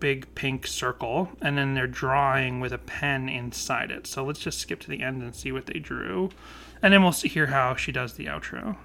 big 0.00 0.34
pink 0.34 0.66
circle, 0.66 1.30
and 1.40 1.56
then 1.56 1.74
they're 1.74 1.86
drawing 1.86 2.58
with 2.58 2.72
a 2.72 2.78
pen 2.78 3.28
inside 3.28 3.90
it. 3.90 4.06
So 4.06 4.24
let's 4.24 4.40
just 4.40 4.58
skip 4.58 4.80
to 4.80 4.88
the 4.88 5.02
end 5.02 5.22
and 5.22 5.34
see 5.34 5.52
what 5.52 5.66
they 5.66 5.78
drew, 5.78 6.30
and 6.82 6.92
then 6.92 7.02
we'll 7.02 7.12
see, 7.12 7.28
hear 7.28 7.46
how 7.46 7.76
she 7.76 7.92
does 7.92 8.14
the 8.14 8.26
outro. 8.26 8.76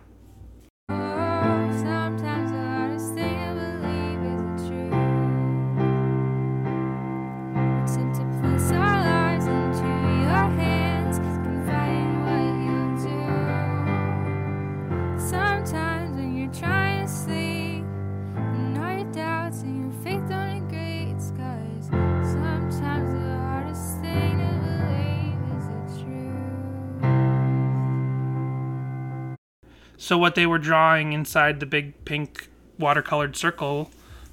So 30.05 30.19
what 30.19 30.35
they 30.35 30.45
were 30.45 30.59
drawing 30.59 31.13
inside 31.13 31.59
the 31.59 31.65
big 31.65 32.05
pink 32.05 32.49
watercolored 32.79 33.35
circle 33.35 33.89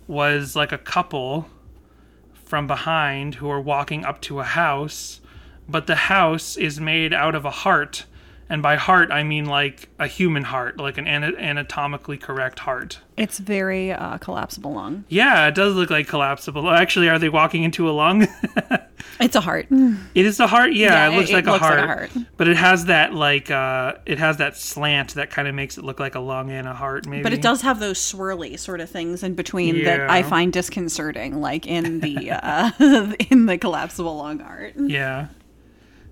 was 0.06 0.54
like 0.54 0.70
a 0.70 0.76
couple 0.76 1.48
from 2.34 2.66
behind 2.66 3.36
who 3.36 3.48
are 3.48 3.58
walking 3.58 4.04
up 4.04 4.20
to 4.20 4.40
a 4.40 4.44
house, 4.44 5.22
but 5.66 5.86
the 5.86 5.94
house 5.94 6.58
is 6.58 6.78
made 6.78 7.14
out 7.14 7.34
of 7.34 7.46
a 7.46 7.50
heart. 7.50 8.04
And 8.48 8.62
by 8.62 8.76
heart, 8.76 9.10
I 9.10 9.22
mean 9.22 9.46
like 9.46 9.88
a 9.98 10.06
human 10.06 10.42
heart, 10.42 10.76
like 10.78 10.98
an 10.98 11.06
anatomically 11.08 12.18
correct 12.18 12.58
heart. 12.58 12.98
It's 13.16 13.38
very 13.38 13.92
uh, 13.92 14.18
collapsible 14.18 14.74
lung. 14.74 15.04
Yeah, 15.08 15.46
it 15.48 15.54
does 15.54 15.74
look 15.74 15.88
like 15.88 16.06
collapsible. 16.08 16.68
Actually, 16.68 17.08
are 17.08 17.18
they 17.18 17.30
walking 17.30 17.62
into 17.62 17.88
a 17.88 17.92
lung? 17.92 18.26
It's 19.20 19.34
a 19.36 19.40
heart. 19.40 19.66
It 19.70 20.26
is 20.26 20.38
a 20.40 20.46
heart. 20.46 20.72
Yeah, 20.74 21.08
Yeah, 21.08 21.10
it 21.12 21.16
looks, 21.16 21.30
it- 21.30 21.34
like, 21.34 21.44
it 21.44 21.48
a 21.48 21.52
looks 21.52 21.62
like 21.62 21.78
a 21.78 21.86
heart. 21.86 22.10
But 22.36 22.48
it 22.48 22.56
has 22.56 22.86
that 22.86 23.12
like 23.14 23.50
uh 23.50 23.94
it 24.06 24.18
has 24.18 24.36
that 24.38 24.56
slant 24.56 25.14
that 25.14 25.30
kind 25.30 25.46
of 25.48 25.54
makes 25.54 25.76
it 25.76 25.84
look 25.84 25.98
like 26.00 26.14
a 26.14 26.20
lung 26.20 26.50
and 26.50 26.66
a 26.68 26.72
heart 26.72 27.06
maybe. 27.06 27.22
But 27.22 27.32
it 27.32 27.42
does 27.42 27.62
have 27.62 27.78
those 27.80 27.98
swirly 27.98 28.58
sort 28.58 28.80
of 28.80 28.88
things 28.90 29.22
in 29.22 29.34
between 29.34 29.84
that 29.84 30.08
I 30.08 30.22
find 30.22 30.52
disconcerting, 30.52 31.40
like 31.40 31.66
in 31.66 32.00
the 32.00 32.30
uh, 32.32 32.70
in 33.30 33.46
the 33.46 33.58
collapsible 33.58 34.16
lung 34.16 34.40
art. 34.40 34.74
Yeah. 34.76 35.28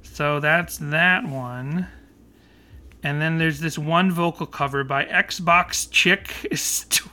So 0.02 0.40
that's 0.40 0.78
that 0.78 1.24
one. 1.26 1.86
And 3.02 3.20
then 3.20 3.38
there's 3.38 3.60
this 3.60 3.78
one 3.78 4.10
vocal 4.12 4.46
cover 4.46 4.84
by 4.84 5.04
Xbox 5.06 5.90
Chick 5.90 6.46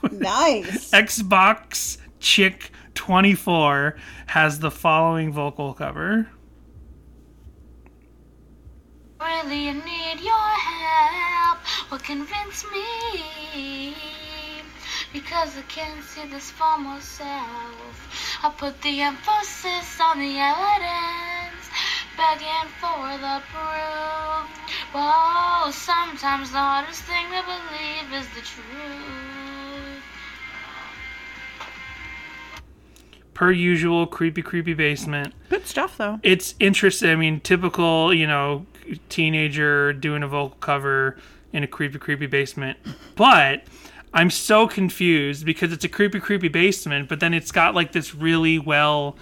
Nice. 0.11 0.91
Xbox 0.91 1.97
Chick 2.19 2.71
24 2.95 3.95
has 4.27 4.59
the 4.59 4.71
following 4.71 5.31
vocal 5.31 5.73
cover. 5.73 6.27
Really, 9.19 9.73
need 9.73 10.19
your 10.19 10.49
help. 10.59 11.59
Well, 11.89 11.99
convince 11.99 12.65
me. 12.71 13.95
Because 15.13 15.57
I 15.57 15.61
can't 15.69 16.03
see 16.03 16.27
this 16.27 16.51
for 16.51 16.77
myself. 16.77 18.39
I 18.43 18.49
put 18.49 18.81
the 18.81 19.01
emphasis 19.01 19.99
on 19.99 20.19
the 20.19 20.37
evidence, 20.37 21.69
begging 22.17 22.67
for 22.81 23.17
the 23.21 23.41
proof. 23.53 24.49
Whoa, 24.91 25.71
sometimes 25.71 26.51
the 26.51 26.57
hardest 26.57 27.03
thing 27.03 27.27
to 27.27 27.43
believe 27.45 28.11
is 28.19 28.27
the 28.33 28.41
truth. 28.41 30.03
Per 33.35 33.51
usual, 33.51 34.07
creepy, 34.07 34.41
creepy 34.41 34.73
basement. 34.73 35.35
Good 35.49 35.67
stuff, 35.67 35.97
though. 35.97 36.19
It's 36.23 36.55
interesting. 36.59 37.11
I 37.11 37.15
mean, 37.15 37.39
typical, 37.39 38.11
you 38.11 38.25
know, 38.25 38.65
teenager 39.09 39.93
doing 39.93 40.23
a 40.23 40.27
vocal 40.27 40.57
cover 40.59 41.17
in 41.53 41.63
a 41.63 41.67
creepy, 41.67 41.99
creepy 41.99 42.25
basement. 42.25 42.79
But 43.15 43.63
I'm 44.11 44.31
so 44.31 44.67
confused 44.67 45.45
because 45.45 45.71
it's 45.71 45.85
a 45.85 45.89
creepy, 45.89 46.19
creepy 46.19 46.47
basement, 46.47 47.09
but 47.09 47.19
then 47.19 47.35
it's 47.35 47.51
got 47.51 47.75
like 47.75 47.91
this 47.91 48.15
really 48.15 48.57
well 48.57 49.15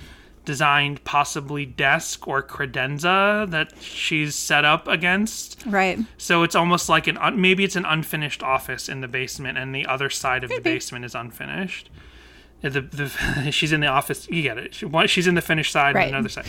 designed, 0.45 1.03
possibly 1.03 1.65
desk 1.65 2.27
or 2.27 2.41
credenza 2.41 3.49
that 3.49 3.73
she's 3.81 4.35
set 4.35 4.63
up 4.65 4.87
against. 4.87 5.63
Right. 5.65 5.99
So 6.17 6.43
it's 6.43 6.55
almost 6.55 6.87
like 6.89 7.07
an 7.07 7.17
un- 7.17 7.39
maybe 7.41 7.63
it's 7.63 7.75
an 7.75 7.85
unfinished 7.85 8.43
office 8.43 8.87
in 8.89 9.01
the 9.01 9.07
basement, 9.07 9.57
and 9.57 9.73
the 9.73 9.85
other 9.85 10.09
side 10.09 10.43
of 10.43 10.49
the 10.49 10.61
basement 10.61 11.05
is 11.05 11.15
unfinished. 11.15 11.89
Uh, 12.63 12.69
The, 12.69 12.81
the 12.81 13.51
she's 13.51 13.71
in 13.73 13.81
the 13.81 13.87
office. 13.87 14.27
You 14.29 14.41
get 14.41 14.57
it. 14.57 14.73
She, 14.73 14.87
she's 15.07 15.27
in 15.27 15.35
the 15.35 15.41
finished 15.41 15.71
side, 15.71 15.95
Right. 15.95 16.07
and 16.07 16.15
another 16.15 16.29
side. 16.29 16.45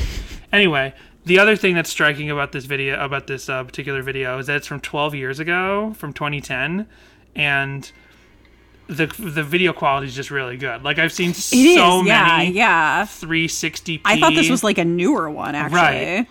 Anyway, 0.52 0.94
the 1.24 1.38
other 1.38 1.56
thing 1.56 1.74
that's 1.74 1.90
striking 1.90 2.30
about 2.30 2.52
this 2.52 2.64
video, 2.66 3.02
about 3.04 3.26
this 3.26 3.48
uh, 3.48 3.64
particular 3.64 4.00
video, 4.02 4.38
is 4.38 4.46
that 4.46 4.56
it's 4.56 4.66
from 4.66 4.80
12 4.80 5.14
years 5.14 5.40
ago, 5.40 5.92
from 5.98 6.12
2010, 6.12 6.86
and 7.34 7.90
the 8.88 9.06
the 9.18 9.42
video 9.42 9.72
quality 9.72 10.06
is 10.06 10.14
just 10.14 10.30
really 10.30 10.56
good. 10.56 10.82
Like 10.84 10.98
I've 10.98 11.12
seen 11.12 11.30
It 11.30 11.36
so 11.36 12.00
is. 12.02 12.06
yeah, 12.06 12.36
many 12.38 12.50
yeah. 12.52 13.02
360p. 13.04 14.00
I 14.04 14.20
thought 14.20 14.34
this 14.34 14.48
was 14.50 14.62
like 14.62 14.78
a 14.78 14.84
newer 14.84 15.28
one, 15.30 15.54
actually. 15.54 15.76
Right. 15.80 16.26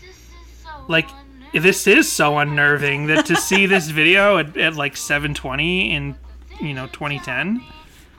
This 0.00 0.10
is 0.10 0.16
so 0.62 0.68
like 0.88 1.08
this 1.54 1.86
is 1.86 2.10
so 2.10 2.38
unnerving 2.38 3.06
that 3.06 3.26
to 3.26 3.36
see 3.36 3.66
this 3.66 3.88
video 3.88 4.38
at, 4.38 4.56
at 4.56 4.74
like 4.74 4.96
720 4.96 5.94
in 5.94 6.16
you 6.60 6.74
know 6.74 6.86
2010 6.88 7.62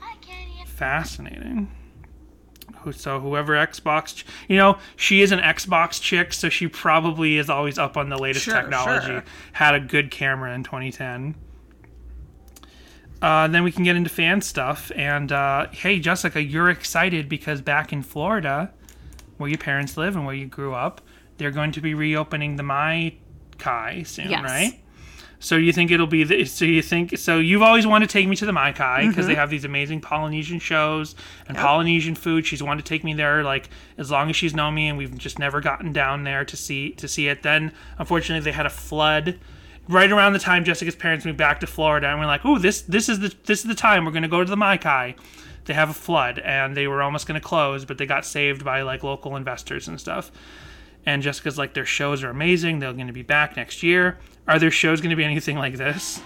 I 0.01 0.15
can't 0.21 0.49
even 0.55 0.65
fascinating 0.65 1.71
so 2.91 3.19
whoever 3.19 3.53
xbox 3.53 4.23
you 4.47 4.55
know 4.57 4.77
she 4.95 5.21
is 5.21 5.31
an 5.31 5.39
xbox 5.39 5.99
chick 5.99 6.31
so 6.33 6.49
she 6.49 6.67
probably 6.67 7.37
is 7.37 7.49
always 7.49 7.77
up 7.79 7.97
on 7.97 8.09
the 8.09 8.17
latest 8.17 8.45
Sure, 8.45 8.53
technology 8.53 9.07
sure. 9.07 9.23
had 9.53 9.73
a 9.73 9.79
good 9.79 10.11
camera 10.11 10.53
in 10.53 10.63
2010 10.63 11.33
uh, 13.21 13.47
then 13.47 13.63
we 13.63 13.71
can 13.71 13.83
get 13.83 13.95
into 13.95 14.09
fan 14.09 14.41
stuff 14.41 14.91
and 14.95 15.31
uh, 15.31 15.67
hey 15.71 15.99
jessica 15.99 16.41
you're 16.41 16.69
excited 16.69 17.27
because 17.29 17.61
back 17.61 17.91
in 17.93 18.01
florida 18.03 18.71
where 19.37 19.49
your 19.49 19.57
parents 19.57 19.97
live 19.97 20.15
and 20.15 20.25
where 20.25 20.35
you 20.35 20.45
grew 20.45 20.73
up 20.73 21.01
they're 21.37 21.51
going 21.51 21.71
to 21.71 21.81
be 21.81 21.93
reopening 21.93 22.55
the 22.55 22.63
mai 22.63 23.13
kai 23.57 24.03
soon 24.03 24.29
Yes. 24.29 24.43
right 24.43 24.81
so 25.37 25.57
you 25.57 25.71
think 25.73 25.91
it'll 25.91 26.07
be 26.07 26.23
the, 26.23 26.45
so 26.45 26.65
you 26.65 26.81
think 26.81 27.17
so 27.17 27.37
you've 27.39 27.61
always 27.61 27.85
wanted 27.85 28.09
to 28.09 28.13
take 28.13 28.27
me 28.27 28.35
to 28.37 28.45
the 28.45 28.53
Mai 28.53 28.71
Kai 28.71 29.07
because 29.09 29.27
they 29.27 29.35
have 29.35 29.49
these 29.51 29.63
amazing 29.65 29.99
Polynesian 30.01 30.59
shows 30.59 31.13
and 31.47 31.55
Polynesian 31.55 32.15
food. 32.15 32.47
She's 32.47 32.63
wanted 32.63 32.83
to 32.85 32.89
take 32.89 33.03
me 33.03 33.13
there 33.13 33.43
like 33.43 33.69
as 33.97 34.09
long 34.09 34.29
as 34.29 34.35
she's 34.35 34.55
known 34.55 34.73
me 34.73 34.87
and 34.87 34.97
we've 34.97 35.15
just 35.17 35.37
never 35.37 35.59
gotten 35.61 35.91
down 35.93 36.23
there 36.23 36.45
to 36.45 36.57
see 36.57 36.91
to 36.93 37.07
see 37.07 37.27
it. 37.27 37.43
Then 37.43 37.73
unfortunately 37.99 38.43
they 38.43 38.55
had 38.55 38.65
a 38.65 38.71
flood 38.71 39.37
right 39.87 40.11
around 40.11 40.33
the 40.33 40.39
time 40.39 40.63
Jessica's 40.63 40.95
parents 40.95 41.25
moved 41.25 41.37
back 41.37 41.59
to 41.59 41.67
Florida 41.67 42.07
and 42.07 42.19
we're 42.19 42.25
like, 42.25 42.41
"Oh, 42.45 42.57
this 42.57 42.81
this 42.81 43.09
is 43.09 43.19
the 43.19 43.33
this 43.45 43.59
is 43.59 43.65
the 43.65 43.75
time 43.75 44.05
we're 44.05 44.11
going 44.11 44.23
to 44.23 44.29
go 44.29 44.43
to 44.43 44.49
the 44.49 44.57
Mai 44.57 44.77
Kai." 44.77 45.15
They 45.65 45.73
have 45.73 45.89
a 45.89 45.93
flood 45.93 46.39
and 46.39 46.77
they 46.77 46.87
were 46.87 47.01
almost 47.01 47.27
going 47.27 47.39
to 47.39 47.45
close, 47.45 47.85
but 47.85 47.97
they 47.97 48.05
got 48.05 48.23
saved 48.23 48.63
by 48.63 48.83
like 48.83 49.03
local 49.03 49.35
investors 49.35 49.87
and 49.87 49.99
stuff. 49.99 50.31
And 51.07 51.21
Jessica's 51.21 51.57
like, 51.57 51.73
their 51.73 51.85
shows 51.85 52.23
are 52.23 52.29
amazing. 52.29 52.79
They're 52.79 52.93
going 52.93 53.07
to 53.07 53.13
be 53.13 53.21
back 53.23 53.55
next 53.55 53.83
year. 53.83 54.17
Are 54.47 54.59
their 54.59 54.71
shows 54.71 55.01
going 55.01 55.11
to 55.11 55.15
be 55.15 55.23
anything 55.23 55.57
like 55.57 55.75
this? 55.75 56.21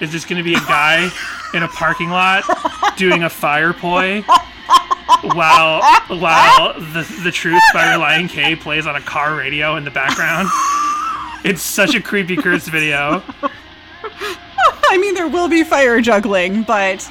Is 0.00 0.12
this 0.12 0.24
going 0.24 0.38
to 0.38 0.44
be 0.44 0.54
a 0.54 0.60
guy 0.60 1.10
in 1.54 1.62
a 1.62 1.68
parking 1.68 2.10
lot 2.10 2.44
doing 2.96 3.24
a 3.24 3.30
fire 3.30 3.72
poi 3.72 4.22
while 5.34 5.82
while 6.08 6.74
the 6.74 7.20
the 7.24 7.32
truth 7.32 7.62
by 7.74 7.84
Relient 7.84 8.30
K 8.30 8.54
plays 8.56 8.86
on 8.86 8.94
a 8.94 9.00
car 9.00 9.34
radio 9.36 9.76
in 9.76 9.84
the 9.84 9.90
background? 9.90 10.48
It's 11.48 11.62
such 11.62 11.94
a 11.94 12.00
creepy 12.00 12.36
Kurtz 12.36 12.68
video. 12.68 13.22
I 14.90 14.98
mean, 14.98 15.14
there 15.14 15.28
will 15.28 15.48
be 15.48 15.62
fire 15.64 16.00
juggling, 16.00 16.62
but 16.62 17.08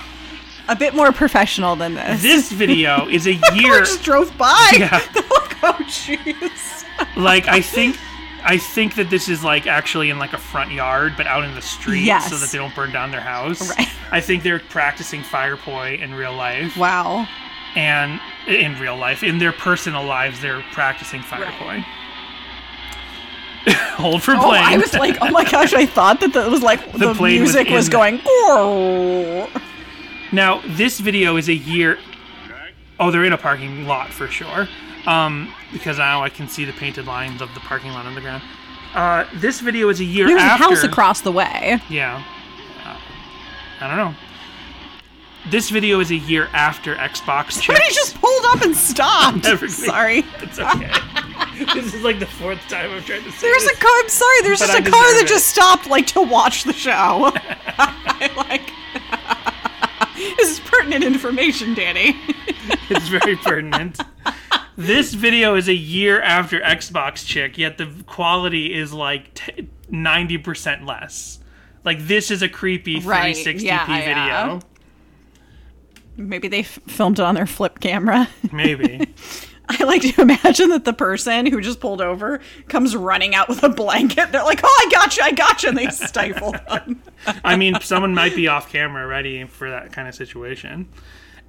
A 0.67 0.75
bit 0.75 0.93
more 0.95 1.11
professional 1.11 1.75
than 1.75 1.93
this. 1.95 2.21
This 2.21 2.51
video 2.51 3.07
is 3.07 3.25
a 3.27 3.33
year. 3.55 3.79
just 3.79 4.03
drove 4.03 4.35
by. 4.37 4.71
Yeah. 4.77 4.89
like, 5.15 5.63
oh, 5.63 5.77
jeez. 5.87 6.83
like 7.15 7.47
I 7.47 7.61
think 7.61 7.97
I 8.43 8.57
think 8.57 8.95
that 8.95 9.09
this 9.09 9.27
is 9.29 9.43
like 9.43 9.67
actually 9.67 10.09
in 10.09 10.19
like 10.19 10.33
a 10.33 10.37
front 10.37 10.71
yard, 10.71 11.13
but 11.17 11.25
out 11.27 11.43
in 11.43 11.53
the 11.55 11.61
street, 11.61 12.03
Yes. 12.03 12.29
so 12.29 12.37
that 12.37 12.49
they 12.51 12.57
don't 12.57 12.73
burn 12.75 12.91
down 12.91 13.11
their 13.11 13.21
house. 13.21 13.75
Right. 13.77 13.87
I 14.11 14.21
think 14.21 14.43
they're 14.43 14.59
practicing 14.59 15.21
fire 15.23 15.57
poi 15.57 15.95
in 16.01 16.13
real 16.13 16.33
life, 16.33 16.77
Wow. 16.77 17.27
and 17.75 18.21
in 18.47 18.79
real 18.79 18.95
life, 18.95 19.21
in 19.23 19.37
their 19.39 19.51
personal 19.51 20.03
lives, 20.05 20.39
they're 20.41 20.63
practicing 20.71 21.21
fire 21.21 21.43
Right. 21.43 21.59
poi. 21.59 21.85
Hold 23.97 24.23
for 24.23 24.35
Oh, 24.35 24.39
plane. 24.39 24.63
I 24.63 24.77
was 24.77 24.93
like, 24.93 25.17
oh 25.21 25.29
my 25.31 25.43
gosh, 25.43 25.73
I 25.73 25.85
thought 25.85 26.19
that 26.21 26.33
that 26.33 26.49
was 26.49 26.61
like 26.61 26.91
the, 26.93 27.13
plane 27.13 27.41
music 27.41 27.69
was, 27.69 27.87
in- 27.87 27.91
going. 27.91 29.47
Now, 30.31 30.61
this 30.65 30.99
video 30.99 31.37
is 31.37 31.47
a 31.49 31.53
year. 31.53 31.97
Oh, 32.99 33.11
they're 33.11 33.23
in 33.25 33.33
a 33.33 33.37
parking 33.37 33.85
lot 33.85 34.09
for 34.11 34.27
sure. 34.27 34.67
Um, 35.05 35.53
because 35.71 35.97
now 35.99 36.21
I 36.23 36.29
can 36.29 36.47
see 36.49 36.65
the 36.65 36.73
painted 36.73 37.05
lines 37.05 37.41
of 37.41 37.53
the 37.53 37.59
parking 37.61 37.91
lot 37.91 38.05
on 38.05 38.15
the 38.15 38.21
ground. 38.21 38.43
Uh, 38.93 39.25
this 39.35 39.59
video 39.61 39.89
is 39.89 39.99
a 39.99 40.03
year 40.03 40.27
There's 40.27 40.41
after. 40.41 40.63
a 40.65 40.67
house 40.67 40.83
across 40.83 41.21
the 41.21 41.31
way. 41.31 41.79
Yeah. 41.89 42.23
Uh, 42.83 42.97
I 43.81 43.87
don't 43.87 43.97
know. 43.97 44.15
This 45.49 45.69
video 45.69 45.99
is 46.01 46.11
a 46.11 46.15
year 46.15 46.49
after 46.51 46.95
Xbox 46.95 47.53
Somebody 47.53 47.85
chips. 47.85 47.95
just 47.95 48.19
pulled 48.21 48.45
up 48.47 48.61
and 48.63 48.75
stopped. 48.75 49.45
Everything. 49.45 49.85
Sorry. 49.85 50.25
It's 50.39 50.59
okay. 50.59 50.91
this 51.73 51.93
is 51.93 52.03
like 52.03 52.19
the 52.19 52.25
fourth 52.25 52.59
time 52.67 52.91
I've 52.91 53.05
tried 53.05 53.23
to 53.23 53.31
say 53.31 53.47
There's 53.47 53.63
a 53.65 53.75
car. 53.75 53.89
I'm 53.91 54.09
sorry. 54.09 54.41
There's 54.43 54.59
just 54.59 54.71
I 54.73 54.79
a 54.79 54.81
car 54.81 55.13
that 55.13 55.21
it. 55.23 55.27
just 55.29 55.47
stopped, 55.47 55.87
like 55.87 56.07
to 56.07 56.21
watch 56.21 56.63
the 56.63 56.73
show. 56.73 57.31
Like. 58.35 58.71
this 60.15 60.49
is 60.49 60.59
pertinent 60.61 61.03
information, 61.03 61.75
Danny. 61.75 62.15
It's 62.89 63.07
very 63.07 63.35
pertinent. 63.35 63.99
this 64.75 65.13
video 65.13 65.55
is 65.55 65.67
a 65.67 65.73
year 65.73 66.19
after 66.21 66.59
Xbox 66.59 67.23
Chick, 67.25 67.57
yet 67.59 67.77
the 67.77 67.87
quality 68.07 68.73
is 68.73 68.91
like 68.91 69.33
t- 69.35 69.67
90% 69.91 70.85
less. 70.87 71.39
Like 71.83 71.99
this 72.07 72.31
is 72.31 72.41
a 72.41 72.49
creepy 72.49 72.99
Right, 73.01 73.35
360p 73.35 73.61
yeah, 73.61 73.87
yeah. 73.87 74.59
Maybe 76.17 76.47
they 76.47 76.59
f- 76.61 76.79
filmed 76.87 77.19
it 77.19 77.23
on 77.23 77.35
their 77.35 77.45
flip 77.45 77.79
camera. 77.79 78.27
Maybe. 78.51 79.07
I 79.69 79.83
like 79.83 80.01
to 80.03 80.21
imagine 80.21 80.69
that 80.69 80.85
the 80.85 80.93
person 80.93 81.45
who 81.45 81.59
just 81.59 81.79
pulled 81.81 82.01
over 82.01 82.39
comes 82.69 82.95
running 82.95 83.35
out 83.35 83.49
with 83.49 83.63
a 83.63 83.69
blanket. 83.69 84.31
They're 84.31 84.43
like, 84.45 84.61
"Oh, 84.63 84.85
I 84.87 84.89
got 84.89 85.17
you, 85.17 85.23
I 85.23 85.31
got 85.31 85.61
you," 85.63 85.69
and 85.69 85.77
they 85.77 85.87
stifle 85.91 86.53
them. 86.69 87.01
I 87.43 87.57
mean, 87.57 87.75
someone 87.81 88.13
might 88.13 88.33
be 88.35 88.47
off 88.47 88.71
camera 88.71 89.05
ready 89.05 89.43
for 89.45 89.69
that 89.69 89.91
kind 89.91 90.07
of 90.07 90.15
situation. 90.15 90.87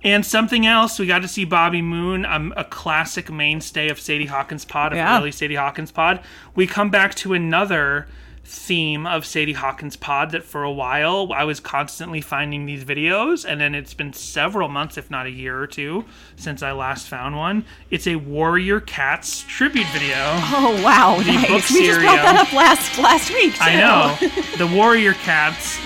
And 0.02 0.24
something 0.26 0.66
else, 0.66 0.98
we 0.98 1.06
got 1.06 1.22
to 1.22 1.28
see 1.28 1.44
Bobby 1.44 1.80
Moon, 1.82 2.24
um, 2.24 2.52
a 2.56 2.64
classic 2.64 3.30
mainstay 3.32 3.88
of 3.88 3.98
Sadie 4.00 4.26
Hawkins 4.26 4.64
Pod, 4.64 4.92
of 4.92 4.96
Yeah. 4.96 5.16
early 5.18 5.32
Sadie 5.32 5.54
Hawkins 5.56 5.90
Pod. 5.92 6.20
We 6.56 6.66
come 6.66 6.90
back 6.90 7.14
to 7.16 7.34
another 7.34 8.06
theme 8.48 9.06
of 9.06 9.26
Sadie 9.26 9.52
Hawkins 9.52 9.94
Pod 9.94 10.30
that 10.30 10.42
for 10.42 10.62
a 10.62 10.72
while 10.72 11.30
I 11.34 11.44
was 11.44 11.60
constantly 11.60 12.22
finding 12.22 12.64
these 12.64 12.82
videos, 12.82 13.44
and 13.44 13.60
then 13.60 13.74
it's 13.74 13.92
been 13.92 14.14
several 14.14 14.68
months, 14.68 14.96
if 14.96 15.10
not 15.10 15.26
a 15.26 15.30
year 15.30 15.60
or 15.60 15.66
two, 15.66 16.06
since 16.36 16.62
I 16.62 16.72
last 16.72 17.08
found 17.08 17.36
one. 17.36 17.66
It's 17.90 18.06
a 18.06 18.16
Warrior 18.16 18.80
Cats 18.80 19.44
tribute 19.46 19.86
video. 19.92 20.16
Oh 20.50 20.80
wow, 20.82 21.16
book 21.18 21.26
nice. 21.26 21.70
We 21.70 21.86
just 21.86 22.00
brought 22.00 22.16
that 22.16 22.46
up 22.46 22.52
last 22.54 22.98
last 22.98 23.30
week. 23.30 23.54
Too. 23.54 23.60
I 23.60 23.76
know. 23.76 24.16
the 24.56 24.66
Warrior 24.74 25.12
Cats 25.12 25.78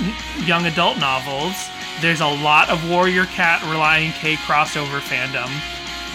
young 0.47 0.64
adult 0.66 0.98
novels. 0.98 1.68
There's 2.01 2.20
a 2.20 2.26
lot 2.26 2.70
of 2.70 2.89
Warrior 2.89 3.26
Cat 3.26 3.60
Relient 3.62 4.12
K 4.14 4.34
crossover 4.36 5.01
fandom. 5.01 5.51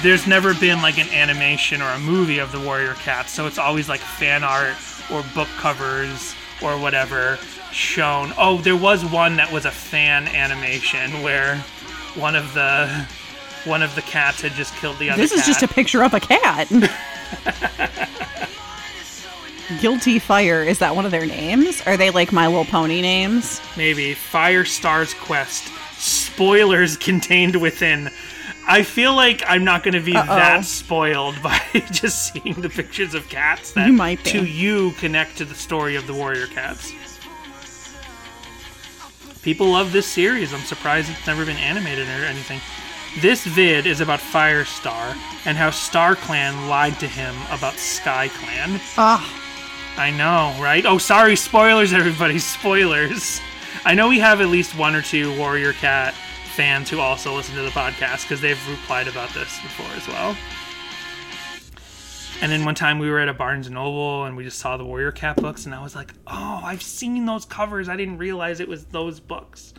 There's 0.01 0.27
never 0.27 0.53
been 0.53 0.81
like 0.81 0.97
an 0.97 1.09
animation 1.09 1.81
or 1.81 1.89
a 1.89 1.99
movie 1.99 2.39
of 2.39 2.51
the 2.51 2.59
Warrior 2.59 2.93
Cats, 2.93 3.31
so 3.31 3.47
it's 3.47 3.57
always 3.57 3.89
like 3.89 3.99
fan 3.99 4.43
art 4.43 4.75
or 5.11 5.23
book 5.33 5.47
covers 5.57 6.35
or 6.61 6.77
whatever 6.79 7.37
shown. 7.71 8.33
Oh, 8.37 8.57
there 8.57 8.75
was 8.75 9.05
one 9.05 9.35
that 9.37 9.51
was 9.51 9.65
a 9.65 9.71
fan 9.71 10.27
animation 10.27 11.21
where 11.21 11.57
one 12.15 12.35
of 12.35 12.53
the 12.53 13.07
one 13.65 13.83
of 13.83 13.93
the 13.95 14.01
cats 14.01 14.41
had 14.41 14.53
just 14.53 14.73
killed 14.75 14.97
the 14.97 15.09
other 15.09 15.21
This 15.21 15.31
is 15.31 15.45
just 15.45 15.61
a 15.61 15.67
picture 15.67 16.03
of 16.03 16.13
a 16.13 16.19
cat. 16.19 16.69
Guilty 19.81 20.17
Fire 20.17 20.63
is 20.63 20.79
that 20.79 20.95
one 20.95 21.05
of 21.05 21.11
their 21.11 21.25
names? 21.25 21.81
Are 21.85 21.97
they 21.97 22.09
like 22.09 22.31
My 22.31 22.47
Little 22.47 22.63
Pony 22.65 23.01
names? 23.01 23.61
Maybe 23.75 24.13
Fire 24.13 24.63
Stars 24.63 25.13
Quest. 25.13 25.69
Spoilers 25.97 26.95
contained 26.95 27.59
within. 27.59 28.09
I 28.69 28.83
feel 28.83 29.15
like 29.15 29.43
I'm 29.47 29.63
not 29.63 29.83
going 29.83 29.93
to 29.93 30.01
be 30.01 30.11
that 30.13 30.65
spoiled 30.65 31.41
by 31.43 31.59
just 31.91 32.33
seeing 32.33 32.55
the 32.61 32.69
pictures 32.69 33.13
of 33.13 33.27
cats 33.29 33.71
that 33.73 33.87
You 33.87 33.93
might 33.93 34.21
be. 34.23 34.31
to 34.31 34.45
you 34.45 34.91
connect 34.99 35.37
to 35.37 35.45
the 35.45 35.55
story 35.55 35.95
of 35.95 36.05
the 36.05 36.13
Warrior 36.13 36.47
Cats. 36.47 36.91
People 39.41 39.67
love 39.71 39.93
this 39.93 40.05
series. 40.07 40.53
I'm 40.53 40.59
surprised 40.61 41.09
it's 41.09 41.25
never 41.25 41.45
been 41.45 41.55
animated 41.57 42.07
or 42.09 42.25
anything. 42.25 42.59
This 43.21 43.45
vid 43.45 43.87
is 43.87 44.01
about 44.01 44.19
Firestar 44.19 45.15
and 45.45 45.57
how 45.57 45.69
Star 45.69 46.15
Clan 46.15 46.67
lied 46.67 46.99
to 46.99 47.07
him 47.07 47.33
about 47.49 47.75
Sky 47.75 48.27
Clan. 48.27 48.79
Ah, 48.97 49.23
I 49.97 50.11
know, 50.11 50.61
right? 50.61 50.85
Oh, 50.85 50.97
sorry, 50.97 51.35
spoilers, 51.37 51.93
everybody. 51.93 52.37
Spoilers. 52.57 53.39
I 53.85 53.93
know 53.93 54.09
we 54.09 54.19
have 54.19 54.41
at 54.41 54.49
least 54.49 54.75
one 54.77 54.93
or 54.93 55.01
two 55.01 55.35
Warrior 55.37 55.71
Cat 55.73 56.13
fans 56.57 56.89
who 56.89 56.99
also 56.99 57.35
listen 57.35 57.53
to 57.53 57.61
the 57.61 57.69
podcast 57.69 58.23
because 58.23 58.41
they've 58.41 58.59
replied 58.67 59.07
about 59.07 59.29
this 59.29 59.61
before 59.61 59.85
as 59.95 60.07
well. 60.07 60.35
And 62.41 62.51
then 62.51 62.65
one 62.65 62.73
time 62.73 62.97
we 62.97 63.11
were 63.11 63.19
at 63.19 63.29
a 63.29 63.33
Barnes 63.33 63.67
and 63.67 63.75
Noble 63.75 64.25
and 64.25 64.35
we 64.35 64.43
just 64.43 64.57
saw 64.57 64.75
the 64.75 64.83
Warrior 64.83 65.11
Cat 65.11 65.35
books, 65.35 65.67
and 65.67 65.75
I 65.75 65.83
was 65.83 65.95
like, 65.95 66.13
"Oh, 66.25 66.61
I've 66.63 66.81
seen 66.81 67.27
those 67.27 67.45
covers. 67.45 67.87
I 67.87 67.95
didn't 67.95 68.17
realize 68.17 68.59
it 68.59 68.67
was 68.67 68.85
those 68.85 69.19
books." 69.19 69.75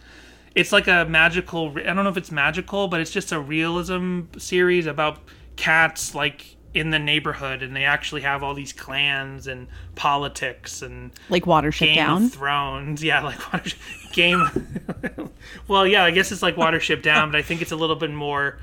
It's 0.55 0.71
like 0.71 0.87
a 0.87 1.05
magical. 1.05 1.73
I 1.77 1.83
don't 1.83 2.05
know 2.05 2.11
if 2.11 2.17
it's 2.17 2.31
magical, 2.31 2.87
but 2.87 3.01
it's 3.01 3.11
just 3.11 3.33
a 3.33 3.41
realism 3.41 4.23
series 4.39 4.87
about 4.87 5.19
cats 5.57 6.15
like 6.15 6.58
in 6.75 6.91
the 6.91 6.99
neighborhood, 6.99 7.63
and 7.63 7.75
they 7.75 7.85
actually 7.85 8.21
have 8.21 8.43
all 8.43 8.55
these 8.55 8.73
clans 8.73 9.47
and 9.47 9.67
politics 9.95 10.83
and 10.83 11.11
like 11.31 11.45
Watership 11.45 11.81
Game 11.81 11.97
Down. 11.97 12.25
of 12.25 12.33
Thrones. 12.33 13.03
Yeah, 13.03 13.23
like 13.23 13.39
Watership 13.39 13.77
Game. 14.13 15.31
well, 15.69 15.87
yeah, 15.87 16.05
I 16.05 16.11
guess 16.11 16.31
it's 16.33 16.43
like 16.43 16.57
Watership 16.57 17.03
Down, 17.03 17.31
but 17.31 17.39
I 17.39 17.43
think 17.43 17.63
it's 17.63 17.73
a 17.73 17.77
little 17.77 17.97
bit 17.97 18.11
more. 18.11 18.59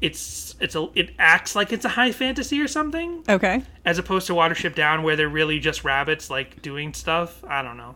It's 0.00 0.54
it's 0.60 0.74
a 0.74 0.88
it 0.94 1.10
acts 1.18 1.54
like 1.56 1.72
it's 1.72 1.84
a 1.84 1.90
high 1.90 2.12
fantasy 2.12 2.60
or 2.60 2.68
something, 2.68 3.22
Okay. 3.28 3.62
as 3.84 3.98
opposed 3.98 4.26
to 4.26 4.32
Watership 4.34 4.74
Down, 4.74 5.02
where 5.02 5.16
they're 5.16 5.28
really 5.28 5.58
just 5.58 5.84
rabbits 5.84 6.28
like 6.30 6.60
doing 6.62 6.92
stuff. 6.92 7.42
I 7.48 7.62
don't 7.62 7.76
know. 7.76 7.94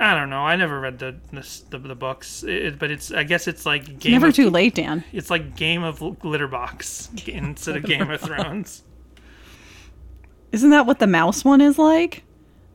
I 0.00 0.14
don't 0.14 0.30
know. 0.30 0.42
I 0.42 0.54
never 0.56 0.78
read 0.80 0.98
the 1.00 1.16
the, 1.32 1.60
the, 1.70 1.78
the 1.78 1.94
books, 1.96 2.44
it, 2.44 2.78
but 2.78 2.90
it's 2.90 3.10
I 3.10 3.24
guess 3.24 3.48
it's 3.48 3.66
like 3.66 3.98
Game 3.98 4.12
Never 4.12 4.28
of, 4.28 4.34
too 4.34 4.48
late, 4.50 4.74
Dan. 4.76 5.02
It's 5.12 5.28
like 5.30 5.56
Game 5.56 5.82
of 5.82 5.98
Glitterbox 5.98 7.26
instead 7.28 7.76
of 7.76 7.84
Game 7.84 8.08
of 8.10 8.20
Thrones. 8.20 8.84
Isn't 10.52 10.70
that 10.70 10.86
what 10.86 10.98
the 10.98 11.06
mouse 11.06 11.44
one 11.44 11.60
is 11.60 11.78
like? 11.78 12.22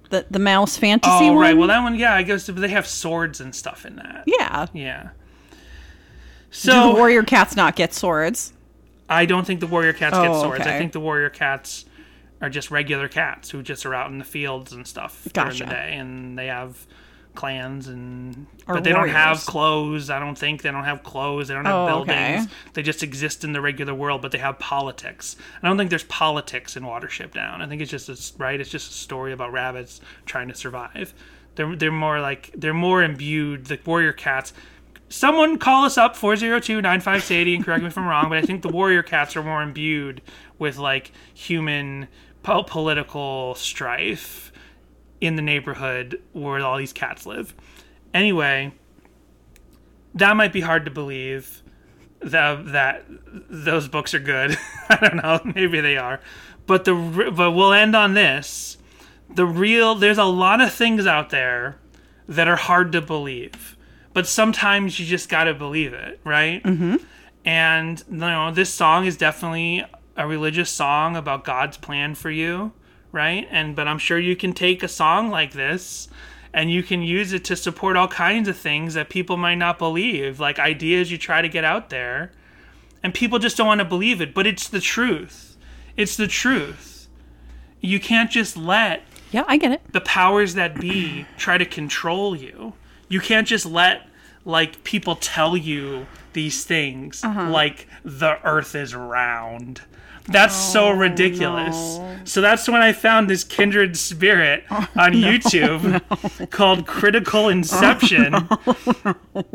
The 0.10 0.26
the 0.30 0.40
mouse 0.40 0.78
fantasy 0.78 1.10
Oh 1.12 1.34
one. 1.34 1.38
right, 1.42 1.58
well 1.58 1.70
that 1.70 1.82
one, 1.82 1.96
yeah, 1.96 2.14
I 2.14 2.24
guess 2.24 2.46
they 2.46 2.68
have 2.70 2.86
swords 2.86 3.40
and 3.42 3.56
stuff 3.56 3.86
in 3.86 3.96
that. 3.96 4.24
yeah. 4.28 4.68
Yeah. 4.74 5.10
So 6.52 6.72
Do 6.72 6.94
the 6.94 7.00
warrior 7.00 7.24
cats 7.24 7.56
not 7.56 7.76
get 7.76 7.94
swords? 7.94 8.54
I 9.10 9.26
don't 9.26 9.46
think 9.48 9.60
the 9.60 9.68
warrior 9.68 9.94
cats 9.94 10.16
get 10.18 10.28
Oh, 10.30 10.42
swords. 10.44 10.68
I 10.68 10.78
think 10.78 10.92
the 10.92 11.00
warrior 11.00 11.30
cats 11.30 11.86
are 12.42 12.50
just 12.50 12.70
regular 12.70 13.08
cats 13.08 13.50
who 13.50 13.64
just 13.64 13.86
are 13.86 13.94
out 13.96 14.12
in 14.12 14.20
the 14.20 14.26
fields 14.26 14.72
and 14.72 14.86
stuff 14.86 15.28
during 15.34 15.58
the 15.58 15.66
day, 15.66 15.96
and 15.98 16.38
they 16.38 16.48
have 16.48 16.86
clans 17.36 17.88
and 17.88 18.46
Are 18.68 18.76
but 18.76 18.84
they 18.84 18.92
don't 18.92 19.10
have 19.10 19.46
clothes. 19.46 20.10
I 20.10 20.20
don't 20.20 20.38
think 20.38 20.62
they 20.62 20.72
don't 20.72 20.84
have 20.84 21.04
clothes. 21.04 21.48
They 21.48 21.54
don't 21.54 21.66
have 21.66 21.76
Oh, 21.76 21.88
buildings. 21.88 22.44
okay. 22.46 22.54
They 22.74 22.84
just 22.84 23.02
exist 23.04 23.44
in 23.44 23.54
the 23.54 23.62
regular 23.62 23.94
world, 23.94 24.22
but 24.22 24.32
they 24.32 24.38
have 24.38 24.60
politics. 24.60 25.36
I 25.62 25.68
don't 25.68 25.78
think 25.78 25.90
there's 25.90 26.04
politics 26.04 26.76
in 26.78 26.84
Watership 26.84 27.32
Down. 27.34 27.62
I 27.62 27.68
think 27.68 27.82
it's 27.82 27.92
just 27.92 28.10
a, 28.10 28.38
right. 28.38 28.60
It's 28.60 28.70
just 28.70 28.92
a 28.92 28.94
story 28.94 29.34
about 29.34 29.52
rabbits 29.52 30.00
trying 30.26 30.48
to 30.50 30.56
survive. 30.56 31.14
They're 31.56 31.76
they're 31.76 31.92
more 31.92 32.20
like 32.20 32.52
they're 32.56 32.74
more 32.74 33.04
imbued. 33.04 33.66
The 33.66 33.80
warrior 33.86 34.14
cats. 34.14 34.54
Someone 35.10 35.60
call 35.60 35.86
us 35.86 35.96
up 35.98 36.16
402-9580 36.18 37.56
and 37.56 37.66
correct 37.66 37.82
me 37.84 37.88
if 37.88 37.98
I'm 37.98 38.08
wrong, 38.08 38.30
but 38.30 38.38
I 38.38 38.42
think 38.42 38.64
the 38.64 38.70
warrior 38.70 39.04
cats 39.04 39.36
are 39.36 39.44
more 39.44 39.62
imbued 39.62 40.22
with 40.58 40.78
like 40.78 41.12
human 41.34 42.08
po- 42.42 42.64
political 42.64 43.54
strife 43.56 44.52
in 45.24 45.36
the 45.36 45.42
neighborhood 45.42 46.22
where 46.34 46.60
all 46.60 46.78
these 46.78 46.94
cats 46.94 47.26
live. 47.26 47.54
Anyway, 48.14 48.74
that 50.14 50.36
might 50.36 50.52
be 50.54 50.62
hard 50.62 50.86
to 50.86 50.92
believe 50.92 51.62
that 52.20 52.72
that 52.74 53.06
those 53.50 53.88
books 53.88 54.14
are 54.14 54.20
good. 54.20 54.58
I 54.90 54.96
don't 54.98 55.16
know, 55.16 55.40
maybe 55.56 55.82
they 55.82 55.98
are. 55.98 56.20
But 56.68 56.86
the 56.86 56.94
but 57.36 57.52
we'll 57.52 57.74
end 57.74 57.96
on 57.96 58.14
this. 58.14 58.78
The 59.34 59.46
real 59.46 59.96
there's 59.96 60.18
a 60.18 60.26
lot 60.26 60.62
of 60.62 60.72
things 60.74 61.08
out 61.08 61.30
there 61.30 61.78
that 62.28 62.48
are 62.48 62.56
hard 62.56 62.92
to 62.94 63.02
believe. 63.02 63.78
but 64.14 64.28
sometimes 64.28 65.00
you 65.00 65.06
just 65.06 65.28
got 65.28 65.46
to 65.46 65.54
believe 65.54 65.94
it, 65.94 66.20
right? 66.24 66.64
Mm-hmm. 66.64 66.98
And 67.46 68.04
you 68.10 68.18
know, 68.18 68.52
this 68.52 68.70
song 68.70 69.06
is 69.06 69.18
definitely 69.18 69.84
a 70.16 70.28
religious 70.28 70.70
song 70.70 71.16
about 71.16 71.44
God's 71.44 71.78
plan 71.78 72.14
for 72.16 72.30
you, 72.30 72.72
right? 73.14 73.48
And 73.50 73.78
but 73.78 73.88
I'm 73.88 74.00
sure 74.00 74.20
you 74.20 74.36
can 74.36 74.52
take 74.52 74.84
a 74.84 74.90
song 74.90 75.30
like 75.30 75.54
this 75.54 76.10
and 76.54 76.70
you 76.70 76.84
can 76.84 77.02
use 77.02 77.32
it 77.32 77.46
to 77.46 77.56
support 77.56 77.96
all 77.96 78.10
kinds 78.10 78.50
of 78.50 78.58
things 78.58 78.94
that 78.96 79.10
people 79.10 79.38
might 79.38 79.56
not 79.56 79.80
believe, 79.80 80.40
like 80.40 80.60
ideas 80.60 81.12
you 81.12 81.18
try 81.18 81.42
to 81.42 81.48
get 81.48 81.64
out 81.64 81.90
there. 81.90 82.32
And 83.02 83.14
people 83.14 83.40
just 83.40 83.58
don't 83.58 83.68
want 83.68 83.80
to 83.80 83.86
believe 83.86 84.22
it, 84.22 84.34
but 84.34 84.46
it's 84.46 84.68
the 84.68 84.80
truth. 84.80 85.58
It's 85.96 86.16
the 86.16 86.28
truth. 86.28 87.08
You 87.82 88.00
can't 88.00 88.32
just 88.32 88.56
let 88.56 89.04
Yeah, 89.32 89.44
I 89.48 89.58
get 89.58 89.72
it. 89.72 89.82
the 89.92 90.02
powers 90.02 90.54
that 90.54 90.80
be 90.80 91.26
try 91.38 91.58
to 91.58 91.66
control 91.66 92.36
you. 92.36 92.74
You 93.10 93.20
can't 93.20 93.48
just 93.48 93.66
let 93.66 94.08
like 94.46 94.84
people 94.84 95.16
tell 95.16 95.56
you 95.56 96.08
these 96.34 96.64
things 96.66 97.24
uh-huh. 97.24 97.50
like 97.50 97.88
the 98.04 98.38
earth 98.44 98.76
is 98.76 98.96
round. 98.96 99.82
That's 100.28 100.56
so 100.56 100.88
oh, 100.88 100.92
ridiculous. 100.92 102.00
So 102.24 102.42
that's 102.42 102.68
when 102.70 102.82
I 102.82 102.94
found 102.94 103.30
this 103.30 103.44
kindred 103.44 103.98
spirit 103.98 104.64
oh, 104.72 104.88
on 104.96 105.14
YouTube 105.14 106.50
called 106.50 106.88
Critical 106.88 107.50
Inception. 107.50 108.34
Oh, 108.36 109.46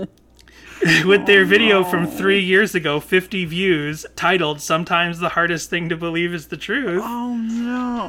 With 1.04 1.26
their 1.26 1.44
video 1.44 1.82
from 1.82 2.06
three 2.06 2.38
years 2.38 2.74
ago, 2.76 3.00
50 3.00 3.44
views, 3.46 4.06
titled 4.14 4.60
Sometimes 4.60 5.18
the 5.18 5.30
Hardest 5.30 5.70
Thing 5.70 5.88
to 5.88 5.96
Believe 5.96 6.32
is 6.32 6.46
the 6.46 6.56
Truth. 6.56 7.02
Oh 7.04 7.34
no. 7.34 8.06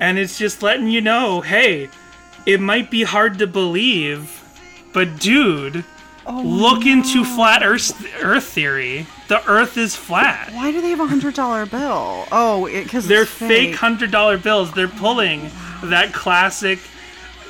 And 0.00 0.18
it's 0.18 0.36
just 0.36 0.60
letting 0.60 0.88
you 0.88 1.00
know, 1.00 1.40
hey, 1.40 1.88
it 2.46 2.60
might 2.60 2.90
be 2.90 3.04
hard 3.04 3.38
to 3.38 3.46
believe, 3.46 4.42
but 4.92 5.20
dude, 5.20 5.84
look 6.28 6.84
into 6.84 7.24
flat 7.24 7.62
Earth, 7.62 8.04
Earth 8.22 8.44
theory. 8.44 9.06
The 9.30 9.48
Earth 9.48 9.78
is 9.78 9.94
flat. 9.94 10.52
Why 10.52 10.72
do 10.72 10.80
they 10.80 10.90
have 10.90 10.98
a 10.98 11.06
hundred 11.06 11.34
dollar 11.34 11.64
bill? 11.64 12.26
Oh, 12.32 12.68
because 12.68 13.06
They're 13.06 13.24
fake 13.24 13.76
hundred 13.76 14.10
dollar 14.10 14.36
bills. 14.36 14.72
They're 14.72 14.88
pulling 14.88 15.52
that 15.84 16.12
classic 16.12 16.80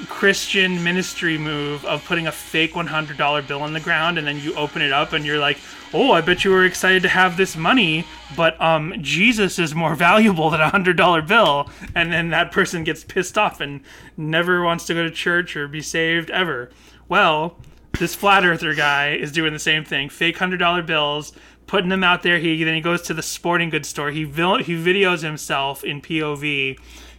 Christian 0.06 0.84
ministry 0.84 1.38
move 1.38 1.82
of 1.86 2.04
putting 2.04 2.26
a 2.26 2.32
fake 2.32 2.76
one 2.76 2.88
hundred 2.88 3.16
dollar 3.16 3.40
bill 3.40 3.62
on 3.62 3.72
the 3.72 3.80
ground, 3.80 4.18
and 4.18 4.26
then 4.26 4.38
you 4.38 4.54
open 4.56 4.82
it 4.82 4.92
up, 4.92 5.14
and 5.14 5.24
you're 5.24 5.38
like, 5.38 5.56
"Oh, 5.94 6.12
I 6.12 6.20
bet 6.20 6.44
you 6.44 6.50
were 6.50 6.66
excited 6.66 7.02
to 7.04 7.08
have 7.08 7.38
this 7.38 7.56
money, 7.56 8.04
but 8.36 8.60
um, 8.60 8.92
Jesus 9.00 9.58
is 9.58 9.74
more 9.74 9.94
valuable 10.08 10.50
than 10.50 10.60
a 10.60 10.68
hundred 10.68 10.98
dollar 10.98 11.22
bill." 11.22 11.70
And 11.94 12.12
then 12.12 12.28
that 12.28 12.52
person 12.52 12.84
gets 12.84 13.04
pissed 13.04 13.38
off 13.38 13.58
and 13.58 13.80
never 14.18 14.62
wants 14.62 14.84
to 14.88 14.92
go 14.92 15.02
to 15.02 15.10
church 15.10 15.56
or 15.56 15.66
be 15.66 15.80
saved 15.80 16.28
ever. 16.28 16.70
Well, 17.08 17.56
this 17.98 18.14
flat 18.14 18.44
earther 18.44 18.74
guy 18.74 19.12
is 19.14 19.32
doing 19.32 19.52
the 19.52 19.58
same 19.58 19.84
thing. 19.84 20.08
Fake 20.08 20.38
hundred 20.38 20.58
dollar 20.58 20.82
bills, 20.82 21.32
putting 21.70 21.88
them 21.88 22.02
out 22.02 22.24
there. 22.24 22.38
He 22.40 22.64
then 22.64 22.74
he 22.74 22.80
goes 22.80 23.00
to 23.02 23.14
the 23.14 23.22
sporting 23.22 23.70
goods 23.70 23.88
store. 23.88 24.10
He 24.10 24.24
vil- 24.24 24.58
he 24.58 24.74
videos 24.74 25.22
himself 25.22 25.84
in 25.84 26.02
POV 26.02 26.76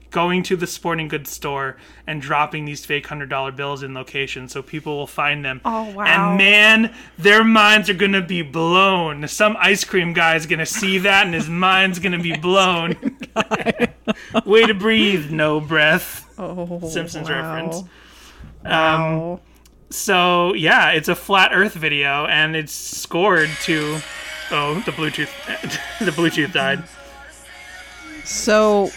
going 0.09 0.43
to 0.43 0.57
the 0.57 0.67
sporting 0.67 1.07
goods 1.07 1.31
store 1.31 1.77
and 2.05 2.21
dropping 2.21 2.65
these 2.65 2.83
fake 2.83 3.07
hundred 3.07 3.29
dollar 3.29 3.53
bills 3.53 3.81
in 3.81 3.93
locations 3.93 4.51
so 4.51 4.61
people 4.61 4.97
will 4.97 5.07
find 5.07 5.45
them. 5.45 5.61
Oh, 5.63 5.89
wow. 5.91 6.03
And 6.03 6.37
man, 6.37 6.93
their 7.17 7.45
minds 7.45 7.89
are 7.89 7.93
gonna 7.93 8.21
be 8.21 8.41
blown. 8.41 9.25
Some 9.29 9.55
ice 9.57 9.85
cream 9.85 10.11
guy's 10.11 10.45
gonna 10.45 10.65
see 10.65 10.97
that 10.97 11.27
and 11.27 11.33
his 11.33 11.47
mind's 11.67 11.99
gonna 11.99 12.19
be 12.21 12.35
blown. 12.35 12.97
Way 14.45 14.65
to 14.65 14.73
breathe, 14.73 15.31
no 15.31 15.61
breath. 15.61 16.27
Oh, 16.37 16.89
Simpsons 16.89 17.29
wow. 17.29 17.35
reference. 17.35 17.77
Um, 17.77 17.87
Wow. 18.65 19.39
So 19.91 20.53
yeah, 20.55 20.91
it's 20.91 21.07
a 21.07 21.15
flat 21.15 21.51
Earth 21.53 21.73
video, 21.73 22.25
and 22.25 22.53
it's 22.55 22.73
scored 22.73 23.49
to. 23.61 23.99
Oh, 24.51 24.81
the 24.85 24.91
Bluetooth, 24.91 25.29
the 25.99 26.11
Bluetooth 26.11 26.51
died. 26.51 26.83
So, 28.25 28.91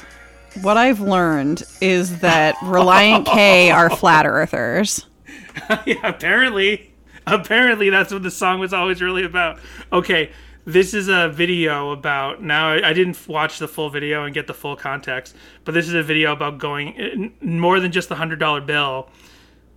what 0.63 0.77
I've 0.77 1.01
learned 1.01 1.63
is 1.81 2.21
that 2.21 2.57
Relient 2.57 3.27
K 3.27 3.71
are 3.71 3.89
flat 3.89 4.27
earthers. 4.27 5.07
yeah, 5.87 6.07
apparently, 6.07 6.93
apparently 7.27 7.91
that's 7.91 8.13
what 8.13 8.23
the 8.23 8.31
song 8.31 8.61
was 8.61 8.73
always 8.73 9.01
really 9.01 9.25
about. 9.25 9.59
Okay, 9.93 10.31
this 10.65 10.95
is 10.95 11.09
a 11.09 11.29
video 11.29 11.91
about. 11.91 12.43
Now 12.43 12.71
I, 12.71 12.91
I 12.91 12.93
didn't 12.93 13.29
watch 13.29 13.59
the 13.59 13.69
full 13.69 13.91
video 13.91 14.25
and 14.25 14.35
get 14.35 14.47
the 14.47 14.55
full 14.55 14.77
context, 14.77 15.37
but 15.65 15.73
this 15.73 15.87
is 15.87 15.95
a 15.95 16.03
video 16.03 16.33
about 16.33 16.59
going 16.59 17.33
more 17.41 17.81
than 17.81 17.93
just 17.93 18.09
the 18.09 18.17
hundred 18.17 18.39
dollar 18.39 18.61
bill. 18.61 19.09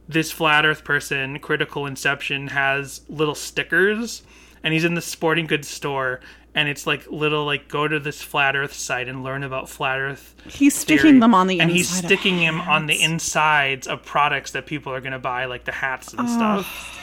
This 0.09 0.31
flat 0.31 0.65
Earth 0.65 0.85
person, 0.85 1.37
Critical 1.39 1.85
Inception, 1.85 2.47
has 2.47 3.01
little 3.09 3.35
stickers, 3.35 4.23
and 4.67 4.73
he's 4.73 4.83
in 4.83 4.95
the 4.95 5.01
sporting 5.01 5.47
goods 5.47 5.69
store. 5.69 6.19
And 6.53 6.67
it's 6.67 6.85
like 6.85 7.09
little 7.09 7.45
like 7.45 7.69
go 7.69 7.87
to 7.87 8.01
this 8.01 8.21
flat 8.21 8.57
Earth 8.57 8.73
site 8.73 9.07
and 9.07 9.23
learn 9.23 9.43
about 9.43 9.69
flat 9.69 9.97
Earth. 9.97 10.35
He's 10.45 10.75
sticking 10.75 11.03
theory. 11.03 11.19
them 11.19 11.33
on 11.33 11.47
the 11.47 11.61
and 11.61 11.71
he's 11.71 11.87
sticking 11.87 12.37
him 12.37 12.59
on 12.59 12.87
the 12.87 13.01
insides 13.01 13.87
of 13.87 14.03
products 14.03 14.51
that 14.51 14.65
people 14.65 14.91
are 14.91 14.99
gonna 14.99 15.19
buy, 15.19 15.45
like 15.45 15.63
the 15.63 15.71
hats 15.71 16.13
and 16.13 16.29
stuff. 16.29 16.99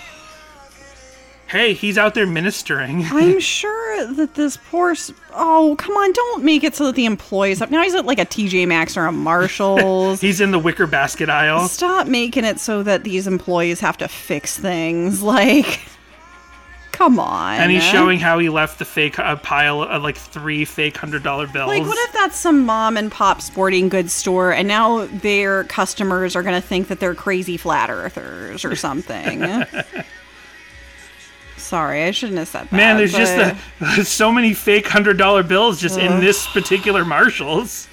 Hey, 1.46 1.72
he's 1.72 1.96
out 1.96 2.14
there 2.14 2.26
ministering. 2.26 3.04
I'm 3.10 3.38
sure 3.40 4.12
that 4.14 4.34
this 4.34 4.58
poor. 4.68 4.94
Oh, 5.32 5.76
come 5.78 5.94
on! 5.94 6.12
Don't 6.12 6.44
make 6.44 6.64
it 6.64 6.74
so 6.74 6.86
that 6.86 6.96
the 6.96 7.04
employees 7.06 7.60
have. 7.60 7.70
Now 7.70 7.82
he's 7.82 7.94
at 7.94 8.04
like 8.04 8.18
a 8.18 8.26
TJ 8.26 8.66
Maxx 8.66 8.96
or 8.96 9.06
a 9.06 9.12
Marshalls. 9.12 10.20
he's 10.20 10.40
in 10.40 10.50
the 10.50 10.58
wicker 10.58 10.86
basket 10.86 11.30
aisle. 11.30 11.68
Stop 11.68 12.08
making 12.08 12.44
it 12.44 12.58
so 12.58 12.82
that 12.82 13.04
these 13.04 13.26
employees 13.26 13.80
have 13.80 13.96
to 13.98 14.08
fix 14.08 14.58
things. 14.58 15.22
Like, 15.34 15.80
come 16.94 17.18
on. 17.18 17.58
And 17.58 17.72
he's 17.72 17.82
showing 17.82 18.20
how 18.20 18.38
he 18.38 18.48
left 18.48 18.78
the 18.78 18.84
fake 18.84 19.18
a 19.18 19.36
pile 19.36 19.82
of 19.82 20.02
like 20.02 20.16
three 20.16 20.64
fake 20.64 20.96
hundred 20.96 21.22
dollar 21.24 21.46
bills. 21.46 21.68
Like, 21.68 21.82
what 21.82 21.98
if 22.08 22.12
that's 22.12 22.36
some 22.36 22.64
mom 22.64 22.96
and 22.96 23.10
pop 23.10 23.42
sporting 23.42 23.88
goods 23.88 24.12
store, 24.12 24.52
and 24.52 24.68
now 24.68 25.06
their 25.06 25.64
customers 25.64 26.36
are 26.36 26.42
going 26.42 26.60
to 26.60 26.66
think 26.66 26.88
that 26.88 27.00
they're 27.00 27.14
crazy 27.14 27.56
flat 27.56 27.90
earthers 27.90 28.64
or 28.64 28.76
something? 28.76 29.42
Sorry, 31.56 32.04
I 32.04 32.12
shouldn't 32.12 32.38
have 32.38 32.48
said 32.48 32.64
that. 32.64 32.72
Man, 32.72 32.96
there's 32.96 33.12
just 33.12 33.36
but- 33.36 33.56
the, 33.96 34.04
so 34.04 34.30
many 34.30 34.54
fake 34.54 34.86
hundred 34.86 35.18
dollar 35.18 35.42
bills 35.42 35.80
just 35.80 35.98
in 35.98 36.20
this 36.20 36.46
particular 36.46 37.04
Marshalls. 37.04 37.88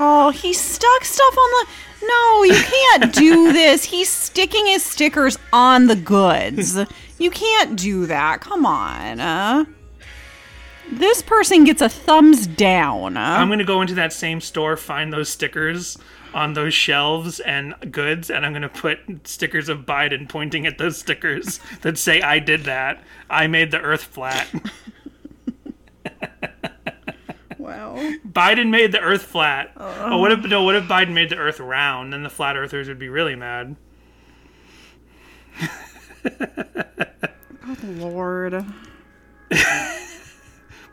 Oh, 0.00 0.30
he 0.30 0.52
stuck 0.52 1.04
stuff 1.04 1.38
on 1.38 1.50
the. 1.50 1.66
No, 2.04 2.42
you 2.42 2.54
can't 2.54 3.12
do 3.14 3.52
this. 3.52 3.84
He's 3.84 4.08
sticking 4.08 4.66
his 4.66 4.82
stickers 4.84 5.38
on 5.52 5.86
the 5.86 5.96
goods. 5.96 6.78
You 7.18 7.30
can't 7.30 7.78
do 7.78 8.06
that. 8.06 8.40
Come 8.40 8.66
on. 8.66 9.20
Uh, 9.20 9.64
this 10.90 11.22
person 11.22 11.64
gets 11.64 11.80
a 11.80 11.88
thumbs 11.88 12.46
down. 12.46 13.16
I'm 13.16 13.48
gonna 13.48 13.64
go 13.64 13.80
into 13.80 13.94
that 13.94 14.12
same 14.12 14.40
store, 14.40 14.76
find 14.76 15.12
those 15.12 15.28
stickers 15.28 15.96
on 16.34 16.54
those 16.54 16.74
shelves 16.74 17.40
and 17.40 17.74
goods, 17.90 18.30
and 18.30 18.44
I'm 18.44 18.52
gonna 18.52 18.68
put 18.68 18.98
stickers 19.24 19.68
of 19.68 19.80
Biden 19.80 20.28
pointing 20.28 20.66
at 20.66 20.78
those 20.78 20.98
stickers 20.98 21.60
that 21.82 21.96
say 21.98 22.20
I 22.20 22.38
did 22.40 22.64
that. 22.64 23.02
I 23.30 23.46
made 23.46 23.70
the 23.70 23.80
earth 23.80 24.04
flat. 24.04 24.48
wow. 27.72 28.12
Biden 28.26 28.70
made 28.70 28.92
the 28.92 29.00
Earth 29.00 29.22
flat. 29.22 29.72
Oh, 29.76 30.18
what 30.18 30.32
if 30.32 30.44
no? 30.44 30.62
What 30.62 30.76
if 30.76 30.84
Biden 30.84 31.12
made 31.12 31.30
the 31.30 31.36
Earth 31.36 31.60
round? 31.60 32.12
Then 32.12 32.22
the 32.22 32.30
flat 32.30 32.56
Earthers 32.56 32.88
would 32.88 32.98
be 32.98 33.08
really 33.08 33.34
mad. 33.36 33.76
Good 36.22 37.98
Lord. 37.98 38.64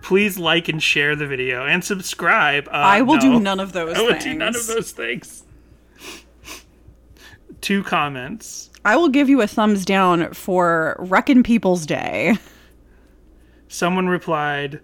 Please 0.01 0.39
like 0.39 0.67
and 0.69 0.81
share 0.81 1.15
the 1.15 1.27
video 1.27 1.65
and 1.65 1.83
subscribe. 1.83 2.67
Uh, 2.67 2.71
I 2.71 3.01
will 3.01 3.15
no. 3.15 3.21
do 3.21 3.39
none 3.39 3.59
of 3.59 3.73
those 3.73 3.97
I 3.97 4.01
will 4.01 4.11
things. 4.11 4.23
do 4.23 4.33
none 4.33 4.55
of 4.55 4.67
those 4.67 4.91
things. 4.91 5.43
Two 7.61 7.83
comments. 7.83 8.69
I 8.85 8.95
will 8.95 9.09
give 9.09 9.29
you 9.29 9.41
a 9.41 9.47
thumbs 9.47 9.85
down 9.85 10.33
for 10.33 10.95
Wreckin' 10.99 11.43
People's 11.43 11.85
Day. 11.85 12.37
Someone 13.67 14.07
replied 14.07 14.79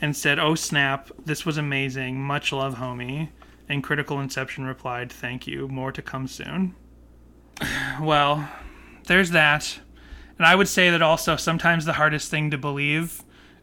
and 0.00 0.16
said, 0.16 0.38
"Oh 0.38 0.54
snap! 0.54 1.10
This 1.24 1.44
was 1.46 1.58
amazing. 1.58 2.20
Much 2.20 2.52
love, 2.52 2.76
homie." 2.76 3.30
And 3.68 3.82
Critical 3.82 4.20
Inception 4.20 4.64
replied, 4.64 5.12
"Thank 5.12 5.46
you. 5.46 5.68
More 5.68 5.92
to 5.92 6.02
come 6.02 6.26
soon." 6.26 6.74
Well, 8.00 8.48
there's 9.06 9.30
that. 9.30 9.80
And 10.36 10.46
I 10.46 10.54
would 10.54 10.68
say 10.68 10.90
that 10.90 11.00
also 11.00 11.36
sometimes 11.36 11.86
the 11.86 11.94
hardest 11.94 12.30
thing 12.30 12.50
to 12.50 12.58
believe 12.58 13.22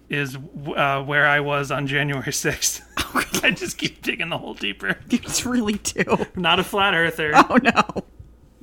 is 0.09 0.35
uh, 0.75 1.03
where 1.03 1.27
I 1.27 1.39
was 1.39 1.69
on 1.71 1.85
January 1.85 2.23
6th. 2.31 2.81
I 3.43 3.51
just 3.51 3.77
keep 3.77 4.01
digging 4.01 4.29
the 4.29 4.37
hole 4.37 4.53
deeper. 4.55 4.97
It's 5.09 5.45
really 5.45 5.73
do. 5.73 6.25
Not 6.35 6.59
a 6.59 6.63
flat 6.63 6.93
earther. 6.93 7.31
Oh 7.35 7.59
no. 7.61 8.05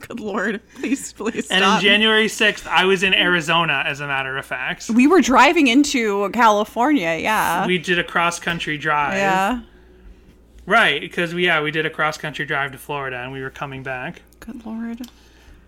Good 0.08 0.20
lord. 0.20 0.60
Please, 0.76 1.12
please 1.12 1.48
and 1.50 1.62
stop. 1.62 1.76
on 1.76 1.82
January 1.82 2.26
6th, 2.26 2.66
I 2.66 2.84
was 2.84 3.02
in 3.02 3.14
Arizona, 3.14 3.82
as 3.86 4.00
a 4.00 4.06
matter 4.06 4.36
of 4.36 4.46
fact. 4.46 4.88
we 4.90 5.06
were 5.06 5.20
driving 5.20 5.66
into 5.68 6.28
California, 6.30 7.16
yeah. 7.20 7.66
We 7.66 7.78
did 7.78 7.98
a 7.98 8.04
cross 8.04 8.38
country 8.40 8.78
drive. 8.78 9.14
yeah. 9.14 9.60
Right, 10.66 11.00
because 11.00 11.34
we 11.34 11.46
yeah, 11.46 11.62
we 11.62 11.70
did 11.70 11.86
a 11.86 11.90
cross 11.90 12.16
country 12.18 12.44
drive 12.44 12.72
to 12.72 12.78
Florida 12.78 13.16
and 13.18 13.32
we 13.32 13.40
were 13.42 13.50
coming 13.50 13.82
back. 13.82 14.22
Good 14.40 14.64
lord. 14.64 15.00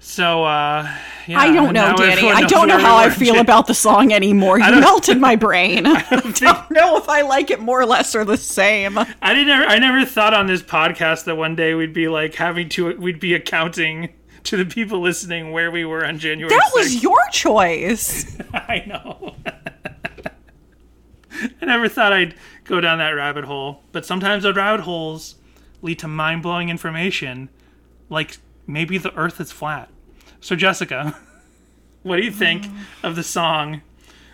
So, 0.05 0.43
uh, 0.45 0.93
yeah, 1.29 1.39
I 1.39 1.53
don't 1.53 1.73
know, 1.73 1.93
now 1.93 1.97
Danny. 1.97 2.29
I 2.29 2.43
don't 2.43 2.67
know 2.67 2.79
how 2.79 2.97
I 2.97 3.09
feel 3.09 3.39
about 3.47 3.69
the 3.69 3.75
song 3.75 4.13
anymore. 4.13 4.59
You 4.59 4.81
melted 4.81 5.19
my 5.21 5.37
brain. 5.47 5.87
I 5.87 6.03
don't 6.35 6.71
know 6.73 6.97
if 6.97 7.09
I 7.09 7.23
like 7.23 7.51
it 7.53 7.61
more 7.61 7.81
or 7.81 7.87
less 7.87 8.15
or 8.17 8.25
the 8.25 8.37
same. 8.37 8.99
I 8.99 9.33
didn't. 9.33 9.51
Ever, 9.51 9.65
I 9.65 9.79
never 9.79 10.05
thought 10.05 10.35
on 10.35 10.47
this 10.49 10.61
podcast 10.61 11.25
that 11.25 11.37
one 11.37 11.55
day 11.55 11.75
we'd 11.75 11.93
be 11.95 12.09
like 12.09 12.35
having 12.35 12.69
to. 12.71 12.97
We'd 12.99 13.21
be 13.21 13.35
accounting 13.35 14.13
to 14.45 14.57
the 14.57 14.65
people 14.65 15.01
listening 15.01 15.53
where 15.53 15.71
we 15.71 15.85
were 15.85 16.05
on 16.05 16.19
January. 16.19 16.55
That 16.55 16.71
6th. 16.75 16.79
was 16.79 17.03
your 17.03 17.21
choice. 17.33 18.37
I 18.53 18.85
know. 18.87 19.35
I 21.61 21.65
never 21.65 21.89
thought 21.89 22.13
I'd 22.13 22.35
go 22.65 22.81
down 22.81 22.99
that 22.99 23.11
rabbit 23.11 23.45
hole, 23.45 23.83
but 23.93 24.07
sometimes 24.07 24.45
the 24.45 24.53
rabbit 24.53 24.83
holes 24.83 25.37
lead 25.81 25.99
to 26.01 26.09
mind 26.09 26.43
blowing 26.43 26.69
information, 26.69 27.49
like 28.09 28.39
maybe 28.67 28.99
the 28.99 29.15
Earth 29.17 29.41
is 29.41 29.51
flat. 29.51 29.89
So, 30.41 30.55
Jessica, 30.55 31.17
what 32.03 32.17
do 32.17 32.23
you 32.23 32.31
think 32.31 32.65
mm. 32.65 32.77
of 33.03 33.17
the 33.17 33.23
song 33.23 33.83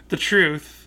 "The 0.09 0.17
Truth" 0.17 0.78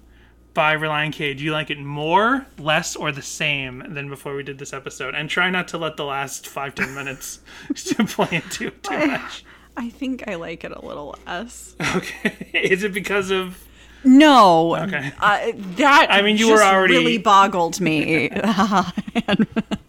by 0.54 0.76
Relient 0.76 1.14
K? 1.14 1.34
Do 1.34 1.44
you 1.44 1.52
like 1.54 1.70
it 1.70 1.80
more, 1.80 2.46
less, 2.60 2.96
or 2.96 3.12
the 3.12 3.22
same 3.22 3.84
than 3.94 4.10
before 4.10 4.36
we 4.36 4.44
did 4.44 4.58
this 4.60 4.74
episode? 4.74 5.16
And 5.16 5.30
try 5.30 5.50
not 5.50 5.68
to 5.70 5.78
let 5.78 5.98
the 5.98 6.06
last 6.06 6.48
five 6.48 6.76
ten 6.76 6.94
minutes 6.94 7.40
play 8.08 8.28
into 8.32 8.68
it 8.68 8.84
too 8.84 9.08
much. 9.08 9.46
I 9.78 9.90
think 9.90 10.28
I 10.28 10.36
like 10.36 10.64
it 10.64 10.72
a 10.72 10.86
little 10.86 11.16
less. 11.26 11.76
Okay, 11.96 12.50
is 12.54 12.84
it 12.84 12.94
because 12.94 13.32
of 13.32 13.64
No. 14.04 14.76
Okay. 14.76 15.14
Uh, 15.20 15.52
that 15.78 16.08
I 16.10 16.22
mean, 16.22 16.36
you 16.38 16.52
were 16.52 16.62
already- 16.62 16.96
really 16.96 17.18
boggled 17.18 17.80
me. 17.80 18.30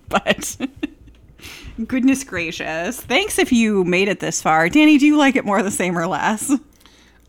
But 0.08 0.56
goodness 1.86 2.22
gracious. 2.22 3.00
Thanks 3.00 3.38
if 3.38 3.50
you 3.50 3.82
made 3.84 4.08
it 4.08 4.20
this 4.20 4.42
far. 4.42 4.68
Danny, 4.68 4.98
do 4.98 5.06
you 5.06 5.16
like 5.16 5.36
it 5.36 5.44
more 5.44 5.62
the 5.62 5.70
same 5.70 5.96
or 5.96 6.06
less? 6.06 6.50
Uh, 6.50 6.58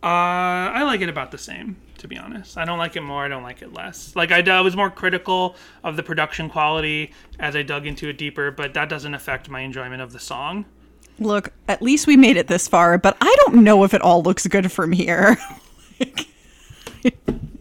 I 0.03 0.83
like 0.83 0.99
it 1.01 1.07
about 1.07 1.31
the 1.31 1.37
same, 1.37 1.77
to 2.03 2.07
be 2.07 2.17
honest. 2.17 2.57
I 2.57 2.65
don't 2.65 2.77
like 2.77 2.95
it 2.95 3.01
more. 3.01 3.25
I 3.25 3.27
don't 3.27 3.43
like 3.43 3.61
it 3.61 3.73
less. 3.73 4.15
Like 4.15 4.31
I, 4.31 4.39
I 4.39 4.61
was 4.61 4.75
more 4.75 4.91
critical 4.91 5.55
of 5.83 5.95
the 5.95 6.03
production 6.03 6.49
quality 6.49 7.13
as 7.39 7.55
I 7.55 7.63
dug 7.63 7.87
into 7.87 8.09
it 8.09 8.17
deeper, 8.17 8.51
but 8.51 8.75
that 8.75 8.89
doesn't 8.89 9.13
affect 9.13 9.49
my 9.49 9.61
enjoyment 9.61 10.01
of 10.01 10.11
the 10.11 10.19
song. 10.19 10.65
Look, 11.17 11.53
at 11.67 11.81
least 11.81 12.05
we 12.05 12.17
made 12.17 12.37
it 12.37 12.47
this 12.47 12.67
far, 12.67 12.97
but 12.97 13.17
I 13.21 13.35
don't 13.41 13.63
know 13.63 13.83
if 13.83 13.93
it 13.93 14.01
all 14.01 14.21
looks 14.21 14.45
good 14.47 14.71
from 14.71 14.91
here. 14.91 15.37